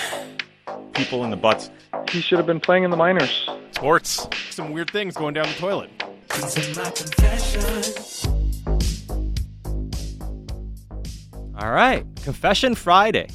People 0.94 1.24
in 1.24 1.30
the 1.30 1.36
butts. 1.36 1.70
He 2.10 2.20
should 2.20 2.38
have 2.38 2.46
been 2.46 2.60
playing 2.60 2.84
in 2.84 2.90
the 2.90 2.96
minors. 2.96 3.48
Sports. 3.72 4.26
Some 4.50 4.72
weird 4.72 4.90
things 4.90 5.14
going 5.14 5.34
down 5.34 5.46
the 5.46 5.54
toilet. 5.54 5.90
These 6.34 6.78
are 6.78 6.82
my 6.82 6.90
confessions. 6.90 8.26
All 11.56 11.70
right, 11.70 12.04
Confession 12.22 12.74
Friday. 12.74 13.28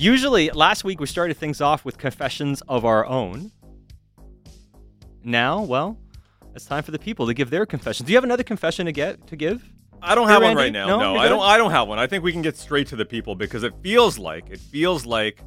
Usually, 0.00 0.48
last 0.48 0.82
week 0.82 0.98
we 0.98 1.06
started 1.06 1.36
things 1.36 1.60
off 1.60 1.84
with 1.84 1.98
confessions 1.98 2.62
of 2.62 2.86
our 2.86 3.04
own. 3.04 3.52
Now, 5.22 5.60
well, 5.60 5.98
it's 6.54 6.64
time 6.64 6.82
for 6.82 6.90
the 6.90 6.98
people 6.98 7.26
to 7.26 7.34
give 7.34 7.50
their 7.50 7.66
confession. 7.66 8.06
Do 8.06 8.12
you 8.12 8.16
have 8.16 8.24
another 8.24 8.42
confession 8.42 8.86
to 8.86 8.92
get 8.92 9.26
to 9.26 9.36
give? 9.36 9.62
I 10.00 10.14
don't 10.14 10.28
have 10.28 10.40
one 10.42 10.56
right 10.56 10.72
now. 10.72 10.86
No, 10.86 10.98
No, 11.00 11.16
I 11.16 11.28
don't. 11.28 11.42
I 11.42 11.58
don't 11.58 11.70
have 11.70 11.86
one. 11.86 11.98
I 11.98 12.06
think 12.06 12.24
we 12.24 12.32
can 12.32 12.40
get 12.40 12.56
straight 12.56 12.86
to 12.86 12.96
the 12.96 13.04
people 13.04 13.34
because 13.34 13.62
it 13.62 13.74
feels 13.82 14.18
like 14.18 14.48
it 14.48 14.58
feels 14.58 15.04
like 15.04 15.42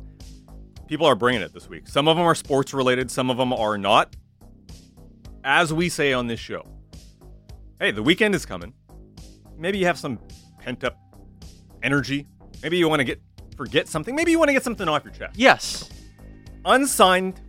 people 0.86 1.08
are 1.08 1.16
bringing 1.16 1.42
it 1.42 1.52
this 1.52 1.68
week. 1.68 1.88
Some 1.88 2.08
of 2.08 2.16
them 2.16 2.26
are 2.28 2.36
sports 2.36 2.76
related. 2.76 3.10
Some 3.10 3.32
of 3.32 3.38
them 3.38 3.54
are 3.54 3.76
not. 3.80 4.16
As 5.44 5.74
we 5.74 5.90
say 5.90 6.14
on 6.14 6.28
this 6.28 6.40
show, 6.40 6.64
hey, 7.80 7.90
the 7.90 8.04
weekend 8.04 8.36
is 8.36 8.46
coming. 8.46 8.76
Maybe 9.58 9.80
you 9.80 9.88
have 9.88 9.98
some 9.98 10.20
pent 10.60 10.84
up 10.84 10.96
energy. 11.82 12.28
Maybe 12.62 12.78
you 12.78 12.88
want 12.88 13.00
to 13.00 13.04
get 13.04 13.20
forget 13.64 13.88
something. 13.88 14.14
Maybe 14.14 14.32
you 14.32 14.40
want 14.40 14.50
to 14.50 14.54
get 14.54 14.64
something 14.64 14.90
off 14.90 15.06
your 15.06 15.14
chest. 15.14 15.38
Yes. 15.38 15.90
Unsigned, 16.66 17.40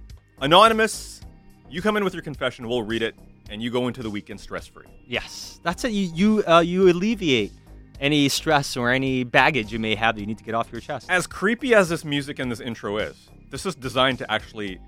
anonymous. 0.40 1.20
You 1.68 1.82
come 1.82 1.96
in 1.96 2.04
with 2.04 2.14
your 2.14 2.22
confession. 2.22 2.68
We'll 2.68 2.82
read 2.82 3.02
it, 3.02 3.16
and 3.50 3.60
you 3.60 3.70
go 3.70 3.88
into 3.88 4.02
the 4.02 4.10
weekend 4.10 4.40
stress 4.40 4.66
free. 4.66 4.86
Yes. 5.08 5.58
That's 5.64 5.84
it. 5.84 5.90
You 5.90 6.10
you 6.14 6.44
uh, 6.46 6.60
you 6.60 6.88
alleviate 6.88 7.52
any 8.00 8.28
stress 8.28 8.76
or 8.76 8.90
any 8.90 9.24
baggage 9.24 9.72
you 9.72 9.78
may 9.80 9.94
have 9.96 10.14
that 10.14 10.20
you 10.20 10.26
need 10.26 10.38
to 10.38 10.44
get 10.44 10.54
off 10.54 10.70
your 10.70 10.80
chest. 10.80 11.10
as 11.10 11.26
creepy 11.26 11.74
as 11.74 11.88
this 11.88 12.04
music 12.04 12.38
and 12.38 12.50
this 12.50 12.60
intro 12.60 12.98
is, 12.98 13.28
this 13.50 13.66
is 13.66 13.74
designed 13.74 14.18
to 14.18 14.30
actually 14.30 14.78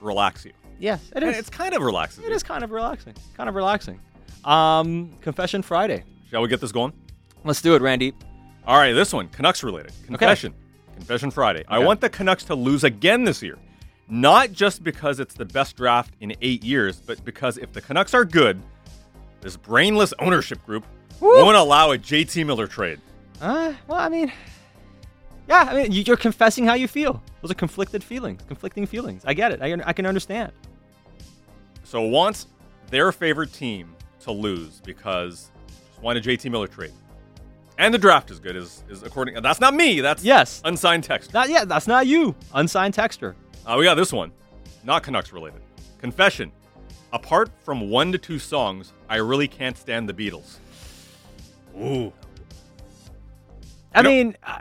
relax 0.00 0.44
you. 0.44 0.52
Yes, 0.78 1.00
it 1.14 1.22
And 1.22 1.34
it's 1.34 1.50
kind 1.50 1.74
of 1.74 1.82
relaxing. 1.82 2.24
It 2.24 2.32
is 2.32 2.42
kind 2.42 2.64
of 2.64 2.70
relaxing. 2.70 3.14
Kind 3.36 3.48
of 3.48 3.54
relaxing. 3.54 4.00
Um, 4.44 5.12
Confession 5.20 5.62
Friday. 5.62 6.04
Shall 6.30 6.42
we 6.42 6.48
get 6.48 6.60
this 6.60 6.72
going? 6.72 6.92
Let's 7.44 7.60
do 7.60 7.74
it, 7.74 7.82
Randy. 7.82 8.14
All 8.66 8.78
right, 8.78 8.92
this 8.92 9.12
one, 9.12 9.28
Canucks 9.28 9.62
related. 9.62 9.92
Confession. 10.06 10.54
Confession 11.00 11.30
Friday. 11.30 11.64
I 11.66 11.78
want 11.78 12.00
the 12.00 12.10
Canucks 12.10 12.44
to 12.44 12.54
lose 12.54 12.84
again 12.84 13.24
this 13.24 13.42
year. 13.42 13.58
Not 14.08 14.52
just 14.52 14.84
because 14.84 15.18
it's 15.18 15.34
the 15.34 15.44
best 15.46 15.76
draft 15.76 16.12
in 16.20 16.34
eight 16.42 16.62
years, 16.62 17.00
but 17.00 17.24
because 17.24 17.56
if 17.58 17.72
the 17.72 17.80
Canucks 17.80 18.12
are 18.12 18.24
good, 18.24 18.60
this 19.40 19.56
brainless 19.56 20.12
ownership 20.18 20.64
group 20.66 20.84
won't 21.20 21.56
allow 21.56 21.92
a 21.92 21.98
JT 21.98 22.44
Miller 22.44 22.66
trade. 22.66 23.00
Uh, 23.40 23.72
well, 23.88 23.98
I 23.98 24.08
mean, 24.10 24.30
yeah, 25.48 25.68
I 25.70 25.74
mean, 25.74 25.92
you- 25.92 26.02
you're 26.06 26.16
confessing 26.18 26.66
how 26.66 26.74
you 26.74 26.86
feel. 26.86 27.22
Those 27.40 27.50
are 27.50 27.54
conflicted 27.54 28.04
feelings, 28.04 28.42
conflicting 28.46 28.84
feelings. 28.86 29.22
I 29.24 29.32
get 29.32 29.52
it. 29.52 29.62
I, 29.62 29.74
I 29.86 29.92
can 29.94 30.04
understand. 30.04 30.52
So 31.84 32.02
wants 32.02 32.46
their 32.90 33.10
favorite 33.12 33.52
team 33.54 33.94
to 34.20 34.32
lose 34.32 34.80
because 34.84 35.50
just 35.88 36.02
want 36.02 36.18
a 36.18 36.20
JT 36.20 36.50
Miller 36.50 36.66
trade. 36.68 36.92
And 37.80 37.94
the 37.94 37.98
draft 37.98 38.30
is 38.30 38.38
good, 38.38 38.56
is, 38.56 38.84
is 38.90 39.02
according. 39.02 39.40
That's 39.42 39.58
not 39.58 39.72
me. 39.72 40.02
That's 40.02 40.22
Yes. 40.22 40.60
unsigned 40.66 41.02
text. 41.02 41.32
Not 41.32 41.48
yeah, 41.48 41.64
that's 41.64 41.86
not 41.86 42.06
you. 42.06 42.34
Unsigned 42.52 42.92
texter. 42.92 43.34
Uh, 43.64 43.76
we 43.78 43.84
got 43.84 43.94
this 43.94 44.12
one, 44.12 44.32
not 44.84 45.02
Canucks 45.02 45.32
related. 45.32 45.62
Confession. 45.98 46.52
Apart 47.14 47.50
from 47.64 47.88
one 47.88 48.12
to 48.12 48.18
two 48.18 48.38
songs, 48.38 48.92
I 49.08 49.16
really 49.16 49.48
can't 49.48 49.78
stand 49.78 50.08
the 50.08 50.12
Beatles. 50.12 50.58
Ooh. 51.74 52.12
I 53.94 54.02
You 54.02 54.08
mean, 54.08 54.36
uh, 54.44 54.58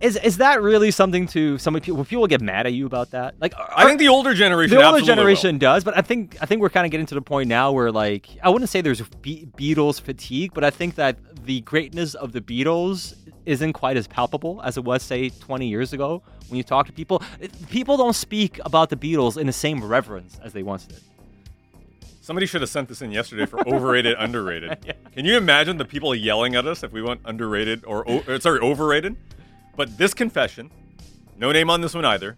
is 0.00 0.16
is 0.16 0.38
that 0.38 0.62
really 0.62 0.90
something 0.90 1.26
to 1.28 1.58
some 1.58 1.74
people? 1.74 1.96
Will 1.96 2.04
people 2.04 2.26
get 2.26 2.40
mad 2.40 2.66
at 2.66 2.72
you 2.72 2.86
about 2.86 3.12
that? 3.12 3.34
Like, 3.40 3.54
I 3.56 3.84
think 3.84 3.98
the 3.98 4.08
older 4.08 4.34
generation. 4.34 4.76
the 4.76 4.84
older 4.84 5.00
generation 5.00 5.54
will. 5.54 5.60
does, 5.60 5.84
but 5.84 5.96
I 5.96 6.02
think 6.02 6.36
I 6.40 6.46
think 6.46 6.60
we're 6.60 6.70
kind 6.70 6.84
of 6.84 6.90
getting 6.90 7.06
to 7.06 7.14
the 7.14 7.22
point 7.22 7.48
now 7.48 7.72
where 7.72 7.90
like 7.90 8.28
I 8.42 8.50
wouldn't 8.50 8.68
say 8.68 8.80
there's 8.80 9.02
Be- 9.22 9.46
Beatles 9.56 10.00
fatigue, 10.00 10.52
but 10.54 10.64
I 10.64 10.70
think 10.70 10.96
that 10.96 11.18
the 11.46 11.60
greatness 11.62 12.14
of 12.14 12.32
the 12.32 12.40
Beatles 12.40 13.14
isn't 13.46 13.74
quite 13.74 13.96
as 13.96 14.06
palpable 14.06 14.60
as 14.62 14.76
it 14.76 14.84
was, 14.84 15.02
say, 15.02 15.28
20 15.28 15.68
years 15.68 15.92
ago 15.92 16.22
when 16.48 16.56
you 16.56 16.62
talk 16.62 16.86
to 16.86 16.92
people. 16.92 17.22
People 17.68 17.96
don't 17.96 18.14
speak 18.14 18.58
about 18.64 18.90
the 18.90 18.96
Beatles 18.96 19.36
in 19.36 19.46
the 19.46 19.52
same 19.52 19.84
reverence 19.84 20.38
as 20.42 20.52
they 20.52 20.62
once 20.62 20.86
did. 20.86 21.00
Somebody 22.22 22.46
should 22.46 22.62
have 22.62 22.70
sent 22.70 22.88
this 22.88 23.02
in 23.02 23.12
yesterday 23.12 23.44
for 23.44 23.60
overrated, 23.68 24.16
underrated. 24.18 24.94
Can 25.14 25.26
you 25.26 25.36
imagine 25.36 25.76
the 25.76 25.84
people 25.84 26.14
yelling 26.14 26.54
at 26.54 26.66
us 26.66 26.82
if 26.82 26.90
we 26.90 27.02
went 27.02 27.20
underrated 27.26 27.84
or, 27.84 28.02
or 28.08 28.40
sorry, 28.40 28.60
overrated? 28.60 29.16
But 29.76 29.96
this 29.98 30.14
confession, 30.14 30.70
no 31.36 31.52
name 31.52 31.70
on 31.70 31.80
this 31.80 31.94
one 31.94 32.04
either. 32.04 32.36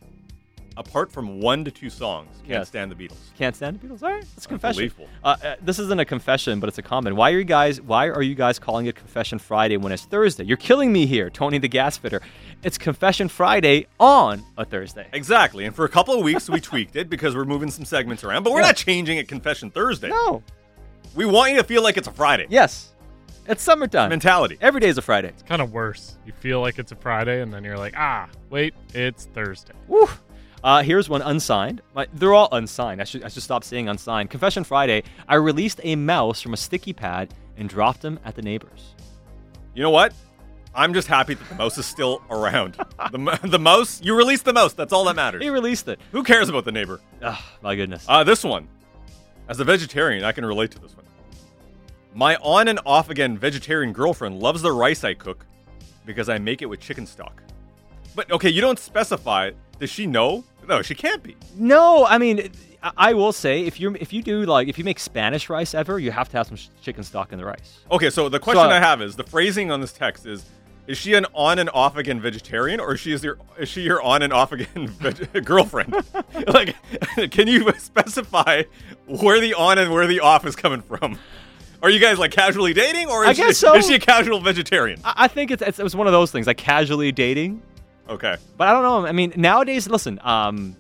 Apart 0.79 1.11
from 1.11 1.41
one 1.41 1.65
to 1.65 1.71
two 1.71 1.89
songs, 1.89 2.29
can't 2.41 2.49
Yes. 2.51 2.69
stand 2.69 2.93
the 2.93 2.95
Beatles. 2.95 3.17
Can't 3.39 3.57
stand 3.57 3.81
the 3.81 3.87
Beatles. 3.89 4.03
All 4.03 4.11
right, 4.11 4.23
it's 4.37 4.45
a 4.45 4.49
confession. 4.49 4.93
Uh, 5.25 5.35
uh, 5.43 5.55
this 5.63 5.79
isn't 5.79 5.99
a 5.99 6.05
confession, 6.05 6.61
but 6.61 6.69
it's 6.69 6.77
a 6.77 6.83
comment. 6.83 7.17
Why 7.17 7.33
are 7.33 7.39
you 7.39 7.45
guys? 7.45 7.81
Why 7.81 8.11
are 8.11 8.21
you 8.21 8.35
guys 8.35 8.59
calling 8.59 8.85
it 8.85 8.95
Confession 8.95 9.39
Friday 9.39 9.79
when 9.79 9.91
it's 9.91 10.05
Thursday? 10.05 10.45
You're 10.45 10.59
killing 10.59 10.93
me 10.93 11.07
here, 11.07 11.31
Tony 11.31 11.57
the 11.57 11.69
Gas 11.69 11.97
Fitter. 11.97 12.21
It's 12.63 12.77
Confession 12.77 13.29
Friday 13.29 13.87
on 13.99 14.43
a 14.59 14.67
Thursday. 14.67 15.07
Exactly. 15.15 15.65
And 15.65 15.75
for 15.75 15.87
a 15.87 15.89
couple 15.89 16.15
of 16.15 16.23
weeks, 16.23 16.51
we 16.51 16.61
tweaked 16.61 16.95
it 16.97 17.09
because 17.09 17.35
we're 17.35 17.47
moving 17.47 17.71
some 17.71 17.87
segments 17.87 18.23
around, 18.23 18.43
but 18.43 18.53
we're 18.53 18.61
Yeah. 18.61 18.67
not 18.67 18.77
changing 18.77 19.17
it 19.17 19.29
Confession 19.29 19.71
Thursday. 19.71 20.11
No. 20.11 20.43
We 21.15 21.25
want 21.25 21.53
you 21.53 21.57
to 21.57 21.65
feel 21.65 21.83
like 21.83 21.97
it's 21.97 22.09
a 22.09 22.13
Friday. 22.13 22.49
Yes. 22.51 22.93
It's 23.49 23.63
summertime. 23.63 24.11
Mentality. 24.11 24.59
Every 24.61 24.81
day 24.81 24.89
is 24.89 24.99
a 24.99 25.03
Friday. 25.03 25.29
It's 25.29 25.43
kind 25.43 25.63
of 25.63 25.73
worse. 25.73 26.19
You 26.27 26.33
feel 26.33 26.61
like 26.61 26.79
it's 26.79 26.91
a 26.91 26.97
Friday, 26.97 27.41
and 27.43 27.53
then 27.53 27.63
you're 27.63 27.79
like, 27.79 27.95
ah, 27.97 28.29
wait, 28.51 28.75
it's 28.93 29.27
Thursday. 29.27 29.75
Woo. 29.87 30.09
Uh, 30.65 30.83
here's 30.83 31.09
one 31.09 31.23
unsigned. 31.23 31.81
My, 31.95 32.09
they're 32.15 32.35
all 32.35 32.49
unsigned. 32.51 33.01
I 33.01 33.05
should, 33.05 33.23
I 33.23 33.29
should 33.29 33.45
stop 33.45 33.63
saying 33.63 33.89
unsigned. 33.89 34.31
Confession 34.31 34.65
Friday. 34.65 35.05
I 35.29 35.37
released 35.37 35.81
a 35.85 35.95
mouse 35.95 36.43
from 36.43 36.55
a 36.55 36.57
sticky 36.57 36.93
pad 36.93 37.33
and 37.57 37.69
dropped 37.69 38.05
him 38.05 38.19
at 38.25 38.35
the 38.35 38.43
neighbors. 38.43 38.95
You 39.75 39.83
know 39.83 39.91
what? 39.91 40.13
I'm 40.75 40.93
just 40.93 41.07
happy 41.07 41.35
that 41.35 41.49
the 41.49 41.55
mouse 41.55 41.79
is 41.79 41.87
still 41.87 42.23
around. 42.31 42.75
the, 43.13 43.39
the 43.45 43.59
mouse, 43.59 44.03
you 44.03 44.17
released 44.17 44.45
the 44.45 44.53
mouse. 44.53 44.73
That's 44.73 44.93
all 44.93 45.05
that 45.05 45.15
matters. 45.17 45.43
He 45.43 45.51
released 45.51 45.87
it. 45.89 46.01
Who 46.13 46.25
cares 46.25 46.49
about 46.49 46.65
the 46.65 46.73
neighbor? 46.73 47.01
Oh, 47.23 47.39
my 47.63 47.77
goodness. 47.77 48.05
Uh, 48.09 48.25
this 48.25 48.43
one. 48.43 48.67
As 49.49 49.61
a 49.61 49.65
vegetarian, 49.65 50.25
I 50.25 50.33
can 50.33 50.45
relate 50.45 50.73
to 50.73 50.81
this 50.81 50.97
one. 50.97 51.06
My 52.17 52.37
on 52.37 52.67
and 52.69 52.81
off 52.87 53.11
again 53.11 53.37
vegetarian 53.37 53.93
girlfriend 53.93 54.41
loves 54.41 54.63
the 54.63 54.73
rice 54.73 55.05
I 55.05 55.13
cook 55.13 55.45
because 56.07 56.31
I 56.31 56.39
make 56.39 56.63
it 56.63 56.67
with 56.67 56.81
chicken 56.81 57.05
stock. 57.07 57.43
But 58.15 58.31
okay, 58.31 58.49
you 58.49 58.63
don't 58.63 58.79
specify. 58.79 59.51
Does 59.79 59.91
she 59.91 60.07
know? 60.07 60.43
No, 60.67 60.81
she 60.81 60.95
can't 60.95 61.23
be. 61.23 61.37
No, 61.57 62.07
I 62.07 62.17
mean, 62.17 62.51
I, 62.97 63.13
will 63.13 63.33
say 63.35 63.67
if 63.67 63.79
you 63.79 63.95
if 64.01 64.15
you 64.15 64.23
do 64.23 64.47
like 64.47 64.67
if 64.67 64.79
you 64.79 64.85
make 64.85 64.99
Spanish 64.99 65.51
rice 65.51 65.75
ever, 65.75 65.99
you 65.99 66.11
have 66.11 66.31
to 66.31 66.39
have 66.39 66.47
some 66.47 66.57
sh- 66.57 66.69
chicken 66.81 67.05
stock 67.05 67.33
in 67.33 67.39
the 67.39 67.45
rice. 67.45 67.81
Okay, 67.91 68.09
so 68.09 68.31
the 68.31 68.41
question 68.41 68.63
So- 68.65 68.71
I 68.71 68.79
have 68.79 69.03
is 69.03 69.17
the 69.17 69.25
phrasing 69.25 69.71
on 69.71 69.83
this 69.83 69.93
text 69.93 70.25
is 70.25 70.47
is 70.87 70.97
she 70.97 71.13
an 71.13 71.27
on 71.35 71.59
and 71.59 71.69
off 71.75 71.99
again 71.99 72.19
vegetarian 72.19 72.81
or 72.81 72.95
is 72.95 73.01
she 73.01 73.13
is 73.13 73.23
your 73.23 73.37
is 73.59 73.69
she 73.69 73.83
your 73.83 74.01
on 74.01 74.23
and 74.23 74.33
off 74.33 74.53
again 74.53 74.87
veg- 75.01 75.45
girlfriend? 75.45 75.95
like 76.47 76.75
can 77.31 77.47
you 77.47 77.71
specify 77.77 78.63
where 79.07 79.39
the 79.39 79.53
on 79.53 79.77
and 79.77 79.93
where 79.93 80.07
the 80.07 80.21
off 80.21 80.47
is 80.47 80.57
coming 80.57 80.81
from? 80.81 81.19
Are 81.87 81.91
you 81.91 82.01
guys 82.01 82.19
like 82.19 82.33
casually 82.33 82.73
dating 82.75 83.07
or 83.09 83.25
is, 83.25 83.39
I 83.39 83.47
she, 83.47 83.53
so. 83.53 83.77
is 83.77 83.87
she 83.87 83.95
a 83.95 84.01
casual 84.01 84.41
vegetarian? 84.41 85.01
I, 85.05 85.15
I 85.19 85.29
think 85.29 85.53
it's, 85.53 85.63
it's 85.63 85.79
it 85.79 85.85
was 85.85 85.95
one 85.95 86.09
of 86.09 86.13
those 86.13 86.33
things 86.33 86.49
like 86.49 86.57
casually 86.57 87.13
dating, 87.13 87.63
Okay. 88.09 88.37
but 88.57 88.67
I 88.67 88.73
don't 88.73 88.83
know. 88.83 89.07
I 89.07 89.13
mean, 89.13 89.33
nowadays, 89.37 89.89
listen, 89.89 90.19
um, 90.25 90.77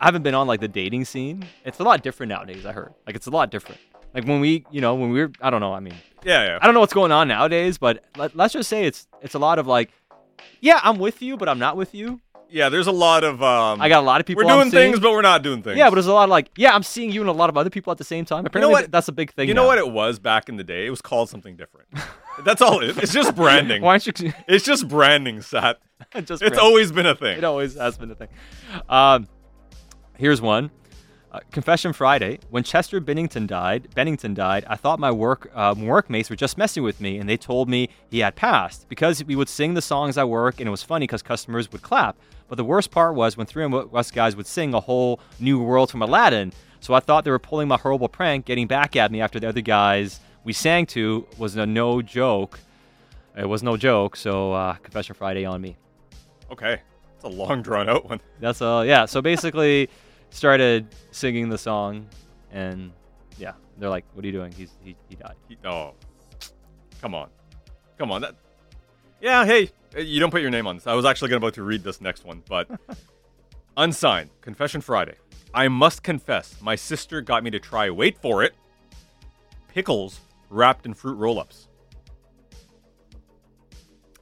I 0.00 0.04
haven't 0.04 0.22
been 0.22 0.36
on 0.36 0.46
like 0.46 0.60
the 0.60 0.68
dating 0.68 1.04
scene. 1.04 1.44
It's 1.64 1.80
a 1.80 1.82
lot 1.82 2.04
different 2.04 2.30
nowadays. 2.30 2.64
I 2.64 2.70
heard 2.70 2.94
like 3.08 3.16
it's 3.16 3.26
a 3.26 3.30
lot 3.30 3.50
different. 3.50 3.80
Like 4.14 4.24
when 4.24 4.38
we, 4.38 4.64
you 4.70 4.80
know, 4.80 4.94
when 4.94 5.10
we 5.10 5.18
were, 5.18 5.32
I 5.40 5.50
don't 5.50 5.58
know. 5.60 5.72
I 5.74 5.80
mean, 5.80 5.94
Yeah, 6.22 6.44
yeah. 6.44 6.58
I 6.62 6.66
don't 6.66 6.74
know 6.74 6.80
what's 6.80 6.94
going 6.94 7.10
on 7.10 7.26
nowadays, 7.26 7.76
but 7.76 8.04
let, 8.16 8.36
let's 8.36 8.52
just 8.52 8.68
say 8.68 8.84
it's 8.84 9.08
it's 9.22 9.34
a 9.34 9.40
lot 9.40 9.58
of 9.58 9.66
like, 9.66 9.90
yeah, 10.60 10.78
I'm 10.84 10.98
with 11.00 11.22
you, 11.22 11.36
but 11.36 11.48
I'm 11.48 11.58
not 11.58 11.76
with 11.76 11.92
you. 11.92 12.20
Yeah, 12.50 12.68
there's 12.68 12.86
a 12.86 12.92
lot 12.92 13.24
of 13.24 13.42
um 13.42 13.80
I 13.80 13.88
got 13.88 14.00
a 14.00 14.06
lot 14.06 14.20
of 14.20 14.26
people. 14.26 14.44
We're 14.44 14.50
I'm 14.50 14.58
doing 14.58 14.70
seeing. 14.70 14.92
things 14.92 15.00
but 15.00 15.12
we're 15.12 15.22
not 15.22 15.42
doing 15.42 15.62
things. 15.62 15.76
Yeah, 15.76 15.88
but 15.88 15.96
there's 15.96 16.06
a 16.06 16.12
lot 16.12 16.24
of 16.24 16.30
like, 16.30 16.50
yeah, 16.56 16.74
I'm 16.74 16.82
seeing 16.82 17.10
you 17.10 17.20
and 17.20 17.28
a 17.28 17.32
lot 17.32 17.50
of 17.50 17.56
other 17.56 17.70
people 17.70 17.90
at 17.90 17.98
the 17.98 18.04
same 18.04 18.24
time. 18.24 18.46
Apparently, 18.46 18.72
what? 18.72 18.80
th- 18.80 18.90
that's 18.90 19.08
a 19.08 19.12
big 19.12 19.32
thing. 19.32 19.48
you 19.48 19.54
know 19.54 19.62
now. 19.62 19.68
what 19.68 19.78
it 19.78 19.90
was 19.90 20.18
back 20.18 20.48
in 20.48 20.56
the 20.56 20.64
day? 20.64 20.86
It 20.86 20.90
was 20.90 21.02
called 21.02 21.28
something 21.28 21.56
different. 21.56 21.88
That's 22.44 22.62
all 22.62 22.80
it 22.82 22.90
is. 22.90 22.98
It's 22.98 23.12
just 23.12 23.34
branding. 23.34 23.82
Why 23.82 23.98
don't 23.98 24.20
you 24.20 24.32
It's 24.46 24.64
just 24.64 24.88
branding, 24.88 25.42
Sat. 25.42 25.78
just? 26.24 26.42
It's 26.42 26.58
always 26.58 26.92
been 26.92 27.06
a 27.06 27.14
thing. 27.14 27.38
It 27.38 27.44
always 27.44 27.74
has 27.74 27.96
been 27.98 28.10
a 28.10 28.14
thing. 28.14 28.28
Um, 28.88 29.26
here's 30.18 30.40
one. 30.40 30.70
Uh, 31.36 31.40
Confession 31.50 31.92
Friday. 31.92 32.38
When 32.48 32.62
Chester 32.62 32.98
Bennington 32.98 33.46
died, 33.46 33.94
Bennington 33.94 34.32
died. 34.32 34.64
I 34.68 34.76
thought 34.76 34.98
my 34.98 35.10
work 35.10 35.54
um, 35.54 35.84
workmates 35.84 36.30
were 36.30 36.36
just 36.36 36.56
messing 36.56 36.82
with 36.82 36.98
me, 36.98 37.18
and 37.18 37.28
they 37.28 37.36
told 37.36 37.68
me 37.68 37.90
he 38.10 38.20
had 38.20 38.36
passed 38.36 38.88
because 38.88 39.22
we 39.22 39.36
would 39.36 39.50
sing 39.50 39.74
the 39.74 39.82
songs 39.82 40.16
at 40.16 40.30
work, 40.30 40.60
and 40.60 40.68
it 40.68 40.70
was 40.70 40.82
funny 40.82 41.04
because 41.04 41.20
customers 41.20 41.70
would 41.72 41.82
clap. 41.82 42.16
But 42.48 42.56
the 42.56 42.64
worst 42.64 42.90
part 42.90 43.14
was 43.14 43.36
when 43.36 43.46
three 43.46 43.64
of 43.64 43.94
us 43.94 44.10
guys 44.10 44.34
would 44.34 44.46
sing 44.46 44.72
a 44.72 44.80
whole 44.80 45.20
new 45.38 45.62
world 45.62 45.90
from 45.90 46.00
Aladdin. 46.00 46.54
So 46.80 46.94
I 46.94 47.00
thought 47.00 47.24
they 47.24 47.30
were 47.30 47.38
pulling 47.38 47.68
my 47.68 47.76
horrible 47.76 48.08
prank, 48.08 48.46
getting 48.46 48.66
back 48.66 48.96
at 48.96 49.12
me 49.12 49.20
after 49.20 49.38
the 49.38 49.48
other 49.48 49.60
guys 49.60 50.20
we 50.44 50.54
sang 50.54 50.86
to 50.86 51.26
was 51.36 51.56
a 51.56 51.66
no 51.66 52.00
joke. 52.00 52.60
It 53.36 53.46
was 53.46 53.62
no 53.62 53.76
joke. 53.76 54.16
So 54.16 54.54
uh, 54.54 54.74
Confession 54.76 55.14
Friday 55.14 55.44
on 55.44 55.60
me. 55.60 55.76
Okay. 56.50 56.80
It's 57.16 57.24
a 57.24 57.28
long 57.28 57.60
drawn 57.60 57.88
out 57.88 58.08
one. 58.08 58.20
That's 58.40 58.62
uh 58.62 58.84
yeah. 58.86 59.06
So 59.06 59.20
basically, 59.22 59.88
started 60.30 60.86
singing 61.10 61.48
the 61.48 61.58
song, 61.58 62.06
and 62.52 62.92
yeah, 63.38 63.52
they're 63.78 63.90
like, 63.90 64.04
"What 64.14 64.24
are 64.24 64.26
you 64.26 64.32
doing?" 64.32 64.52
He's 64.52 64.70
he, 64.82 64.96
he 65.08 65.16
died. 65.16 65.34
He- 65.48 65.58
Oh. 65.64 65.94
Come 67.02 67.14
on. 67.14 67.28
Come 67.98 68.10
on. 68.10 68.22
That 68.22 68.34
Yeah, 69.20 69.44
hey, 69.44 69.70
uh, 69.96 70.00
you 70.00 70.18
don't 70.18 70.30
put 70.30 70.40
your 70.40 70.50
name 70.50 70.66
on 70.66 70.76
this. 70.76 70.86
I 70.86 70.94
was 70.94 71.04
actually 71.04 71.28
going 71.28 71.38
about 71.42 71.54
to 71.54 71.62
read 71.62 71.82
this 71.84 72.00
next 72.00 72.24
one, 72.24 72.42
but 72.48 72.68
unsigned. 73.76 74.30
Confession 74.40 74.80
Friday. 74.80 75.14
I 75.54 75.68
must 75.68 76.02
confess, 76.02 76.56
my 76.60 76.74
sister 76.74 77.20
got 77.20 77.42
me 77.44 77.50
to 77.50 77.58
try 77.60 77.88
wait 77.90 78.18
for 78.20 78.42
it. 78.42 78.54
Pickles 79.68 80.20
wrapped 80.50 80.84
in 80.86 80.94
fruit 80.94 81.14
roll-ups. 81.16 81.68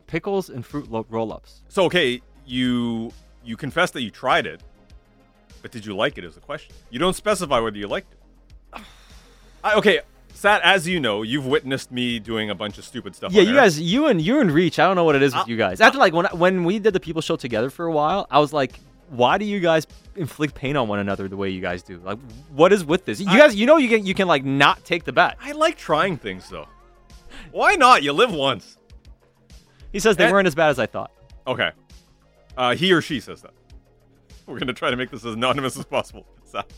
Pickles 0.06 0.48
and 0.50 0.64
fruit 0.64 0.90
lo- 0.90 1.06
roll-ups. 1.08 1.62
So 1.68 1.84
okay, 1.84 2.20
you 2.46 3.12
you 3.44 3.56
confess 3.56 3.90
that 3.92 4.02
you 4.02 4.10
tried 4.10 4.46
it, 4.46 4.62
but 5.64 5.72
did 5.72 5.86
you 5.86 5.96
like 5.96 6.18
it? 6.18 6.24
Is 6.24 6.34
the 6.34 6.42
question. 6.42 6.74
You 6.90 6.98
don't 6.98 7.16
specify 7.16 7.58
whether 7.58 7.78
you 7.78 7.86
liked 7.88 8.12
it. 8.12 8.82
I, 9.64 9.72
okay, 9.76 10.00
Sat, 10.34 10.60
as 10.62 10.86
you 10.86 11.00
know, 11.00 11.22
you've 11.22 11.46
witnessed 11.46 11.90
me 11.90 12.18
doing 12.18 12.50
a 12.50 12.54
bunch 12.54 12.76
of 12.76 12.84
stupid 12.84 13.16
stuff. 13.16 13.32
Yeah, 13.32 13.40
on 13.40 13.46
you 13.48 13.54
air. 13.54 13.60
guys, 13.62 13.80
you 13.80 14.06
and 14.08 14.20
you 14.20 14.40
and 14.40 14.50
Reach. 14.50 14.78
I 14.78 14.84
don't 14.86 14.94
know 14.94 15.04
what 15.04 15.16
it 15.16 15.22
is 15.22 15.32
with 15.32 15.40
I'll- 15.44 15.48
you 15.48 15.56
guys. 15.56 15.80
After 15.80 15.96
like 15.96 16.12
when 16.12 16.26
when 16.38 16.64
we 16.64 16.78
did 16.78 16.92
the 16.92 17.00
People 17.00 17.22
Show 17.22 17.36
together 17.36 17.70
for 17.70 17.86
a 17.86 17.90
while, 17.92 18.26
I 18.30 18.40
was 18.40 18.52
like, 18.52 18.78
why 19.08 19.38
do 19.38 19.46
you 19.46 19.58
guys 19.58 19.86
inflict 20.16 20.54
pain 20.54 20.76
on 20.76 20.86
one 20.86 20.98
another 20.98 21.28
the 21.28 21.36
way 21.38 21.48
you 21.48 21.62
guys 21.62 21.82
do? 21.82 21.98
Like, 22.04 22.18
what 22.50 22.70
is 22.74 22.84
with 22.84 23.06
this? 23.06 23.18
You 23.20 23.30
I- 23.30 23.38
guys, 23.38 23.54
you 23.56 23.64
know, 23.64 23.78
you 23.78 23.88
can 23.88 24.04
you 24.04 24.12
can 24.12 24.28
like 24.28 24.44
not 24.44 24.84
take 24.84 25.04
the 25.04 25.12
bet. 25.12 25.38
I 25.40 25.52
like 25.52 25.78
trying 25.78 26.18
things 26.18 26.46
though. 26.50 26.68
Why 27.50 27.76
not? 27.76 28.02
You 28.02 28.12
live 28.12 28.32
once. 28.34 28.76
He 29.92 29.98
says 29.98 30.18
they 30.18 30.24
And- 30.24 30.32
weren't 30.34 30.46
as 30.46 30.54
bad 30.54 30.68
as 30.68 30.78
I 30.78 30.84
thought. 30.84 31.10
Okay. 31.46 31.70
Uh, 32.54 32.74
he 32.74 32.92
or 32.92 33.00
she 33.00 33.18
says 33.18 33.40
that. 33.42 33.54
We're 34.46 34.58
gonna 34.58 34.72
try 34.72 34.90
to 34.90 34.96
make 34.96 35.10
this 35.10 35.24
as 35.24 35.34
anonymous 35.34 35.76
as 35.78 35.84
possible. 35.84 36.26
Sat. 36.44 36.70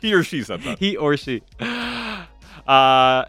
he 0.00 0.14
or 0.14 0.22
she 0.22 0.42
said 0.42 0.62
that. 0.62 0.78
he 0.78 0.96
or 0.96 1.16
she. 1.16 1.42
Uh, 2.66 3.24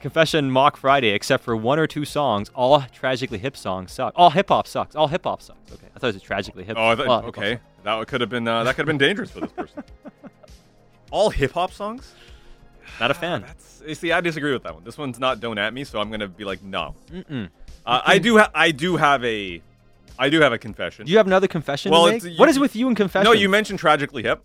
confession 0.00 0.50
mock 0.50 0.78
Friday, 0.78 1.08
except 1.08 1.44
for 1.44 1.54
one 1.54 1.78
or 1.78 1.86
two 1.86 2.06
songs, 2.06 2.50
all 2.54 2.80
tragically 2.90 3.36
hip 3.36 3.54
songs 3.54 3.92
suck. 3.92 4.14
All 4.16 4.30
hip 4.30 4.48
hop 4.48 4.66
sucks. 4.66 4.96
All 4.96 5.08
hip 5.08 5.24
hop 5.24 5.42
sucks. 5.42 5.72
Okay, 5.72 5.88
I 5.94 5.98
thought 5.98 6.08
it 6.08 6.14
was 6.14 6.22
tragically 6.22 6.64
hip. 6.64 6.78
Oh, 6.78 6.96
thought, 6.96 7.24
okay. 7.26 7.60
That 7.84 8.06
could 8.06 8.22
have 8.22 8.30
been 8.30 8.48
uh, 8.48 8.64
that 8.64 8.74
could 8.76 8.86
have 8.88 8.98
been 8.98 8.98
dangerous 9.06 9.30
for 9.30 9.40
this 9.40 9.52
person. 9.52 9.84
All 11.10 11.28
hip 11.30 11.52
hop 11.52 11.72
songs? 11.72 12.14
Not 12.98 13.10
a 13.10 13.14
fan. 13.14 13.42
That's 13.42 13.98
see, 13.98 14.12
I 14.12 14.20
disagree 14.20 14.52
with 14.52 14.62
that 14.62 14.74
one. 14.74 14.84
This 14.84 14.96
one's 14.96 15.18
not 15.18 15.40
"Don't 15.40 15.58
at 15.58 15.74
Me," 15.74 15.84
so 15.84 16.00
I'm 16.00 16.10
gonna 16.10 16.28
be 16.28 16.44
like, 16.44 16.62
no. 16.62 16.94
Mm-mm. 17.10 17.50
Uh, 17.84 18.00
I 18.04 18.18
do, 18.18 18.38
ha- 18.38 18.50
I 18.54 18.70
do 18.70 18.96
have 18.96 19.24
a, 19.24 19.60
I 20.18 20.28
do 20.28 20.40
have 20.40 20.52
a 20.52 20.58
confession. 20.58 21.06
Do 21.06 21.12
you 21.12 21.18
have 21.18 21.26
another 21.26 21.48
confession 21.48 21.90
Well, 21.92 22.06
to 22.06 22.12
make? 22.12 22.24
you- 22.24 22.36
what 22.38 22.48
is 22.48 22.58
with 22.58 22.76
you 22.76 22.88
and 22.88 22.96
confession? 22.96 23.24
no, 23.24 23.32
you 23.32 23.48
mentioned 23.48 23.78
tragically 23.78 24.22
hip. 24.22 24.44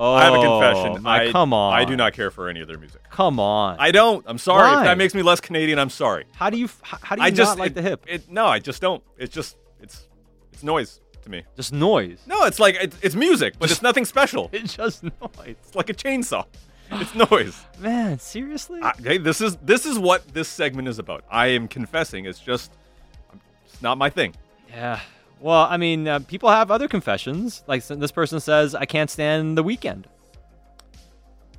Oh, 0.00 0.14
I 0.14 0.24
have 0.24 0.34
a 0.34 0.40
confession. 0.40 0.92
Oh, 0.96 1.00
my- 1.00 1.28
I, 1.28 1.32
come 1.32 1.52
on. 1.52 1.74
I 1.74 1.84
do 1.84 1.96
not 1.96 2.12
care 2.12 2.30
for 2.30 2.48
any 2.48 2.60
of 2.60 2.68
their 2.68 2.78
music. 2.78 3.00
Come 3.10 3.40
on. 3.40 3.76
I 3.80 3.90
don't. 3.90 4.24
I'm 4.28 4.38
sorry. 4.38 4.62
Why? 4.68 4.80
If 4.80 4.84
that 4.84 4.96
makes 4.98 5.12
me 5.14 5.22
less 5.22 5.40
Canadian, 5.40 5.78
I'm 5.78 5.90
sorry. 5.90 6.24
how 6.36 6.50
do 6.50 6.56
you? 6.56 6.68
How 6.82 7.16
do 7.16 7.22
you 7.22 7.26
I 7.26 7.30
just 7.30 7.52
not 7.52 7.58
like 7.58 7.72
it- 7.72 7.74
the 7.74 7.82
hip? 7.82 8.04
It, 8.06 8.30
no, 8.30 8.46
I 8.46 8.58
just 8.60 8.80
don't. 8.80 9.02
It's 9.16 9.34
just 9.34 9.56
it's 9.80 10.06
it's 10.52 10.62
noise 10.62 11.00
to 11.22 11.30
me. 11.30 11.42
Just 11.56 11.72
noise. 11.72 12.20
No, 12.26 12.44
it's 12.44 12.60
like 12.60 12.76
it's, 12.80 12.96
it's 13.02 13.14
music, 13.16 13.54
but 13.58 13.70
it's 13.72 13.82
nothing 13.82 14.04
special. 14.04 14.50
It's 14.52 14.76
just 14.76 15.02
noise. 15.02 15.10
It's 15.46 15.74
like 15.74 15.90
a 15.90 15.94
chainsaw. 15.94 16.44
It's 16.92 17.14
noise. 17.16 17.60
Man, 17.80 18.20
seriously? 18.20 18.80
I, 18.80 18.92
hey, 19.02 19.18
this 19.18 19.40
is 19.40 19.56
this 19.62 19.84
is 19.84 19.98
what 19.98 20.28
this 20.32 20.48
segment 20.48 20.86
is 20.86 21.00
about. 21.00 21.24
I 21.28 21.48
am 21.48 21.66
confessing. 21.66 22.24
It's 22.24 22.38
just 22.38 22.70
it's 23.66 23.82
not 23.82 23.98
my 23.98 24.10
thing. 24.10 24.34
Yeah. 24.70 25.00
Well, 25.40 25.66
I 25.70 25.76
mean, 25.76 26.08
uh, 26.08 26.18
people 26.20 26.48
have 26.50 26.70
other 26.70 26.88
confessions. 26.88 27.62
Like 27.66 27.84
this 27.86 28.10
person 28.12 28.40
says, 28.40 28.74
"I 28.74 28.84
can't 28.86 29.08
stand 29.10 29.56
the 29.56 29.62
Weeknd." 29.64 30.04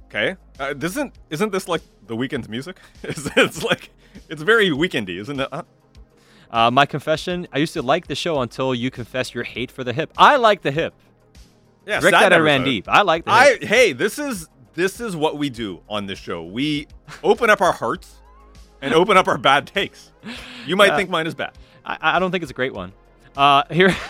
Okay, 0.08 0.36
uh, 0.60 0.74
isn't 0.82 1.14
isn't 1.30 1.52
this 1.52 1.68
like 1.68 1.82
the 2.08 2.16
Weeknd's 2.16 2.50
music? 2.50 2.78
It's, 3.04 3.30
it's 3.38 3.64
like 3.64 3.92
it's 4.28 4.42
very 4.42 4.70
weekendy, 4.70 5.20
isn't 5.20 5.40
it? 5.40 5.48
Uh, 5.52 5.64
Uh, 6.52 6.72
my 6.72 6.86
confession: 6.86 7.48
I 7.54 7.60
used 7.60 7.74
to 7.74 7.82
like 7.82 8.08
the 8.08 8.16
show 8.16 8.42
until 8.42 8.74
you 8.74 8.90
confess 8.92 9.34
your 9.34 9.44
hate 9.44 9.72
for 9.72 9.84
the 9.84 9.94
hip. 9.94 10.12
I 10.18 10.36
like 10.38 10.62
the 10.62 10.72
hip. 10.72 10.94
Yeah, 11.86 12.00
Rick 12.02 12.12
that 12.12 12.34
I 12.34 12.38
ran 12.38 12.64
deep. 12.64 12.86
I 12.90 13.02
like 13.04 13.26
the 13.26 13.32
I 13.32 13.50
hip. 13.52 13.64
hey, 13.64 13.94
this 13.94 14.20
is 14.20 14.50
this 14.74 15.00
is 15.00 15.16
what 15.16 15.38
we 15.38 15.50
do 15.50 15.82
on 15.88 16.06
this 16.08 16.20
show. 16.20 16.44
We 16.44 16.88
open 17.24 17.50
up 17.50 17.62
our 17.62 17.72
hearts 17.72 18.16
and 18.82 18.94
open 18.94 19.16
up 19.16 19.28
our 19.28 19.38
bad 19.38 19.68
takes. 19.68 20.12
You 20.66 20.76
might 20.76 20.88
Yeah. 20.88 20.98
think 20.98 21.10
mine 21.10 21.28
is 21.28 21.36
bad. 21.36 21.52
I, 21.86 21.98
I 22.16 22.20
don't 22.20 22.32
think 22.32 22.42
it's 22.44 22.52
a 22.52 22.56
great 22.56 22.74
one. 22.74 22.92
Uh, 23.36 23.64
here. 23.72 23.96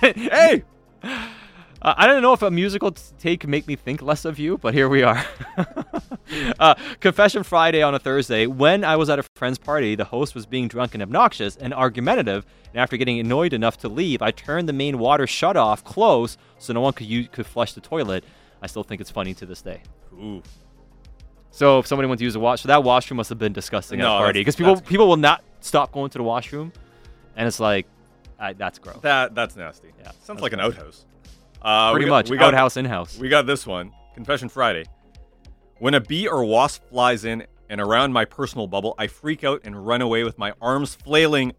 Hey, 0.00 0.62
Uh, 1.02 1.94
I 1.96 2.06
don't 2.06 2.22
know 2.22 2.32
if 2.32 2.42
a 2.42 2.50
musical 2.50 2.92
t- 2.92 3.02
take 3.18 3.44
make 3.48 3.66
me 3.66 3.74
think 3.74 4.02
less 4.02 4.24
of 4.24 4.38
you, 4.38 4.56
but 4.58 4.72
here 4.72 4.88
we 4.88 5.02
are. 5.02 5.24
uh, 6.60 6.74
Confession 7.00 7.42
Friday 7.42 7.82
on 7.82 7.94
a 7.94 7.98
Thursday. 7.98 8.46
When 8.46 8.84
I 8.84 8.94
was 8.94 9.10
at 9.10 9.18
a 9.18 9.24
friend's 9.34 9.58
party, 9.58 9.96
the 9.96 10.04
host 10.04 10.34
was 10.36 10.46
being 10.46 10.68
drunk 10.68 10.94
and 10.94 11.02
obnoxious 11.02 11.56
and 11.56 11.74
argumentative. 11.74 12.46
And 12.72 12.80
after 12.80 12.96
getting 12.98 13.18
annoyed 13.18 13.52
enough 13.52 13.78
to 13.78 13.88
leave, 13.88 14.22
I 14.22 14.30
turned 14.30 14.68
the 14.68 14.72
main 14.74 14.98
water 14.98 15.26
shut 15.26 15.56
off 15.56 15.82
close 15.82 16.36
so 16.58 16.72
no 16.72 16.82
one 16.82 16.92
could 16.92 17.08
use, 17.08 17.28
could 17.32 17.46
flush 17.46 17.72
the 17.72 17.80
toilet. 17.80 18.22
I 18.62 18.68
still 18.68 18.84
think 18.84 19.00
it's 19.00 19.10
funny 19.10 19.34
to 19.34 19.46
this 19.46 19.60
day. 19.62 19.82
Ooh. 20.14 20.40
So 21.50 21.80
if 21.80 21.86
somebody 21.88 22.06
went 22.08 22.18
to 22.20 22.24
use 22.24 22.36
a 22.36 22.40
wash, 22.40 22.60
so 22.60 22.68
that 22.68 22.84
washroom 22.84 23.16
must 23.16 23.30
have 23.30 23.38
been 23.38 23.52
disgusting 23.54 23.98
at 24.00 24.04
No, 24.04 24.16
a 24.16 24.18
party 24.20 24.40
because 24.40 24.54
people 24.54 24.80
people 24.82 25.08
will 25.08 25.16
not 25.16 25.42
stop 25.60 25.90
going 25.90 26.10
to 26.10 26.18
the 26.18 26.24
washroom, 26.24 26.72
and 27.34 27.48
it's 27.48 27.58
like, 27.58 27.86
I, 28.40 28.52
that's 28.54 28.78
gross. 28.78 28.98
that 29.02 29.34
that's 29.34 29.54
nasty. 29.56 29.88
Yeah, 30.00 30.12
sounds 30.22 30.40
like 30.40 30.52
an 30.52 30.60
outhouse. 30.60 31.04
Uh, 31.62 31.92
Pretty 31.92 32.06
we 32.06 32.08
got- 32.08 32.14
much 32.16 32.30
We 32.30 32.36
got, 32.38 32.54
outhouse 32.54 32.76
in 32.78 32.86
house. 32.86 33.18
We 33.18 33.28
got 33.28 33.46
this 33.46 33.66
one. 33.66 33.92
Confession 34.14 34.48
Friday. 34.48 34.86
When 35.78 35.94
a 35.94 36.00
bee 36.00 36.26
or 36.26 36.44
wasp 36.44 36.82
flies 36.88 37.24
in 37.24 37.46
and 37.68 37.80
around 37.80 38.12
my 38.12 38.24
personal 38.24 38.66
bubble, 38.66 38.94
I 38.98 39.06
freak 39.06 39.44
out 39.44 39.60
and 39.64 39.86
run 39.86 40.00
away 40.02 40.24
with 40.24 40.38
my 40.38 40.52
arms 40.60 40.94
flailing 40.94 41.52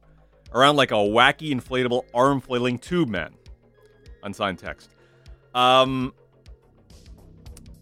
around 0.54 0.76
like 0.76 0.92
a 0.92 0.96
wacky 0.96 1.52
inflatable 1.54 2.04
arm 2.14 2.42
flailing 2.42 2.78
tube 2.80 3.10
man. 3.10 3.34
Unsigned 4.24 4.60
text. 4.60 4.90
Um. 5.56 6.14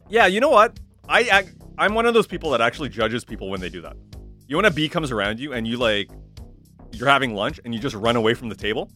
Yeah, 0.10 0.26
you 0.28 0.40
know 0.40 0.50
what? 0.50 0.80
I, 1.08 1.20
I 1.32 1.44
I'm 1.78 1.94
one 1.94 2.06
of 2.06 2.14
those 2.14 2.28
people 2.28 2.52
that 2.52 2.62
actually 2.62 2.90
judges 2.90 3.24
people 3.24 3.50
when 3.50 3.62
they 3.62 3.70
do 3.70 3.82
that. 3.82 3.96
You 4.48 4.54
know 4.54 4.58
when 4.58 4.66
a 4.66 4.72
bee 4.72 4.90
comes 4.90 5.12
around 5.12 5.40
you 5.40 5.54
and 5.54 5.68
you 5.68 5.78
like 5.78 6.10
you're 6.92 7.08
having 7.08 7.34
lunch 7.36 7.60
and 7.64 7.74
you 7.74 7.80
just 7.80 7.96
run 7.96 8.16
away 8.16 8.34
from 8.34 8.50
the 8.50 8.56
table. 8.56 8.92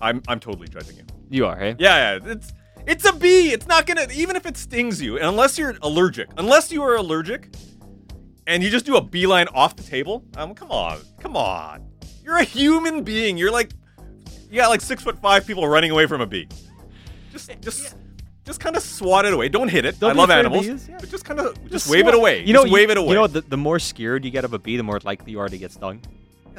I'm 0.00 0.22
I'm 0.28 0.40
totally 0.40 0.68
judging 0.68 0.96
you. 0.96 1.04
You 1.28 1.46
are, 1.46 1.56
hey? 1.56 1.76
Yeah, 1.78 2.18
yeah, 2.18 2.32
it's 2.32 2.52
it's 2.86 3.04
a 3.04 3.12
bee. 3.12 3.52
It's 3.52 3.66
not 3.66 3.86
gonna 3.86 4.06
even 4.12 4.36
if 4.36 4.46
it 4.46 4.56
stings 4.56 5.00
you, 5.00 5.16
and 5.16 5.26
unless 5.26 5.58
you're 5.58 5.76
allergic, 5.82 6.28
unless 6.38 6.72
you 6.72 6.82
are 6.82 6.96
allergic, 6.96 7.54
and 8.46 8.62
you 8.62 8.70
just 8.70 8.86
do 8.86 8.96
a 8.96 9.00
beeline 9.00 9.48
off 9.48 9.76
the 9.76 9.82
table. 9.82 10.24
Um, 10.36 10.54
come 10.54 10.70
on, 10.70 11.00
come 11.20 11.36
on. 11.36 11.86
You're 12.24 12.38
a 12.38 12.44
human 12.44 13.02
being. 13.04 13.36
You're 13.36 13.50
like 13.50 13.72
you 14.50 14.56
got 14.56 14.68
like 14.68 14.80
six 14.80 15.02
foot 15.02 15.18
five 15.20 15.46
people 15.46 15.66
running 15.68 15.90
away 15.90 16.06
from 16.06 16.20
a 16.20 16.26
bee. 16.26 16.48
Just 17.32 17.50
just 17.60 17.96
just 18.44 18.58
kind 18.58 18.76
of 18.76 18.82
swat 18.82 19.26
it 19.26 19.32
away. 19.32 19.48
Don't 19.48 19.68
hit 19.68 19.84
it. 19.84 20.00
Don't 20.00 20.10
I 20.10 20.14
love 20.14 20.30
animals, 20.30 20.66
bees, 20.66 20.88
yeah. 20.88 20.96
but 20.98 21.08
just 21.08 21.24
kind 21.24 21.38
of 21.38 21.54
just, 21.62 21.70
Just 21.70 21.90
wave 21.90 22.08
it 22.08 22.14
away. 22.14 22.44
You 22.44 22.52
know, 22.52 22.62
just 22.62 22.72
wave 22.72 22.90
it 22.90 22.96
away. 22.96 23.10
You 23.10 23.14
know, 23.14 23.26
the, 23.26 23.42
the 23.42 23.56
more 23.56 23.78
scared 23.78 24.24
you 24.24 24.30
get 24.30 24.44
of 24.44 24.52
a 24.52 24.58
bee, 24.58 24.76
the 24.76 24.82
more 24.82 24.98
likely 25.04 25.32
you 25.32 25.40
are 25.40 25.48
to 25.48 25.58
get 25.58 25.70
stung. 25.70 26.02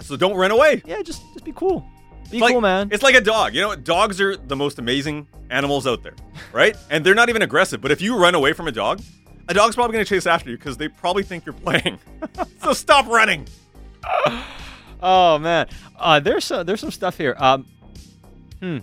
So 0.01 0.15
don't 0.17 0.35
run 0.35 0.51
away. 0.51 0.81
Yeah, 0.85 1.01
just 1.01 1.21
just 1.33 1.45
be 1.45 1.51
cool. 1.53 1.85
Be 2.29 2.37
It's 2.37 2.41
like- 2.41 2.51
cool, 2.53 2.61
man. 2.61 2.89
It's 2.91 3.03
like 3.03 3.15
a 3.15 3.21
dog. 3.21 3.53
You 3.53 3.61
know, 3.61 3.75
dogs 3.75 4.19
are 4.21 4.35
the 4.37 4.55
most 4.55 4.79
amazing 4.79 5.27
animals 5.49 5.85
out 5.87 6.01
there, 6.03 6.15
right? 6.53 6.75
and 6.89 7.05
they're 7.05 7.15
not 7.15 7.29
even 7.29 7.41
aggressive. 7.41 7.81
But 7.81 7.91
if 7.91 8.01
you 8.01 8.17
run 8.17 8.35
away 8.35 8.53
from 8.53 8.67
a 8.67 8.71
dog, 8.71 9.01
a 9.49 9.53
dog's 9.53 9.75
probably 9.75 9.93
going 9.93 10.05
to 10.05 10.09
chase 10.09 10.25
after 10.27 10.49
you 10.49 10.57
because 10.57 10.77
they 10.77 10.87
probably 10.87 11.23
think 11.23 11.45
you're 11.45 11.53
playing. 11.53 11.99
so 12.63 12.73
stop 12.73 13.05
running. 13.07 13.47
Oh 15.03 15.37
man, 15.39 15.67
uh, 15.97 16.19
there's 16.19 16.45
some 16.45 16.65
there's 16.65 16.79
some 16.79 16.91
stuff 16.91 17.17
here. 17.17 17.35
Um, 17.39 17.65
hmm. 18.59 18.77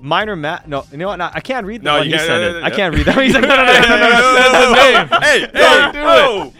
Minor 0.00 0.36
Matt. 0.36 0.68
No, 0.68 0.84
you 0.92 0.96
know 0.98 1.08
what? 1.08 1.16
No, 1.16 1.28
I 1.32 1.40
can't 1.40 1.66
read 1.66 1.80
the 1.80 1.86
No, 1.86 1.94
one 1.98 2.06
you 2.06 2.12
he 2.12 2.16
can't- 2.18 2.26
sent 2.28 2.42
no, 2.42 2.48
it. 2.48 2.52
no, 2.60 2.66
I 2.66 2.68
no. 2.68 2.76
can't 2.76 2.94
read 2.94 3.06
that. 3.06 3.18
He's 3.22 3.34
like, 3.34 3.42
no, 3.42 3.48
no, 3.48 3.64
no, 3.64 3.80
no, 3.80 3.88
no, 4.52 4.52
no, 4.52 4.72
name. 4.74 5.08
Hey, 5.22 5.40
hey, 5.40 5.50
Don't 5.52 5.92
do 5.92 6.00
no. 6.00 6.52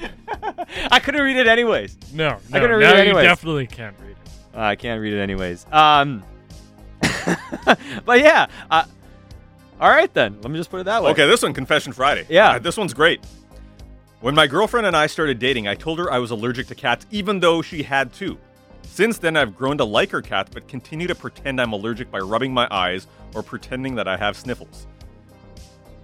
I 0.91 0.99
couldn't 0.99 1.23
read 1.23 1.37
it 1.37 1.47
anyways. 1.47 1.97
No, 2.13 2.31
no. 2.51 2.61
couldn't 2.61 2.77
read 2.79 2.85
now 2.85 2.91
it 2.93 2.97
you 2.97 3.03
anyways. 3.03 3.25
definitely 3.25 3.67
can't 3.67 3.95
read 4.01 4.11
it. 4.11 4.17
Uh, 4.57 4.61
I 4.61 4.77
can't 4.77 5.01
read 5.01 5.13
it 5.13 5.21
anyways. 5.21 5.67
Um, 5.71 6.23
but 8.05 8.21
yeah. 8.21 8.47
Uh, 8.71 8.85
all 9.81 9.91
right 9.91 10.13
then. 10.15 10.37
Let 10.43 10.51
me 10.51 10.59
just 10.59 10.71
put 10.71 10.81
it 10.81 10.85
that 10.85 11.03
way. 11.03 11.11
Okay, 11.13 11.27
this 11.27 11.43
one, 11.43 11.55
Confession 11.55 11.93
Friday. 11.93 12.27
Yeah. 12.29 12.53
Uh, 12.53 12.59
this 12.59 12.77
one's 12.77 12.95
great. 12.95 13.21
When 14.21 14.35
my 14.35 14.47
girlfriend 14.49 14.87
and 14.87 14.97
I 14.97 15.07
started 15.07 15.39
dating, 15.39 15.69
I 15.69 15.75
told 15.77 15.99
her 16.01 16.11
I 16.13 16.19
was 16.19 16.33
allergic 16.33 16.67
to 16.69 16.75
cats, 16.75 17.07
even 17.13 17.39
though 17.41 17.63
she 17.63 17.85
had 17.85 18.13
two. 18.13 18.37
Since 18.89 19.19
then, 19.19 19.37
I've 19.37 19.57
grown 19.57 19.79
to 19.79 19.85
like 19.85 20.11
her 20.11 20.21
cats, 20.23 20.51
but 20.53 20.67
continue 20.67 21.07
to 21.07 21.15
pretend 21.15 21.61
I'm 21.61 21.73
allergic 21.73 22.11
by 22.11 22.19
rubbing 22.19 22.53
my 22.53 22.67
eyes 22.71 23.07
or 23.35 23.43
pretending 23.43 23.95
that 23.95 24.09
I 24.09 24.17
have 24.17 24.37
sniffles. 24.37 24.87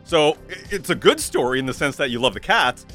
So 0.05 0.37
it's 0.71 0.91
a 0.91 0.95
good 0.95 1.19
story 1.19 1.59
in 1.59 1.67
the 1.67 1.75
sense 1.75 1.97
that 1.97 2.11
you 2.11 2.21
love 2.21 2.35
the 2.35 2.41
cats, 2.41 2.87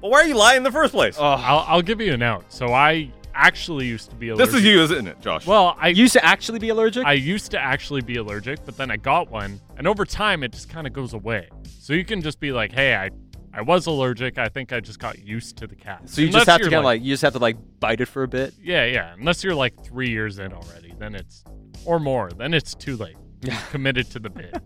but 0.00 0.10
why 0.10 0.20
are 0.22 0.26
you 0.26 0.36
lying 0.36 0.58
in 0.58 0.62
the 0.62 0.70
first 0.72 0.92
place? 0.92 1.16
Oh, 1.18 1.24
I'll, 1.24 1.64
I'll 1.66 1.82
give 1.82 2.00
you 2.00 2.12
an 2.14 2.22
out. 2.22 2.44
So 2.50 2.72
I 2.72 3.10
actually 3.34 3.86
used 3.86 4.08
to 4.10 4.16
be 4.16 4.28
allergic. 4.30 4.52
this 4.52 4.60
is 4.60 4.64
you, 4.64 4.80
isn't 4.82 5.06
it, 5.06 5.20
Josh? 5.20 5.46
Well, 5.46 5.76
I 5.78 5.88
used 5.88 6.12
to 6.14 6.24
actually 6.24 6.58
be 6.58 6.68
allergic. 6.70 7.04
I 7.04 7.12
used 7.14 7.50
to 7.50 7.60
actually 7.60 8.00
be 8.00 8.16
allergic, 8.16 8.64
but 8.64 8.76
then 8.76 8.90
I 8.90 8.96
got 8.96 9.30
one, 9.30 9.60
and 9.76 9.86
over 9.86 10.04
time 10.06 10.42
it 10.42 10.52
just 10.52 10.70
kind 10.70 10.86
of 10.86 10.92
goes 10.92 11.12
away. 11.12 11.48
So 11.80 11.92
you 11.92 12.04
can 12.04 12.22
just 12.22 12.40
be 12.40 12.52
like, 12.52 12.72
"Hey, 12.72 12.94
I, 12.94 13.10
I 13.56 13.62
was 13.62 13.86
allergic. 13.86 14.36
I 14.36 14.50
think 14.50 14.70
I 14.72 14.80
just 14.80 14.98
got 14.98 15.18
used 15.18 15.56
to 15.56 15.66
the 15.66 15.74
cat." 15.74 16.08
so 16.10 16.20
you 16.20 16.26
Unless 16.28 16.40
just 16.40 16.50
have 16.50 16.60
to 16.60 16.64
kind 16.64 16.74
of 16.74 16.84
like 16.84 17.02
you 17.02 17.14
just 17.14 17.22
have 17.22 17.32
to 17.32 17.38
like 17.38 17.56
bite 17.80 18.02
it 18.02 18.06
for 18.06 18.22
a 18.22 18.28
bit. 18.28 18.52
yeah, 18.62 18.84
yeah. 18.84 19.14
Unless 19.18 19.42
you're 19.42 19.54
like 19.54 19.82
three 19.82 20.10
years 20.10 20.38
in 20.38 20.52
already, 20.52 20.92
then 20.98 21.14
it's 21.14 21.42
or 21.86 21.98
more, 21.98 22.30
then 22.30 22.52
it's 22.52 22.74
too 22.74 22.96
late. 22.96 23.16
You're 23.40 23.56
committed 23.70 24.10
to 24.10 24.18
the 24.18 24.28
bid. 24.28 24.60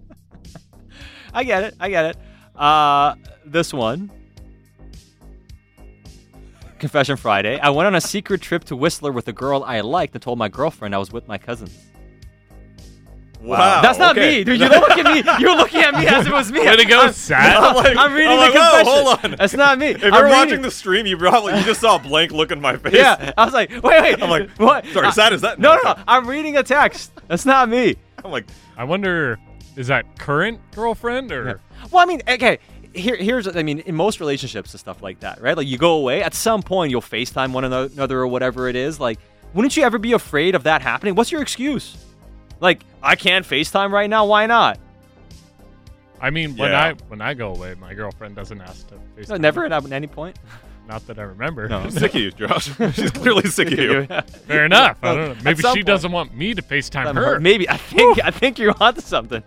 I 1.32 1.44
get 1.44 1.62
it. 1.62 1.74
I 1.78 1.88
get 1.88 2.04
it. 2.06 2.16
Uh, 2.56 3.14
this 3.44 3.72
one. 3.72 4.10
Confession 6.80 7.16
Friday. 7.16 7.60
I 7.60 7.68
went 7.70 7.86
on 7.86 7.94
a 7.94 8.00
secret 8.00 8.40
trip 8.40 8.64
to 8.64 8.74
Whistler 8.74 9.12
with 9.12 9.28
a 9.28 9.32
girl 9.32 9.62
I 9.64 9.80
liked 9.82 10.14
and 10.14 10.22
told 10.22 10.38
my 10.38 10.48
girlfriend 10.48 10.94
I 10.94 10.98
was 10.98 11.12
with 11.12 11.28
my 11.28 11.36
cousins. 11.38 11.89
Wow. 13.40 13.80
That's 13.82 13.98
not 13.98 14.16
okay. 14.16 14.38
me, 14.38 14.44
dude. 14.44 14.60
You 14.60 14.68
look 14.70 14.90
at 14.90 15.04
me. 15.04 15.22
You're 15.40 15.56
looking 15.56 15.80
at 15.80 15.94
me 15.94 16.06
as 16.06 16.22
if 16.26 16.28
it 16.28 16.32
was 16.32 16.52
me. 16.52 16.60
Way 16.60 16.76
to 16.76 16.84
go, 16.84 17.00
I'm, 17.00 17.12
Sat. 17.12 17.56
I'm 17.56 17.74
like- 17.74 17.96
I'm 17.96 18.12
reading 18.12 18.30
I'm 18.32 18.36
the 18.36 18.40
like, 18.42 18.54
whoa, 18.54 18.76
confession. 18.78 19.04
hold 19.04 19.24
on. 19.24 19.38
That's 19.38 19.54
not 19.54 19.78
me. 19.78 19.86
If 19.88 20.04
I'm 20.04 20.12
you're 20.12 20.22
reading- 20.24 20.30
watching 20.38 20.62
the 20.62 20.70
stream, 20.70 21.06
you 21.06 21.16
probably 21.16 21.56
you 21.58 21.64
just 21.64 21.80
saw 21.80 21.96
a 21.96 21.98
blank 21.98 22.32
look 22.32 22.50
in 22.52 22.60
my 22.60 22.76
face. 22.76 22.94
yeah, 22.94 23.32
I 23.36 23.44
was 23.44 23.54
like, 23.54 23.70
wait, 23.70 23.82
wait. 23.82 24.22
I'm 24.22 24.30
like, 24.30 24.50
what? 24.58 24.86
sorry, 24.88 25.10
Sat, 25.12 25.32
is 25.32 25.40
that? 25.42 25.58
No, 25.58 25.74
no, 25.76 25.80
no. 25.92 26.02
I'm 26.06 26.26
reading 26.28 26.56
a 26.56 26.62
text. 26.62 27.12
That's 27.28 27.46
not 27.46 27.68
me. 27.68 27.96
I'm 28.24 28.30
like, 28.30 28.46
I 28.76 28.84
wonder, 28.84 29.38
is 29.76 29.86
that 29.86 30.18
current 30.18 30.60
girlfriend 30.72 31.32
or? 31.32 31.60
Well, 31.90 32.02
I 32.02 32.06
mean, 32.06 32.20
okay. 32.28 32.58
Here, 32.92 33.14
here's, 33.16 33.46
I 33.46 33.62
mean, 33.62 33.78
in 33.80 33.94
most 33.94 34.18
relationships 34.18 34.72
and 34.72 34.80
stuff 34.80 35.00
like 35.00 35.20
that, 35.20 35.40
right? 35.40 35.56
Like, 35.56 35.68
you 35.68 35.78
go 35.78 35.92
away. 35.92 36.22
At 36.24 36.34
some 36.34 36.60
point, 36.60 36.90
you'll 36.90 37.00
FaceTime 37.00 37.52
one 37.52 37.62
another 37.64 38.18
or 38.18 38.26
whatever 38.26 38.68
it 38.68 38.74
is. 38.74 38.98
Like, 38.98 39.20
wouldn't 39.54 39.76
you 39.76 39.84
ever 39.84 39.96
be 39.96 40.12
afraid 40.12 40.54
of 40.56 40.64
that 40.64 40.82
happening? 40.82 41.14
What's 41.14 41.30
your 41.30 41.40
excuse? 41.40 41.96
Like, 42.60 42.84
I 43.02 43.16
can't 43.16 43.46
FaceTime 43.46 43.90
right 43.90 44.08
now. 44.08 44.26
Why 44.26 44.46
not? 44.46 44.78
I 46.20 46.30
mean, 46.30 46.56
when 46.56 46.70
Yeah. 46.70 46.80
I 46.84 46.92
when 47.08 47.20
I 47.22 47.32
go 47.34 47.54
away, 47.54 47.74
my 47.80 47.94
girlfriend 47.94 48.36
doesn't 48.36 48.60
ask 48.60 48.86
to. 48.88 48.94
No, 48.96 49.00
FaceTime 49.16 49.40
never 49.40 49.64
at 49.66 49.92
any 49.92 50.06
point. 50.06 50.38
Not 50.88 51.06
that 51.06 51.18
I 51.18 51.22
remember. 51.22 51.68
No. 51.68 51.78
I'm 51.78 51.90
sick 51.92 52.14
of 52.14 52.20
you, 52.20 52.30
Josh. 52.32 52.70
She's 52.94 53.10
clearly 53.12 53.48
sick 53.48 53.70
of 53.70 53.78
you. 53.78 54.06
Fair 54.46 54.64
enough. 54.66 54.98
I 55.02 55.14
don't 55.14 55.24
know. 55.24 55.30
At 55.32 55.44
Maybe 55.44 55.62
some 55.62 55.72
she 55.72 55.78
point. 55.80 55.86
doesn't 55.86 56.10
want 56.12 56.34
me 56.34 56.52
to 56.52 56.62
FaceTime 56.62 57.14
her. 57.14 57.38
Maybe 57.40 57.68
I 57.68 57.76
think 57.76 58.22
I 58.24 58.30
think 58.30 58.58
you're 58.58 58.74
onto 58.80 59.00
something. 59.00 59.42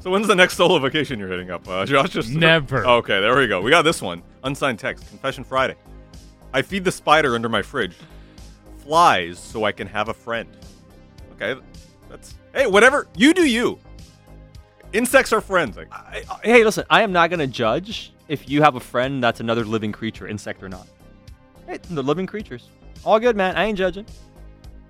So 0.00 0.10
when's 0.10 0.26
the 0.26 0.34
next 0.34 0.56
solo 0.56 0.80
vacation 0.80 1.20
you're 1.20 1.28
hitting 1.28 1.50
up, 1.52 1.66
uh, 1.68 1.86
Josh? 1.86 2.10
Just 2.10 2.30
Never. 2.30 2.84
Okay, 2.84 3.20
there 3.20 3.36
we 3.36 3.46
go. 3.46 3.60
We 3.62 3.70
got 3.70 3.82
this 3.82 4.02
one. 4.02 4.22
Unsigned 4.42 4.80
text. 4.80 5.06
Confession 5.08 5.44
Friday. 5.44 5.76
I 6.52 6.60
feed 6.62 6.82
the 6.84 6.90
spider 6.90 7.36
under 7.36 7.48
my 7.48 7.62
fridge. 7.62 7.94
Flies 8.78 9.38
so 9.38 9.62
I 9.64 9.70
can 9.70 9.86
have 9.86 10.08
a 10.08 10.14
friend. 10.14 10.48
Okay, 11.40 11.60
that's 12.12 12.34
hey, 12.54 12.66
whatever 12.66 13.08
you 13.16 13.32
do, 13.34 13.44
you. 13.48 13.78
Insects 14.92 15.32
are 15.32 15.40
friends. 15.40 15.76
Like, 15.76 15.88
I, 15.90 16.22
I- 16.30 16.40
hey, 16.44 16.64
listen, 16.64 16.84
I 16.90 17.02
am 17.02 17.10
not 17.12 17.30
going 17.30 17.40
to 17.40 17.46
judge 17.46 18.12
if 18.28 18.48
you 18.48 18.60
have 18.62 18.76
a 18.76 18.80
friend 18.80 19.22
that's 19.22 19.40
another 19.40 19.64
living 19.64 19.90
creature, 19.92 20.28
insect 20.28 20.62
or 20.62 20.68
not. 20.68 20.86
Hey, 21.66 21.78
they're 21.90 22.02
living 22.04 22.26
creatures. 22.26 22.68
All 23.04 23.18
good, 23.18 23.34
man. 23.34 23.56
I 23.56 23.64
ain't 23.64 23.78
judging. 23.78 24.04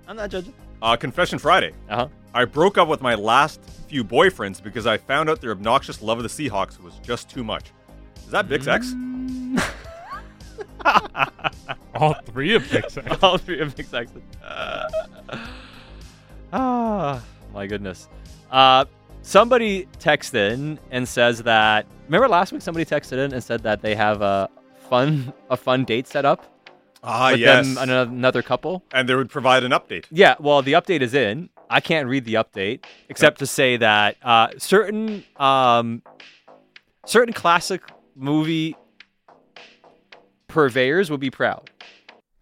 I'm 0.07 0.17
not 0.17 0.29
judging. 0.29 0.53
uh, 0.81 0.97
Confession 0.97 1.39
Friday. 1.39 1.71
Uh 1.89 1.95
huh. 1.95 2.07
I 2.33 2.43
broke 2.45 2.77
up 2.77 2.87
with 2.89 3.01
my 3.01 3.15
last 3.15 3.61
few 3.87 4.03
boyfriends 4.03 4.61
because 4.61 4.85
I 4.85 4.97
found 4.97 5.29
out 5.29 5.39
their 5.39 5.51
obnoxious 5.51 6.01
love 6.01 6.17
of 6.19 6.23
the 6.23 6.29
Seahawks 6.49 6.81
was 6.81 6.95
just 6.99 7.29
too 7.29 7.43
much. 7.43 7.71
Is 8.17 8.31
that 8.31 8.49
Bix 8.49 8.67
X? 8.67 8.93
All 11.95 12.13
three 12.25 12.55
of 12.55 12.63
Pixar. 12.63 13.23
All 13.23 13.37
three 13.37 13.61
of 13.61 13.75
Big 13.75 13.85
Saxon. 13.85 14.21
ah, 16.53 17.21
my 17.53 17.67
goodness. 17.67 18.07
Uh, 18.51 18.85
somebody 19.21 19.87
texted 19.99 20.53
in 20.53 20.79
and 20.91 21.07
says 21.07 21.43
that. 21.43 21.85
Remember 22.05 22.27
last 22.27 22.51
week, 22.51 22.61
somebody 22.61 22.85
texted 22.85 23.13
in 23.13 23.33
and 23.33 23.43
said 23.43 23.63
that 23.63 23.81
they 23.81 23.95
have 23.95 24.21
a 24.21 24.49
fun 24.89 25.33
a 25.49 25.57
fun 25.57 25.83
date 25.83 26.07
set 26.07 26.25
up. 26.25 26.45
Ah, 27.05 27.31
with 27.31 27.41
yes. 27.41 27.65
them 27.67 27.77
and 27.77 27.91
another 27.91 28.41
couple. 28.41 28.81
and 28.93 29.09
they 29.09 29.15
would 29.15 29.29
provide 29.29 29.65
an 29.65 29.71
update. 29.71 30.05
Yeah, 30.09 30.35
well, 30.39 30.61
the 30.61 30.73
update 30.73 31.01
is 31.01 31.13
in. 31.13 31.49
I 31.69 31.81
can't 31.81 32.07
read 32.07 32.23
the 32.23 32.35
update 32.35 32.85
except 33.09 33.39
to 33.39 33.47
say 33.47 33.75
that 33.77 34.15
uh, 34.21 34.49
certain 34.57 35.25
um, 35.37 36.01
certain 37.05 37.33
classic 37.33 37.81
movie 38.15 38.77
purveyors 40.47 41.09
would 41.09 41.19
be 41.19 41.31
proud. 41.31 41.71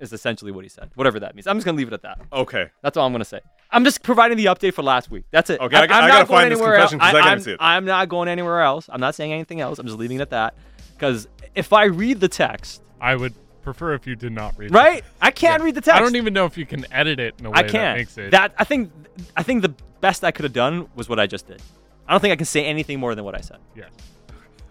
Is 0.02 0.12
essentially 0.12 0.52
what 0.52 0.66
he 0.66 0.70
said. 0.70 0.89
Whatever 0.95 1.20
that 1.20 1.36
means. 1.36 1.45
I'm 1.47 1.56
just 1.58 1.66
gonna 1.66 1.78
leave 1.78 1.88
it 1.88 1.93
at 1.93 2.02
that. 2.02 2.20
Okay. 2.34 2.70
That's 2.82 2.97
all 2.97 3.06
I'm 3.06 3.12
gonna 3.14 3.24
say. 3.24 3.39
I'm 3.70 3.84
just 3.86 4.02
providing 4.04 4.36
the 4.38 4.45
update 4.45 4.74
for 4.74 4.82
last 4.82 5.12
week. 5.12 5.26
That's 5.32 5.49
it. 5.52 5.62
Okay, 5.62 5.76
I- 5.78 5.84
I'm 5.84 5.91
I 5.91 5.99
not 6.02 6.08
gotta 6.08 6.26
going 6.26 6.39
find 6.41 6.52
this 6.52 6.58
anywhere 6.60 6.76
else. 6.76 6.89
confession 6.89 6.99
'cause 6.99 7.16
I 7.16 7.22
can't 7.22 7.32
I'm, 7.32 7.39
see 7.41 7.52
it. 7.52 7.58
I'm 7.62 7.86
not 7.86 8.10
going 8.10 8.28
anywhere 8.28 8.62
else. 8.62 8.89
I'm 8.91 8.99
not 8.99 9.14
saying 9.16 9.32
anything 9.32 9.62
else. 9.62 9.78
I'm 9.80 9.86
just 9.86 9.97
leaving 9.99 10.18
it 10.18 10.22
at 10.22 10.32
that. 10.32 10.56
Because 10.95 11.28
if 11.56 11.72
I 11.72 11.84
read 11.86 12.20
the 12.20 12.28
text, 12.28 12.82
I 12.99 13.16
would 13.16 13.34
prefer 13.62 13.93
if 13.93 14.08
you 14.08 14.16
did 14.16 14.32
not 14.32 14.58
read. 14.58 14.72
it. 14.72 14.74
right? 14.74 15.04
I 15.22 15.30
can't 15.32 15.62
read 15.62 15.76
the 15.76 15.82
text. 15.82 15.99
I 15.99 16.04
don't 16.04 16.16
even 16.16 16.34
know 16.34 16.45
if 16.45 16.58
you 16.58 16.66
can 16.66 16.91
edit 16.91 17.20
it 17.20 17.36
in 17.39 17.45
a 17.45 17.49
way 17.52 17.60
I 17.60 17.62
that 17.62 17.72
can't. 17.72 17.97
makes 17.99 18.18
it. 18.18 18.32
That 18.32 18.54
I 18.58 18.64
think 18.64 18.91
I 19.38 19.43
think 19.43 19.62
the 19.62 19.74
best 20.02 20.24
I 20.24 20.32
could 20.32 20.45
have 20.45 20.54
done 20.54 20.88
was 20.95 21.08
what 21.08 21.20
I 21.20 21.28
just 21.28 21.47
did. 21.47 21.62
I 22.08 22.14
don't 22.14 22.22
think 22.22 22.32
I 22.32 22.36
can 22.38 22.45
say 22.47 22.66
anything 22.66 22.99
more 22.99 23.14
than 23.14 23.24
what 23.24 23.36
I 23.38 23.41
said. 23.41 23.58
yeah. 23.76 23.84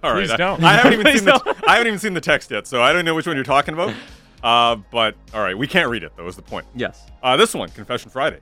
All 0.02 0.12
right. 0.12 0.20
Please 0.22 0.30
I- 0.32 0.36
don't. 0.36 0.64
I, 0.64 0.72
haven't 0.72 0.92
even 0.94 1.04
Please 1.04 1.18
seen 1.18 1.24
the 1.26 1.38
don't. 1.38 1.68
I 1.68 1.72
haven't 1.74 1.86
even 1.86 1.98
seen 2.00 2.14
the 2.14 2.20
text 2.20 2.50
yet, 2.50 2.66
so 2.66 2.82
I 2.82 2.92
don't 2.92 3.04
know 3.04 3.14
which 3.14 3.26
one 3.28 3.36
you're 3.36 3.44
talking 3.44 3.74
about. 3.74 3.94
Uh, 4.42 4.76
but 4.90 5.14
all 5.34 5.42
right, 5.42 5.56
we 5.56 5.66
can't 5.66 5.88
read 5.90 6.02
it 6.02 6.12
though. 6.16 6.26
Is 6.26 6.36
the 6.36 6.42
point? 6.42 6.66
Yes. 6.74 7.06
Uh, 7.22 7.36
this 7.36 7.54
one, 7.54 7.68
Confession 7.70 8.10
Friday. 8.10 8.40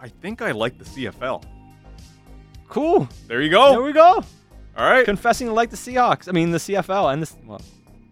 I 0.00 0.08
think 0.08 0.42
I 0.42 0.50
like 0.52 0.78
the 0.78 0.84
CFL. 0.84 1.44
Cool. 2.68 3.08
There 3.26 3.40
you 3.42 3.50
go. 3.50 3.70
There 3.72 3.82
we 3.82 3.92
go. 3.92 4.24
all 4.76 4.90
right. 4.90 5.04
Confessing 5.04 5.48
to 5.48 5.52
like 5.52 5.70
the 5.70 5.76
Seahawks. 5.76 6.28
I 6.28 6.32
mean 6.32 6.50
the 6.50 6.58
CFL 6.58 7.12
and 7.12 7.22
this. 7.22 7.36
Well, 7.44 7.60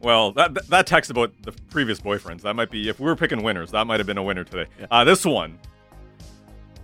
Well, 0.00 0.32
that 0.32 0.54
that- 0.54 0.66
that 0.68 0.86
text 0.86 1.10
about 1.10 1.32
the 1.42 1.52
previous 1.70 2.00
boyfriends. 2.00 2.42
That 2.42 2.54
might 2.54 2.70
be 2.70 2.88
if 2.88 3.00
we 3.00 3.06
were 3.06 3.16
picking 3.16 3.42
winners. 3.42 3.70
That 3.72 3.86
might 3.86 4.00
have 4.00 4.06
been 4.06 4.18
a 4.18 4.22
winner 4.22 4.44
today. 4.44 4.66
Uh, 4.90 5.04
this 5.04 5.24
one. 5.24 5.58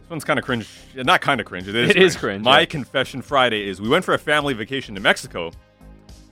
This 0.01 0.11
one's 0.11 0.25
kind 0.25 0.39
of 0.39 0.45
cringe. 0.45 0.69
yeah, 0.95 1.03
Not 1.03 1.21
kind 1.21 1.41
of 1.41 1.47
cringe. 1.47 1.67
It 1.69 1.75
is. 1.75 1.91
It 1.91 1.97
is 1.97 2.17
cringe, 2.17 2.45
My 2.45 2.61
yeah. 2.61 2.67
confession 2.67 3.23
Friday 3.23 3.67
is 3.69 3.81
we 3.81 3.89
went 3.89 4.05
for 4.05 4.15
a 4.15 4.19
family 4.19 4.53
vacation 4.55 4.95
to 4.95 5.01
Mexico. 5.01 5.51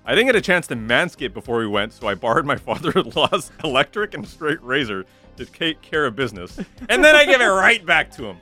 I 0.04 0.14
didn't 0.14 0.26
get 0.26 0.36
a 0.36 0.40
chance 0.40 0.66
to 0.68 0.76
manscape 0.76 1.32
before 1.32 1.58
we 1.58 1.66
went, 1.66 1.92
so 1.92 2.08
I 2.08 2.14
borrowed 2.14 2.44
my 2.44 2.56
father-in-law's 2.68 3.50
electric 3.64 4.14
and 4.14 4.26
straight 4.26 4.62
razor 4.62 5.06
to 5.36 5.46
take 5.46 5.80
care 5.80 6.04
of 6.04 6.16
business, 6.16 6.58
and 6.88 7.02
then 7.02 7.14
I 7.14 7.24
give 7.24 7.40
it 7.40 7.46
right 7.46 7.84
back 7.84 8.10
to 8.12 8.26
him. 8.26 8.36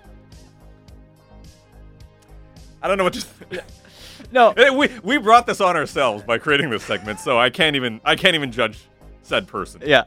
I 2.83 2.89
don't 2.89 2.99
know 2.99 3.05
what 3.05 3.13
to. 3.15 3.63
no. 4.33 4.51
Eh, 4.53 4.71
we 4.71 4.89
we 5.05 5.19
brought 5.19 5.47
this 5.47 5.61
on 5.61 5.77
ourselves 5.77 6.25
by 6.25 6.39
creating 6.39 6.71
this 6.71 6.83
segment, 6.83 7.21
so 7.21 7.39
I 7.39 7.51
can't 7.51 7.77
even 7.77 8.01
I 8.05 8.17
can't 8.17 8.35
even 8.35 8.51
judge 8.51 8.79
said 9.23 9.47
person. 9.47 9.83
Yeah. 9.85 10.05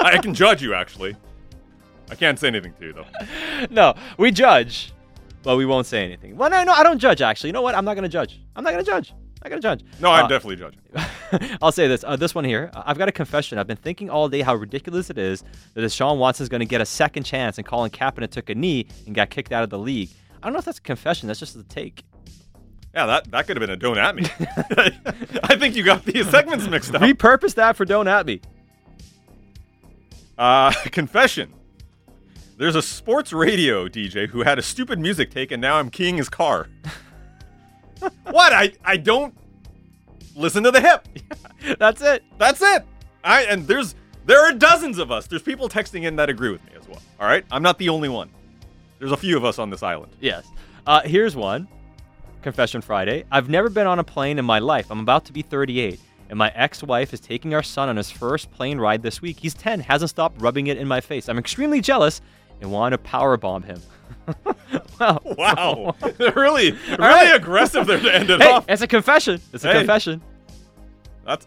I 0.00 0.18
can 0.18 0.32
judge 0.32 0.62
you 0.62 0.72
actually. 0.72 1.16
I 2.10 2.14
can't 2.14 2.38
say 2.38 2.46
anything 2.46 2.74
to 2.74 2.86
you 2.86 2.92
though. 2.92 3.06
no. 3.70 3.94
We 4.18 4.30
judge, 4.30 4.92
but 5.42 5.56
we 5.56 5.66
won't 5.66 5.86
say 5.86 6.04
anything. 6.04 6.36
Well, 6.36 6.48
no, 6.48 6.62
no. 6.62 6.72
I 6.72 6.82
don't 6.82 6.98
judge. 6.98 7.20
Actually, 7.20 7.48
you 7.48 7.54
know 7.54 7.62
what? 7.62 7.74
I'm 7.74 7.84
not 7.84 7.94
gonna 7.94 8.08
judge. 8.08 8.40
I'm 8.54 8.62
not 8.62 8.70
gonna 8.70 8.84
judge. 8.84 9.12
Not 9.42 9.48
gonna 9.50 9.60
judge. 9.60 9.84
No, 10.00 10.10
I'm 10.10 10.26
Uh, 10.26 10.28
definitely 10.28 10.56
judging. 10.56 10.80
I'll 11.62 11.72
say 11.72 11.88
this. 11.88 12.04
Uh, 12.06 12.14
this 12.16 12.34
one 12.34 12.44
here. 12.44 12.70
uh, 12.74 12.82
I've 12.86 12.98
got 12.98 13.08
a 13.08 13.12
confession. 13.12 13.58
I've 13.58 13.66
been 13.66 13.76
thinking 13.76 14.08
all 14.10 14.28
day 14.28 14.40
how 14.42 14.54
ridiculous 14.54 15.10
it 15.10 15.18
is 15.18 15.42
that 15.74 15.80
Deshaun 15.80 16.18
Watson's 16.18 16.48
going 16.48 16.60
to 16.60 16.66
get 16.66 16.80
a 16.80 16.86
second 16.86 17.24
chance 17.24 17.58
and 17.58 17.66
Colin 17.66 17.90
Kaepernick 17.90 18.30
took 18.30 18.50
a 18.50 18.54
knee 18.54 18.86
and 19.06 19.14
got 19.14 19.30
kicked 19.30 19.50
out 19.52 19.64
of 19.64 19.70
the 19.70 19.78
league. 19.78 20.10
I 20.42 20.46
don't 20.46 20.52
know 20.52 20.58
if 20.60 20.64
that's 20.64 20.78
a 20.78 20.82
confession. 20.82 21.26
That's 21.26 21.40
just 21.40 21.56
a 21.56 21.62
take. 21.64 22.04
Yeah, 22.94 23.06
that 23.06 23.30
that 23.30 23.46
could 23.46 23.56
have 23.56 23.60
been 23.62 23.70
a 23.70 23.76
don't 23.76 23.96
at 23.98 24.14
me. 24.14 24.24
I 25.44 25.56
think 25.56 25.74
you 25.76 25.82
got 25.82 26.04
these 26.04 26.28
segments 26.30 26.68
mixed 26.68 26.94
up. 26.94 27.00
Repurpose 27.02 27.54
that 27.54 27.74
for 27.76 27.84
Don't 27.84 28.06
At 28.06 28.26
Me. 28.26 28.40
Uh, 30.38 30.72
confession. 30.86 31.52
There's 32.58 32.74
a 32.76 32.82
sports 32.82 33.32
radio 33.32 33.88
DJ 33.88 34.28
who 34.28 34.42
had 34.42 34.58
a 34.58 34.62
stupid 34.62 34.98
music 34.98 35.30
take, 35.30 35.50
and 35.50 35.60
now 35.60 35.76
I'm 35.78 35.90
keying 35.90 36.16
his 36.16 36.28
car. 36.28 36.68
what? 38.30 38.52
I 38.52 38.72
I 38.84 38.96
don't 38.96 39.34
listen 40.36 40.62
to 40.64 40.70
the 40.70 40.80
hip. 40.80 41.08
That's 41.78 42.02
it. 42.02 42.24
That's 42.38 42.60
it. 42.62 42.84
I 43.24 43.44
and 43.44 43.66
there's 43.66 43.94
there 44.24 44.40
are 44.40 44.52
dozens 44.52 44.98
of 44.98 45.10
us. 45.10 45.26
There's 45.26 45.42
people 45.42 45.68
texting 45.68 46.04
in 46.04 46.16
that 46.16 46.28
agree 46.30 46.50
with 46.50 46.64
me 46.64 46.72
as 46.80 46.86
well. 46.88 47.00
All 47.20 47.26
right, 47.26 47.44
I'm 47.50 47.62
not 47.62 47.78
the 47.78 47.88
only 47.88 48.08
one. 48.08 48.30
There's 48.98 49.12
a 49.12 49.16
few 49.16 49.36
of 49.36 49.44
us 49.44 49.58
on 49.58 49.70
this 49.70 49.82
island. 49.82 50.12
Yes. 50.20 50.46
Uh, 50.86 51.00
here's 51.02 51.34
one. 51.34 51.66
Confession 52.42 52.80
Friday. 52.80 53.24
I've 53.30 53.48
never 53.48 53.68
been 53.68 53.86
on 53.86 53.98
a 53.98 54.04
plane 54.04 54.38
in 54.38 54.44
my 54.44 54.58
life. 54.58 54.90
I'm 54.90 55.00
about 55.00 55.24
to 55.26 55.32
be 55.32 55.42
38, 55.42 56.00
and 56.28 56.38
my 56.38 56.52
ex-wife 56.54 57.12
is 57.14 57.20
taking 57.20 57.54
our 57.54 57.62
son 57.62 57.88
on 57.88 57.96
his 57.96 58.10
first 58.10 58.50
plane 58.50 58.78
ride 58.78 59.02
this 59.02 59.22
week. 59.22 59.38
He's 59.40 59.54
10, 59.54 59.80
hasn't 59.80 60.10
stopped 60.10 60.40
rubbing 60.40 60.66
it 60.66 60.76
in 60.76 60.88
my 60.88 61.00
face. 61.00 61.28
I'm 61.28 61.38
extremely 61.38 61.80
jealous 61.80 62.20
and 62.60 62.70
want 62.70 62.92
to 62.92 62.98
power 62.98 63.36
bomb 63.36 63.62
him. 63.62 63.80
wow. 65.00 65.20
Wow, 65.24 65.94
they're 66.18 66.32
really 66.34 66.72
really 66.72 66.96
right. 66.98 67.34
aggressive 67.34 67.86
there 67.86 67.98
to 68.00 68.14
end 68.14 68.30
it 68.30 68.40
Hey, 68.40 68.50
off. 68.50 68.64
it's 68.68 68.82
a 68.82 68.86
confession. 68.86 69.40
It's 69.52 69.64
a 69.64 69.72
Hey. 69.72 69.78
confession. 69.78 70.20
That's 71.26 71.46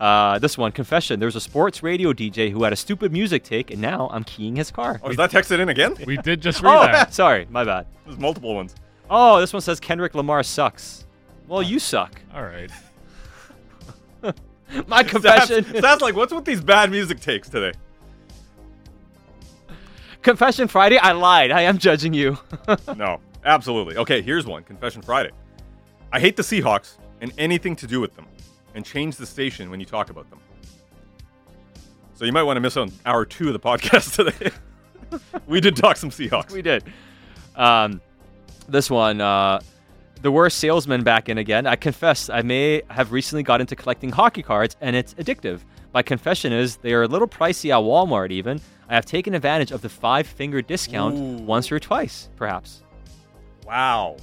Uh, 0.00 0.38
this 0.38 0.58
one, 0.58 0.72
confession. 0.72 1.20
There's 1.20 1.36
a 1.36 1.40
sports 1.40 1.82
radio 1.82 2.12
DJ 2.12 2.50
who 2.50 2.64
had 2.64 2.72
a 2.72 2.76
stupid 2.76 3.12
music 3.12 3.42
take, 3.44 3.70
and 3.70 3.80
now 3.80 4.08
I'm 4.12 4.24
keying 4.24 4.56
his 4.56 4.70
car. 4.70 5.00
oh, 5.02 5.08
is 5.10 5.16
that 5.16 5.30
texted 5.30 5.60
in 5.60 5.68
again? 5.68 5.94
We 6.06 6.16
did 6.18 6.40
just 6.42 6.62
read 6.62 6.74
Oh, 6.76 6.82
that. 6.86 7.14
sorry, 7.14 7.46
my 7.50 7.64
bad. 7.64 7.86
There's 8.04 8.18
multiple 8.18 8.54
ones. 8.54 8.74
Oh, 9.08 9.40
this 9.40 9.52
one 9.52 9.62
says 9.62 9.78
Kendrick 9.80 10.14
Lamar 10.14 10.42
sucks. 10.42 11.06
Well, 11.46 11.62
you 11.62 11.78
suck. 11.78 12.20
All 12.34 12.42
right. 12.42 12.70
My 14.86 15.04
confession. 15.04 15.62
Sounds, 15.64 15.80
sounds 15.80 16.00
like 16.02 16.16
what's 16.16 16.32
with 16.32 16.44
these 16.46 16.60
bad 16.60 16.90
music 16.90 17.20
takes 17.20 17.48
today? 17.48 17.72
Confession 20.24 20.66
Friday. 20.66 20.98
I 20.98 21.12
lied. 21.12 21.52
I 21.52 21.62
am 21.62 21.78
judging 21.78 22.12
you. 22.12 22.36
No, 22.96 23.20
absolutely. 23.44 23.96
Okay, 23.98 24.22
here's 24.22 24.46
one. 24.46 24.64
Confession 24.64 25.02
Friday. 25.02 25.30
I 26.12 26.18
hate 26.18 26.36
the 26.36 26.42
Seahawks 26.42 26.96
and 27.20 27.32
anything 27.38 27.76
to 27.76 27.86
do 27.86 28.00
with 28.00 28.14
them, 28.16 28.26
and 28.74 28.84
change 28.84 29.16
the 29.16 29.26
station 29.26 29.70
when 29.70 29.78
you 29.80 29.86
talk 29.86 30.10
about 30.10 30.28
them. 30.30 30.40
So 32.14 32.24
you 32.24 32.32
might 32.32 32.42
want 32.44 32.56
to 32.56 32.60
miss 32.60 32.76
on 32.76 32.90
hour 33.06 33.24
two 33.24 33.48
of 33.48 33.52
the 33.52 33.60
podcast 33.60 34.14
today. 34.16 34.50
we 35.46 35.60
did 35.60 35.76
talk 35.76 35.96
some 35.96 36.10
Seahawks. 36.10 36.50
we 36.52 36.62
did. 36.62 36.84
Um, 37.54 38.00
this 38.68 38.90
one. 38.90 39.20
Uh, 39.20 39.60
the 40.22 40.30
worst 40.32 40.58
salesman 40.58 41.02
back 41.04 41.28
in 41.28 41.36
again. 41.36 41.66
I 41.66 41.76
confess, 41.76 42.30
I 42.30 42.40
may 42.40 42.80
have 42.88 43.12
recently 43.12 43.42
got 43.42 43.60
into 43.60 43.76
collecting 43.76 44.10
hockey 44.10 44.42
cards, 44.42 44.74
and 44.80 44.96
it's 44.96 45.12
addictive. 45.14 45.60
My 45.92 46.00
confession 46.02 46.50
is 46.50 46.76
they 46.78 46.94
are 46.94 47.02
a 47.02 47.06
little 47.08 47.28
pricey 47.28 47.70
at 47.70 47.82
Walmart. 47.82 48.30
Even 48.30 48.58
I 48.88 48.94
have 48.94 49.06
taken 49.06 49.34
advantage 49.34 49.70
of 49.70 49.82
the 49.82 49.88
five 49.88 50.26
finger 50.26 50.60
discount 50.62 51.16
Ooh. 51.16 51.42
once 51.44 51.70
or 51.72 51.78
twice, 51.80 52.28
perhaps. 52.36 52.82
Wow. 53.66 54.16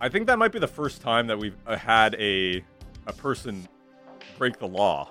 I 0.00 0.08
think 0.08 0.26
that 0.28 0.38
might 0.38 0.52
be 0.52 0.58
the 0.58 0.68
first 0.68 1.00
time 1.00 1.26
that 1.26 1.38
we've 1.38 1.56
uh, 1.66 1.76
had 1.76 2.14
a 2.16 2.62
a 3.06 3.12
person 3.12 3.66
break 4.38 4.58
the 4.58 4.66
law. 4.68 5.10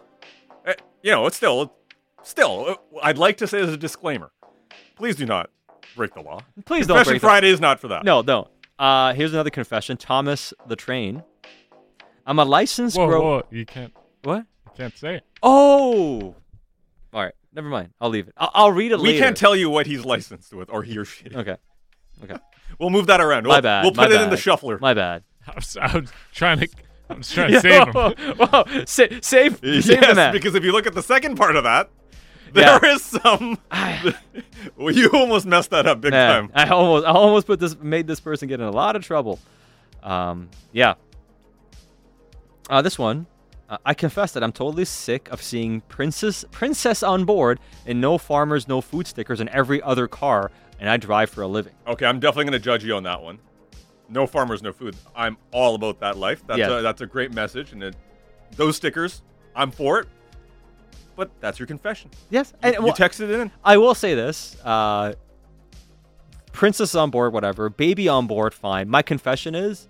Eh, 0.66 0.74
you 1.02 1.12
know, 1.12 1.26
it's 1.26 1.36
still 1.38 1.74
still. 2.24 2.66
uh, 2.94 3.00
I'd 3.04 3.18
like 3.18 3.38
to 3.38 3.48
say 3.48 3.60
as 3.62 3.70
a 3.70 3.78
disclaimer, 3.78 4.32
please 4.96 5.16
do 5.16 5.26
not 5.26 5.50
break 5.96 6.14
the 6.14 6.22
law. 6.22 6.42
Please 6.66 6.88
don't 6.88 6.98
Confession 6.98 7.12
break 7.14 7.22
the- 7.22 7.28
Friday 7.28 7.50
is 7.50 7.60
not 7.60 7.80
for 7.80 7.88
that. 7.90 8.06
No, 8.06 8.22
no. 8.22 8.50
Uh, 8.78 9.14
here's 9.14 9.34
another 9.34 9.50
confession. 9.50 9.98
Thomas 9.98 10.54
the 10.68 10.76
Train. 10.76 11.24
I'm 12.28 12.40
a 12.40 12.46
licensed 12.46 12.98
Whoa, 12.98 13.08
grower. 13.08 13.22
whoa, 13.22 13.44
you 13.52 13.66
can't, 13.66 13.94
What? 14.24 14.40
you 14.66 14.72
can't 14.76 14.98
say 14.98 15.16
it. 15.16 15.24
Oh. 15.44 16.36
All 17.56 17.62
right. 17.62 17.64
Never 17.64 17.70
mind. 17.70 17.90
I'll 18.02 18.10
leave 18.10 18.28
it. 18.28 18.34
I'll, 18.38 18.52
I'll 18.54 18.72
read 18.72 18.92
it 18.92 19.00
we 19.00 19.10
later. 19.10 19.24
can't 19.24 19.38
tell 19.38 19.56
you 19.56 19.70
what 19.70 19.88
he's 19.88 20.04
licensed 20.06 20.54
with, 20.54 20.70
or 20.70 20.84
he 20.84 20.98
or 20.98 21.06
she. 21.06 21.26
Okay. 21.34 21.58
Okay. 22.24 22.36
We'll 22.80 22.90
move 22.90 23.08
that 23.08 23.22
around. 23.22 23.44
My 23.44 23.56
We'll, 23.56 23.62
bad. 23.62 23.84
We'll 23.84 23.94
my 23.94 24.08
put 24.08 24.12
it 24.16 24.22
in 24.22 24.30
the 24.30 24.36
shuffler. 24.38 24.78
My 24.80 24.94
bad. 24.94 25.24
I'm, 25.48 25.54
I 25.82 25.98
was 26.00 26.12
trying 26.34 26.60
to, 26.60 26.68
I 27.10 27.14
was 27.14 27.32
trying 27.32 27.52
to 27.52 27.62
save 27.62 27.88
him. 27.88 27.94
Whoa, 27.94 28.10
whoa. 28.36 28.64
Sa- 28.86 29.06
save, 29.22 29.24
save 29.24 29.62
the 29.62 29.70
yes, 29.86 30.16
man. 30.16 30.34
because 30.34 30.56
if 30.56 30.64
you 30.66 30.72
look 30.74 30.86
at 30.88 30.94
the 30.94 31.04
second 31.04 31.38
part 31.38 31.56
of 31.56 31.64
that, 31.64 31.90
Yeah. 32.54 32.80
there 32.80 32.92
is 32.92 33.02
some. 33.04 33.60
well, 34.76 34.92
you 34.94 35.10
almost 35.14 35.46
messed 35.46 35.70
that 35.70 35.86
up 35.86 36.02
big 36.02 36.12
Man, 36.12 36.50
time. 36.50 36.52
I 36.54 36.68
almost, 36.70 37.06
I 37.06 37.12
almost 37.12 37.48
put 37.48 37.60
this, 37.62 37.78
made 37.80 38.08
this 38.08 38.20
person 38.20 38.50
get 38.50 38.60
in 38.60 38.66
a 38.66 38.72
lot 38.72 38.96
of 38.98 39.04
trouble. 39.06 39.40
Um, 40.04 40.50
yeah. 40.74 40.96
Uh, 42.70 42.82
this 42.82 42.98
one, 43.00 43.26
uh, 43.70 43.78
I 43.86 43.94
confess 43.94 44.32
that 44.34 44.44
I'm 44.44 44.52
totally 44.52 44.86
sick 44.86 45.30
of 45.30 45.42
seeing 45.42 45.82
princess, 45.82 46.46
princess 46.52 47.02
on 47.04 47.26
board, 47.26 47.60
and 47.86 48.00
no 48.00 48.18
farmers, 48.18 48.68
no 48.68 48.82
food 48.82 49.08
stickers 49.08 49.42
in 49.42 49.50
every 49.50 49.82
other 49.82 50.08
car, 50.08 50.52
and 50.80 50.90
I 50.90 50.98
drive 50.98 51.30
for 51.30 51.42
a 51.42 51.48
living. 51.48 51.74
Okay, 51.88 52.06
I'm 52.06 52.20
definitely 52.20 52.46
going 52.46 52.54
to 52.54 52.60
judge 52.60 52.84
you 52.84 52.96
on 52.96 53.04
that 53.04 53.22
one. 53.22 53.40
No 54.08 54.28
farmers, 54.28 54.62
no 54.62 54.72
food. 54.72 54.96
I'm 55.16 55.38
all 55.52 55.74
about 55.74 56.00
that 56.02 56.18
life. 56.18 56.44
That's 56.46 56.60
Yeah. 56.60 56.78
a, 56.78 56.82
that's 56.84 57.02
a 57.02 57.08
great 57.08 57.34
message, 57.34 57.72
and 57.74 57.82
it, 57.82 57.96
those 58.56 58.76
stickers, 58.76 59.24
I'm 59.56 59.72
for 59.72 60.00
it. 60.00 60.08
But 61.16 61.32
that's 61.40 61.58
your 61.58 61.66
confession. 61.66 62.12
Yes, 62.30 62.54
and 62.62 62.76
you 62.76 62.84
well, 62.84 62.94
texted 62.94 63.22
it 63.22 63.40
in. 63.40 63.50
I 63.64 63.78
will 63.78 63.96
say 63.96 64.14
this: 64.16 64.58
uh, 64.64 65.14
princess 66.52 66.94
on 66.94 67.10
board, 67.10 67.34
whatever. 67.34 67.70
Baby 67.70 68.08
on 68.10 68.28
board, 68.28 68.54
fine. 68.54 68.90
My 68.90 69.02
confession 69.02 69.56
is, 69.56 69.88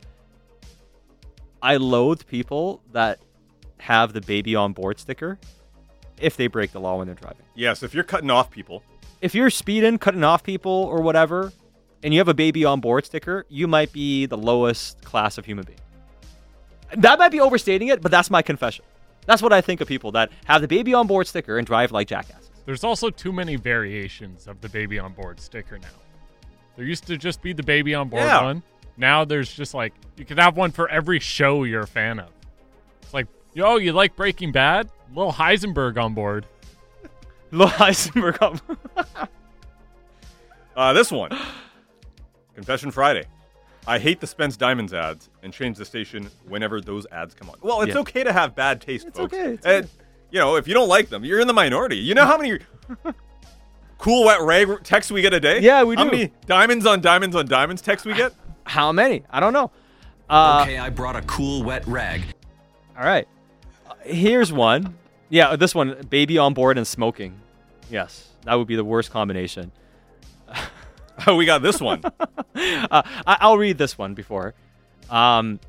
I 1.62 1.78
loathe 1.78 2.28
people 2.28 2.82
that 2.92 3.20
have 3.80 4.14
the 4.14 4.22
baby 4.22 4.56
on 4.56 4.74
board 4.74 5.00
sticker. 5.00 5.38
if 6.22 6.38
they 6.38 6.48
break 6.48 6.72
the 6.72 6.80
law 6.80 6.98
when 6.98 7.08
they're 7.08 7.16
driving. 7.16 7.44
Yes, 7.56 7.84
if 7.84 7.94
you're 7.94 8.04
cutting 8.06 8.32
off 8.32 8.50
people, 8.50 8.84
If 9.22 9.36
you're 9.36 9.50
speeding, 9.50 9.98
cutting 9.98 10.24
off 10.24 10.44
people 10.44 10.72
or 10.72 11.02
whatever, 11.02 11.52
and 12.04 12.14
you 12.14 12.20
have 12.22 12.28
a 12.30 12.34
baby 12.34 12.64
on 12.64 12.80
board 12.80 13.06
sticker, 13.06 13.46
you 13.50 13.68
might 13.68 13.92
be 13.92 14.26
the 14.26 14.38
lowest 14.38 15.02
class 15.04 15.38
of 15.38 15.46
human 15.46 15.66
being. 15.66 15.80
That 16.98 17.20
might 17.20 17.30
be 17.34 17.40
overstating 17.42 17.88
it, 17.90 18.02
but 18.02 18.12
that's 18.12 18.30
my 18.30 18.42
confession. 18.42 18.86
That's 19.26 19.42
what 19.42 19.52
I 19.52 19.60
think 19.62 19.82
of 19.82 19.88
people 19.88 20.12
that 20.14 20.32
have 20.46 20.62
the 20.62 20.68
baby 20.68 20.94
on 20.94 21.08
board 21.08 21.28
sticker 21.28 21.58
and 21.58 21.66
drive 21.66 21.92
like 21.92 22.08
jackasses. 22.08 22.50
There's 22.66 22.84
also 22.84 23.10
too 23.10 23.34
many 23.34 23.56
variations 23.58 24.48
of 24.48 24.62
the 24.62 24.70
baby 24.70 25.00
on 25.00 25.14
board 25.14 25.40
sticker 25.40 25.78
now. 25.80 25.88
There 26.78 26.86
used 26.86 27.08
to 27.08 27.18
just 27.18 27.42
be 27.42 27.52
the 27.54 27.64
baby 27.64 27.94
on 27.96 28.08
board 28.10 28.24
Yeah. 28.24 28.44
one. 28.44 28.64
Now 28.98 29.26
there's 29.26 29.52
just 29.54 29.74
like 29.74 29.94
you 30.18 30.26
could 30.26 30.40
have 30.40 30.56
one 30.56 30.72
for 30.72 30.88
every 30.90 31.20
show 31.20 31.64
you're 31.64 31.82
a 31.82 31.88
fan 31.88 32.20
of. 32.20 32.30
It's 33.56 33.62
like, 33.62 33.70
yo, 33.72 33.78
you 33.78 33.94
like 33.94 34.16
Breaking 34.16 34.52
Bad? 34.52 34.90
Little 35.14 35.32
Heisenberg 35.32 35.98
on 36.02 36.14
board. 36.14 36.46
Little 37.52 37.68
Heisenberg. 37.68 38.42
up- 38.42 39.08
uh, 40.76 40.92
this 40.94 41.10
one, 41.12 41.32
Confession 42.54 42.92
Friday. 42.92 43.24
I 43.88 43.98
hate 44.00 44.20
the 44.20 44.28
Spence 44.28 44.58
Diamonds 44.58 44.94
ads 44.94 45.30
and 45.44 45.54
change 45.54 45.78
the 45.78 45.86
station 45.86 46.30
whenever 46.48 46.82
those 46.82 47.06
ads 47.12 47.34
come 47.36 47.50
on. 47.50 47.56
Well, 47.62 47.82
it's 47.82 47.94
Yeah. 47.94 48.00
okay 48.00 48.24
to 48.24 48.34
have 48.34 48.56
bad 48.56 48.82
taste, 48.82 49.08
It's 49.08 49.18
folks. 49.18 49.34
okay, 49.34 49.52
it's 49.54 49.66
And, 49.66 49.88
you 50.32 50.40
know, 50.40 50.56
if 50.58 50.68
you 50.68 50.74
don't 50.74 50.90
like 50.90 51.08
them, 51.10 51.24
you're 51.24 51.40
in 51.40 51.48
the 51.48 51.54
minority. 51.54 51.96
You 51.98 52.14
know 52.16 52.26
how 52.26 52.38
many 52.38 52.60
cool 54.00 54.26
wet 54.26 54.42
rag 54.42 54.84
texts 54.84 55.12
we 55.12 55.22
get 55.22 55.34
a 55.34 55.40
day? 55.40 55.62
Yeah, 55.62 55.84
we 55.84 55.96
do. 55.96 56.04
How 56.04 56.10
do. 56.10 56.18
many 56.18 56.32
diamonds 56.48 56.86
on 56.86 57.00
diamonds 57.00 57.36
on 57.36 57.46
diamonds 57.48 57.82
texts 57.82 58.06
we 58.06 58.16
get? 58.16 58.34
How 58.66 58.92
many? 58.92 59.24
I 59.30 59.40
don't 59.40 59.54
know. 59.54 59.72
Uh, 60.30 60.62
okay, 60.64 60.78
I 60.80 60.90
brought 60.90 61.16
a 61.16 61.22
cool 61.22 61.64
wet 61.64 61.86
rag. 61.88 62.22
All 62.98 63.06
right. 63.06 63.28
Here's 64.04 64.52
one. 64.54 64.96
Yeah, 65.30 65.56
this 65.56 65.74
one 65.76 65.98
baby 66.10 66.38
on 66.38 66.54
board 66.54 66.78
and 66.78 66.86
smoking. 66.86 67.40
Yes, 67.90 68.30
that 68.44 68.56
would 68.56 68.68
be 68.68 68.76
the 68.76 68.84
worst 68.86 69.12
combination. 69.12 69.72
Oh, 71.28 71.38
we 71.38 71.46
got 71.46 71.62
this 71.62 71.80
one. 71.80 72.02
Uh, 72.56 73.02
I- 73.26 73.38
I'll 73.40 73.58
read 73.58 73.78
this 73.78 73.98
one 73.98 74.14
before. 74.16 74.54
Um, 75.10 75.60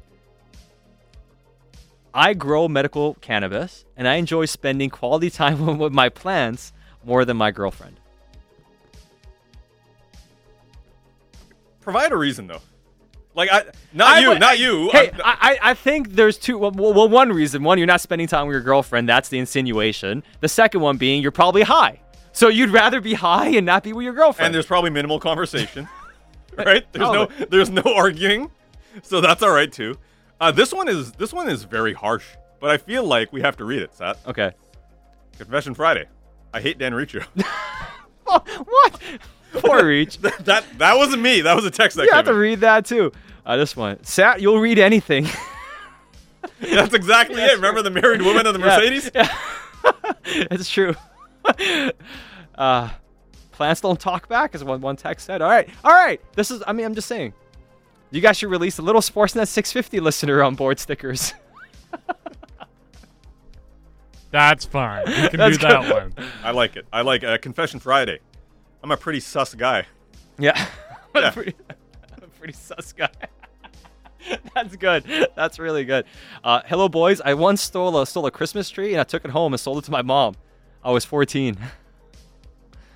I 2.14 2.34
grow 2.34 2.66
medical 2.68 3.14
cannabis 3.20 3.84
and 3.96 4.08
I 4.08 4.14
enjoy 4.16 4.46
spending 4.46 4.90
quality 4.90 5.30
time 5.30 5.78
with 5.78 5.92
my 5.92 6.08
plants 6.08 6.72
more 7.04 7.24
than 7.24 7.36
my 7.36 7.50
girlfriend. 7.52 8.00
Provide 11.80 12.10
a 12.12 12.16
reason 12.16 12.46
though. 12.48 12.60
Like 13.36 13.50
I, 13.52 13.64
not 13.92 14.08
I 14.16 14.20
you, 14.20 14.28
would- 14.30 14.40
not 14.40 14.58
you. 14.58 14.90
Hey, 14.90 15.10
I, 15.22 15.58
I 15.62 15.70
I 15.70 15.74
think 15.74 16.12
there's 16.12 16.38
two. 16.38 16.56
Well, 16.58 16.72
well, 16.72 17.08
one 17.08 17.30
reason. 17.30 17.62
One, 17.62 17.76
you're 17.78 17.86
not 17.86 18.00
spending 18.00 18.26
time 18.26 18.46
with 18.46 18.54
your 18.54 18.62
girlfriend. 18.62 19.08
That's 19.08 19.28
the 19.28 19.38
insinuation. 19.38 20.22
The 20.40 20.48
second 20.48 20.80
one 20.80 20.96
being 20.96 21.20
you're 21.22 21.30
probably 21.32 21.62
high. 21.62 22.00
So 22.32 22.48
you'd 22.48 22.70
rather 22.70 23.00
be 23.00 23.14
high 23.14 23.48
and 23.48 23.64
not 23.66 23.82
be 23.84 23.92
with 23.92 24.04
your 24.04 24.14
girlfriend. 24.14 24.46
and 24.46 24.54
there's 24.54 24.66
probably 24.66 24.90
minimal 24.90 25.20
conversation, 25.20 25.86
right? 26.56 26.84
There's 26.92 27.10
no, 27.10 27.26
there's 27.50 27.70
no 27.70 27.82
arguing, 27.94 28.50
so 29.02 29.20
that's 29.20 29.42
all 29.42 29.52
right 29.52 29.70
too. 29.72 29.96
Uh, 30.40 30.50
this 30.50 30.72
one 30.72 30.88
is 30.88 31.12
this 31.12 31.32
one 31.32 31.48
is 31.48 31.64
very 31.64 31.92
harsh, 31.94 32.26
but 32.60 32.70
I 32.70 32.78
feel 32.78 33.04
like 33.04 33.32
we 33.32 33.40
have 33.42 33.56
to 33.58 33.64
read 33.64 33.82
it. 33.82 33.94
Sat 33.94 34.18
okay. 34.26 34.52
Confession 35.38 35.74
Friday. 35.74 36.06
I 36.54 36.60
hate 36.62 36.78
Dan 36.78 36.94
Riccio. 36.94 37.22
What? 38.26 39.00
Poor 39.52 39.84
Reach. 39.86 40.18
that, 40.22 40.44
that 40.44 40.64
that 40.78 40.96
wasn't 40.96 41.22
me. 41.22 41.40
That 41.40 41.54
was 41.56 41.64
a 41.64 41.70
text 41.70 41.96
that 41.96 42.04
You 42.06 42.12
have 42.12 42.24
to 42.26 42.32
in. 42.32 42.36
read 42.36 42.60
that 42.60 42.84
too. 42.86 43.12
Uh, 43.44 43.56
this 43.56 43.76
one. 43.76 44.02
Sat, 44.04 44.40
you'll 44.40 44.58
read 44.60 44.78
anything. 44.78 45.26
That's 46.60 46.94
exactly 46.94 47.40
it. 47.42 47.54
Remember 47.56 47.82
the 47.82 47.90
married 47.90 48.22
woman 48.22 48.46
of 48.46 48.54
the 48.54 48.60
Yeah. 48.66 48.76
Mercedes? 48.76 49.10
it's 50.50 50.68
true. 50.70 50.94
uh, 52.56 52.90
plants 53.52 53.80
don't 53.80 54.00
talk 54.00 54.28
back, 54.28 54.54
is 54.54 54.64
what 54.64 54.80
one 54.80 54.96
text 54.96 55.26
said. 55.26 55.42
All 55.42 55.48
right, 55.50 55.68
all 55.84 55.92
right. 55.92 56.20
This 56.34 56.50
is. 56.50 56.62
I 56.66 56.72
mean, 56.72 56.86
I'm 56.86 56.94
just 56.94 57.08
saying. 57.08 57.32
You 58.10 58.20
guys 58.20 58.36
should 58.38 58.50
release 58.50 58.78
a 58.78 58.82
little 58.82 59.00
Sportsnet 59.00 59.48
650 59.48 60.00
listener 60.00 60.42
on 60.42 60.54
board 60.54 60.78
stickers. 60.78 61.34
That's 64.30 64.64
fine. 64.64 65.04
We 65.06 65.12
can 65.12 65.30
do 65.30 65.36
That's 65.38 65.58
that 65.58 65.82
good. 65.82 65.92
one. 65.92 66.26
I 66.42 66.50
like 66.50 66.76
it. 66.76 66.86
I 66.92 67.02
like 67.02 67.24
uh, 67.24 67.38
Confession 67.38 67.80
Friday. 67.80 68.18
I'm 68.86 68.92
a 68.92 68.96
pretty 68.96 69.18
sus 69.18 69.52
guy. 69.52 69.84
Yeah. 70.38 70.52
I'm, 71.16 71.22
yeah. 71.24 71.30
pretty, 71.30 71.54
I'm 71.70 72.22
a 72.22 72.28
pretty 72.28 72.52
sus 72.52 72.92
guy. 72.92 73.10
That's 74.54 74.76
good. 74.76 75.28
That's 75.34 75.58
really 75.58 75.84
good. 75.84 76.04
Uh, 76.44 76.60
hello, 76.66 76.88
boys. 76.88 77.20
I 77.20 77.34
once 77.34 77.62
stole 77.62 78.00
a 78.00 78.06
stole 78.06 78.26
a 78.26 78.30
Christmas 78.30 78.70
tree 78.70 78.92
and 78.92 79.00
I 79.00 79.02
took 79.02 79.24
it 79.24 79.32
home 79.32 79.52
and 79.54 79.58
sold 79.58 79.78
it 79.78 79.86
to 79.86 79.90
my 79.90 80.02
mom. 80.02 80.36
I 80.84 80.92
was 80.92 81.04
14. 81.04 81.58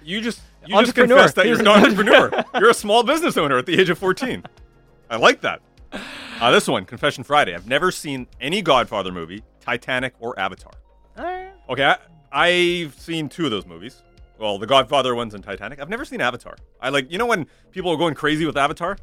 You 0.04 0.20
just 0.20 0.42
you 0.64 0.80
just 0.80 0.94
confessed 0.94 1.34
that 1.34 1.46
you're 1.46 1.58
an 1.58 1.66
an 1.66 1.84
entrepreneur. 1.84 2.44
you're 2.54 2.70
a 2.70 2.74
small 2.74 3.02
business 3.02 3.36
owner 3.36 3.58
at 3.58 3.66
the 3.66 3.76
age 3.80 3.90
of 3.90 3.98
14. 3.98 4.44
I 5.10 5.16
like 5.16 5.40
that. 5.40 5.60
Uh, 5.92 6.52
this 6.52 6.68
one, 6.68 6.84
Confession 6.84 7.24
Friday. 7.24 7.52
I've 7.52 7.66
never 7.66 7.90
seen 7.90 8.28
any 8.40 8.62
Godfather 8.62 9.10
movie, 9.10 9.42
Titanic, 9.58 10.14
or 10.20 10.38
Avatar. 10.38 10.72
Okay, 11.68 11.82
I, 11.82 11.96
I've 12.30 12.94
seen 12.94 13.28
two 13.28 13.46
of 13.46 13.50
those 13.50 13.66
movies. 13.66 14.04
Well, 14.40 14.58
the 14.58 14.66
Godfather 14.66 15.14
ones 15.14 15.34
and 15.34 15.44
Titanic. 15.44 15.80
I've 15.80 15.90
never 15.90 16.06
seen 16.06 16.22
Avatar. 16.22 16.56
I 16.80 16.88
like, 16.88 17.12
you 17.12 17.18
know, 17.18 17.26
when 17.26 17.46
people 17.72 17.90
are 17.92 17.98
going 17.98 18.14
crazy 18.14 18.46
with 18.46 18.56
Avatar, 18.56 18.96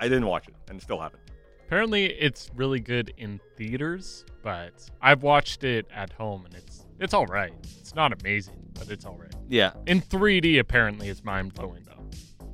I 0.00 0.08
didn't 0.08 0.26
watch 0.26 0.48
it 0.48 0.54
and 0.68 0.82
still 0.82 0.98
haven't. 1.00 1.22
Apparently, 1.64 2.06
it's 2.06 2.50
really 2.56 2.80
good 2.80 3.14
in 3.16 3.40
theaters, 3.56 4.24
but 4.42 4.72
I've 5.00 5.22
watched 5.22 5.62
it 5.62 5.86
at 5.94 6.12
home 6.12 6.44
and 6.44 6.54
it's 6.54 6.86
it's 6.98 7.14
all 7.14 7.26
right. 7.26 7.52
It's 7.78 7.94
not 7.94 8.12
amazing, 8.20 8.56
but 8.74 8.90
it's 8.90 9.04
all 9.04 9.16
right. 9.16 9.32
Yeah. 9.48 9.72
In 9.86 10.02
3D, 10.02 10.58
apparently, 10.58 11.08
it's 11.08 11.22
mind 11.22 11.54
blowing 11.54 11.84
though. 11.86 12.04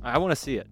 I 0.03 0.19
want 0.19 0.31
to 0.31 0.35
see 0.35 0.57
it. 0.57 0.71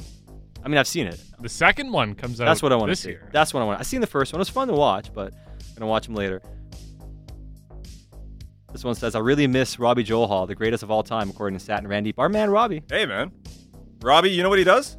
I 0.64 0.68
mean, 0.68 0.78
I've 0.78 0.88
seen 0.88 1.08
it. 1.08 1.20
The 1.40 1.50
second 1.50 1.92
one 1.92 2.14
comes 2.14 2.40
out. 2.40 2.46
That's 2.46 2.62
what 2.62 2.72
I 2.72 2.76
want 2.76 2.92
to 2.92 2.96
see. 2.96 3.10
year. 3.10 3.28
That's 3.32 3.56
what 3.56 3.62
I 3.62 3.66
want. 3.66 3.80
I 3.80 3.84
seen 3.84 4.02
the 4.02 4.08
first 4.08 4.32
one. 4.32 4.40
It 4.40 4.42
was 4.42 4.50
fun 4.50 4.68
to 4.68 4.76
watch, 4.76 5.12
but 5.12 5.34
I'm 5.34 5.76
gonna 5.80 5.88
watch 5.88 6.06
them 6.06 6.16
later. 6.16 6.44
This 8.76 8.84
one 8.84 8.96
says, 8.96 9.16
"I 9.16 9.20
really 9.20 9.48
miss 9.48 9.80
Robbie 9.80 10.04
Joel 10.04 10.28
Hall, 10.28 10.46
the 10.46 10.54
greatest 10.54 10.84
of 10.84 10.92
all 10.92 11.02
time, 11.02 11.30
according 11.30 11.58
to 11.58 11.64
Sat 11.64 11.80
and 11.80 11.88
Randy. 11.88 12.14
Our 12.18 12.28
man 12.28 12.50
Robbie. 12.50 12.84
Hey, 12.90 13.06
man. 13.06 13.32
Robbie, 14.02 14.32
you 14.32 14.44
know 14.44 14.50
what 14.50 14.60
he 14.60 14.66
does? 14.66 14.98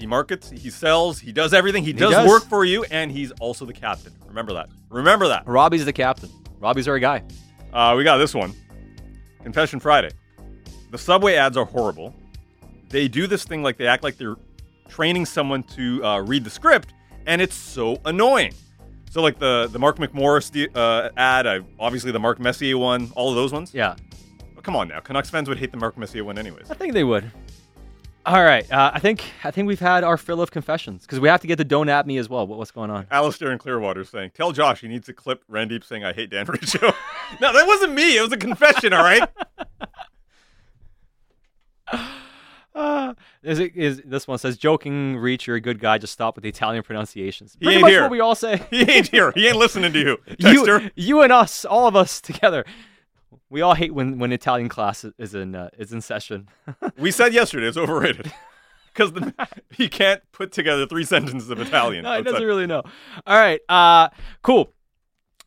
He 0.00 0.06
markets, 0.08 0.50
he 0.50 0.68
sells, 0.68 1.20
he 1.20 1.30
does 1.30 1.54
everything. 1.54 1.84
He, 1.84 1.92
does, 1.92 2.10
does. 2.10 2.28
work 2.28 2.42
for 2.42 2.64
you, 2.64 2.82
and 2.90 3.12
he's 3.12 3.30
also 3.38 3.64
the 3.64 3.72
captain. 3.72 4.12
Remember 4.26 4.52
that. 4.54 4.68
Remember 4.88 5.28
that. 5.28 5.46
Robbie's 5.46 5.84
the 5.84 5.92
captain. 5.92 6.28
Robbie's 6.58 6.88
our 6.88 6.98
guy. 6.98 7.22
Uh, 7.72 7.94
we 7.96 8.02
got 8.02 8.16
this 8.16 8.34
one. 8.34 8.52
Confession 9.44 9.78
Friday. 9.78 10.10
The 10.90 10.98
subway 10.98 11.36
ads 11.36 11.56
are 11.56 11.64
horrible. 11.64 12.16
They 12.88 13.06
do 13.06 13.28
this 13.28 13.44
thing 13.44 13.62
like 13.62 13.76
they 13.76 13.86
act 13.86 14.02
like 14.02 14.18
they're 14.18 14.34
training 14.88 15.26
someone 15.26 15.62
to 15.76 16.04
uh, 16.04 16.18
read 16.22 16.42
the 16.42 16.50
script, 16.50 16.94
and 17.26 17.40
it's 17.40 17.54
so 17.54 18.00
annoying. 18.06 18.54
So, 19.10 19.20
like 19.22 19.40
the 19.40 19.68
the 19.70 19.78
Mark 19.78 19.98
McMorris 19.98 20.68
uh, 20.74 21.10
ad, 21.16 21.46
I, 21.46 21.60
obviously 21.80 22.12
the 22.12 22.20
Mark 22.20 22.38
Messier 22.38 22.78
one, 22.78 23.10
all 23.16 23.28
of 23.28 23.34
those 23.34 23.52
ones. 23.52 23.74
Yeah, 23.74 23.96
Oh, 24.56 24.60
come 24.62 24.76
on 24.76 24.88
now, 24.88 25.00
Canucks 25.00 25.28
fans 25.28 25.48
would 25.48 25.58
hate 25.58 25.72
the 25.72 25.78
Mark 25.78 25.98
Messier 25.98 26.22
one 26.22 26.38
anyways. 26.38 26.70
I 26.70 26.74
think 26.74 26.92
they 26.92 27.02
would. 27.02 27.28
All 28.24 28.44
right, 28.44 28.70
uh, 28.70 28.92
I 28.94 29.00
think 29.00 29.24
I 29.42 29.50
think 29.50 29.66
we've 29.66 29.80
had 29.80 30.04
our 30.04 30.16
fill 30.16 30.40
of 30.40 30.52
confessions 30.52 31.02
because 31.02 31.18
we 31.18 31.28
have 31.28 31.40
to 31.40 31.48
get 31.48 31.56
the 31.56 31.64
don't 31.64 31.88
at 31.88 32.06
me 32.06 32.18
as 32.18 32.28
well. 32.28 32.46
What, 32.46 32.58
what's 32.58 32.70
going 32.70 32.90
on? 32.90 33.08
Alistair 33.10 33.50
in 33.50 33.58
Clearwater 33.58 34.04
saying, 34.04 34.30
"Tell 34.34 34.52
Josh 34.52 34.82
he 34.82 34.86
needs 34.86 35.06
to 35.06 35.12
clip 35.12 35.42
Randip 35.50 35.82
saying 35.82 36.04
I 36.04 36.12
hate 36.12 36.30
Dan 36.30 36.46
Riccio." 36.46 36.80
no, 37.40 37.52
that 37.52 37.66
wasn't 37.66 37.94
me. 37.94 38.16
It 38.16 38.22
was 38.22 38.32
a 38.32 38.36
confession. 38.36 38.92
All 38.92 39.02
right. 39.02 39.28
Uh, 42.74 43.14
is 43.42 43.58
it 43.58 43.76
is 43.76 44.02
this 44.04 44.28
one 44.28 44.38
says 44.38 44.56
joking? 44.56 45.16
Reach, 45.16 45.46
you're 45.46 45.56
a 45.56 45.60
good 45.60 45.80
guy. 45.80 45.98
Just 45.98 46.12
stop 46.12 46.36
with 46.36 46.42
the 46.42 46.48
Italian 46.48 46.82
pronunciations. 46.82 47.56
He 47.58 47.64
Pretty 47.66 47.74
ain't 47.76 47.82
much 47.82 47.90
here. 47.90 48.02
what 48.02 48.10
we 48.10 48.20
all 48.20 48.34
say. 48.34 48.62
He 48.70 48.82
ain't 48.90 49.08
here. 49.08 49.32
He 49.34 49.46
ain't 49.48 49.56
listening 49.56 49.92
to 49.92 49.98
you. 49.98 50.18
you, 50.38 50.64
Texter. 50.64 50.90
you 50.94 51.22
and 51.22 51.32
us, 51.32 51.64
all 51.64 51.86
of 51.88 51.96
us 51.96 52.20
together. 52.20 52.64
We 53.48 53.60
all 53.62 53.74
hate 53.74 53.92
when, 53.92 54.18
when 54.20 54.30
Italian 54.32 54.68
class 54.68 55.04
is- 55.04 55.12
is 55.18 55.34
in 55.34 55.54
uh, 55.56 55.70
is 55.78 55.92
in 55.92 56.00
session. 56.00 56.48
We 56.96 57.10
said 57.10 57.34
yesterday 57.34 57.66
it's 57.66 57.76
overrated 57.76 58.32
because 58.94 59.12
he 59.72 59.88
can't 59.88 60.22
put 60.30 60.52
together 60.52 60.86
three 60.86 61.04
sentences 61.04 61.50
of 61.50 61.60
Italian. 61.60 62.04
no, 62.04 62.10
he 62.12 62.18
outside- 62.18 62.30
doesn't 62.30 62.46
really 62.46 62.66
know. 62.68 62.82
All 63.26 63.36
right, 63.36 63.60
uh, 63.68 64.08
cool. 64.42 64.72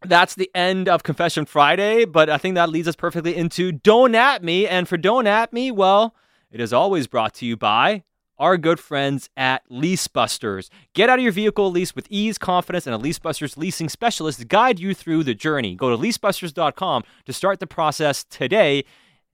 That's 0.05 0.35
the 0.35 0.51
end 0.53 0.89
of 0.89 1.03
Confession 1.03 1.45
Friday, 1.45 2.03
but 2.03 2.29
I 2.29 2.37
think 2.37 2.55
that 2.55 2.67
leads 2.69 2.89
us 2.89 2.95
perfectly 2.97 3.37
into 3.37 3.71
Don't 3.71 4.15
At 4.15 4.43
Me. 4.43 4.67
And 4.67 4.85
for 4.85 4.97
Don't 4.97 5.27
At 5.27 5.53
Me, 5.53 5.71
well, 5.71 6.13
it 6.53 6.61
is 6.61 6.71
always 6.71 7.07
brought 7.07 7.33
to 7.35 7.45
you 7.45 7.57
by 7.57 8.03
our 8.37 8.57
good 8.57 8.79
friends 8.79 9.29
at 9.35 9.67
Leasebusters. 9.69 10.69
Get 10.93 11.09
out 11.09 11.17
of 11.17 11.23
your 11.23 11.31
vehicle 11.31 11.71
lease 11.71 11.95
with 11.95 12.07
ease, 12.09 12.37
confidence, 12.37 12.85
and 12.85 12.95
a 12.95 12.99
Leasebusters 12.99 13.57
leasing 13.57 13.89
specialist 13.89 14.47
guide 14.47 14.79
you 14.79 14.93
through 14.93 15.23
the 15.23 15.33
journey. 15.33 15.75
Go 15.75 15.89
to 15.89 15.97
leasebusters.com 15.97 17.03
to 17.25 17.33
start 17.33 17.59
the 17.59 17.67
process 17.67 18.23
today. 18.23 18.85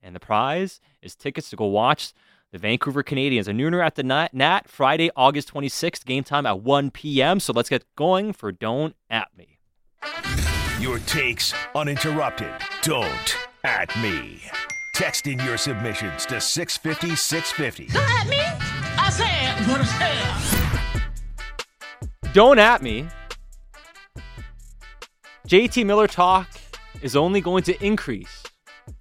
And 0.02 0.16
the 0.16 0.20
prize 0.20 0.80
is 1.02 1.14
tickets 1.14 1.50
to 1.50 1.56
go 1.56 1.66
watch 1.66 2.14
the 2.52 2.58
Vancouver 2.58 3.02
Canadians. 3.02 3.48
A 3.48 3.52
nooner 3.52 3.84
at 3.84 3.96
the 3.96 4.02
Nat, 4.02 4.32
Nat 4.32 4.68
Friday, 4.68 5.10
August 5.14 5.52
26th, 5.52 6.06
game 6.06 6.24
time 6.24 6.46
at 6.46 6.62
1 6.62 6.90
p.m. 6.90 7.38
So 7.38 7.52
let's 7.52 7.68
get 7.68 7.84
going 7.96 8.32
for 8.32 8.50
Don't 8.50 8.96
At 9.10 9.28
Me. 9.36 9.58
Your 10.80 10.98
takes 11.00 11.52
uninterrupted. 11.74 12.50
Don't 12.80 13.36
at 13.62 13.94
me. 14.00 14.40
Text 15.00 15.26
in 15.26 15.38
your 15.38 15.56
submissions 15.56 16.26
to 16.26 16.38
650 16.42 17.16
650. 17.16 17.98
at 17.98 18.28
me. 18.28 18.36
I 18.98 19.08
said 19.08 19.66
what 19.66 19.80
I 19.80 21.00
said. 22.20 22.34
Don't 22.34 22.58
at 22.58 22.82
me. 22.82 23.08
JT 25.48 25.86
Miller 25.86 26.06
talk 26.06 26.50
is 27.00 27.16
only 27.16 27.40
going 27.40 27.62
to 27.62 27.82
increase, 27.82 28.42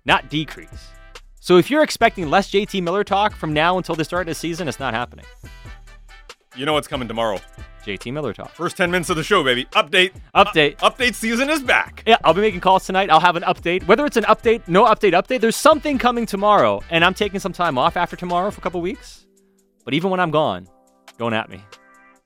not 0.06 0.30
decrease. 0.30 0.88
So 1.42 1.58
if 1.58 1.70
you're 1.70 1.84
expecting 1.84 2.30
less 2.30 2.50
JT 2.50 2.82
Miller 2.82 3.04
talk 3.04 3.36
from 3.36 3.52
now 3.52 3.78
until 3.78 3.96
the 3.96 4.06
start 4.06 4.22
of 4.22 4.28
the 4.28 4.36
season, 4.36 4.70
it's 4.70 4.80
not 4.80 4.94
happening. 4.94 5.26
You 6.56 6.66
know 6.66 6.72
what's 6.72 6.88
coming 6.88 7.10
tomorrow. 7.10 7.42
JT 7.90 8.14
Miller 8.14 8.34
talk. 8.34 8.52
First 8.52 8.78
10 8.78 8.92
minutes 8.92 9.10
of 9.10 9.16
the 9.18 9.24
show, 9.24 9.44
baby. 9.44 9.66
Update. 9.74 10.12
Update. 10.36 10.76
Uh, 10.82 10.90
update 10.92 11.16
season 11.16 11.50
is 11.50 11.62
back. 11.64 12.04
Yeah, 12.06 12.18
I'll 12.24 12.34
be 12.34 12.42
making 12.42 12.60
calls 12.62 12.86
tonight. 12.86 13.10
I'll 13.10 13.20
have 13.20 13.36
an 13.36 13.44
update. 13.44 13.88
Whether 13.88 14.06
it's 14.06 14.18
an 14.18 14.26
update, 14.26 14.68
no 14.68 14.86
update, 14.86 15.14
update, 15.14 15.42
there's 15.42 15.56
something 15.56 15.98
coming 15.98 16.26
tomorrow. 16.26 16.82
And 16.92 17.04
I'm 17.04 17.14
taking 17.14 17.40
some 17.40 17.54
time 17.54 17.78
off 17.78 17.98
after 17.98 18.16
tomorrow 18.16 18.52
for 18.52 18.60
a 18.60 18.62
couple 18.62 18.80
weeks. 18.82 19.26
But 19.86 19.94
even 19.96 20.12
when 20.12 20.20
I'm 20.20 20.32
gone, 20.32 20.68
don't 21.18 21.34
at 21.34 21.50
me. 21.50 21.62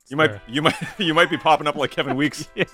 You 0.10 0.18
might 0.18 0.32
you 0.48 0.62
might 0.62 0.76
you 1.00 1.14
might 1.14 1.30
be 1.30 1.38
popping 1.38 1.66
up 1.68 1.76
like 1.76 1.92
Kevin 1.92 2.16
Weekes. 2.18 2.50
yeah. 2.56 2.66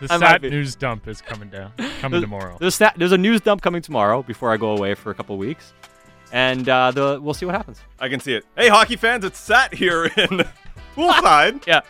The 0.00 0.12
I 0.12 0.18
might 0.18 0.28
sat 0.28 0.42
news 0.42 0.76
dump 0.76 1.08
is 1.08 1.22
coming 1.22 1.48
down, 1.48 1.72
coming 1.78 2.10
There's- 2.10 2.22
tomorrow. 2.22 2.58
There's, 2.60 2.78
sna- 2.78 2.94
there's 2.96 3.12
a 3.12 3.18
news 3.18 3.40
dump 3.40 3.62
coming 3.62 3.80
tomorrow 3.80 4.22
before 4.22 4.52
I 4.52 4.58
go 4.58 4.76
away 4.76 4.94
for 4.94 5.10
a 5.10 5.14
couple 5.14 5.38
weeks. 5.38 5.72
And 6.32 6.68
uh, 6.68 6.90
the, 6.90 7.18
we'll 7.22 7.32
see 7.32 7.46
what 7.46 7.54
happens. 7.54 7.80
I 7.98 8.10
can 8.10 8.20
see 8.20 8.34
it. 8.34 8.44
Hey, 8.56 8.68
hockey 8.68 8.96
fans, 8.96 9.24
it's 9.24 9.38
Sat 9.38 9.72
here 9.72 10.04
in 10.04 10.44
poolside. 10.96 11.66
yeah. 11.66 11.80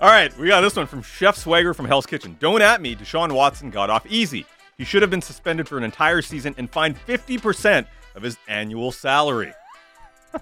All 0.00 0.08
right, 0.10 0.36
we 0.38 0.48
got 0.48 0.60
this 0.60 0.76
one 0.76 0.86
from 0.86 1.02
Chef 1.02 1.36
Swagger 1.36 1.72
from 1.72 1.86
Hell's 1.86 2.06
Kitchen. 2.06 2.36
Don't 2.40 2.62
at 2.62 2.80
me. 2.80 2.94
Deshaun 2.96 3.32
Watson 3.32 3.70
got 3.70 3.90
off 3.90 4.04
easy. 4.08 4.44
He 4.76 4.84
should 4.84 5.02
have 5.02 5.10
been 5.10 5.22
suspended 5.22 5.68
for 5.68 5.78
an 5.78 5.84
entire 5.84 6.20
season 6.20 6.54
and 6.58 6.68
fined 6.68 6.96
50% 7.06 7.86
of 8.16 8.22
his 8.22 8.36
annual 8.48 8.90
salary. 8.90 9.52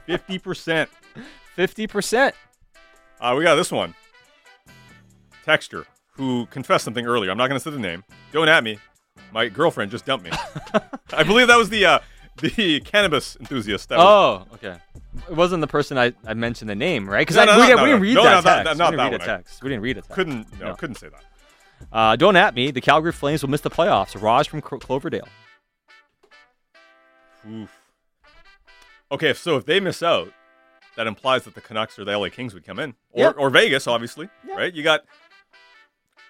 50%. 0.09 0.87
50%. 1.57 2.33
Uh, 3.21 3.35
we 3.37 3.45
got 3.45 3.57
this 3.57 3.71
one. 3.71 3.95
Texture, 5.45 5.87
who 6.13 6.47
confessed 6.47 6.85
something 6.85 7.07
earlier. 7.07 7.31
I'm 7.31 7.37
not 7.39 7.49
going 7.49 7.59
to 7.61 7.63
say 7.63 7.71
the 7.71 7.79
name. 7.79 8.05
Don't 8.33 8.49
at 8.49 8.65
me. 8.65 8.79
My 9.33 9.49
girlfriend 9.49 9.91
just 9.91 10.07
dumped 10.07 10.25
me. 10.25 10.31
I 11.13 11.23
believe 11.23 11.49
that 11.49 11.57
was 11.59 11.69
the 11.69 11.85
uh, 11.87 11.99
the 12.41 12.81
cannabis 12.81 13.37
enthusiast. 13.39 13.89
That 13.91 13.99
was, 13.99 14.47
Oh, 14.51 14.55
okay. 14.55 14.79
It 15.29 15.35
wasn't 15.37 15.61
the 15.61 15.67
person 15.67 15.99
I, 15.99 16.13
I 16.27 16.35
mentioned 16.35 16.71
the 16.71 16.75
name, 16.75 17.09
right? 17.09 17.21
Because 17.21 17.37
No, 17.37 17.45
no, 17.45 17.53
we, 17.53 17.59
no, 17.59 17.67
didn't- 17.67 17.77
no, 17.77 17.83
we 17.85 17.89
didn't 17.91 18.03
read 18.03 18.17
that 18.17 18.43
text. 18.45 18.73
we 18.79 18.89
didn't 18.89 19.03
read 19.03 19.15
a 19.15 19.19
text. 19.19 19.63
We 19.63 19.69
didn't 19.69 19.83
read 19.83 19.97
a 19.99 20.01
text. 20.01 20.11
couldn't 20.15 20.61
no, 20.61 20.75
couldn't 20.75 20.97
say 20.97 21.09
that. 21.09 21.25
Uh, 21.93 22.17
don't 22.17 22.37
at 22.37 22.55
me. 22.55 22.71
The 22.71 22.81
Calgary 22.81 23.13
Flames 23.13 23.43
will 23.43 23.51
miss 23.51 23.61
the 23.61 23.71
playoffs. 23.71 24.21
Raj 24.21 24.49
from 24.49 24.61
Clo- 24.63 24.79
Cloverdale. 24.79 25.29
Oof. 27.51 27.71
Okay, 29.11 29.35
so 29.35 29.57
if 29.57 29.67
they 29.67 29.81
miss 29.81 30.03
out, 30.03 30.33
that 30.97 31.07
implies 31.07 31.45
that 31.45 31.55
the 31.55 31.61
Canucks 31.61 31.99
or 31.99 32.05
the 32.05 32.17
LA 32.17 32.29
Kings 32.29 32.55
would 32.55 32.65
come 32.65 32.79
in, 32.79 32.95
or 33.11 33.25
Yep. 33.25 33.35
or 33.39 33.51
Vegas, 33.51 33.87
obviously, 33.87 34.29
right? 34.49 34.73
You 34.73 34.83
got. 34.83 35.03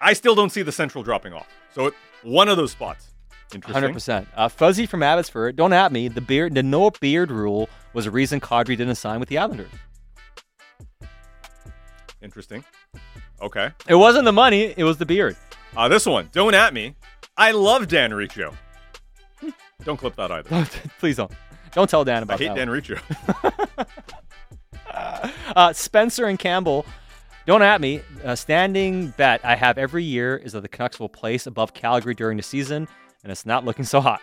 I 0.01 0.13
still 0.13 0.35
don't 0.35 0.49
see 0.49 0.63
the 0.63 0.71
Central 0.71 1.03
dropping 1.03 1.33
off. 1.33 1.47
So 1.73 1.85
it, 1.87 1.93
one 2.23 2.49
of 2.49 2.57
those 2.57 2.71
spots. 2.71 3.12
Interesting. 3.55 3.73
Hundred 3.73 3.93
percent. 3.93 4.27
Uh, 4.35 4.47
Fuzzy 4.49 4.85
from 4.85 5.03
Abbotsford. 5.03 5.55
Don't 5.55 5.73
at 5.73 5.91
me. 5.91 6.07
The 6.07 6.21
beard, 6.21 6.55
the 6.55 6.63
no 6.63 6.91
beard 6.91 7.31
rule 7.31 7.69
was 7.93 8.05
a 8.05 8.11
reason 8.11 8.39
Kadri 8.39 8.77
didn't 8.77 8.95
sign 8.95 9.19
with 9.19 9.29
the 9.29 9.37
Islanders. 9.37 9.71
Interesting. 12.21 12.63
Okay. 13.41 13.71
It 13.87 13.95
wasn't 13.95 14.25
the 14.25 14.31
money. 14.31 14.73
It 14.77 14.83
was 14.83 14.97
the 14.97 15.05
beard. 15.05 15.35
Uh, 15.75 15.87
this 15.87 16.05
one. 16.05 16.29
Don't 16.31 16.53
at 16.53 16.73
me. 16.73 16.95
I 17.35 17.51
love 17.51 17.87
Dan 17.87 18.13
Riccio. 18.13 18.53
Don't 19.83 19.97
clip 19.97 20.15
that 20.15 20.31
either. 20.31 20.67
Please 20.99 21.17
don't. 21.17 21.31
Don't 21.73 21.89
tell 21.89 22.05
Dan 22.05 22.23
about. 22.23 22.39
That. 22.39 22.45
I 22.45 22.47
hate. 22.49 22.55
Dan 22.55 22.69
one. 22.69 22.75
Riccio. 22.75 22.99
Uh, 25.55 25.73
Spencer 25.73 26.25
and 26.25 26.37
Campbell. 26.37 26.85
Don't 27.45 27.61
at 27.61 27.81
me. 27.81 28.01
A 28.23 28.37
standing 28.37 29.09
bet 29.17 29.43
I 29.43 29.55
have 29.55 29.77
every 29.77 30.03
year 30.03 30.37
is 30.37 30.53
that 30.53 30.61
the 30.61 30.67
Canucks 30.67 30.99
will 30.99 31.09
place 31.09 31.45
above 31.47 31.73
Calgary 31.73 32.13
during 32.13 32.37
the 32.37 32.43
season, 32.43 32.87
and 33.23 33.31
it's 33.31 33.45
not 33.45 33.65
looking 33.65 33.85
so 33.85 34.01
hot. 34.01 34.21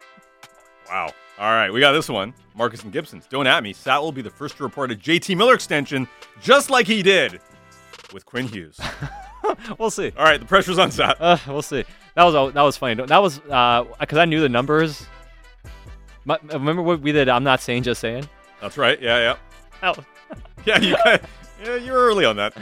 wow. 0.88 1.12
All 1.38 1.50
right, 1.50 1.72
we 1.72 1.80
got 1.80 1.92
this 1.92 2.08
one. 2.08 2.34
Marcus 2.54 2.82
and 2.82 2.92
Gibson's. 2.92 3.26
Don't 3.26 3.46
at 3.46 3.62
me. 3.62 3.72
Sat 3.72 4.00
will 4.00 4.12
be 4.12 4.22
the 4.22 4.30
first 4.30 4.58
to 4.58 4.62
report 4.62 4.92
a 4.92 4.94
JT 4.94 5.36
Miller 5.36 5.54
extension, 5.54 6.06
just 6.40 6.70
like 6.70 6.86
he 6.86 7.02
did 7.02 7.40
with 8.12 8.24
Quinn 8.26 8.46
Hughes. 8.46 8.78
we'll 9.78 9.90
see. 9.90 10.12
All 10.16 10.24
right, 10.24 10.38
the 10.38 10.46
pressure's 10.46 10.78
on 10.78 10.90
Sat. 10.90 11.16
Uh, 11.20 11.38
we'll 11.48 11.62
see. 11.62 11.84
That 12.14 12.24
was 12.24 12.52
that 12.54 12.62
was 12.62 12.76
funny. 12.76 12.94
That 13.06 13.18
was 13.18 13.38
because 13.38 14.18
I 14.18 14.24
knew 14.24 14.40
the 14.40 14.48
numbers. 14.48 15.06
My, 16.24 16.38
remember 16.44 16.82
what 16.82 17.00
we 17.00 17.10
did? 17.10 17.28
I'm 17.28 17.42
not 17.42 17.60
saying, 17.60 17.82
just 17.82 18.00
saying. 18.00 18.28
That's 18.60 18.78
right. 18.78 19.00
Yeah, 19.00 19.18
yeah. 19.18 19.36
Oh. 19.82 19.94
Yeah, 20.64 20.78
you 20.78 20.96
yeah, 21.60 21.74
you're 21.74 21.96
early 21.96 22.24
on 22.24 22.36
that. 22.36 22.54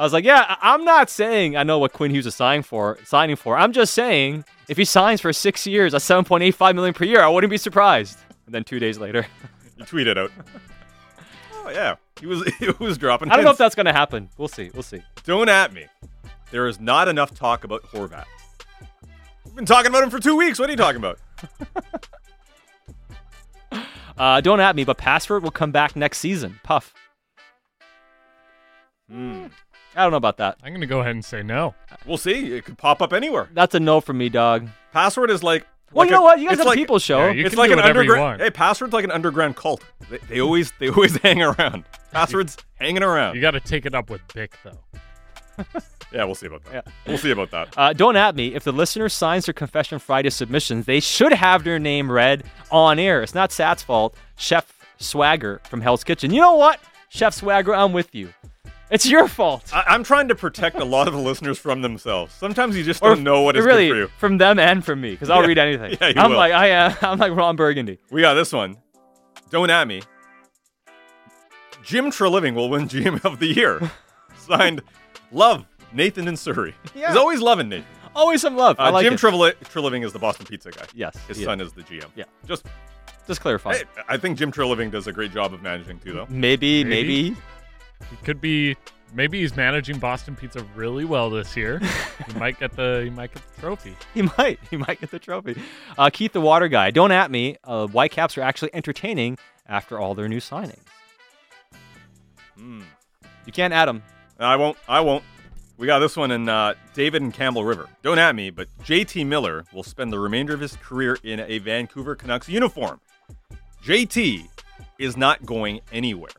I 0.00 0.02
was 0.02 0.14
like, 0.14 0.24
yeah, 0.24 0.56
I'm 0.62 0.82
not 0.86 1.10
saying 1.10 1.58
I 1.58 1.62
know 1.62 1.78
what 1.78 1.92
Quinn 1.92 2.10
Hughes 2.10 2.24
is 2.24 2.34
signing 2.34 2.62
for. 2.62 2.96
Signing 3.04 3.36
for. 3.36 3.58
I'm 3.58 3.70
just 3.70 3.92
saying 3.92 4.46
if 4.66 4.78
he 4.78 4.86
signs 4.86 5.20
for 5.20 5.30
six 5.30 5.66
years 5.66 5.92
at 5.92 6.00
7.85 6.00 6.74
million 6.74 6.94
per 6.94 7.04
year, 7.04 7.20
I 7.20 7.28
wouldn't 7.28 7.50
be 7.50 7.58
surprised. 7.58 8.18
And 8.46 8.54
then 8.54 8.64
two 8.64 8.78
days 8.78 8.96
later, 8.96 9.26
you 9.76 9.84
tweeted 9.84 10.16
out. 10.16 10.32
Oh 11.52 11.68
yeah, 11.68 11.96
he 12.18 12.24
was 12.24 12.42
he 12.58 12.70
was 12.78 12.96
dropping. 12.96 13.30
I 13.30 13.36
don't 13.36 13.44
know 13.44 13.50
if 13.50 13.58
that's 13.58 13.74
gonna 13.74 13.92
happen. 13.92 14.30
We'll 14.38 14.48
see. 14.48 14.70
We'll 14.72 14.82
see. 14.82 15.02
Don't 15.24 15.50
at 15.50 15.74
me. 15.74 15.84
There 16.50 16.66
is 16.66 16.80
not 16.80 17.06
enough 17.06 17.34
talk 17.34 17.64
about 17.64 17.82
Horvat. 17.82 18.24
We've 19.44 19.54
been 19.54 19.66
talking 19.66 19.90
about 19.90 20.02
him 20.02 20.08
for 20.08 20.18
two 20.18 20.34
weeks. 20.34 20.58
What 20.58 20.70
are 20.70 20.72
you 20.72 20.78
talking 20.78 20.96
about? 20.96 21.18
Uh, 24.18 24.38
don't 24.38 24.60
at 24.60 24.76
me, 24.76 24.84
but 24.84 24.98
Password 24.98 25.42
will 25.42 25.50
come 25.50 25.72
back 25.72 25.96
next 25.96 26.18
season. 26.18 26.60
Puff. 26.62 26.92
Hmm. 29.10 29.46
I 29.96 30.02
don't 30.02 30.10
know 30.12 30.16
about 30.16 30.36
that. 30.38 30.56
I'm 30.62 30.70
going 30.70 30.80
to 30.80 30.86
go 30.86 31.00
ahead 31.00 31.12
and 31.12 31.24
say 31.24 31.42
no. 31.42 31.74
We'll 32.06 32.16
see. 32.16 32.52
It 32.54 32.64
could 32.64 32.78
pop 32.78 33.02
up 33.02 33.12
anywhere. 33.12 33.48
That's 33.52 33.74
a 33.74 33.80
no 33.80 34.00
for 34.00 34.12
me, 34.12 34.28
dog. 34.28 34.68
Password 34.92 35.30
is 35.30 35.42
like. 35.42 35.66
Well, 35.92 36.02
like 36.04 36.10
you 36.10 36.14
know 36.16 36.20
a- 36.20 36.24
what? 36.24 36.38
You 36.38 36.44
guys 36.46 36.52
it's 36.52 36.58
have 36.60 36.66
a 36.66 36.70
like, 36.70 36.78
people's 36.78 37.02
show. 37.02 37.18
Yeah, 37.26 37.30
you 37.32 37.40
it's 37.44 37.50
can 37.50 37.58
like 37.58 37.68
do 37.68 37.72
an 37.72 37.78
whatever 37.78 38.02
you 38.04 38.10
underground. 38.12 38.38
want. 38.38 38.42
Hey, 38.42 38.50
password's 38.50 38.92
like 38.92 39.04
an 39.04 39.10
underground 39.10 39.56
cult. 39.56 39.82
They, 40.08 40.18
they 40.28 40.40
always 40.40 40.72
they 40.78 40.88
always 40.88 41.16
hang 41.22 41.42
around. 41.42 41.84
Password's 42.12 42.56
hanging 42.76 43.02
around. 43.02 43.34
You 43.34 43.40
got 43.40 43.52
to 43.52 43.60
take 43.60 43.86
it 43.86 43.94
up 43.94 44.08
with 44.10 44.20
Bick, 44.32 44.56
though. 44.62 44.78
yeah, 46.12 46.24
we'll 46.24 46.36
see 46.36 46.46
about 46.46 46.62
that. 46.64 46.72
Yeah. 46.86 46.92
We'll 47.08 47.18
see 47.18 47.32
about 47.32 47.50
that. 47.50 47.74
Uh, 47.76 47.92
don't 47.92 48.16
at 48.16 48.36
me. 48.36 48.54
If 48.54 48.62
the 48.64 48.72
listener 48.72 49.08
signs 49.08 49.46
their 49.46 49.52
Confession 49.52 49.98
Friday 49.98 50.30
submissions, 50.30 50.86
they 50.86 51.00
should 51.00 51.32
have 51.32 51.64
their 51.64 51.80
name 51.80 52.10
read 52.10 52.44
on 52.70 52.98
air. 53.00 53.22
It's 53.22 53.34
not 53.34 53.50
Sat's 53.50 53.82
fault. 53.82 54.14
Chef 54.36 54.72
Swagger 54.98 55.60
from 55.64 55.80
Hell's 55.80 56.04
Kitchen. 56.04 56.32
You 56.32 56.40
know 56.40 56.54
what? 56.54 56.78
Chef 57.08 57.34
Swagger, 57.34 57.74
I'm 57.74 57.92
with 57.92 58.14
you. 58.14 58.32
It's 58.90 59.06
your 59.06 59.28
fault. 59.28 59.70
I, 59.72 59.84
I'm 59.88 60.02
trying 60.02 60.28
to 60.28 60.34
protect 60.34 60.76
a 60.80 60.84
lot 60.84 61.06
of 61.06 61.14
the 61.14 61.20
listeners 61.20 61.58
from 61.58 61.80
themselves. 61.82 62.34
Sometimes 62.34 62.76
you 62.76 62.82
just 62.82 63.02
Or 63.02 63.14
don't 63.14 63.22
know 63.22 63.42
what 63.42 63.56
is 63.56 63.64
really 63.64 63.86
good 63.86 63.92
for 63.92 63.98
you. 63.98 64.08
from 64.18 64.38
them 64.38 64.58
and 64.58 64.84
from 64.84 65.00
me 65.00 65.12
because 65.12 65.30
I'll 65.30 65.42
Yeah. 65.42 65.46
read 65.46 65.58
anything. 65.58 65.96
Yeah, 66.00 66.08
you 66.08 66.14
I'm 66.16 66.30
will. 66.30 66.36
like 66.38 66.52
I 66.52 66.66
am. 66.68 66.96
I'm 67.02 67.18
like 67.18 67.32
Ron 67.34 67.54
Burgundy. 67.56 67.98
We 68.10 68.20
got 68.22 68.34
this 68.34 68.52
one. 68.52 68.76
Don't 69.50 69.70
at 69.70 69.86
me. 69.86 70.02
Jim 71.82 72.10
Treliving 72.10 72.54
will 72.54 72.68
win 72.68 72.88
GM 72.88 73.24
of 73.24 73.38
the 73.38 73.46
year. 73.46 73.80
Signed, 74.36 74.82
love 75.32 75.64
Nathan 75.92 76.28
in 76.28 76.36
Surrey. 76.36 76.74
Yeah. 76.94 77.08
He's 77.08 77.16
always 77.16 77.40
loving 77.40 77.68
Nathan. 77.68 77.86
Always 78.14 78.40
some 78.42 78.56
love. 78.56 78.76
I 78.78 78.88
Uh, 78.88 78.92
like 78.92 79.04
Jim 79.04 79.14
it. 79.14 79.20
Trevili- 79.20 79.54
Treliving 79.64 80.04
is 80.04 80.12
the 80.12 80.18
Boston 80.18 80.46
Pizza 80.46 80.70
guy. 80.72 80.84
Yes, 80.94 81.16
His 81.28 81.42
son 81.42 81.60
is. 81.60 81.68
is 81.68 81.72
the 81.74 81.82
GM. 81.82 82.06
Yeah. 82.16 82.24
Just, 82.46 82.66
Just 83.26 83.40
clarify. 83.40 83.74
hey, 83.76 83.84
I 84.08 84.16
think 84.16 84.36
Jim 84.36 84.50
Treliving 84.50 84.90
does 84.90 85.06
a 85.06 85.12
great 85.12 85.32
job 85.32 85.54
of 85.54 85.62
managing 85.62 86.00
too, 86.00 86.12
though. 86.12 86.26
Maybe, 86.28 86.82
maybe. 86.84 87.30
Maybe. 87.30 87.36
He 88.08 88.16
could 88.24 88.40
be. 88.40 88.76
Maybe 89.12 89.40
he's 89.40 89.56
managing 89.56 89.98
Boston 89.98 90.36
Pizza 90.36 90.64
really 90.76 91.04
well 91.04 91.30
this 91.30 91.56
year. 91.56 91.80
he 92.26 92.38
might 92.38 92.60
get 92.60 92.76
the. 92.76 93.02
He 93.04 93.10
might 93.10 93.34
get 93.34 93.42
the 93.54 93.60
trophy. 93.60 93.96
He 94.14 94.22
might. 94.22 94.60
He 94.70 94.76
might 94.76 95.00
get 95.00 95.10
the 95.10 95.18
trophy. 95.18 95.60
Uh, 95.98 96.10
Keith 96.10 96.32
the 96.32 96.40
Water 96.40 96.68
Guy. 96.68 96.90
Don't 96.90 97.10
at 97.10 97.30
me. 97.30 97.56
Uh, 97.64 97.86
Whitecaps 97.88 98.38
are 98.38 98.42
actually 98.42 98.74
entertaining 98.74 99.36
after 99.66 99.98
all 99.98 100.14
their 100.14 100.28
new 100.28 100.40
signings. 100.40 100.78
Hmm. 102.56 102.82
You 103.46 103.52
can't 103.52 103.74
add 103.74 103.86
them. 103.86 104.02
I 104.38 104.56
won't. 104.56 104.76
I 104.88 105.00
won't. 105.00 105.24
We 105.80 105.86
got 105.86 106.00
this 106.00 106.14
one 106.14 106.30
in 106.30 106.46
uh, 106.46 106.74
David 106.92 107.22
and 107.22 107.32
Campbell 107.32 107.64
River. 107.64 107.88
Don't 108.02 108.18
at 108.18 108.34
me, 108.34 108.50
but 108.50 108.68
JT 108.84 109.26
Miller 109.26 109.64
will 109.72 109.82
spend 109.82 110.12
the 110.12 110.18
remainder 110.18 110.52
of 110.52 110.60
his 110.60 110.76
career 110.76 111.16
in 111.22 111.40
a 111.40 111.58
Vancouver 111.58 112.14
Canucks 112.14 112.50
uniform. 112.50 113.00
JT 113.82 114.46
is 114.98 115.16
not 115.16 115.44
going 115.46 115.80
anywhere. 115.90 116.30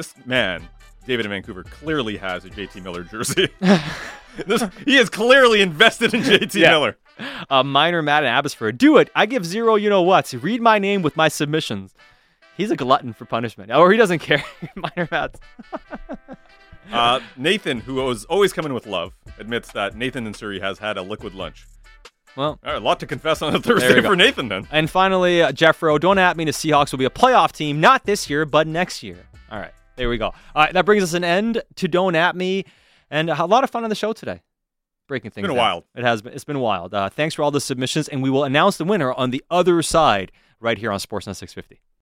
This 0.00 0.14
man, 0.24 0.66
David 1.06 1.26
in 1.26 1.30
Vancouver, 1.30 1.62
clearly 1.62 2.16
has 2.16 2.46
a 2.46 2.48
JT 2.48 2.82
Miller 2.82 3.02
jersey. 3.04 3.48
this, 4.46 4.64
he 4.86 4.96
is 4.96 5.10
clearly 5.10 5.60
invested 5.60 6.14
in 6.14 6.22
JT 6.22 6.54
Yeah. 6.54 6.70
Miller. 6.70 6.96
Uh, 7.50 7.62
Minor 7.62 8.00
Matt 8.00 8.22
in 8.24 8.30
Abbotsford. 8.30 8.78
Do 8.78 8.96
it. 8.96 9.10
I 9.14 9.26
give 9.26 9.44
zero 9.44 9.74
you 9.74 9.90
know 9.90 10.00
what. 10.00 10.32
Read 10.32 10.62
my 10.62 10.78
name 10.78 11.02
with 11.02 11.18
my 11.18 11.28
submissions. 11.28 11.92
He's 12.56 12.70
a 12.70 12.76
glutton 12.76 13.12
for 13.12 13.26
punishment. 13.26 13.70
Or 13.70 13.92
he 13.92 13.98
doesn't 13.98 14.18
care. 14.20 14.42
Minor 14.74 15.06
Matt. 15.10 15.38
Uh, 16.90 17.20
Nathan, 17.36 17.80
who 17.80 17.96
was 17.96 18.24
always 18.24 18.54
coming 18.54 18.72
with 18.72 18.86
love, 18.86 19.12
admits 19.38 19.70
that 19.72 19.94
Nathan 19.94 20.26
in 20.26 20.32
Surrey 20.32 20.60
has 20.60 20.78
had 20.78 20.96
a 20.96 21.02
liquid 21.02 21.34
lunch. 21.34 21.66
Well, 22.36 22.58
All 22.64 22.72
right, 22.72 22.76
a 22.76 22.80
lot 22.80 23.00
to 23.00 23.06
confess 23.06 23.42
on 23.42 23.54
a 23.54 23.60
Thursday 23.60 24.00
for 24.00 24.16
Nathan 24.16 24.48
then. 24.48 24.66
And 24.70 24.88
finally, 24.88 25.42
uh, 25.42 25.52
Jeffro, 25.52 26.00
don't 26.00 26.16
at 26.16 26.38
me. 26.38 26.46
The 26.46 26.52
Seahawks 26.52 26.90
will 26.90 26.98
be 27.00 27.04
a 27.04 27.10
playoff 27.10 27.52
team, 27.52 27.80
not 27.80 28.04
this 28.06 28.30
year, 28.30 28.46
but 28.46 28.66
next 28.66 29.02
year. 29.02 29.26
All 29.52 29.58
right, 29.58 29.72
there 30.00 30.08
we 30.08 30.16
go. 30.16 30.28
All 30.28 30.34
right, 30.54 30.72
that 30.72 30.86
brings 30.86 31.02
us 31.02 31.12
an 31.12 31.24
end 31.24 31.62
to 31.76 31.86
Don't 31.86 32.14
At 32.14 32.34
Me, 32.34 32.64
and 33.10 33.28
a 33.28 33.44
lot 33.44 33.64
of 33.64 33.70
fun 33.70 33.84
on 33.84 33.90
the 33.90 33.94
show 33.94 34.14
today. 34.14 34.40
Breaking 35.06 35.30
things. 35.30 35.44
It's 35.44 35.48
been 35.48 35.56
down. 35.56 35.62
wild. 35.62 35.84
It 35.94 36.04
has 36.04 36.22
been. 36.22 36.32
It's 36.32 36.44
been 36.44 36.60
wild. 36.60 36.94
Uh, 36.94 37.10
thanks 37.10 37.34
for 37.34 37.42
all 37.42 37.50
the 37.50 37.60
submissions, 37.60 38.08
and 38.08 38.22
we 38.22 38.30
will 38.30 38.44
announce 38.44 38.78
the 38.78 38.86
winner 38.86 39.12
on 39.12 39.30
the 39.30 39.44
other 39.50 39.82
side 39.82 40.32
right 40.58 40.78
here 40.78 40.90
on 40.90 40.98
Sportsnet 41.00 41.36
650. 41.36 41.82